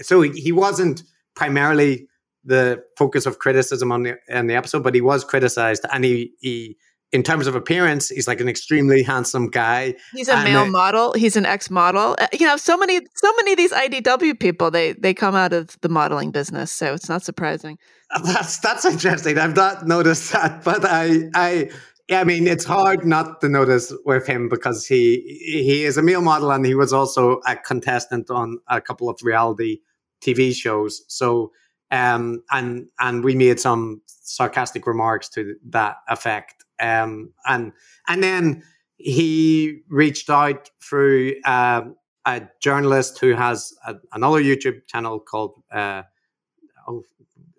so 0.00 0.22
he 0.22 0.50
wasn't 0.50 1.04
primarily 1.34 2.08
the 2.44 2.82
focus 2.98 3.26
of 3.26 3.38
criticism 3.38 3.92
on 3.92 4.02
the, 4.02 4.16
on 4.32 4.46
the 4.46 4.54
episode, 4.54 4.82
but 4.82 4.94
he 4.94 5.00
was 5.00 5.24
criticized 5.24 5.84
and 5.92 6.04
he, 6.04 6.32
he 6.40 6.76
in 7.12 7.22
terms 7.22 7.46
of 7.46 7.54
appearance, 7.54 8.08
he's 8.08 8.26
like 8.26 8.40
an 8.40 8.48
extremely 8.48 9.02
handsome 9.02 9.48
guy. 9.48 9.94
He's 10.12 10.28
a 10.28 10.42
male 10.42 10.66
model. 10.66 11.12
He's 11.12 11.36
an 11.36 11.44
ex-model. 11.44 12.16
Uh, 12.18 12.26
you 12.32 12.46
know, 12.46 12.56
so 12.56 12.76
many, 12.78 13.00
so 13.14 13.32
many 13.36 13.52
of 13.52 13.58
these 13.58 13.72
IDW 13.72 14.40
people, 14.40 14.70
they 14.70 14.92
they 14.94 15.12
come 15.12 15.34
out 15.34 15.52
of 15.52 15.78
the 15.82 15.90
modeling 15.90 16.30
business, 16.30 16.72
so 16.72 16.94
it's 16.94 17.10
not 17.10 17.22
surprising. 17.22 17.78
That's 18.24 18.58
that's 18.58 18.84
interesting. 18.84 19.38
I've 19.38 19.56
not 19.56 19.86
noticed 19.86 20.32
that, 20.32 20.64
but 20.64 20.84
I 20.84 21.30
I 21.34 21.70
I 22.10 22.24
mean, 22.24 22.46
it's 22.46 22.64
hard 22.64 23.06
not 23.06 23.40
to 23.40 23.48
notice 23.48 23.92
with 24.04 24.26
him 24.26 24.48
because 24.48 24.86
he 24.86 25.22
he 25.44 25.84
is 25.84 25.96
a 25.96 26.02
male 26.02 26.20
model 26.20 26.50
and 26.50 26.64
he 26.64 26.74
was 26.74 26.92
also 26.92 27.40
a 27.46 27.56
contestant 27.56 28.30
on 28.30 28.58
a 28.68 28.80
couple 28.80 29.08
of 29.08 29.18
reality 29.22 29.78
TV 30.22 30.54
shows. 30.54 31.04
So 31.08 31.52
um 31.90 32.42
and 32.50 32.88
and 33.00 33.22
we 33.24 33.34
made 33.34 33.60
some 33.60 34.00
sarcastic 34.06 34.86
remarks 34.86 35.28
to 35.30 35.56
that 35.70 35.96
effect 36.08 36.62
um, 36.82 37.32
and 37.46 37.72
and 38.08 38.22
then 38.22 38.64
he 38.96 39.82
reached 39.88 40.28
out 40.28 40.70
through 40.82 41.34
uh, 41.44 41.82
a 42.26 42.42
journalist 42.60 43.18
who 43.18 43.34
has 43.34 43.72
a, 43.86 43.94
another 44.12 44.42
YouTube 44.42 44.86
channel 44.88 45.20
called 45.20 45.62
uh, 45.72 46.02
oh, 46.88 47.02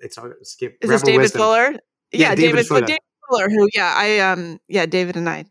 it's 0.02 0.18
skip. 0.44 0.78
Is 0.82 0.90
Rebel 0.90 0.96
this 0.96 1.02
David 1.04 1.22
Wisdom. 1.22 1.40
Fuller? 1.40 1.72
Yeah, 1.72 1.80
yeah 2.12 2.36
David, 2.36 2.52
David, 2.52 2.68
Fuller. 2.68 2.82
David 2.82 3.00
Fuller. 3.30 3.50
Who? 3.50 3.70
Yeah, 3.74 3.94
I 3.96 4.20
um, 4.20 4.60
yeah, 4.68 4.86
David 4.86 5.16
and 5.16 5.30
I 5.30 5.46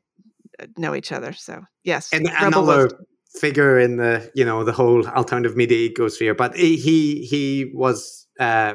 know 0.76 0.94
each 0.94 1.12
other. 1.12 1.32
So 1.32 1.64
yes, 1.84 2.10
and 2.12 2.26
Rebel 2.26 2.47
another 2.47 2.82
Wisdom. 2.84 3.06
Figure 3.34 3.78
in 3.78 3.96
the 3.96 4.30
you 4.34 4.44
know 4.44 4.64
the 4.64 4.72
whole 4.72 5.06
alternative 5.09 5.56
media 5.56 5.88
ecosphere. 5.88 6.36
But 6.36 6.56
he 6.56 7.24
he 7.24 7.70
was 7.74 8.26
uh, 8.38 8.74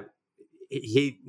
he 0.69 1.19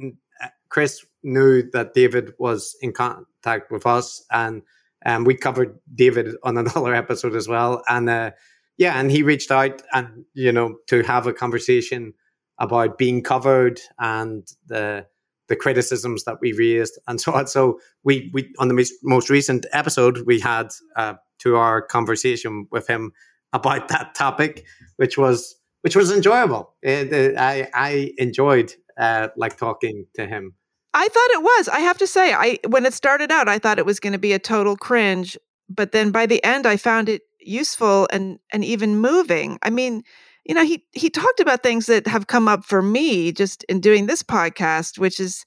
Chris 0.68 1.05
knew 1.22 1.68
that 1.72 1.94
David 1.94 2.32
was 2.38 2.76
in 2.80 2.92
contact 2.92 3.70
with 3.70 3.86
us, 3.86 4.24
and 4.30 4.62
um, 5.05 5.24
we 5.24 5.34
covered 5.34 5.78
David 5.94 6.34
on 6.42 6.56
another 6.59 6.94
episode 6.94 7.34
as 7.34 7.48
well. 7.48 7.82
And 7.88 8.09
uh, 8.09 8.30
yeah, 8.76 8.98
and 8.98 9.10
he 9.10 9.22
reached 9.22 9.50
out 9.50 9.82
and 9.92 10.24
you 10.34 10.52
know 10.52 10.76
to 10.88 11.02
have 11.02 11.26
a 11.26 11.32
conversation 11.32 12.14
about 12.59 12.98
being 12.98 13.22
covered 13.22 13.80
and 13.98 14.46
the 14.66 15.06
the 15.48 15.56
criticisms 15.56 16.24
that 16.24 16.38
we 16.40 16.52
raised 16.52 16.98
and 17.06 17.20
so 17.20 17.32
on. 17.32 17.46
So 17.46 17.80
we 18.04 18.30
we 18.32 18.52
on 18.58 18.68
the 18.68 18.90
most, 19.02 19.30
recent 19.30 19.66
episode 19.72 20.18
we 20.26 20.40
had 20.40 20.68
uh, 20.96 21.14
to 21.40 21.56
our 21.56 21.82
conversation 21.82 22.66
with 22.70 22.86
him 22.86 23.12
about 23.52 23.88
that 23.88 24.14
topic, 24.14 24.64
which 24.96 25.18
was 25.18 25.56
which 25.82 25.96
was 25.96 26.10
enjoyable. 26.12 26.74
It, 26.82 27.12
it, 27.12 27.36
I 27.38 27.68
I 27.74 28.12
enjoyed 28.18 28.74
uh, 28.98 29.28
like 29.36 29.56
talking 29.56 30.06
to 30.14 30.26
him. 30.26 30.54
I 30.94 31.08
thought 31.08 31.30
it 31.30 31.42
was. 31.42 31.68
I 31.68 31.80
have 31.80 31.98
to 31.98 32.06
say, 32.06 32.32
I 32.32 32.58
when 32.66 32.86
it 32.86 32.94
started 32.94 33.30
out, 33.30 33.48
I 33.48 33.58
thought 33.58 33.78
it 33.78 33.86
was 33.86 34.00
going 34.00 34.14
to 34.14 34.18
be 34.18 34.32
a 34.32 34.38
total 34.38 34.76
cringe, 34.76 35.36
but 35.68 35.92
then 35.92 36.10
by 36.10 36.26
the 36.26 36.42
end, 36.44 36.66
I 36.66 36.76
found 36.76 37.08
it 37.08 37.22
useful 37.40 38.08
and 38.10 38.38
and 38.52 38.64
even 38.64 38.96
moving. 38.96 39.58
I 39.62 39.70
mean, 39.70 40.02
you 40.48 40.54
know, 40.54 40.64
he 40.64 40.82
he 40.92 41.10
talked 41.10 41.40
about 41.40 41.62
things 41.62 41.86
that 41.86 42.06
have 42.06 42.26
come 42.26 42.48
up 42.48 42.64
for 42.64 42.80
me 42.80 43.30
just 43.32 43.64
in 43.64 43.80
doing 43.80 44.06
this 44.06 44.22
podcast, 44.22 44.98
which 44.98 45.20
is, 45.20 45.44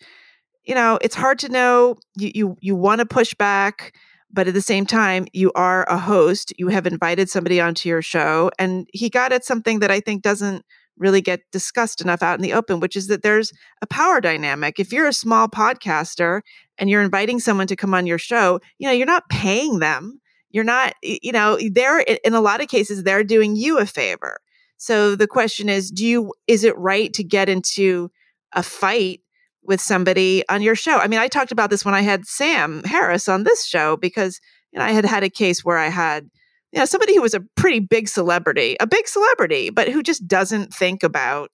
you 0.64 0.76
know, 0.76 1.00
it's 1.02 1.16
hard 1.16 1.40
to 1.40 1.50
know. 1.50 1.96
You 2.16 2.32
you 2.34 2.58
you 2.62 2.76
want 2.76 3.00
to 3.00 3.06
push 3.08 3.34
back, 3.34 3.96
but 4.32 4.48
at 4.48 4.54
the 4.54 4.62
same 4.62 4.86
time, 4.86 5.26
you 5.34 5.52
are 5.56 5.90
a 5.90 5.98
host. 5.98 6.54
You 6.60 6.68
have 6.68 6.86
invited 6.86 7.30
somebody 7.32 7.60
onto 7.60 7.90
your 7.90 8.04
show, 8.04 8.52
and 8.60 8.88
he 8.94 9.10
got 9.10 9.34
at 9.34 9.44
something 9.44 9.80
that 9.80 9.90
I 9.90 10.02
think 10.02 10.22
doesn't 10.22 10.64
really 10.98 11.22
get 11.22 11.42
discussed 11.52 12.00
enough 12.02 12.22
out 12.22 12.38
in 12.38 12.44
the 12.44 12.54
open, 12.54 12.80
which 12.80 12.96
is 12.96 13.08
that 13.08 13.24
there's 13.24 13.52
a 13.82 13.88
power 13.88 14.22
dynamic. 14.22 14.80
If 14.80 14.94
you're 14.94 15.08
a 15.08 15.14
small 15.14 15.48
podcaster 15.48 16.42
and 16.78 16.92
you're 16.92 17.02
inviting 17.02 17.40
someone 17.40 17.66
to 17.68 17.76
come 17.76 17.96
on 17.96 18.06
your 18.06 18.20
show, 18.20 18.60
you 18.78 18.88
know, 18.88 18.94
you're 18.94 19.08
not 19.08 19.28
paying 19.30 19.80
them. 19.80 20.22
You're 20.52 20.64
not, 20.64 20.94
you 21.02 21.32
know, 21.32 21.58
they're 21.72 22.02
in 22.02 22.34
a 22.36 22.42
lot 22.42 22.62
of 22.62 22.68
cases, 22.68 23.04
they're 23.04 23.24
doing 23.24 23.56
you 23.56 23.80
a 23.80 23.86
favor. 23.86 24.38
So 24.82 25.16
the 25.16 25.28
question 25.28 25.70
is, 25.70 25.92
do 25.92 26.04
you, 26.04 26.34
is 26.48 26.64
it 26.64 26.76
right 26.76 27.14
to 27.14 27.24
get 27.24 27.50
into 27.50 28.10
a 28.54 28.64
fight 28.64 29.22
with 29.62 29.80
somebody 29.80 30.44
on 30.50 30.64
your 30.64 30.74
show? 30.74 30.98
I 30.98 31.08
mean, 31.08 31.20
I 31.20 31.28
talked 31.28 31.52
about 31.52 31.70
this 31.70 31.86
when 31.86 31.94
I 31.94 32.02
had 32.02 32.26
Sam 32.26 32.82
Harris 32.84 33.30
on 33.30 33.44
this 33.44 33.64
show 33.64 33.96
because 33.96 34.40
you 34.72 34.80
know, 34.80 34.86
I 34.86 34.90
had 34.90 35.06
had 35.06 35.22
a 35.22 35.30
case 35.30 35.64
where 35.64 35.78
I 35.78 35.90
had 35.90 36.28
you 36.72 36.80
know, 36.80 36.86
somebody 36.86 37.14
who 37.14 37.22
was 37.22 37.36
a 37.36 37.46
pretty 37.56 37.80
big 37.80 38.10
celebrity, 38.10 38.76
a 38.80 38.88
big 38.88 39.08
celebrity, 39.08 39.70
but 39.70 39.88
who 39.88 40.02
just 40.02 40.28
doesn't 40.28 40.74
think 40.74 41.04
about 41.04 41.52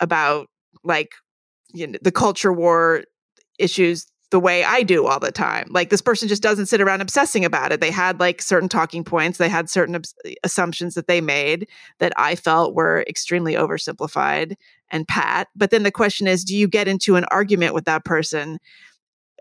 about 0.00 0.46
like 0.84 1.10
you 1.74 1.86
know, 1.86 1.98
the 2.00 2.12
culture 2.12 2.52
war 2.52 3.04
issues 3.58 4.06
the 4.30 4.40
way 4.40 4.64
I 4.64 4.82
do 4.82 5.06
all 5.06 5.20
the 5.20 5.30
time. 5.30 5.68
Like 5.70 5.90
this 5.90 6.00
person 6.00 6.28
just 6.28 6.42
doesn't 6.42 6.66
sit 6.66 6.80
around 6.80 7.00
obsessing 7.00 7.44
about 7.44 7.72
it. 7.72 7.80
They 7.80 7.90
had 7.90 8.20
like 8.20 8.42
certain 8.42 8.68
talking 8.68 9.04
points, 9.04 9.38
they 9.38 9.48
had 9.48 9.70
certain 9.70 9.94
abs- 9.94 10.14
eh, 10.24 10.34
assumptions 10.42 10.94
that 10.94 11.06
they 11.06 11.20
made 11.20 11.68
that 11.98 12.12
I 12.16 12.34
felt 12.34 12.74
were 12.74 13.04
extremely 13.08 13.54
oversimplified 13.54 14.54
and 14.90 15.06
pat. 15.06 15.48
But 15.54 15.70
then 15.70 15.82
the 15.82 15.90
question 15.90 16.26
is, 16.26 16.44
do 16.44 16.56
you 16.56 16.68
get 16.68 16.88
into 16.88 17.16
an 17.16 17.24
argument 17.24 17.74
with 17.74 17.84
that 17.84 18.04
person 18.04 18.58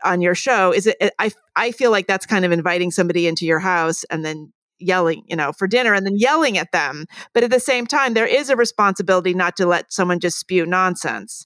on 0.04 0.22
your 0.22 0.36
show? 0.36 0.72
Is 0.72 0.88
it 0.88 0.98
eh, 1.00 1.10
I 1.20 1.32
I 1.56 1.72
feel 1.72 1.92
like 1.92 2.08
that's 2.08 2.26
kind 2.26 2.46
of 2.46 2.52
inviting 2.52 2.92
somebody 2.92 3.28
into 3.28 3.46
your 3.46 3.60
house 3.60 4.04
and 4.06 4.24
then 4.24 4.52
yelling, 4.80 5.24
you 5.28 5.36
know, 5.36 5.52
for 5.54 5.68
dinner 5.68 5.94
and 5.94 6.06
then 6.06 6.18
yelling 6.18 6.58
at 6.58 6.72
them. 6.72 7.06
But 7.34 7.44
at 7.44 7.52
the 7.52 7.60
same 7.60 7.88
time, 7.88 8.14
there 8.14 8.28
is 8.28 8.50
a 8.50 8.56
responsibility 8.56 9.34
not 9.34 9.56
to 9.58 9.66
let 9.66 9.94
someone 9.94 10.20
just 10.20 10.40
spew 10.40 10.66
nonsense 10.66 11.46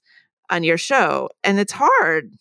on 0.50 0.64
your 0.64 0.78
show. 0.78 1.28
And 1.44 1.58
it's 1.58 1.72
hard. 1.72 2.32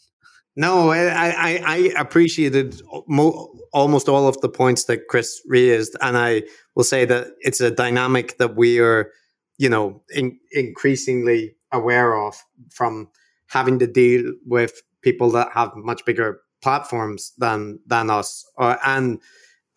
No, 0.58 0.90
I, 0.90 1.30
I, 1.30 1.62
I 1.66 1.78
appreciated 1.98 2.82
mo- 3.08 3.54
almost 3.74 4.10
all 4.10 4.28
of 4.28 4.42
the 4.42 4.50
points 4.50 4.86
that 4.86 5.08
Chris 5.08 5.40
raised. 5.48 5.96
And 6.02 6.18
I 6.18 6.44
will 6.76 6.84
say 6.84 7.06
that 7.06 7.28
it's 7.42 7.62
a 7.62 7.72
dynamic 7.72 8.38
that 8.40 8.56
we 8.56 8.80
are, 8.80 9.12
you 9.60 9.70
know, 9.70 10.02
in, 10.10 10.38
increasingly 10.52 11.56
aware 11.72 12.16
of 12.16 12.36
from 12.72 13.08
having 13.48 13.80
to 13.80 13.88
deal 13.88 14.34
with 14.46 14.82
people 15.04 15.30
that 15.32 15.52
have 15.54 15.72
much 15.76 16.04
bigger 16.06 16.42
platforms 16.62 17.34
than 17.38 17.80
than 17.86 18.10
us 18.10 18.44
uh, 18.58 18.78
and 18.84 19.22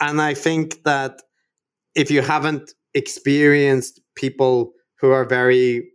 and 0.01 0.21
I 0.21 0.33
think 0.35 0.83
that 0.85 1.21
if 1.95 2.11
you 2.11 2.23
haven't 2.23 2.73
experienced 2.95 4.01
people 4.15 4.73
who 4.99 5.11
are 5.11 5.25
very 5.25 5.91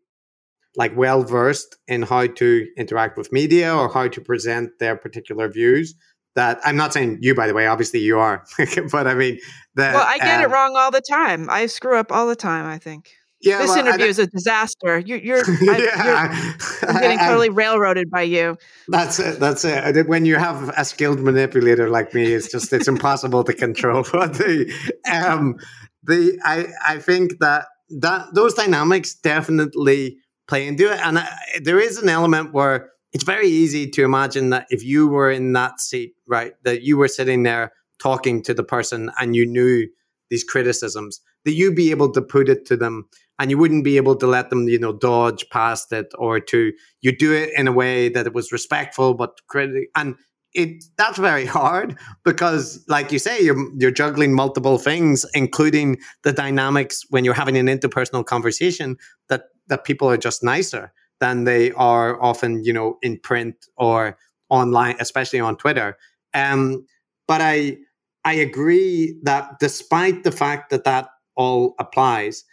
like 0.77 0.95
well 0.95 1.23
versed 1.23 1.77
in 1.87 2.01
how 2.01 2.27
to 2.27 2.67
interact 2.77 3.17
with 3.17 3.31
media 3.31 3.73
or 3.73 3.91
how 3.91 4.07
to 4.07 4.21
present 4.21 4.71
their 4.79 4.95
particular 4.95 5.49
views 5.49 5.95
that 6.35 6.59
I'm 6.65 6.75
not 6.75 6.93
saying 6.93 7.19
you 7.21 7.33
by 7.33 7.47
the 7.47 7.53
way 7.53 7.67
obviously 7.67 7.99
you 7.99 8.19
are 8.19 8.43
but 8.91 9.07
I 9.07 9.13
mean 9.13 9.39
that 9.75 9.93
Well 9.93 10.05
I 10.05 10.17
get 10.17 10.43
um, 10.43 10.51
it 10.51 10.53
wrong 10.53 10.75
all 10.75 10.91
the 10.91 11.01
time 11.01 11.49
I 11.49 11.65
screw 11.65 11.97
up 11.97 12.11
all 12.11 12.27
the 12.27 12.35
time 12.35 12.65
I 12.65 12.77
think 12.77 13.11
yeah, 13.41 13.59
this 13.59 13.69
well, 13.69 13.85
interview 13.85 14.07
is 14.07 14.17
a 14.17 14.25
disaster. 14.25 14.97
You're, 14.97 15.19
you're, 15.19 15.43
yeah, 15.61 15.77
you're, 15.77 16.15
I'm 16.89 17.01
getting 17.01 17.19
totally 17.19 17.49
railroaded 17.49 18.09
by 18.09 18.23
you. 18.23 18.57
That's 18.87 19.19
it. 19.19 19.39
That's 19.39 19.63
it. 19.63 20.07
When 20.07 20.25
you 20.25 20.37
have 20.37 20.69
a 20.75 20.83
skilled 20.83 21.19
manipulator 21.19 21.87
like 21.89 22.13
me, 22.13 22.33
it's 22.33 22.51
just 22.51 22.73
it's 22.73 22.87
impossible 22.87 23.43
to 23.43 23.53
control. 23.53 24.03
But 24.11 24.33
the, 24.35 24.73
um, 25.11 25.57
the 26.03 26.39
I 26.43 26.67
I 26.87 26.97
think 26.97 27.39
that 27.39 27.67
that 27.99 28.33
those 28.33 28.55
dynamics 28.55 29.13
definitely 29.13 30.17
play 30.47 30.67
into 30.67 30.91
it, 30.91 30.99
and 31.03 31.19
I, 31.19 31.29
there 31.61 31.79
is 31.79 31.97
an 31.97 32.09
element 32.09 32.53
where 32.53 32.91
it's 33.13 33.23
very 33.23 33.47
easy 33.47 33.89
to 33.91 34.03
imagine 34.03 34.49
that 34.49 34.67
if 34.69 34.83
you 34.83 35.07
were 35.07 35.31
in 35.31 35.53
that 35.53 35.79
seat, 35.79 36.15
right, 36.27 36.53
that 36.63 36.81
you 36.81 36.97
were 36.97 37.07
sitting 37.07 37.43
there 37.43 37.71
talking 37.97 38.43
to 38.43 38.53
the 38.53 38.63
person 38.63 39.09
and 39.19 39.35
you 39.35 39.45
knew 39.45 39.87
these 40.29 40.43
criticisms, 40.43 41.21
that 41.45 41.53
you'd 41.53 41.75
be 41.75 41.91
able 41.91 42.11
to 42.11 42.21
put 42.21 42.49
it 42.49 42.65
to 42.65 42.75
them 42.75 43.07
and 43.39 43.49
you 43.49 43.57
wouldn't 43.57 43.83
be 43.83 43.95
able 43.97 44.15
to 44.17 44.27
let 44.27 44.49
them, 44.49 44.67
you 44.67 44.79
know, 44.79 44.91
dodge 44.91 45.45
past 45.49 45.93
it 45.93 46.07
or 46.17 46.39
to 46.39 46.73
you 47.01 47.15
do 47.15 47.31
it 47.33 47.51
in 47.55 47.67
a 47.67 47.71
way 47.71 48.09
that 48.09 48.27
it 48.27 48.33
was 48.33 48.51
respectful 48.51 49.13
but 49.13 49.39
critic 49.47 49.89
and 49.95 50.15
it 50.53 50.83
that's 50.97 51.17
very 51.17 51.45
hard 51.59 51.97
because 52.23 52.83
like 52.87 53.11
you 53.11 53.19
say 53.19 53.41
you're 53.41 53.57
you're 53.77 53.91
juggling 53.91 54.33
multiple 54.33 54.77
things 54.77 55.25
including 55.33 55.97
the 56.23 56.31
dynamics 56.33 57.03
when 57.09 57.23
you're 57.23 57.33
having 57.33 57.57
an 57.57 57.67
interpersonal 57.67 58.25
conversation 58.25 58.97
that 59.29 59.43
that 59.67 59.85
people 59.85 60.09
are 60.09 60.17
just 60.17 60.43
nicer 60.43 60.91
than 61.19 61.45
they 61.45 61.71
are 61.73 62.21
often 62.21 62.63
you 62.63 62.73
know 62.73 62.97
in 63.01 63.17
print 63.19 63.67
or 63.77 64.17
online 64.49 64.95
especially 64.99 65.39
on 65.39 65.55
twitter. 65.57 65.97
Um 66.33 66.85
but 67.27 67.41
i 67.41 67.77
I 68.25 68.33
agree 68.33 69.15
that 69.21 69.59
despite 69.59 70.23
the 70.23 70.31
fact 70.31 70.71
that 70.71 70.83
that 70.83 71.09
all 71.35 71.75
applies, 71.79 72.43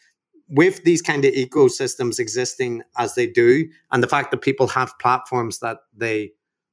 with 0.49 0.85
these 0.85 1.01
kind 1.01 1.25
of 1.25 1.33
ecosystems 1.33 2.19
existing 2.19 2.83
as 2.99 3.15
they 3.15 3.27
do, 3.27 3.67
and 3.91 4.03
the 4.03 4.07
fact 4.09 4.31
that 4.31 4.43
people 4.43 4.69
have 4.69 4.99
platforms 4.99 5.61
that 5.61 5.79
they 5.97 6.33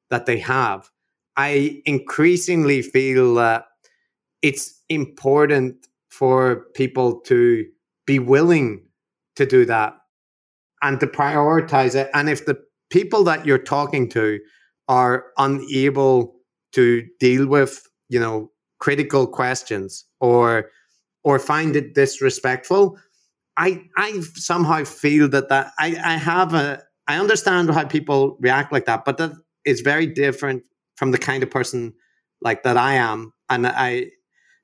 that 0.10 0.26
they 0.26 0.38
have, 0.40 0.90
I 1.38 1.82
increasingly 1.86 2.82
feel 2.82 3.36
that 3.36 3.66
it's 4.42 4.82
important 4.90 5.88
for 6.10 6.66
people 6.74 7.22
to 7.22 7.66
be 8.06 8.20
willing 8.20 8.82
to 9.38 9.46
do 9.46 9.64
that 9.66 9.99
and 10.82 11.00
to 11.00 11.08
prioritize 11.08 11.96
it. 11.96 12.10
And 12.14 12.30
if 12.30 12.46
the 12.46 12.58
people 12.90 13.24
that 13.26 13.46
you're 13.46 13.58
talking 13.58 14.10
to 14.10 14.40
are 14.88 15.26
unable 15.38 16.36
to 16.74 17.06
deal 17.20 17.48
with, 17.48 17.88
you 18.10 18.20
know, 18.20 18.52
critical 18.80 19.28
questions 19.28 20.06
or 20.20 20.70
or 21.24 21.38
find 21.38 21.76
it 21.76 21.96
disrespectful, 21.96 22.98
I 23.58 23.84
I 23.98 24.22
somehow 24.36 24.84
feel 24.86 25.30
that 25.30 25.50
that 25.50 25.72
I 25.80 25.98
I 26.04 26.18
have 26.18 26.54
a 26.54 26.82
I 27.08 27.20
understand 27.20 27.70
how 27.72 27.86
people 27.86 28.38
react 28.40 28.72
like 28.72 28.86
that, 28.86 29.06
but 29.06 29.18
that 29.18 29.34
is 29.66 29.82
very 29.82 30.06
different 30.06 30.64
from 30.96 31.12
the 31.12 31.18
kind 31.18 31.44
of 31.44 31.50
person 31.50 31.94
like 32.42 32.64
that 32.64 32.78
I 32.78 32.94
am, 32.96 33.34
and 33.50 33.68
I 33.68 34.12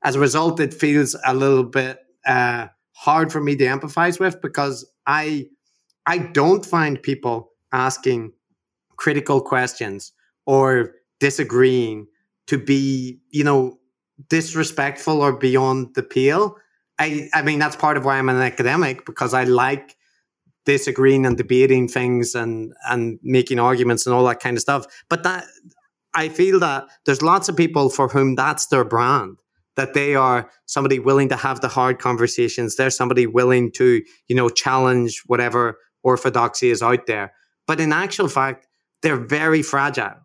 as 0.04 0.16
a 0.16 0.20
result 0.20 0.60
it 0.60 0.74
feels 0.74 1.16
a 1.26 1.34
little 1.34 1.64
bit 1.64 2.00
uh, 2.26 2.68
hard 2.94 3.32
for 3.32 3.42
me 3.42 3.56
to 3.58 3.66
empathize 3.66 4.20
with 4.20 4.42
because 4.42 4.90
I 5.06 5.48
I 6.06 6.18
don't 6.20 6.66
find 6.66 7.02
people 7.02 7.52
asking 7.72 8.34
critical 8.98 9.42
questions 9.42 10.12
or 10.46 10.94
disagreeing 11.20 12.08
to 12.48 12.58
be, 12.58 13.20
you 13.30 13.44
know, 13.44 13.80
disrespectful 14.30 15.22
or 15.22 15.34
beyond 15.34 15.96
the 15.96 16.04
pale. 16.04 16.58
I, 17.00 17.30
I 17.34 17.42
mean, 17.42 17.60
that's 17.60 17.76
part 17.76 17.98
of 17.98 18.06
why 18.06 18.18
I'm 18.18 18.30
an 18.30 18.38
academic 18.38 19.06
because 19.06 19.34
I 19.34 19.44
like 19.44 19.96
disagreeing 20.66 21.26
and 21.26 21.38
debating 21.38 21.88
things 21.88 22.34
and, 22.36 22.74
and 22.90 23.20
making 23.22 23.60
arguments 23.60 24.06
and 24.06 24.16
all 24.16 24.26
that 24.26 24.40
kind 24.40 24.58
of 24.58 24.62
stuff. 24.62 24.86
But 25.10 25.24
that, 25.24 25.46
I 26.14 26.30
feel 26.30 26.60
that 26.62 26.86
there's 27.06 27.22
lots 27.22 27.50
of 27.50 27.58
people 27.58 27.90
for 27.90 28.08
whom 28.08 28.36
that's 28.36 28.68
their 28.68 28.86
brand, 28.86 29.38
that 29.76 29.94
they 29.94 30.16
are 30.16 30.50
somebody 30.66 30.98
willing 30.98 31.30
to 31.30 31.36
have 31.36 31.60
the 31.60 31.68
hard 31.68 32.00
conversations. 32.00 32.76
They're 32.76 32.90
somebody 32.90 33.28
willing 33.28 33.72
to, 33.74 34.02
you 34.28 34.36
know, 34.36 34.50
challenge 34.50 35.22
whatever 35.28 35.78
orthodoxy 36.06 36.70
is 36.70 36.82
out 36.82 37.08
there. 37.08 37.34
But 37.68 37.82
in 37.82 37.92
actual 37.92 38.30
fact, 38.30 38.68
they're 39.02 39.18
very 39.18 39.62
fragile 39.62 40.16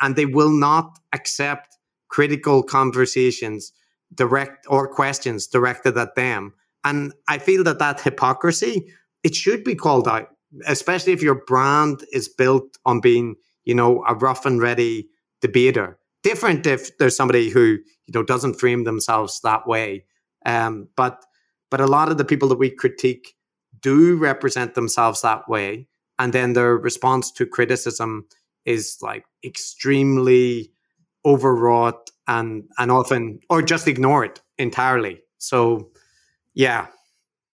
and 0.00 0.14
they 0.14 0.26
will 0.26 0.50
not 0.50 0.98
accept 1.12 1.76
critical 2.08 2.62
conversations 2.62 3.72
direct 4.14 4.66
or 4.68 4.86
questions 4.88 5.46
directed 5.46 5.96
at 5.96 6.14
them. 6.14 6.52
And 6.84 7.12
I 7.28 7.38
feel 7.38 7.64
that 7.64 7.78
that 7.78 8.00
hypocrisy, 8.00 8.92
it 9.22 9.34
should 9.34 9.64
be 9.64 9.74
called 9.74 10.06
out, 10.06 10.28
especially 10.66 11.12
if 11.12 11.22
your 11.22 11.42
brand 11.46 12.04
is 12.12 12.28
built 12.28 12.78
on 12.84 13.00
being, 13.00 13.36
you 13.64 13.74
know, 13.74 14.04
a 14.06 14.14
rough 14.14 14.46
and 14.46 14.60
ready 14.60 15.08
debater. 15.40 15.98
Different 16.22 16.66
if 16.66 16.96
there's 16.98 17.16
somebody 17.16 17.48
who, 17.48 17.78
you 18.06 18.12
know, 18.14 18.22
doesn't 18.22 18.60
frame 18.60 18.84
themselves 18.84 19.40
that 19.42 19.66
way. 19.66 20.04
Um, 20.44 20.88
but 20.96 21.24
but 21.70 21.80
a 21.80 21.86
lot 21.86 22.10
of 22.10 22.18
the 22.18 22.24
people 22.24 22.48
that 22.48 22.58
we 22.58 22.70
critique 22.70 23.34
do 23.80 24.16
represent 24.16 24.74
themselves 24.74 25.22
that 25.22 25.48
way. 25.48 25.88
And 26.18 26.32
then 26.32 26.52
their 26.52 26.76
response 26.76 27.30
to 27.32 27.46
criticism 27.46 28.26
is 28.64 28.98
like 29.00 29.24
extremely 29.44 30.70
overwrought 31.24 32.10
and 32.26 32.64
and 32.78 32.90
often 32.90 33.40
or 33.48 33.62
just 33.62 33.88
ignore 33.88 34.24
it 34.24 34.40
entirely. 34.58 35.20
So 35.38 35.90
yeah. 36.54 36.86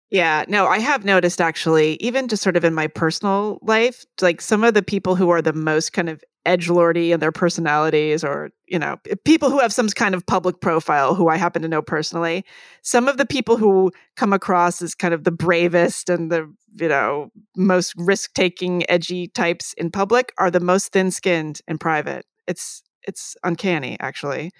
Yeah, 0.09 0.45
no, 0.47 0.67
I 0.67 0.79
have 0.79 1.03
noticed 1.03 1.41
actually, 1.41 1.95
even 1.95 2.29
just 2.29 2.41
sort 2.41 2.55
of 2.55 2.63
in 2.63 2.73
my 2.73 2.87
personal 2.87 3.59
life, 3.61 4.05
like 4.21 4.39
some 4.39 4.63
of 4.63 4.73
the 4.73 4.81
people 4.81 5.17
who 5.17 5.29
are 5.29 5.41
the 5.41 5.51
most 5.51 5.91
kind 5.91 6.07
of 6.07 6.23
edge 6.47 6.69
lordy 6.69 7.11
in 7.11 7.19
their 7.19 7.31
personalities, 7.31 8.23
or 8.23 8.49
you 8.67 8.79
know, 8.79 8.97
people 9.25 9.51
who 9.51 9.59
have 9.59 9.73
some 9.73 9.87
kind 9.89 10.15
of 10.15 10.25
public 10.25 10.61
profile 10.61 11.13
who 11.13 11.27
I 11.27 11.37
happen 11.37 11.61
to 11.61 11.67
know 11.67 11.81
personally. 11.81 12.43
Some 12.81 13.07
of 13.07 13.17
the 13.17 13.25
people 13.25 13.57
who 13.57 13.91
come 14.15 14.33
across 14.33 14.81
as 14.81 14.95
kind 14.95 15.13
of 15.13 15.23
the 15.25 15.31
bravest 15.31 16.09
and 16.09 16.31
the 16.31 16.51
you 16.79 16.87
know 16.87 17.29
most 17.55 17.93
risk 17.97 18.33
taking, 18.33 18.89
edgy 18.89 19.27
types 19.27 19.73
in 19.73 19.91
public 19.91 20.33
are 20.37 20.49
the 20.49 20.59
most 20.59 20.93
thin 20.93 21.11
skinned 21.11 21.61
in 21.67 21.77
private. 21.77 22.25
It's 22.47 22.81
it's 23.07 23.35
uncanny, 23.43 23.97
actually. 23.99 24.51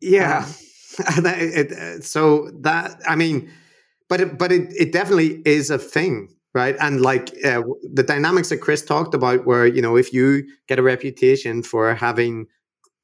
Yeah. 0.00 0.44
Um, 0.46 0.54
it, 1.26 1.72
uh, 1.72 2.00
so 2.00 2.50
that 2.60 3.00
I 3.06 3.16
mean, 3.16 3.50
but 4.08 4.20
it, 4.20 4.38
but 4.38 4.52
it, 4.52 4.72
it 4.72 4.92
definitely 4.92 5.42
is 5.44 5.70
a 5.70 5.78
thing 5.78 6.34
right? 6.54 6.76
And 6.80 7.00
like 7.00 7.30
uh, 7.44 7.62
the 7.92 8.02
dynamics 8.02 8.48
that 8.48 8.58
chris 8.58 8.84
talked 8.84 9.14
about 9.14 9.46
where 9.46 9.66
you 9.66 9.82
know 9.82 9.96
if 9.96 10.12
you 10.12 10.44
get 10.66 10.78
a 10.78 10.82
reputation 10.82 11.62
for 11.62 11.94
having 11.94 12.46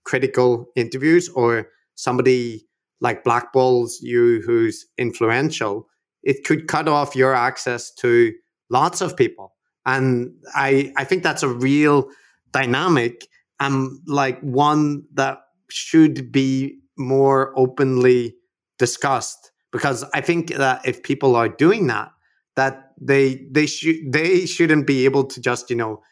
critical 0.05 0.67
interviews 0.77 1.29
or 1.31 1.69
somebody 1.95 2.67
like 3.01 3.25
blackballs 3.25 3.93
you 4.01 4.43
who's 4.45 4.87
influential 4.99 5.89
it 6.23 6.45
could 6.45 6.69
cut 6.69 6.89
off 6.89 7.15
your 7.15 7.35
access 7.35 7.93
to 7.93 8.33
lots 8.71 9.01
of 9.01 9.17
people. 9.17 9.53
And 9.87 10.33
i 10.55 10.93
i 10.97 11.05
think 11.05 11.23
that's 11.23 11.43
a 11.43 11.49
real 11.49 12.09
dynamic 12.53 13.27
and 13.61 13.99
like 14.07 14.41
one 14.41 15.05
that 15.15 15.39
should 15.69 16.33
be 16.33 16.79
more 16.97 17.53
openly 17.57 18.35
discussed 18.79 19.53
because 19.73 20.05
i 20.15 20.21
think 20.21 20.55
that 20.55 20.81
if 20.87 21.03
people 21.03 21.37
are 21.37 21.49
doing 21.49 21.89
that 21.89 22.11
that 22.57 22.84
they 23.01 23.47
they 23.51 23.67
should 23.67 23.97
they 24.07 24.47
shouldn't 24.47 24.87
be 24.87 25.05
able 25.05 25.25
to 25.25 25.41
just 25.41 25.71
you 25.71 25.77
know 25.77 26.03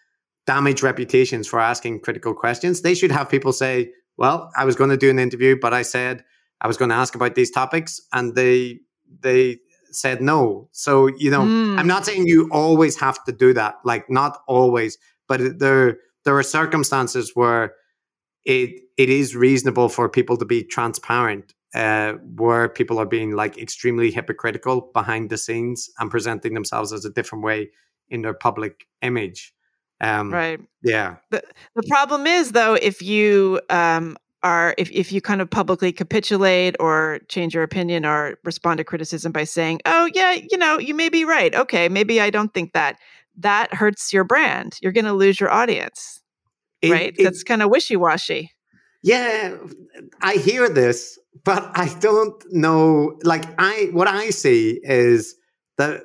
damage 0.46 0.82
reputations 0.82 1.46
for 1.46 1.60
asking 1.60 2.00
critical 2.00 2.34
questions. 2.34 2.82
They 2.82 2.94
should 2.94 3.12
have 3.12 3.28
people 3.28 3.52
say, 3.52 3.92
"Well, 4.16 4.50
I 4.56 4.64
was 4.64 4.76
going 4.76 4.90
to 4.90 4.96
do 4.96 5.10
an 5.10 5.18
interview, 5.18 5.56
but 5.60 5.72
I 5.72 5.82
said 5.82 6.24
I 6.60 6.66
was 6.66 6.76
going 6.76 6.88
to 6.88 6.94
ask 6.94 7.14
about 7.14 7.34
these 7.34 7.50
topics, 7.50 8.00
and 8.12 8.34
they 8.34 8.80
they 9.20 9.59
said 9.90 10.20
no." 10.20 10.68
So 10.72 11.06
you 11.06 11.30
know, 11.30 11.42
mm. 11.42 11.78
I'm 11.78 11.86
not 11.86 12.04
saying 12.06 12.26
you 12.26 12.48
always 12.52 12.98
have 12.98 13.22
to 13.24 13.32
do 13.32 13.52
that, 13.54 13.76
like 13.84 14.10
not 14.10 14.38
always, 14.46 14.98
but 15.28 15.59
there 15.59 15.98
there 16.24 16.36
are 16.36 16.42
circumstances 16.42 17.32
where 17.34 17.74
it 18.44 18.80
it 18.98 19.09
is 19.09 19.36
reasonable 19.36 19.88
for 19.88 20.09
people 20.09 20.36
to 20.36 20.44
be 20.44 20.64
transparent 20.64 21.54
uh, 21.74 22.12
where 22.36 22.69
people 22.69 22.99
are 22.99 23.07
being 23.07 23.32
like 23.32 23.59
extremely 23.59 24.11
hypocritical 24.11 24.90
behind 24.93 25.31
the 25.31 25.39
scenes 25.39 25.90
and 25.99 26.11
presenting 26.11 26.55
themselves 26.55 26.93
as 26.93 27.05
a 27.05 27.11
different 27.11 27.44
way 27.44 27.70
in 28.09 28.23
their 28.23 28.35
public 28.35 28.86
image. 29.01 29.55
Um, 30.01 30.32
right. 30.32 30.61
Yeah. 30.82 31.16
The, 31.31 31.43
the 31.74 31.85
problem 31.89 32.27
is, 32.27 32.53
though, 32.53 32.74
if 32.74 33.01
you 33.01 33.61
um, 33.70 34.16
are, 34.43 34.74
if, 34.77 34.90
if 34.90 35.12
you 35.12 35.20
kind 35.20 35.40
of 35.40 35.49
publicly 35.49 35.93
capitulate 35.93 36.77
or 36.81 37.20
change 37.28 37.55
your 37.55 37.62
opinion 37.62 38.05
or 38.05 38.36
respond 38.44 38.78
to 38.78 38.85
criticism 38.85 39.32
by 39.32 39.44
saying, 39.44 39.81
oh, 39.86 40.11
yeah, 40.15 40.32
you 40.32 40.59
know, 40.59 40.78
you 40.78 40.94
may 40.94 41.09
be 41.09 41.24
right. 41.24 41.55
Okay, 41.55 41.89
maybe 41.89 42.20
I 42.20 42.31
don't 42.31 42.53
think 42.53 42.73
that, 42.73 42.97
that 43.39 43.73
hurts 43.73 44.12
your 44.12 44.24
brand. 44.24 44.77
You're 44.82 44.93
going 44.93 45.05
to 45.07 45.12
lose 45.12 45.40
your 45.40 45.51
audience. 45.51 46.20
It, 46.82 46.90
right? 46.90 47.15
It, 47.16 47.23
That's 47.23 47.44
kind 47.44 47.62
of 47.62 47.70
wishy 47.70 47.97
washy. 47.97 48.51
Yeah, 49.03 49.57
I 50.20 50.35
hear 50.35 50.69
this, 50.69 51.19
but 51.45 51.70
I 51.74 51.95
don't 52.01 52.43
know. 52.51 53.19
Like, 53.24 53.45
I 53.59 53.89
what 53.93 54.09
I 54.09 54.31
see 54.31 54.81
is 54.83 55.35
that 55.77 56.03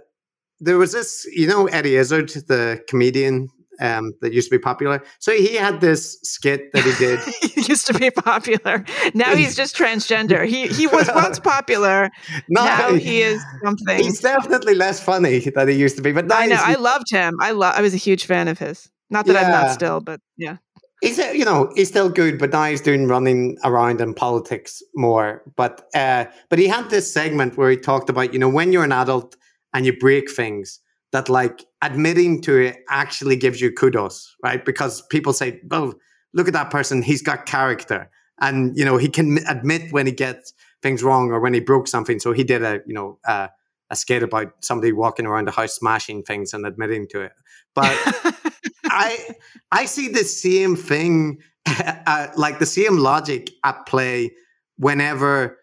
there 0.60 0.78
was 0.78 0.94
this, 0.94 1.28
you 1.32 1.48
know, 1.48 1.68
Eddie 1.68 1.96
Izzard, 1.96 2.30
the 2.48 2.82
comedian 2.88 3.50
um, 3.80 4.14
that 4.22 4.34
used 4.34 4.50
to 4.50 4.58
be 4.58 4.62
popular. 4.62 5.04
So 5.20 5.32
he 5.32 5.56
had 5.56 5.80
this 5.80 6.20
skit 6.24 6.72
that 6.74 6.84
he 6.84 6.94
did. 6.94 7.20
he 7.54 7.62
used 7.62 7.86
to 7.88 7.94
be 7.94 8.10
popular. 8.10 8.84
Now 9.14 9.36
he's 9.36 9.56
just 9.56 9.76
transgender. 9.76 10.48
He 10.48 10.68
he 10.68 10.88
was 10.88 11.10
once 11.16 11.40
popular. 11.40 12.10
No, 12.50 12.66
now 12.66 12.94
he 12.96 13.22
is 13.22 13.44
something. 13.64 14.04
He's 14.04 14.22
definitely 14.22 14.74
less 14.74 15.00
funny 15.00 15.40
than 15.40 15.68
he 15.68 15.76
used 15.76 15.98
to 15.98 16.02
be. 16.02 16.12
But 16.12 16.32
I 16.32 16.48
know. 16.48 16.58
I 16.60 16.76
loved 16.76 17.12
him. 17.12 17.38
I 17.40 17.52
love. 17.52 17.76
I 17.76 17.82
was 17.82 17.94
a 17.94 17.98
huge 17.98 18.26
fan 18.26 18.48
of 18.48 18.58
his. 18.58 18.90
Not 19.10 19.26
that 19.28 19.34
yeah. 19.34 19.44
I'm 19.44 19.52
not 19.52 19.72
still, 19.72 20.02
but 20.02 20.20
yeah 20.36 20.58
he's 21.02 21.18
you 21.18 21.46
know 21.46 21.72
he's 21.76 21.90
still 21.90 22.10
good, 22.10 22.40
but 22.40 22.52
now 22.52 22.66
he's 22.66 22.82
doing 22.82 23.08
running 23.08 23.58
around 23.64 24.02
in 24.02 24.14
politics 24.14 24.82
more. 24.96 25.44
But 25.56 25.88
uh, 25.94 26.26
but 26.50 26.60
he 26.60 26.68
had 26.68 26.90
this 26.90 27.12
segment 27.12 27.58
where 27.58 27.70
he 27.70 27.78
talked 27.78 28.10
about 28.10 28.34
you 28.34 28.40
know 28.40 28.50
when 28.50 28.72
you're 28.72 28.84
an 28.84 28.92
adult 28.92 29.36
and 29.74 29.86
you 29.86 29.98
break 29.98 30.32
things 30.32 30.80
that 31.12 31.30
like 31.30 31.66
admitting 31.82 32.42
to 32.42 32.58
it 32.58 32.78
actually 32.90 33.36
gives 33.36 33.62
you 33.62 33.72
kudos, 33.72 34.36
right? 34.44 34.64
Because 34.66 35.02
people 35.04 35.34
say, 35.34 35.62
"Oh, 35.72 35.94
look 36.34 36.48
at 36.48 36.54
that 36.54 36.72
person, 36.72 37.02
he's 37.02 37.22
got 37.22 37.46
character," 37.46 38.10
and 38.42 38.78
you 38.78 38.86
know 38.86 38.98
he 38.98 39.10
can 39.10 39.40
admit 39.48 39.92
when 39.92 40.06
he 40.06 40.12
gets 40.12 40.54
things 40.82 41.04
wrong 41.04 41.32
or 41.32 41.40
when 41.40 41.54
he 41.54 41.60
broke 41.60 41.88
something. 41.88 42.20
So 42.20 42.34
he 42.34 42.44
did 42.44 42.64
a 42.64 42.82
you 42.86 42.94
know. 42.94 43.20
Uh, 43.26 43.48
a 43.90 43.96
skit 43.96 44.24
about 44.24 44.54
somebody 44.62 44.92
walking 44.92 45.26
around 45.26 45.48
the 45.48 45.52
house 45.52 45.76
smashing 45.76 46.24
things 46.24 46.54
and 46.54 46.66
admitting 46.66 47.08
to 47.10 47.22
it. 47.22 47.32
But 47.74 47.96
I 48.86 49.36
I 49.72 49.86
see 49.86 50.08
the 50.08 50.24
same 50.24 50.76
thing, 50.76 51.40
uh, 51.68 52.28
like 52.36 52.60
the 52.60 52.66
same 52.66 52.98
logic 52.98 53.52
at 53.64 53.86
play 53.86 54.32
whenever 54.78 55.58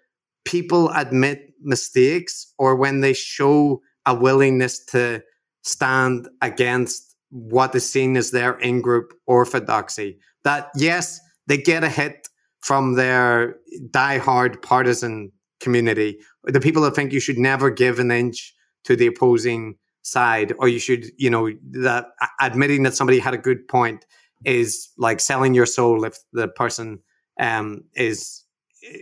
people 0.44 0.90
admit 0.90 1.52
mistakes 1.60 2.52
or 2.58 2.76
when 2.76 3.00
they 3.00 3.12
show 3.12 3.80
a 4.06 4.14
willingness 4.14 4.84
to 4.84 5.22
stand 5.62 6.28
against 6.42 7.16
what 7.30 7.74
is 7.74 7.88
seen 7.88 8.16
as 8.16 8.30
their 8.30 8.58
in 8.58 8.80
group 8.80 9.12
orthodoxy. 9.26 10.18
That, 10.44 10.70
yes, 10.76 11.20
they 11.46 11.56
get 11.56 11.82
a 11.82 11.88
hit 11.88 12.28
from 12.60 12.94
their 12.94 13.56
die-hard 13.90 14.62
partisan 14.62 15.32
community, 15.60 16.18
the 16.46 16.60
people 16.60 16.82
that 16.82 16.94
think 16.94 17.12
you 17.12 17.20
should 17.20 17.38
never 17.38 17.70
give 17.70 17.98
an 17.98 18.10
inch 18.10 18.54
to 18.84 18.96
the 18.96 19.06
opposing 19.06 19.76
side, 20.02 20.52
or 20.58 20.68
you 20.68 20.78
should, 20.78 21.06
you 21.16 21.30
know, 21.30 21.50
that 21.70 22.06
admitting 22.40 22.82
that 22.82 22.94
somebody 22.94 23.18
had 23.18 23.34
a 23.34 23.38
good 23.38 23.66
point 23.68 24.04
is 24.44 24.90
like 24.98 25.20
selling 25.20 25.54
your 25.54 25.66
soul 25.66 26.04
if 26.04 26.18
the 26.32 26.48
person 26.48 27.00
um, 27.40 27.82
is 27.94 28.44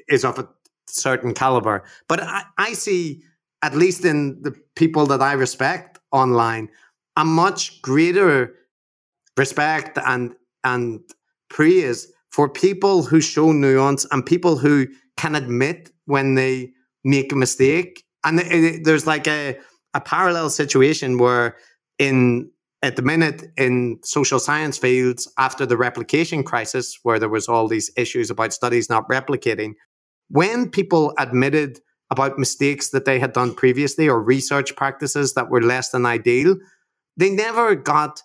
is 0.09 0.25
of 0.25 0.39
a 0.39 0.49
certain 0.87 1.35
caliber. 1.35 1.85
But 2.09 2.23
I, 2.23 2.45
I 2.59 2.73
see, 2.75 3.23
at 3.63 3.75
least 3.75 4.05
in 4.05 4.41
the 4.43 4.55
people 4.77 5.07
that 5.07 5.21
I 5.21 5.33
respect 5.33 5.99
online, 6.13 6.69
a 7.17 7.25
much 7.25 7.83
greater 7.83 8.55
respect 9.37 9.99
and 10.07 10.35
and 10.65 11.01
praise 11.49 12.13
for 12.31 12.49
people 12.49 13.03
who 13.03 13.21
show 13.21 13.53
nuance 13.53 14.07
and 14.11 14.25
people 14.25 14.57
who 14.57 14.87
can 15.17 15.35
admit 15.35 15.91
when 16.07 16.35
they 16.35 16.73
make 17.05 17.33
a 17.33 17.37
mistake. 17.37 18.05
And 18.25 18.41
it, 18.41 18.65
it, 18.65 18.85
there's 18.85 19.07
like 19.07 19.27
a 19.27 19.59
a 19.95 20.01
parallel 20.01 20.51
situation 20.51 21.19
where 21.19 21.57
in 21.99 22.51
at 22.83 22.97
the 22.97 23.03
minute 23.03 23.45
in 23.57 23.99
social 24.03 24.41
science 24.41 24.77
fields 24.77 25.33
after 25.39 25.65
the 25.65 25.77
replication 25.77 26.43
crisis 26.43 26.99
where 27.03 27.19
there 27.19 27.29
was 27.29 27.49
all 27.49 27.69
these 27.69 27.91
issues 27.97 28.31
about 28.31 28.53
studies 28.53 28.91
not 28.91 29.09
replicating 29.09 29.75
when 30.29 30.69
people 30.71 31.15
admitted 31.19 31.81
about 32.11 32.39
mistakes 32.39 32.91
that 32.91 33.05
they 33.05 33.19
had 33.19 33.33
done 33.33 33.55
previously 33.55 34.09
or 34.09 34.21
research 34.21 34.75
practices 34.77 35.35
that 35.35 35.51
were 35.51 35.63
less 35.63 35.91
than 35.91 36.07
ideal 36.07 36.57
they 37.17 37.31
never 37.31 37.75
got 37.75 38.23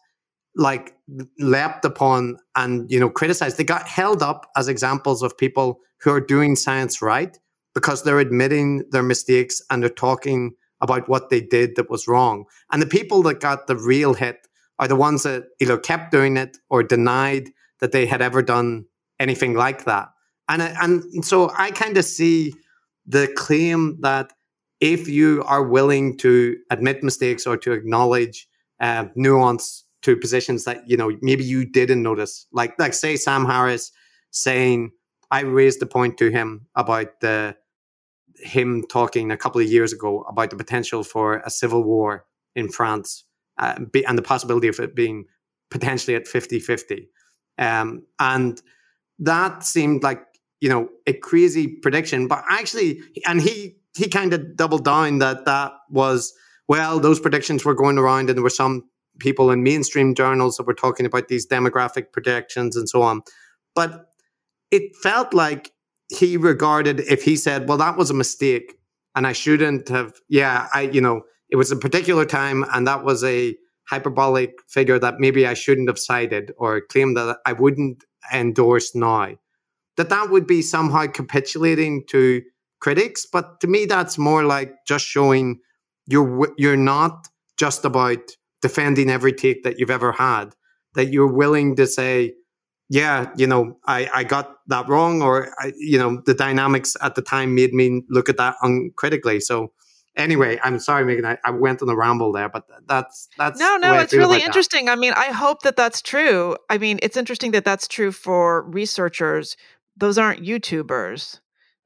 like 0.56 0.96
leapt 1.40 1.86
upon 1.86 2.38
and 2.56 2.90
you 2.90 3.00
know 3.00 3.10
criticized 3.10 3.58
they 3.58 3.64
got 3.64 3.88
held 3.88 4.24
up 4.24 4.50
as 4.56 4.68
examples 4.68 5.22
of 5.22 5.38
people 5.38 5.80
who 6.02 6.12
are 6.12 6.22
doing 6.22 6.56
science 6.56 7.02
right 7.02 7.38
because 7.78 8.02
they're 8.02 8.18
admitting 8.18 8.84
their 8.90 9.04
mistakes 9.04 9.62
and 9.70 9.84
they're 9.84 9.90
talking 9.92 10.56
about 10.82 11.08
what 11.08 11.30
they 11.30 11.40
did 11.40 11.76
that 11.76 11.92
was 11.92 12.08
wrong. 12.08 12.46
And 12.72 12.82
the 12.82 12.88
people 12.88 13.22
that 13.22 13.40
got 13.40 13.68
the 13.68 13.76
real 13.76 14.16
hit 14.16 14.48
are 14.80 14.88
the 14.88 14.96
ones 14.96 15.22
that 15.22 15.44
either 15.60 15.78
kept 15.78 16.10
doing 16.10 16.38
it 16.38 16.58
or 16.72 16.82
denied 16.82 17.52
that 17.80 17.92
they 17.92 18.08
had 18.08 18.20
ever 18.20 18.42
done 18.42 18.86
anything 19.20 19.54
like 19.54 19.84
that. 19.84 20.10
And 20.50 20.64
and 20.64 21.24
so 21.24 21.52
I 21.56 21.70
kind 21.70 21.98
of 21.98 22.06
see 22.06 22.56
the 23.06 23.32
claim 23.36 24.02
that 24.02 24.34
if 24.80 25.08
you 25.08 25.44
are 25.46 25.62
willing 25.62 26.18
to 26.18 26.58
admit 26.72 27.04
mistakes 27.04 27.46
or 27.46 27.58
to 27.58 27.74
acknowledge 27.74 28.48
uh, 28.80 29.06
nuance 29.14 29.84
to 30.02 30.18
positions 30.18 30.64
that 30.64 30.82
you 30.90 30.98
know 30.98 31.16
maybe 31.22 31.44
you 31.44 31.64
didn't 31.64 32.02
notice, 32.02 32.48
like 32.52 32.74
like 32.80 32.96
say 32.96 33.18
Sam 33.18 33.46
Harris 33.46 33.92
saying, 34.32 34.94
I 35.30 35.42
raised 35.42 35.80
the 35.80 35.86
point 35.86 36.18
to 36.18 36.32
him 36.32 36.66
about 36.74 37.20
the 37.22 37.56
him 38.40 38.84
talking 38.90 39.32
a 39.32 39.38
couple 39.38 39.62
of 39.62 39.68
years 39.68 39.94
ago 39.94 40.24
about 40.30 40.50
the 40.50 40.56
potential 40.56 41.04
for 41.04 41.38
a 41.46 41.50
civil 41.50 41.84
war 41.84 42.26
in 42.56 42.70
France 42.70 43.24
uh, 43.58 43.80
be, 43.92 44.06
and 44.06 44.18
the 44.18 44.24
possibility 44.24 44.68
of 44.68 44.80
it 44.80 44.96
being 44.96 45.26
potentially 45.72 46.16
at 46.16 46.28
50 46.28 46.60
50. 46.60 47.10
Um, 47.58 48.04
and 48.20 48.62
that 49.20 49.64
seemed 49.64 50.04
like, 50.04 50.24
you 50.62 50.70
know, 50.70 50.90
a 51.08 51.14
crazy 51.14 51.68
prediction, 51.68 52.28
but 52.28 52.44
actually, 52.50 53.02
and 53.26 53.42
he, 53.42 53.78
he 53.96 54.08
kind 54.08 54.34
of 54.34 54.56
doubled 54.56 54.86
down 54.86 55.20
that 55.20 55.46
that 55.46 55.74
was, 55.90 56.34
well, 56.68 57.00
those 57.00 57.20
predictions 57.20 57.66
were 57.66 57.74
going 57.74 57.98
around 57.98 58.30
and 58.30 58.38
there 58.38 58.44
were 58.44 58.50
some 58.50 58.84
people 59.20 59.50
in 59.50 59.64
mainstream 59.64 60.14
journals 60.14 60.58
that 60.58 60.68
were 60.68 60.74
talking 60.74 61.06
about 61.06 61.28
these 61.28 61.48
demographic 61.48 62.12
predictions 62.12 62.76
and 62.76 62.88
so 62.88 63.02
on. 63.02 63.22
But 63.76 64.06
it 64.72 64.96
felt 65.02 65.34
like 65.34 65.72
he 66.10 66.38
regarded 66.38 67.02
if 67.02 67.24
he 67.24 67.36
said, 67.36 67.68
well, 67.68 67.78
that 67.78 67.98
was 67.98 68.10
a 68.10 68.14
mistake 68.14 68.78
and 69.16 69.28
I 69.28 69.34
shouldn't 69.34 69.90
have, 69.90 70.14
yeah, 70.30 70.68
I, 70.74 70.82
you 70.82 71.02
know, 71.02 71.24
it 71.50 71.56
was 71.56 71.72
a 71.72 71.76
particular 71.76 72.26
time 72.26 72.66
and 72.74 72.88
that 72.88 73.04
was 73.04 73.24
a 73.24 73.56
hyperbolic 73.90 74.54
figure 74.68 75.00
that 75.00 75.20
maybe 75.20 75.48
I 75.48 75.54
shouldn't 75.54 75.90
have 75.90 76.00
cited 76.00 76.52
or 76.58 76.82
claimed 76.82 77.18
that 77.18 77.38
I 77.46 77.54
wouldn't 77.54 78.04
endorse 78.34 78.94
now, 78.94 79.36
that 79.96 80.10
that 80.10 80.30
would 80.30 80.46
be 80.46 80.62
somehow 80.62 81.08
capitulating 81.08 82.04
to 82.10 82.42
critics. 82.80 83.26
But 83.26 83.60
to 83.62 83.68
me, 83.68 83.86
that's 83.86 84.18
more 84.18 84.44
like 84.44 84.76
just 84.86 85.06
showing 85.06 85.60
you're, 86.06 86.54
you're 86.58 86.78
not 86.78 87.28
just 87.58 87.86
about 87.86 88.20
defending 88.62 89.10
every 89.10 89.34
take 89.34 89.64
that 89.64 89.80
you've 89.80 89.90
ever 89.90 90.12
had, 90.12 90.54
that 90.96 91.12
you're 91.12 91.32
willing 91.32 91.76
to 91.78 91.88
say, 91.88 92.34
yeah, 92.90 93.32
you 93.36 93.48
know, 93.48 93.78
I, 93.86 94.10
I 94.14 94.24
got 94.24 94.58
that 94.68 94.88
wrong, 94.88 95.22
or 95.22 95.54
I, 95.60 95.74
you 95.78 95.98
know, 95.98 96.22
the 96.26 96.34
dynamics 96.34 96.96
at 97.02 97.16
the 97.16 97.22
time 97.22 97.54
made 97.54 97.74
me 97.74 98.04
look 98.10 98.30
at 98.30 98.38
that 98.38 98.56
uncritically. 98.62 99.42
So, 99.42 99.74
anyway, 100.16 100.58
I'm 100.64 100.80
sorry, 100.80 101.04
Meghan, 101.04 101.26
I, 101.26 101.38
I 101.44 101.52
went 101.52 101.82
on 101.82 101.90
a 101.90 101.96
ramble 101.96 102.32
there, 102.32 102.48
but 102.48 102.64
that's 102.88 103.28
that's 103.38 103.60
no, 103.60 103.76
no, 103.78 104.00
it's 104.00 104.14
really 104.14 104.42
interesting. 104.42 104.86
That. 104.86 104.94
I 104.94 104.96
mean, 104.96 105.14
I 105.14 105.28
hope 105.28 105.64
that 105.64 105.76
that's 105.76 106.02
true. 106.02 106.56
I 106.70 106.78
mean, 106.78 107.00
it's 107.02 107.18
interesting 107.18 107.52
that 107.52 107.66
that's 107.66 107.88
true 107.90 108.12
for 108.12 108.64
researchers. 108.70 109.58
Those 109.98 110.18
aren't 110.18 110.44
YouTubers. 110.44 111.40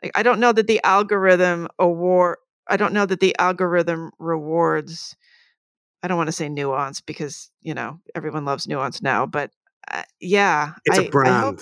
Like, 0.04 0.12
I 0.14 0.24
don't 0.24 0.40
know 0.40 0.52
that 0.52 0.68
the 0.68 0.82
algorithm 0.84 1.68
award. 1.80 2.38
I 2.68 2.78
don't 2.78 2.94
know 2.94 3.08
that 3.08 3.20
the 3.20 3.36
algorithm 3.40 4.12
rewards. 4.20 5.16
I 6.04 6.08
don't 6.08 6.18
want 6.18 6.28
to 6.28 6.34
say 6.34 6.48
nuance 6.48 7.02
because 7.02 7.50
you 7.62 7.74
know 7.74 8.00
everyone 8.14 8.46
loves 8.46 8.68
nuance 8.68 9.02
now, 9.02 9.26
but 9.26 9.52
uh, 9.90 10.04
yeah, 10.20 10.74
it's 10.86 11.00
I, 11.00 11.04
a 11.04 11.10
brand. 11.10 11.60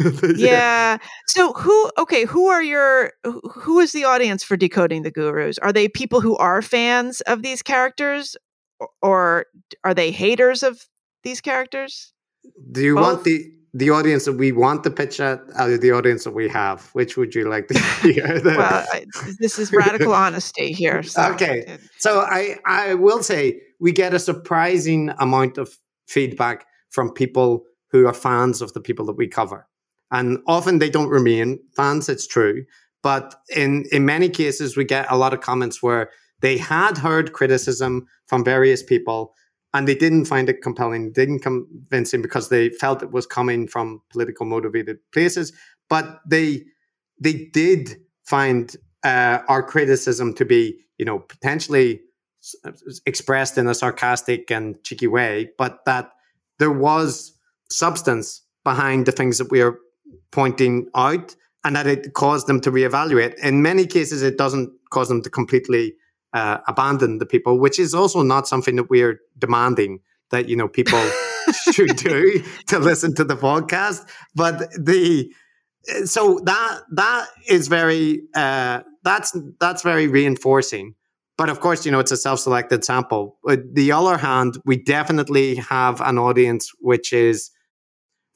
yeah. 0.36 0.46
yeah. 0.48 0.98
So 1.26 1.52
who? 1.52 1.90
Okay, 1.98 2.24
who 2.24 2.46
are 2.46 2.62
your? 2.62 3.12
Who 3.24 3.78
is 3.80 3.92
the 3.92 4.04
audience 4.04 4.42
for 4.42 4.56
decoding 4.56 5.02
the 5.02 5.10
gurus? 5.10 5.58
Are 5.58 5.72
they 5.72 5.88
people 5.88 6.20
who 6.20 6.36
are 6.36 6.62
fans 6.62 7.20
of 7.22 7.42
these 7.42 7.62
characters, 7.62 8.36
or 9.02 9.46
are 9.84 9.94
they 9.94 10.10
haters 10.10 10.62
of 10.62 10.86
these 11.24 11.40
characters? 11.40 12.12
Do 12.72 12.82
you 12.82 12.94
Both? 12.94 13.04
want 13.04 13.24
the 13.24 13.52
the 13.74 13.90
audience 13.90 14.24
that 14.24 14.32
we 14.32 14.50
want 14.50 14.82
to 14.84 14.90
pitch 14.90 15.20
at, 15.20 15.40
or 15.58 15.76
the 15.76 15.92
audience 15.92 16.24
that 16.24 16.32
we 16.32 16.48
have? 16.48 16.88
Which 16.94 17.16
would 17.18 17.34
you 17.34 17.48
like 17.48 17.68
to 17.68 17.78
hear? 18.02 18.40
well, 18.44 18.86
I, 18.92 19.04
this 19.38 19.58
is 19.58 19.72
radical 19.72 20.14
honesty 20.14 20.72
here. 20.72 21.02
So. 21.02 21.22
Okay, 21.32 21.78
so 21.98 22.20
I 22.20 22.56
I 22.64 22.94
will 22.94 23.22
say 23.22 23.60
we 23.78 23.92
get 23.92 24.14
a 24.14 24.18
surprising 24.18 25.10
amount 25.18 25.58
of 25.58 25.76
feedback 26.06 26.64
from 26.90 27.12
people 27.12 27.64
who 27.90 28.06
are 28.06 28.14
fans 28.14 28.60
of 28.62 28.72
the 28.72 28.80
people 28.80 29.06
that 29.06 29.16
we 29.16 29.26
cover. 29.26 29.66
And 30.10 30.38
often 30.46 30.78
they 30.78 30.90
don't 30.90 31.08
remain 31.08 31.58
fans, 31.76 32.08
it's 32.08 32.26
true. 32.26 32.64
But 33.02 33.34
in, 33.54 33.84
in 33.92 34.04
many 34.04 34.28
cases, 34.28 34.76
we 34.76 34.84
get 34.84 35.10
a 35.10 35.16
lot 35.16 35.32
of 35.32 35.40
comments 35.40 35.82
where 35.82 36.10
they 36.40 36.56
had 36.56 36.98
heard 36.98 37.32
criticism 37.32 38.06
from 38.26 38.44
various 38.44 38.82
people 38.82 39.34
and 39.74 39.86
they 39.86 39.94
didn't 39.94 40.24
find 40.24 40.48
it 40.48 40.62
compelling, 40.62 41.12
didn't 41.12 41.40
convincing 41.40 42.22
because 42.22 42.48
they 42.48 42.70
felt 42.70 43.02
it 43.02 43.12
was 43.12 43.26
coming 43.26 43.68
from 43.68 44.00
political 44.10 44.46
motivated 44.46 44.98
places. 45.12 45.52
But 45.88 46.20
they 46.26 46.64
they 47.20 47.50
did 47.52 47.96
find 48.24 48.74
uh, 49.04 49.40
our 49.48 49.62
criticism 49.62 50.32
to 50.34 50.44
be, 50.44 50.78
you 50.98 51.04
know, 51.04 51.18
potentially 51.18 52.00
expressed 53.04 53.58
in 53.58 53.66
a 53.66 53.74
sarcastic 53.74 54.50
and 54.50 54.82
cheeky 54.84 55.06
way, 55.06 55.50
but 55.58 55.84
that 55.84 56.12
there 56.58 56.70
was 56.70 57.32
substance 57.70 58.42
behind 58.64 59.06
the 59.06 59.12
things 59.12 59.38
that 59.38 59.50
we 59.50 59.60
are 59.60 59.78
pointing 60.30 60.88
out 60.94 61.34
and 61.64 61.76
that 61.76 61.86
it 61.86 62.14
caused 62.14 62.46
them 62.46 62.60
to 62.60 62.70
reevaluate. 62.70 63.34
In 63.42 63.62
many 63.62 63.86
cases, 63.86 64.22
it 64.22 64.38
doesn't 64.38 64.70
cause 64.90 65.08
them 65.08 65.22
to 65.22 65.30
completely 65.30 65.94
uh, 66.32 66.58
abandon 66.66 67.18
the 67.18 67.26
people, 67.26 67.58
which 67.58 67.78
is 67.78 67.94
also 67.94 68.22
not 68.22 68.46
something 68.46 68.76
that 68.76 68.90
we're 68.90 69.20
demanding 69.38 70.00
that 70.30 70.48
you 70.48 70.56
know 70.56 70.68
people 70.68 71.02
should 71.72 71.96
do 71.96 72.42
to 72.66 72.78
listen 72.78 73.14
to 73.14 73.24
the 73.24 73.36
podcast. 73.36 74.06
But 74.34 74.70
the 74.72 75.32
so 76.04 76.40
that 76.44 76.80
that 76.92 77.26
is 77.48 77.68
very 77.68 78.22
uh, 78.34 78.82
that's 79.02 79.36
that's 79.58 79.82
very 79.82 80.06
reinforcing. 80.06 80.94
But 81.38 81.48
of 81.48 81.60
course, 81.60 81.86
you 81.86 81.92
know, 81.92 82.00
it's 82.00 82.10
a 82.10 82.16
self 82.16 82.40
selected 82.40 82.84
sample. 82.84 83.38
But 83.44 83.74
the 83.74 83.92
other 83.92 84.18
hand, 84.18 84.58
we 84.66 84.76
definitely 84.76 85.54
have 85.54 86.00
an 86.02 86.18
audience 86.18 86.72
which 86.80 87.12
is 87.12 87.50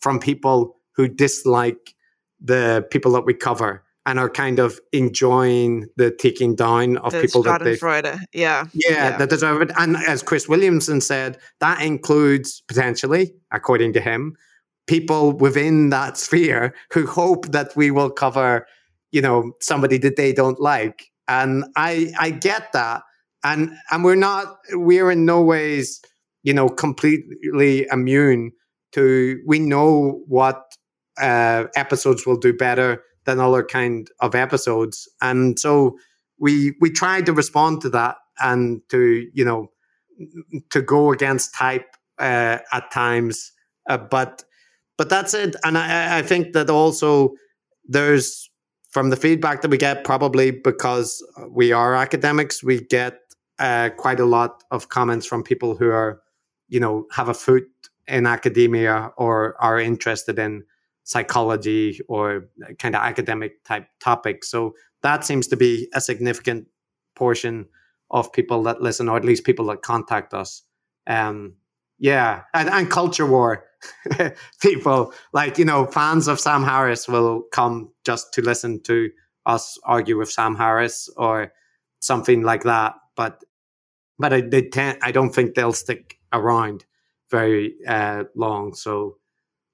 from 0.00 0.18
people 0.18 0.76
who 0.96 1.08
dislike 1.08 1.94
the 2.40 2.86
people 2.90 3.12
that 3.12 3.26
we 3.26 3.34
cover 3.34 3.84
and 4.04 4.18
are 4.18 4.30
kind 4.30 4.58
of 4.58 4.80
enjoying 4.92 5.86
the 5.96 6.10
taking 6.10 6.56
down 6.56 6.96
of 6.98 7.12
the 7.12 7.20
people 7.20 7.42
that 7.42 7.62
they 7.62 7.76
yeah. 8.32 8.64
yeah 8.72 8.90
yeah 8.90 9.16
that 9.16 9.30
deserve 9.30 9.62
it 9.62 9.70
and 9.78 9.96
as 9.96 10.24
chris 10.24 10.48
williamson 10.48 11.00
said 11.00 11.38
that 11.60 11.80
includes 11.80 12.62
potentially 12.66 13.32
according 13.52 13.92
to 13.92 14.00
him 14.00 14.36
people 14.88 15.32
within 15.32 15.90
that 15.90 16.16
sphere 16.16 16.74
who 16.92 17.06
hope 17.06 17.46
that 17.52 17.74
we 17.76 17.92
will 17.92 18.10
cover 18.10 18.66
you 19.12 19.22
know 19.22 19.52
somebody 19.60 19.98
that 19.98 20.16
they 20.16 20.32
don't 20.32 20.60
like 20.60 21.11
and 21.28 21.64
i 21.76 22.12
i 22.18 22.30
get 22.30 22.72
that. 22.72 23.02
And 23.44 23.72
and 23.90 24.04
we're 24.04 24.14
not 24.14 24.56
we're 24.70 25.10
in 25.10 25.24
no 25.24 25.42
ways 25.42 26.00
you 26.42 26.54
know 26.54 26.68
completely 26.68 27.86
immune 27.90 28.52
to 28.92 29.40
we 29.46 29.58
know 29.58 30.22
what 30.28 30.62
uh 31.20 31.64
episodes 31.74 32.24
will 32.26 32.38
do 32.38 32.52
better 32.52 33.02
than 33.24 33.40
other 33.40 33.62
kind 33.62 34.08
of 34.20 34.34
episodes. 34.34 35.08
And 35.20 35.58
so 35.58 35.96
we 36.38 36.74
we 36.80 36.90
tried 36.90 37.26
to 37.26 37.32
respond 37.32 37.80
to 37.82 37.90
that 37.90 38.16
and 38.40 38.80
to 38.90 39.28
you 39.32 39.44
know 39.44 39.70
to 40.70 40.82
go 40.82 41.12
against 41.12 41.54
type 41.54 41.96
uh, 42.18 42.58
at 42.72 42.90
times. 42.90 43.52
Uh, 43.88 43.98
but 43.98 44.44
but 44.98 45.08
that's 45.08 45.34
it. 45.34 45.56
And 45.64 45.76
I, 45.76 46.18
I 46.18 46.22
think 46.22 46.52
that 46.52 46.70
also 46.70 47.30
there's 47.84 48.50
from 48.92 49.10
the 49.10 49.16
feedback 49.16 49.62
that 49.62 49.70
we 49.70 49.76
get 49.76 50.04
probably 50.04 50.50
because 50.50 51.22
we 51.50 51.72
are 51.72 51.94
academics 51.94 52.62
we 52.62 52.80
get 52.80 53.18
uh, 53.58 53.90
quite 53.96 54.20
a 54.20 54.24
lot 54.24 54.62
of 54.70 54.88
comments 54.88 55.26
from 55.26 55.42
people 55.42 55.76
who 55.76 55.88
are 55.90 56.20
you 56.68 56.80
know 56.80 57.06
have 57.12 57.28
a 57.28 57.34
foot 57.34 57.64
in 58.06 58.26
academia 58.26 59.10
or 59.16 59.56
are 59.60 59.78
interested 59.78 60.38
in 60.38 60.62
psychology 61.04 61.98
or 62.08 62.48
kind 62.78 62.94
of 62.94 63.02
academic 63.02 63.64
type 63.64 63.86
topics 64.00 64.48
so 64.50 64.72
that 65.02 65.24
seems 65.24 65.48
to 65.48 65.56
be 65.56 65.88
a 65.94 66.00
significant 66.00 66.66
portion 67.14 67.66
of 68.10 68.32
people 68.32 68.62
that 68.64 68.82
listen, 68.82 69.08
or 69.08 69.16
at 69.16 69.24
least 69.24 69.44
people 69.44 69.66
that 69.66 69.82
contact 69.82 70.34
us. 70.34 70.62
Um, 71.06 71.54
yeah, 71.98 72.42
and, 72.54 72.68
and 72.68 72.90
culture 72.90 73.26
war 73.26 73.64
people 74.60 75.12
like 75.32 75.58
you 75.58 75.64
know 75.64 75.86
fans 75.86 76.28
of 76.28 76.40
Sam 76.40 76.64
Harris 76.64 77.08
will 77.08 77.42
come 77.52 77.90
just 78.04 78.32
to 78.34 78.42
listen 78.42 78.82
to 78.84 79.10
us 79.46 79.78
argue 79.84 80.18
with 80.18 80.30
Sam 80.30 80.54
Harris 80.56 81.08
or 81.16 81.52
something 82.00 82.42
like 82.42 82.62
that. 82.64 82.94
But 83.16 83.42
but 84.18 84.32
I 84.32 84.40
they 84.42 84.68
tend, 84.68 84.98
I 85.02 85.12
don't 85.12 85.34
think 85.34 85.54
they'll 85.54 85.72
stick 85.72 86.18
around 86.32 86.84
very 87.30 87.74
uh, 87.86 88.24
long. 88.36 88.74
So 88.74 89.16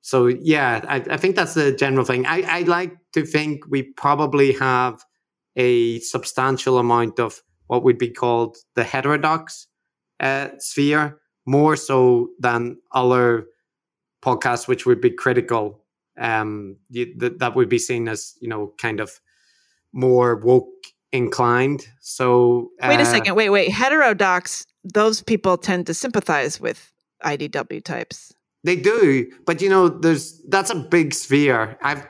so 0.00 0.26
yeah, 0.26 0.80
I, 0.88 0.96
I 0.96 1.16
think 1.16 1.36
that's 1.36 1.54
the 1.54 1.72
general 1.72 2.04
thing. 2.04 2.26
I 2.26 2.42
I 2.42 2.60
like 2.62 2.96
to 3.12 3.24
think 3.24 3.64
we 3.68 3.82
probably 3.82 4.52
have 4.52 5.04
a 5.56 5.98
substantial 6.00 6.78
amount 6.78 7.18
of 7.18 7.42
what 7.66 7.84
would 7.84 7.98
be 7.98 8.10
called 8.10 8.56
the 8.74 8.84
heterodox 8.84 9.66
uh, 10.20 10.48
sphere, 10.58 11.20
more 11.46 11.76
so 11.76 12.28
than 12.38 12.78
other 12.92 13.46
podcasts, 14.22 14.68
which 14.68 14.86
would 14.86 15.00
be 15.00 15.10
critical. 15.10 15.84
Um, 16.18 16.76
that, 16.90 17.36
that 17.38 17.54
would 17.54 17.68
be 17.68 17.78
seen 17.78 18.08
as 18.08 18.34
you 18.40 18.48
know 18.48 18.72
kind 18.78 19.00
of 19.00 19.20
more 19.92 20.36
woke 20.36 20.68
inclined. 21.12 21.86
So 22.00 22.70
uh, 22.80 22.88
wait 22.88 23.00
a 23.00 23.06
second, 23.06 23.34
wait, 23.34 23.50
wait. 23.50 23.70
Heterodox, 23.70 24.66
those 24.84 25.22
people 25.22 25.56
tend 25.56 25.86
to 25.86 25.94
sympathize 25.94 26.60
with 26.60 26.92
IDW 27.24 27.84
types. 27.84 28.32
They 28.64 28.76
do, 28.76 29.30
but 29.46 29.62
you 29.62 29.68
know, 29.68 29.88
there's 29.88 30.42
that's 30.48 30.70
a 30.70 30.74
big 30.74 31.14
sphere. 31.14 31.78
I 31.80 32.02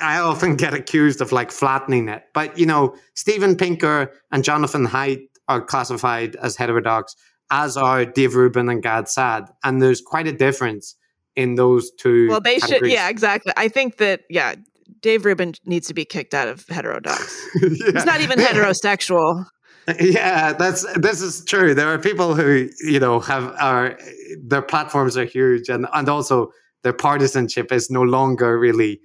I 0.00 0.20
often 0.20 0.54
get 0.54 0.72
accused 0.72 1.20
of 1.20 1.32
like 1.32 1.50
flattening 1.50 2.08
it, 2.08 2.22
but 2.32 2.56
you 2.56 2.66
know, 2.66 2.94
Steven 3.14 3.56
Pinker 3.56 4.12
and 4.30 4.44
Jonathan 4.44 4.86
Haidt 4.86 5.26
are 5.48 5.60
classified 5.60 6.36
as 6.36 6.56
heterodox, 6.56 7.16
as 7.50 7.76
are 7.76 8.04
Dave 8.04 8.36
Rubin 8.36 8.68
and 8.68 8.82
Gad 8.82 9.08
Saad, 9.08 9.50
and 9.64 9.82
there's 9.82 10.00
quite 10.00 10.28
a 10.28 10.32
difference 10.32 10.94
in 11.36 11.54
those 11.54 11.90
two. 11.92 12.28
Well, 12.28 12.40
they 12.40 12.58
categories. 12.58 12.90
should, 12.90 12.92
yeah, 12.92 13.08
exactly. 13.08 13.52
I 13.56 13.68
think 13.68 13.98
that, 13.98 14.22
yeah, 14.28 14.56
Dave 15.00 15.24
Rubin 15.24 15.54
needs 15.64 15.86
to 15.88 15.94
be 15.94 16.04
kicked 16.04 16.34
out 16.34 16.48
of 16.48 16.66
heterodox. 16.68 17.46
yeah. 17.60 17.68
He's 17.92 18.04
not 18.04 18.20
even 18.20 18.38
heterosexual. 18.38 19.44
Yeah, 20.00 20.52
that's 20.52 20.84
this 20.96 21.22
is 21.22 21.44
true. 21.44 21.72
There 21.72 21.86
are 21.86 21.96
people 21.96 22.34
who 22.34 22.68
you 22.80 22.98
know 22.98 23.20
have 23.20 23.54
are 23.60 23.96
their 24.42 24.60
platforms 24.60 25.16
are 25.16 25.24
huge, 25.24 25.68
and 25.68 25.86
and 25.94 26.08
also 26.08 26.50
their 26.82 26.92
partisanship 26.92 27.70
is 27.70 27.88
no 27.88 28.02
longer 28.02 28.58
really 28.58 29.00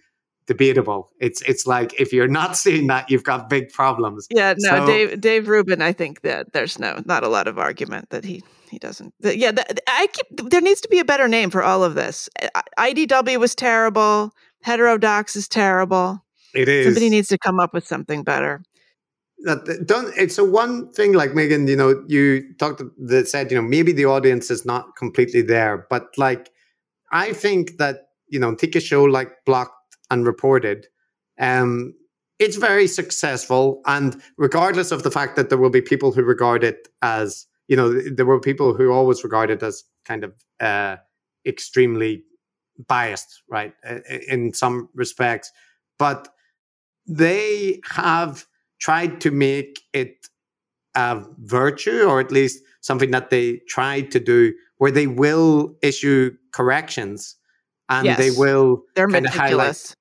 debatable. 0.47 1.11
It's 1.19 1.43
it's 1.43 1.67
like 1.67 1.99
if 1.99 2.11
you're 2.11 2.27
not 2.27 2.57
seeing 2.63 2.87
that, 2.87 3.11
you've 3.11 3.23
got 3.23 3.47
big 3.47 3.69
problems. 3.69 4.25
Yeah, 4.31 4.55
no, 4.57 4.69
so, 4.69 4.85
Dave 4.87 5.21
Dave 5.21 5.47
Rubin. 5.47 5.83
I 5.83 5.93
think 5.93 6.21
that 6.21 6.51
there's 6.53 6.79
no 6.79 6.99
not 7.05 7.23
a 7.23 7.27
lot 7.27 7.47
of 7.47 7.59
argument 7.59 8.09
that 8.09 8.25
he 8.25 8.43
he 8.71 8.79
doesn't. 8.79 9.13
Yeah, 9.19 9.51
the, 9.51 9.65
I 9.87 10.07
keep 10.07 10.49
there 10.49 10.61
needs 10.61 10.81
to 10.81 10.87
be 10.87 10.99
a 10.99 11.05
better 11.05 11.27
name 11.27 11.49
for 11.49 11.63
all 11.63 11.83
of 11.83 11.93
this. 11.95 12.29
IDW 12.79 13.39
was 13.39 13.53
terrible. 13.53 14.31
Heterodox 14.63 15.35
is 15.35 15.47
terrible. 15.47 16.23
It 16.55 16.67
is. 16.67 16.85
Somebody 16.85 17.09
needs 17.09 17.27
to 17.29 17.37
come 17.37 17.59
up 17.59 17.73
with 17.73 17.85
something 17.85 18.23
better 18.23 18.63
that 19.43 19.85
don't 19.85 20.13
it's 20.17 20.37
a 20.37 20.45
one 20.45 20.91
thing 20.91 21.13
like 21.13 21.31
meghan 21.31 21.67
you 21.67 21.75
know 21.75 22.03
you 22.07 22.43
talked 22.59 22.81
that 22.97 23.27
said 23.27 23.51
you 23.51 23.57
know 23.59 23.67
maybe 23.67 23.91
the 23.91 24.05
audience 24.05 24.51
is 24.51 24.65
not 24.65 24.95
completely 24.95 25.41
there 25.41 25.85
but 25.89 26.07
like 26.17 26.51
i 27.11 27.33
think 27.33 27.77
that 27.77 28.09
you 28.27 28.39
know 28.39 28.53
take 28.53 28.75
a 28.75 28.79
show 28.79 29.03
like 29.03 29.31
blocked 29.45 29.97
and 30.09 30.25
reported 30.25 30.87
um 31.39 31.93
it's 32.39 32.55
very 32.55 32.87
successful 32.87 33.81
and 33.85 34.21
regardless 34.37 34.91
of 34.91 35.03
the 35.03 35.11
fact 35.11 35.35
that 35.35 35.49
there 35.49 35.57
will 35.57 35.69
be 35.69 35.81
people 35.81 36.11
who 36.11 36.23
regard 36.23 36.63
it 36.63 36.87
as 37.01 37.47
you 37.71 37.77
know 37.77 37.89
there 37.89 38.25
were 38.25 38.39
people 38.41 38.73
who 38.73 38.91
always 38.91 39.23
regarded 39.23 39.63
as 39.63 39.85
kind 40.03 40.25
of 40.25 40.33
uh 40.59 40.97
extremely 41.47 42.23
biased 42.85 43.43
right 43.49 43.73
in 44.27 44.53
some 44.53 44.89
respects 44.93 45.51
but 45.97 46.27
they 47.07 47.79
have 47.85 48.45
tried 48.81 49.21
to 49.21 49.31
make 49.31 49.79
it 49.93 50.27
a 50.95 51.23
virtue 51.39 52.03
or 52.03 52.19
at 52.19 52.29
least 52.29 52.61
something 52.81 53.11
that 53.11 53.29
they 53.29 53.61
tried 53.69 54.11
to 54.11 54.19
do 54.19 54.53
where 54.77 54.91
they 54.91 55.07
will 55.07 55.73
issue 55.81 56.35
corrections 56.51 57.37
and 57.87 58.05
yes. 58.05 58.17
they 58.17 58.31
will 58.31 58.83
they're 58.95 59.07
meticulous 59.07 59.95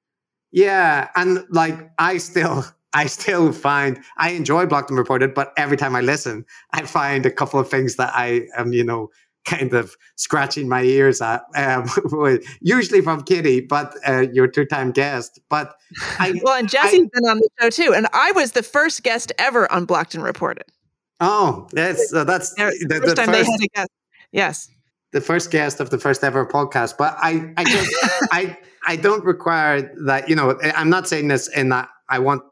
yeah 0.51 1.09
and 1.14 1.47
like 1.51 1.88
i 1.98 2.18
still 2.18 2.64
i 2.95 3.07
still 3.07 3.53
find 3.53 4.01
i 4.19 4.31
enjoy 4.31 4.67
blocked 4.67 4.91
and 4.91 4.99
reported 4.99 5.35
but 5.35 5.53
every 5.57 5.77
time 5.77 5.95
i 5.95 6.01
listen 6.01 6.45
i 6.73 6.83
find 6.83 7.27
a 7.27 7.31
couple 7.31 7.59
of 7.61 7.69
things 7.69 7.97
that 7.97 8.12
i 8.15 8.47
am 8.57 8.73
you 8.73 8.85
know 8.85 9.09
kind 9.45 9.73
of 9.73 9.97
scratching 10.17 10.69
my 10.69 10.83
ears 10.83 11.21
at, 11.21 11.43
um, 11.57 11.89
usually 12.61 13.01
from 13.01 13.23
Katie, 13.23 13.61
but 13.61 13.95
uh, 14.07 14.27
your 14.33 14.47
two-time 14.47 14.93
guest. 14.93 15.41
But 15.49 15.75
I, 16.19 16.39
well, 16.43 16.59
and 16.59 16.69
Jesse's 16.69 17.01
I, 17.01 17.19
been 17.19 17.29
on 17.29 17.39
the 17.39 17.49
show 17.61 17.71
too, 17.71 17.95
and 17.95 18.07
I 18.12 18.33
was 18.33 18.53
the 18.53 18.62
first 18.62 19.03
guest 19.03 19.33
ever 19.39 19.71
on 19.73 19.87
Blocked 19.87 20.15
and 20.15 20.23
Reported. 20.23 20.67
Oh, 21.21 21.69
that's 21.73 22.12
uh, 22.12 22.25
that's 22.25 22.55
the, 22.55 22.87
the, 22.89 22.97
first 22.97 23.07
the 23.09 23.15
time 23.15 23.27
first, 23.27 23.47
they 23.47 23.53
had 23.53 23.61
a 23.61 23.69
guest. 23.77 23.91
Yes, 24.33 24.69
the 25.12 25.21
first 25.21 25.51
guest 25.51 25.81
of 25.81 25.91
the 25.91 25.99
first 25.99 26.23
ever 26.25 26.47
podcast. 26.47 26.95
But 26.97 27.17
I, 27.19 27.53
I 27.57 27.65
just, 27.65 27.95
I, 28.33 28.57
I 28.87 28.97
don't 28.97 29.25
require 29.25 29.95
that. 30.07 30.29
You 30.29 30.37
know, 30.37 30.59
I'm 30.62 30.91
not 30.91 31.09
saying 31.09 31.29
this 31.29 31.49
in 31.49 31.69
that 31.71 31.89
I 32.09 32.19
want 32.19 32.43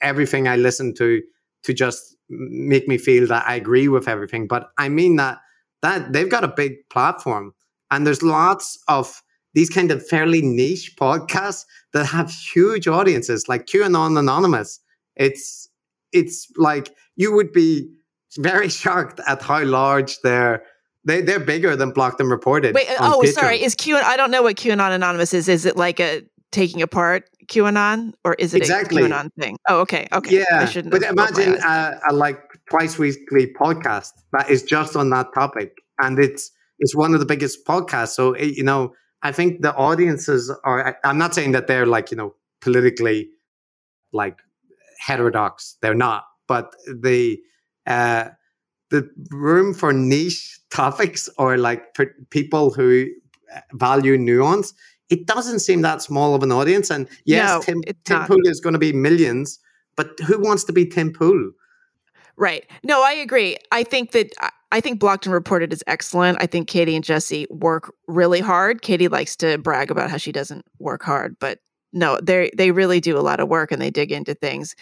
everything 0.00 0.48
I 0.48 0.56
listen 0.56 0.94
to 0.94 1.22
to 1.64 1.74
just 1.74 2.16
make 2.28 2.86
me 2.88 2.98
feel 2.98 3.26
that 3.28 3.48
I 3.48 3.56
agree 3.56 3.88
with 3.88 4.08
everything, 4.08 4.46
but 4.46 4.70
I 4.78 4.88
mean 4.88 5.16
that 5.16 5.38
that 5.82 6.12
they've 6.12 6.30
got 6.30 6.44
a 6.44 6.48
big 6.48 6.76
platform 6.90 7.54
and 7.90 8.06
there's 8.06 8.22
lots 8.22 8.78
of 8.88 9.22
these 9.54 9.70
kind 9.70 9.90
of 9.90 10.06
fairly 10.06 10.42
niche 10.42 10.94
podcasts 10.96 11.64
that 11.92 12.04
have 12.06 12.30
huge 12.30 12.86
audiences 12.86 13.48
like 13.48 13.66
qanon 13.66 14.18
anonymous. 14.18 14.80
It's 15.16 15.68
it's 16.12 16.50
like 16.56 16.94
you 17.16 17.32
would 17.32 17.52
be 17.52 17.90
very 18.38 18.68
shocked 18.80 19.20
at 19.26 19.42
how 19.42 19.64
large 19.64 20.18
they're 20.20 20.62
they, 21.04 21.22
they're 21.22 21.40
bigger 21.40 21.74
than 21.76 21.90
blocked 21.90 22.20
and 22.20 22.30
reported 22.30 22.74
wait 22.74 22.86
oh 23.00 23.22
Patreon. 23.24 23.32
sorry 23.32 23.62
is 23.62 23.74
qanon 23.74 24.02
i 24.02 24.16
don't 24.16 24.30
know 24.30 24.42
what 24.42 24.56
qanon 24.56 24.92
anonymous 24.92 25.32
is. 25.32 25.48
Is 25.48 25.64
it 25.64 25.76
like 25.76 26.00
a 26.00 26.22
taking 26.50 26.82
apart 26.82 27.28
qanon 27.48 28.12
or 28.24 28.34
is 28.34 28.54
it 28.54 28.58
exactly. 28.58 29.02
a 29.02 29.06
qanon 29.06 29.30
thing 29.38 29.56
oh 29.68 29.80
okay 29.80 30.06
okay 30.12 30.38
yeah 30.38 30.60
I 30.60 30.64
shouldn't 30.66 30.92
but 30.92 31.02
imagine 31.02 31.54
a, 31.54 31.66
uh, 31.66 31.98
a 32.10 32.12
like 32.12 32.48
twice 32.70 32.98
weekly 32.98 33.52
podcast 33.52 34.12
that 34.32 34.50
is 34.50 34.62
just 34.62 34.96
on 34.96 35.10
that 35.10 35.32
topic, 35.34 35.78
and 36.00 36.18
it's 36.18 36.50
it's 36.78 36.94
one 36.94 37.14
of 37.14 37.20
the 37.20 37.26
biggest 37.26 37.66
podcasts. 37.66 38.10
So 38.10 38.34
it, 38.34 38.56
you 38.56 38.62
know, 38.62 38.94
I 39.22 39.32
think 39.32 39.62
the 39.62 39.74
audiences 39.74 40.52
are. 40.64 40.98
I'm 41.04 41.18
not 41.18 41.34
saying 41.34 41.52
that 41.52 41.66
they're 41.66 41.86
like 41.86 42.10
you 42.10 42.16
know 42.16 42.34
politically 42.60 43.30
like 44.12 44.38
heterodox. 44.98 45.76
They're 45.82 45.94
not, 45.94 46.24
but 46.46 46.74
the 46.86 47.38
uh, 47.86 48.28
the 48.90 49.08
room 49.30 49.74
for 49.74 49.92
niche 49.92 50.60
topics 50.70 51.28
or 51.38 51.56
like 51.56 51.96
people 52.30 52.70
who 52.70 53.06
uh, 53.54 53.60
value 53.72 54.16
nuance. 54.18 54.74
It 55.10 55.26
doesn't 55.26 55.60
seem 55.60 55.82
that 55.82 56.02
small 56.02 56.34
of 56.34 56.42
an 56.42 56.52
audience. 56.52 56.90
And 56.90 57.08
yes, 57.24 57.48
no, 57.48 57.60
Tim, 57.62 57.82
Tim 58.04 58.24
Pool 58.24 58.46
is 58.46 58.60
going 58.60 58.74
to 58.74 58.78
be 58.78 58.92
millions, 58.92 59.58
but 59.96 60.18
who 60.26 60.38
wants 60.38 60.64
to 60.64 60.72
be 60.72 60.86
Tim 60.86 61.12
Pool? 61.12 61.52
Right. 62.36 62.64
No, 62.84 63.02
I 63.02 63.12
agree. 63.12 63.56
I 63.72 63.82
think 63.82 64.12
that 64.12 64.32
I 64.70 64.80
think 64.80 65.00
Blocked 65.00 65.26
and 65.26 65.32
Reported 65.32 65.72
is 65.72 65.82
excellent. 65.86 66.38
I 66.40 66.46
think 66.46 66.68
Katie 66.68 66.94
and 66.94 67.04
Jesse 67.04 67.46
work 67.50 67.92
really 68.06 68.40
hard. 68.40 68.82
Katie 68.82 69.08
likes 69.08 69.34
to 69.36 69.58
brag 69.58 69.90
about 69.90 70.10
how 70.10 70.18
she 70.18 70.30
doesn't 70.30 70.64
work 70.78 71.02
hard, 71.02 71.36
but 71.40 71.58
no, 71.92 72.18
they 72.22 72.50
they 72.56 72.70
really 72.70 73.00
do 73.00 73.18
a 73.18 73.20
lot 73.20 73.40
of 73.40 73.48
work 73.48 73.72
and 73.72 73.80
they 73.80 73.90
dig 73.90 74.12
into 74.12 74.34
things. 74.34 74.76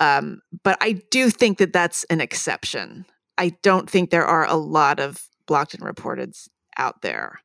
Um, 0.00 0.40
but 0.62 0.78
I 0.80 0.92
do 1.10 1.28
think 1.28 1.58
that 1.58 1.72
that's 1.72 2.04
an 2.04 2.20
exception. 2.20 3.04
I 3.36 3.50
don't 3.62 3.90
think 3.90 4.10
there 4.10 4.24
are 4.24 4.46
a 4.46 4.56
lot 4.56 5.00
of 5.00 5.28
blocked 5.46 5.74
and 5.74 5.84
reported 5.84 6.34
out 6.78 7.02
there. 7.02 7.40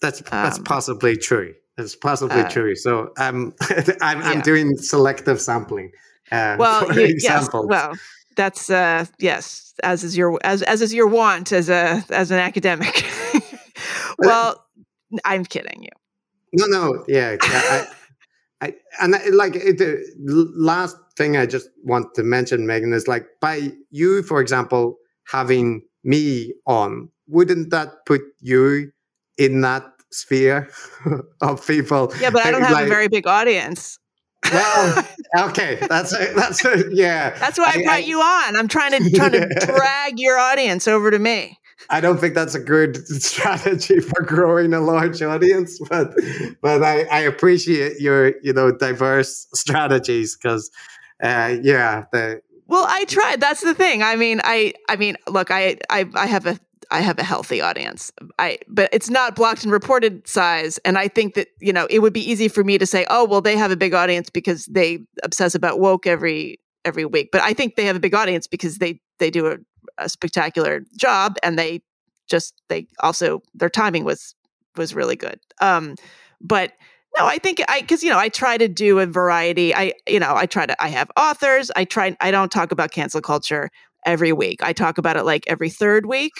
That's 0.00 0.22
that's 0.22 0.58
um, 0.58 0.64
possibly 0.64 1.16
true. 1.16 1.54
That's 1.76 1.96
possibly 1.96 2.40
uh, 2.40 2.48
true. 2.48 2.76
So 2.76 3.12
um, 3.18 3.54
I'm, 4.00 4.22
I'm 4.22 4.40
doing 4.42 4.76
selective 4.76 5.40
sampling. 5.40 5.90
Uh, 6.30 6.56
well, 6.58 6.92
you, 6.96 7.16
yes, 7.18 7.48
well, 7.52 7.94
that's 8.36 8.70
uh, 8.70 9.06
yes, 9.18 9.74
as 9.82 10.04
is 10.04 10.16
your 10.16 10.38
as 10.44 10.62
as 10.62 10.82
is 10.82 10.94
your 10.94 11.08
want 11.08 11.52
as 11.52 11.68
a 11.68 12.04
as 12.10 12.30
an 12.30 12.38
academic. 12.38 13.04
well, 14.18 14.64
I'm 15.24 15.44
kidding 15.44 15.82
you. 15.82 15.90
No, 16.56 16.66
no, 16.66 17.04
yeah, 17.08 17.36
I, 17.40 17.86
I, 18.60 18.74
and 19.00 19.16
I, 19.16 19.26
like 19.30 19.56
it, 19.56 19.78
the 19.78 20.52
last 20.54 20.96
thing 21.16 21.36
I 21.36 21.46
just 21.46 21.68
want 21.82 22.14
to 22.14 22.22
mention, 22.22 22.66
Meghan, 22.66 22.94
is 22.94 23.08
like 23.08 23.26
by 23.40 23.72
you, 23.90 24.22
for 24.22 24.40
example, 24.40 24.96
having 25.26 25.82
me 26.04 26.54
on, 26.66 27.08
wouldn't 27.26 27.70
that 27.70 28.06
put 28.06 28.22
you 28.38 28.92
in 29.36 29.62
that 29.62 29.93
sphere 30.14 30.68
of 31.40 31.66
people? 31.66 32.12
Yeah, 32.20 32.30
but 32.30 32.46
I 32.46 32.50
don't 32.50 32.62
have 32.62 32.72
like, 32.72 32.86
a 32.86 32.88
very 32.88 33.08
big 33.08 33.26
audience. 33.26 33.98
well, 34.52 35.06
okay, 35.48 35.78
that's 35.88 36.12
a, 36.12 36.32
that's 36.34 36.64
a, 36.64 36.84
yeah. 36.90 37.30
That's 37.38 37.58
why 37.58 37.72
I, 37.74 37.78
I 37.78 37.82
brought 37.82 37.96
I, 37.96 37.98
you 37.98 38.20
on. 38.20 38.56
I'm 38.56 38.68
trying 38.68 38.92
to 38.92 39.10
trying 39.10 39.32
to 39.32 39.48
drag 39.66 40.18
your 40.18 40.38
audience 40.38 40.86
over 40.86 41.10
to 41.10 41.18
me. 41.18 41.58
I 41.90 42.00
don't 42.00 42.18
think 42.18 42.34
that's 42.34 42.54
a 42.54 42.60
good 42.60 43.06
strategy 43.08 44.00
for 44.00 44.22
growing 44.22 44.72
a 44.74 44.80
large 44.80 45.22
audience, 45.22 45.78
but 45.88 46.14
but 46.62 46.82
I, 46.82 47.02
I 47.04 47.20
appreciate 47.20 48.00
your 48.00 48.34
you 48.42 48.52
know 48.52 48.70
diverse 48.70 49.46
strategies 49.54 50.36
because 50.36 50.70
uh, 51.22 51.56
yeah 51.62 52.04
the 52.12 52.40
well 52.66 52.86
I 52.88 53.04
tried 53.04 53.40
that's 53.40 53.60
the 53.60 53.74
thing 53.74 54.02
I 54.02 54.16
mean 54.16 54.40
I 54.44 54.74
I 54.88 54.96
mean 54.96 55.16
look 55.28 55.50
I 55.50 55.78
I, 55.90 56.08
I 56.14 56.26
have 56.26 56.46
a 56.46 56.58
I 56.94 57.00
have 57.00 57.18
a 57.18 57.24
healthy 57.24 57.60
audience. 57.60 58.12
I 58.38 58.58
but 58.68 58.88
it's 58.92 59.10
not 59.10 59.34
blocked 59.34 59.64
and 59.64 59.72
reported 59.72 60.26
size 60.28 60.78
and 60.84 60.96
I 60.96 61.08
think 61.08 61.34
that 61.34 61.48
you 61.60 61.72
know 61.72 61.88
it 61.90 61.98
would 61.98 62.12
be 62.12 62.20
easy 62.30 62.46
for 62.46 62.62
me 62.62 62.78
to 62.78 62.86
say 62.86 63.04
oh 63.10 63.24
well 63.24 63.40
they 63.40 63.56
have 63.56 63.72
a 63.72 63.76
big 63.76 63.94
audience 63.94 64.30
because 64.30 64.66
they 64.66 65.00
obsess 65.24 65.56
about 65.56 65.80
woke 65.80 66.06
every 66.06 66.60
every 66.84 67.04
week. 67.04 67.30
But 67.32 67.40
I 67.40 67.52
think 67.52 67.74
they 67.74 67.84
have 67.86 67.96
a 67.96 68.00
big 68.00 68.14
audience 68.14 68.46
because 68.46 68.78
they 68.78 69.00
they 69.18 69.28
do 69.28 69.48
a, 69.48 69.56
a 69.98 70.08
spectacular 70.08 70.84
job 70.96 71.36
and 71.42 71.58
they 71.58 71.82
just 72.28 72.54
they 72.68 72.86
also 73.00 73.42
their 73.54 73.68
timing 73.68 74.04
was 74.04 74.36
was 74.76 74.94
really 74.94 75.16
good. 75.16 75.40
Um 75.60 75.96
but 76.40 76.74
no 77.18 77.26
i 77.26 77.38
think 77.38 77.60
i 77.68 77.80
because 77.80 78.04
you 78.04 78.10
know 78.10 78.18
i 78.18 78.28
try 78.28 78.56
to 78.56 78.68
do 78.68 79.00
a 79.00 79.06
variety. 79.06 79.74
I 79.74 79.94
you 80.08 80.20
know 80.20 80.36
i 80.36 80.46
try 80.46 80.64
to 80.64 80.80
i 80.80 80.86
have 80.88 81.10
authors. 81.16 81.72
I 81.74 81.86
try 81.86 82.16
i 82.20 82.30
don't 82.30 82.52
talk 82.52 82.70
about 82.70 82.92
cancel 82.92 83.20
culture 83.20 83.68
every 84.06 84.32
week 84.32 84.62
i 84.62 84.72
talk 84.72 84.98
about 84.98 85.16
it 85.16 85.24
like 85.24 85.44
every 85.46 85.70
third 85.70 86.06
week 86.06 86.32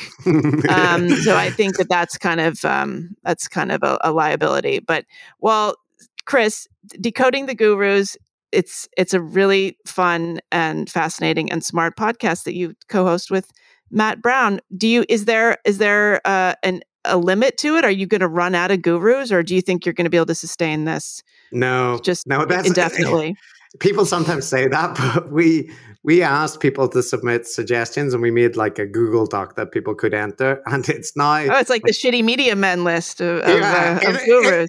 um 0.68 1.08
so 1.08 1.36
i 1.36 1.50
think 1.56 1.76
that 1.76 1.88
that's 1.88 2.18
kind 2.18 2.40
of 2.40 2.64
um 2.64 3.14
that's 3.22 3.48
kind 3.48 3.72
of 3.72 3.82
a, 3.82 3.98
a 4.02 4.12
liability 4.12 4.78
but 4.78 5.04
well 5.40 5.76
chris 6.24 6.68
decoding 7.00 7.46
the 7.46 7.54
gurus 7.54 8.16
it's 8.52 8.88
it's 8.96 9.12
a 9.12 9.20
really 9.20 9.76
fun 9.86 10.40
and 10.52 10.88
fascinating 10.88 11.50
and 11.50 11.64
smart 11.64 11.96
podcast 11.96 12.44
that 12.44 12.54
you 12.54 12.74
co-host 12.88 13.30
with 13.30 13.50
Matt 13.90 14.22
Browne. 14.22 14.60
Do 14.76 14.88
you 14.88 15.04
is 15.08 15.24
there 15.24 15.58
is 15.64 15.78
there 15.78 16.20
uh, 16.26 16.54
an 16.62 16.82
a 17.04 17.18
limit 17.18 17.58
to 17.58 17.76
it? 17.76 17.84
Are 17.84 17.90
you 17.90 18.06
going 18.06 18.20
to 18.20 18.28
run 18.28 18.54
out 18.54 18.70
of 18.70 18.82
gurus, 18.82 19.30
or 19.30 19.42
do 19.42 19.54
you 19.54 19.60
think 19.60 19.84
you're 19.84 19.92
going 19.92 20.04
to 20.04 20.10
be 20.10 20.16
able 20.16 20.26
to 20.26 20.34
sustain 20.34 20.84
this? 20.84 21.22
No, 21.52 22.00
just 22.02 22.26
no, 22.26 22.44
that's 22.44 22.68
indefinitely. 22.68 23.36
People 23.80 24.06
sometimes 24.06 24.46
say 24.46 24.68
that, 24.68 24.96
but 24.96 25.32
we 25.32 25.70
we 26.04 26.22
asked 26.22 26.60
people 26.60 26.86
to 26.88 27.02
submit 27.02 27.46
suggestions, 27.46 28.12
and 28.12 28.22
we 28.22 28.30
made 28.30 28.56
like 28.56 28.78
a 28.78 28.86
Google 28.86 29.24
Doc 29.24 29.56
that 29.56 29.72
people 29.72 29.94
could 29.94 30.12
enter, 30.12 30.62
and 30.66 30.88
it's 30.88 31.16
now 31.16 31.36
oh, 31.36 31.58
it's 31.58 31.70
like, 31.70 31.82
like 31.82 31.82
the 31.82 31.92
shitty 31.92 32.22
media 32.22 32.54
men 32.54 32.84
list 32.84 33.20
of, 33.20 33.38
yeah, 33.38 33.96
of, 33.96 34.04
uh, 34.04 34.10
of 34.10 34.24
gurus. 34.24 34.68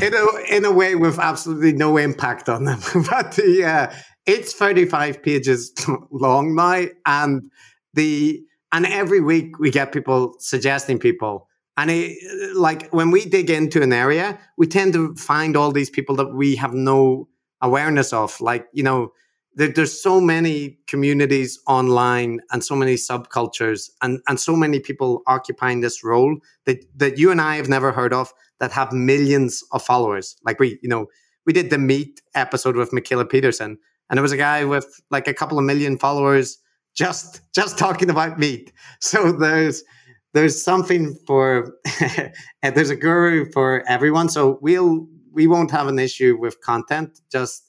In, 0.00 0.06
in, 0.06 0.14
a, 0.14 0.56
in 0.56 0.64
a 0.64 0.72
way, 0.72 0.94
with 0.94 1.18
absolutely 1.18 1.72
no 1.72 1.96
impact 1.96 2.48
on 2.48 2.64
them, 2.64 2.80
but 3.10 3.38
yeah, 3.44 3.94
it's 4.24 4.54
thirty 4.54 4.86
five 4.86 5.22
pages 5.22 5.72
long 6.10 6.54
now, 6.54 6.84
and 7.04 7.50
the 7.92 8.42
and 8.72 8.86
every 8.86 9.20
week 9.20 9.58
we 9.58 9.70
get 9.70 9.92
people 9.92 10.36
suggesting 10.38 10.98
people. 10.98 11.48
And 11.78 11.90
it, 11.90 12.56
like 12.56 12.88
when 12.90 13.10
we 13.10 13.26
dig 13.26 13.50
into 13.50 13.82
an 13.82 13.92
area 13.92 14.38
we 14.56 14.66
tend 14.66 14.94
to 14.94 15.14
find 15.16 15.58
all 15.58 15.72
these 15.72 15.90
people 15.90 16.16
that 16.16 16.32
we 16.32 16.56
have 16.56 16.72
no 16.72 17.28
awareness 17.60 18.14
of. 18.14 18.40
Like 18.40 18.66
you 18.72 18.82
know 18.82 19.12
there, 19.56 19.68
there's 19.68 20.00
so 20.00 20.20
many 20.20 20.78
communities 20.86 21.58
online 21.66 22.40
and 22.52 22.62
so 22.62 22.76
many 22.76 22.94
subcultures 22.94 23.90
and 24.02 24.20
and 24.28 24.38
so 24.38 24.54
many 24.54 24.80
people 24.80 25.22
occupying 25.26 25.80
this 25.80 26.04
role 26.04 26.36
that 26.64 26.84
that 26.96 27.18
you 27.18 27.30
and 27.30 27.40
I 27.40 27.56
have 27.56 27.68
never 27.68 27.92
heard 27.92 28.12
of 28.12 28.32
that 28.60 28.72
have 28.72 28.92
millions 28.92 29.62
of 29.72 29.82
followers 29.82 30.36
like 30.44 30.60
we 30.60 30.78
you 30.82 30.88
know 30.88 31.06
we 31.46 31.52
did 31.52 31.70
the 31.70 31.78
meat 31.78 32.20
episode 32.34 32.76
with 32.76 32.90
Mikhaila 32.90 33.28
Peterson 33.28 33.78
and 34.08 34.16
there 34.16 34.22
was 34.22 34.32
a 34.32 34.36
guy 34.36 34.64
with 34.64 35.00
like 35.10 35.28
a 35.28 35.34
couple 35.34 35.58
of 35.58 35.64
million 35.64 35.98
followers 35.98 36.58
just 36.96 37.42
just 37.54 37.78
talking 37.78 38.10
about 38.10 38.38
meat. 38.38 38.72
So 39.00 39.30
there's 39.32 39.84
there's 40.32 40.62
something 40.62 41.16
for 41.26 41.74
there's 42.62 42.90
a 42.90 42.96
guru 42.96 43.50
for 43.52 43.84
everyone. 43.88 44.28
So 44.28 44.58
we'll 44.60 45.06
we 45.32 45.46
won't 45.46 45.70
have 45.70 45.86
an 45.86 45.98
issue 45.98 46.36
with 46.38 46.60
content, 46.62 47.20
just 47.30 47.65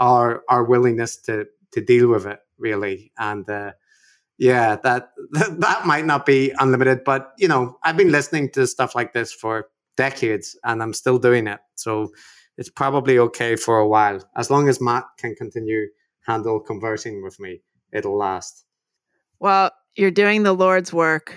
our 0.00 0.42
our 0.48 0.64
willingness 0.64 1.16
to 1.18 1.46
to 1.72 1.80
deal 1.80 2.08
with 2.08 2.26
it 2.26 2.40
really. 2.60 3.10
And 3.18 3.48
uh, 3.48 3.72
yeah, 4.38 4.76
that 4.82 5.10
that 5.30 5.86
might 5.86 6.04
not 6.04 6.26
be 6.26 6.52
unlimited, 6.58 7.04
but 7.04 7.32
you 7.38 7.48
know, 7.48 7.78
I've 7.82 7.96
been 7.96 8.12
listening 8.12 8.50
to 8.52 8.66
stuff 8.66 8.94
like 8.94 9.12
this 9.12 9.32
for 9.32 9.68
decades, 9.96 10.56
and 10.64 10.82
I'm 10.82 10.92
still 10.92 11.18
doing 11.18 11.46
it. 11.46 11.60
So 11.74 12.10
it's 12.56 12.70
probably 12.70 13.18
okay 13.18 13.56
for 13.56 13.78
a 13.78 13.88
while, 13.88 14.22
as 14.36 14.50
long 14.50 14.68
as 14.68 14.80
Matt 14.80 15.04
can 15.18 15.34
continue 15.34 15.86
handle 16.26 16.60
conversing 16.60 17.22
with 17.22 17.40
me, 17.40 17.62
it'll 17.92 18.16
last. 18.16 18.64
Well, 19.38 19.70
you're 19.96 20.10
doing 20.10 20.42
the 20.42 20.52
Lord's 20.52 20.92
work, 20.92 21.34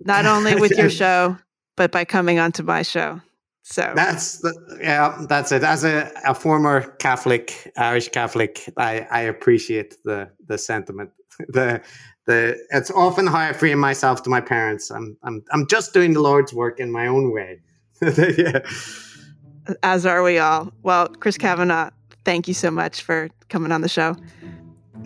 not 0.00 0.24
only 0.24 0.54
with 0.54 0.72
your 0.72 0.90
show, 1.02 1.36
but 1.76 1.92
by 1.92 2.04
coming 2.04 2.38
onto 2.38 2.62
my 2.62 2.82
show. 2.82 3.20
So 3.62 3.92
that's 3.94 4.38
the, 4.38 4.78
yeah, 4.80 5.24
that's 5.28 5.52
it. 5.52 5.62
As 5.62 5.84
a, 5.84 6.10
a 6.26 6.34
former 6.34 6.82
Catholic, 6.98 7.70
Irish 7.76 8.08
Catholic, 8.08 8.68
I, 8.76 9.06
I 9.10 9.20
appreciate 9.20 9.96
the 10.04 10.30
the 10.46 10.58
sentiment. 10.58 11.10
The 11.48 11.80
the 12.26 12.58
it's 12.70 12.90
often 12.90 13.26
how 13.26 13.38
I 13.38 13.54
free 13.54 13.74
myself 13.74 14.22
to 14.24 14.30
my 14.30 14.42
parents. 14.42 14.90
I'm 14.90 15.16
I'm 15.22 15.42
I'm 15.52 15.66
just 15.68 15.94
doing 15.94 16.12
the 16.12 16.20
Lord's 16.20 16.52
work 16.52 16.78
in 16.78 16.92
my 16.92 17.06
own 17.06 17.32
way. 17.32 17.60
yeah. 18.02 18.60
As 19.82 20.04
are 20.04 20.22
we 20.22 20.38
all. 20.38 20.70
Well, 20.82 21.08
Chris 21.08 21.38
Kavanagh, 21.38 21.90
thank 22.24 22.46
you 22.46 22.54
so 22.54 22.70
much 22.70 23.02
for 23.02 23.30
coming 23.48 23.72
on 23.72 23.80
the 23.80 23.88
show. 23.88 24.16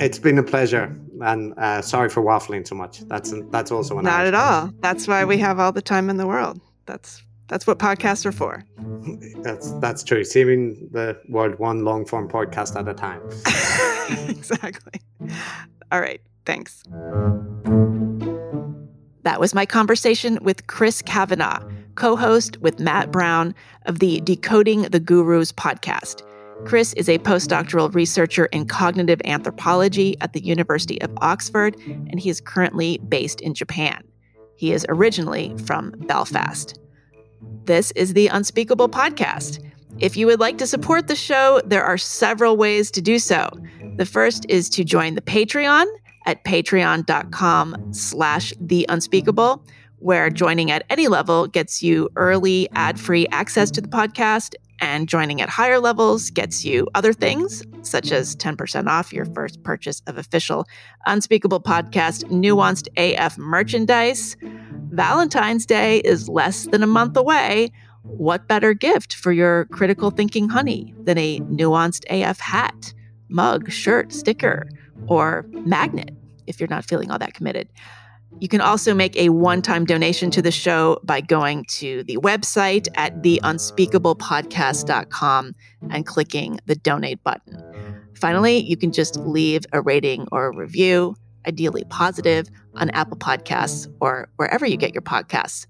It's 0.01 0.18
been 0.18 0.39
a 0.39 0.43
pleasure, 0.43 0.97
and 1.20 1.55
uh, 1.56 1.82
sorry 1.82 2.09
for 2.09 2.22
waffling 2.22 2.66
so 2.66 2.74
much. 2.74 3.01
That's 3.02 3.32
that's 3.51 3.70
also 3.70 3.98
an 3.98 4.05
not 4.05 4.26
at 4.26 4.35
all. 4.35 4.72
That's 4.81 5.06
why 5.06 5.24
we 5.24 5.39
have 5.39 5.60
all 5.60 5.70
the 5.70 5.82
time 5.82 6.10
in 6.10 6.16
the 6.16 6.26
world. 6.26 6.60
That's 6.86 7.22
that's 7.49 7.66
what 7.66 7.79
podcasts 7.79 8.25
are 8.25 8.33
for. 8.33 8.65
That's 9.43 9.73
that's 9.81 10.03
true. 10.03 10.25
Saving 10.25 10.89
the 10.93 11.19
world 11.29 11.59
one 11.59 11.85
long 11.85 12.07
form 12.07 12.29
podcast 12.29 12.77
at 12.77 12.89
a 12.89 12.95
time. 12.95 13.21
exactly. 14.29 15.01
All 15.93 16.01
right. 16.01 16.21
Thanks. 16.47 16.83
That 19.23 19.41
was 19.41 19.55
my 19.55 19.65
conversation 19.65 20.39
with 20.43 20.66
Chris 20.66 21.01
Kavanagh, 21.03 21.62
co 21.95 22.16
host 22.16 22.59
with 22.61 22.79
Matt 22.79 23.11
Browne 23.11 23.55
of 23.87 23.99
the 23.99 24.21
Decoding 24.21 24.83
the 24.83 25.01
Gurus 25.01 25.53
podcast. 25.53 26.23
Chris 26.65 26.93
is 26.95 27.09
a 27.09 27.19
postdoctoral 27.19 27.95
researcher 27.95 28.47
in 28.47 28.66
cognitive 28.66 29.21
anthropology 29.25 30.16
at 30.21 30.33
the 30.33 30.45
University 30.45 31.01
of 31.03 31.11
Oxford, 31.21 31.77
and 31.87 32.21
he 32.21 32.31
is 32.31 32.41
currently 32.41 32.99
based 33.09 33.41
in 33.41 33.55
Japan. 33.55 34.03
He 34.57 34.73
is 34.73 34.87
originally 34.89 35.55
from 35.66 35.91
Belfast. 36.07 36.79
This 37.65 37.93
is 37.93 38.12
the 38.12 38.28
Unspeakable 38.28 38.91
Podcast. 38.91 39.65
If 39.99 40.19
you 40.19 40.27
would 40.27 40.41
like 40.41 40.59
to 40.59 40.66
support 40.66 41.07
the 41.07 41.16
show, 41.16 41.62
there 41.65 41.82
are 41.82 41.97
several 41.97 42.59
ways 42.59 42.91
to 42.91 43.01
do 43.01 43.19
so. 43.19 43.49
The 43.97 44.05
first 44.05 44.45
is 44.51 44.69
to 44.70 44.85
join 44.85 45.15
the 45.15 45.23
Patreon 45.23 45.86
at 46.27 46.45
patreon.com 46.45 47.93
slash 47.93 48.53
the 48.61 48.85
unspeakable 48.89 49.65
where 49.99 50.28
joining 50.28 50.70
at 50.70 50.85
any 50.91 51.09
level 51.09 51.47
gets 51.47 51.82
you 51.82 52.11
early 52.16 52.69
ad-free 52.74 53.27
access 53.32 53.70
to 53.70 53.81
the 53.81 53.89
podcast 53.89 54.55
and 54.81 55.09
joining 55.09 55.41
at 55.41 55.49
higher 55.49 55.79
levels 55.79 56.31
gets 56.31 56.65
you 56.65 56.89
other 56.95 57.13
things, 57.13 57.63
such 57.83 58.13
as 58.13 58.37
10% 58.37 58.87
off 58.89 59.13
your 59.13 59.25
first 59.27 59.63
purchase 59.63 60.03
of 60.07 60.19
official 60.19 60.67
Unspeakable 61.07 61.61
Podcast 61.61 62.25
Nuanced 62.31 62.89
AF 62.97 63.39
merchandise. 63.39 64.37
Valentine's 64.91 65.67
Day 65.67 65.99
is 65.99 66.29
less 66.29 66.67
than 66.67 66.83
a 66.83 66.87
month 66.87 67.17
away. 67.17 67.71
what 68.03 68.47
better 68.47 68.75
gift 68.75 69.15
for 69.15 69.33
your 69.33 69.65
critical 69.67 70.11
thinking 70.11 70.49
honey 70.49 70.95
than 71.05 71.17
a 71.17 71.41
nuanced 71.41 72.05
AF 72.11 72.39
hat, 72.39 72.93
mug, 73.29 73.71
shirt, 73.71 74.13
sticker, 74.13 74.69
or 75.09 75.47
magnet 75.51 76.11
if 76.47 76.61
you're 76.61 76.69
not 76.69 76.85
feeling 76.85 77.11
all 77.11 77.19
that 77.19 77.33
committed? 77.35 77.69
You 78.40 78.48
can 78.48 78.61
also 78.61 78.93
make 78.94 79.16
a 79.16 79.28
one 79.31 79.62
time 79.62 79.85
donation 79.85 80.31
to 80.32 80.43
the 80.43 80.51
show 80.51 80.98
by 81.02 81.20
going 81.20 81.66
to 81.70 82.02
the 82.05 82.16
website 82.16 82.89
at 82.97 83.23
theunspeakablepodcast.com 83.23 85.55
and 85.90 86.06
clicking 86.06 86.59
the 86.66 86.74
donate 86.74 87.23
button. 87.23 87.62
Finally, 88.15 88.59
you 88.59 88.77
can 88.77 88.93
just 88.93 89.16
leave 89.16 89.65
a 89.73 89.81
rating 89.81 90.27
or 90.32 90.47
a 90.47 90.56
review, 90.56 91.16
ideally 91.47 91.85
positive, 91.90 92.48
on 92.77 92.90
Apple 92.90 93.16
Podcasts 93.16 93.93
or 94.01 94.28
wherever 94.36 94.66
you 94.66 94.77
get 94.77 94.94
your 94.94 95.02
podcasts. 95.02 95.66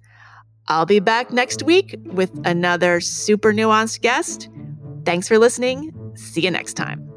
I'll 0.69 0.87
be 0.87 1.01
back 1.01 1.31
next 1.31 1.63
week 1.63 1.97
with 2.07 2.31
another 2.45 3.01
super 3.01 3.53
nuanced 3.53 4.01
guest. 4.01 4.49
Thanks 5.05 5.29
for 5.29 5.39
listening. 5.39 5.93
See 6.17 6.41
you 6.41 6.51
next 6.51 6.75
time. 6.75 7.14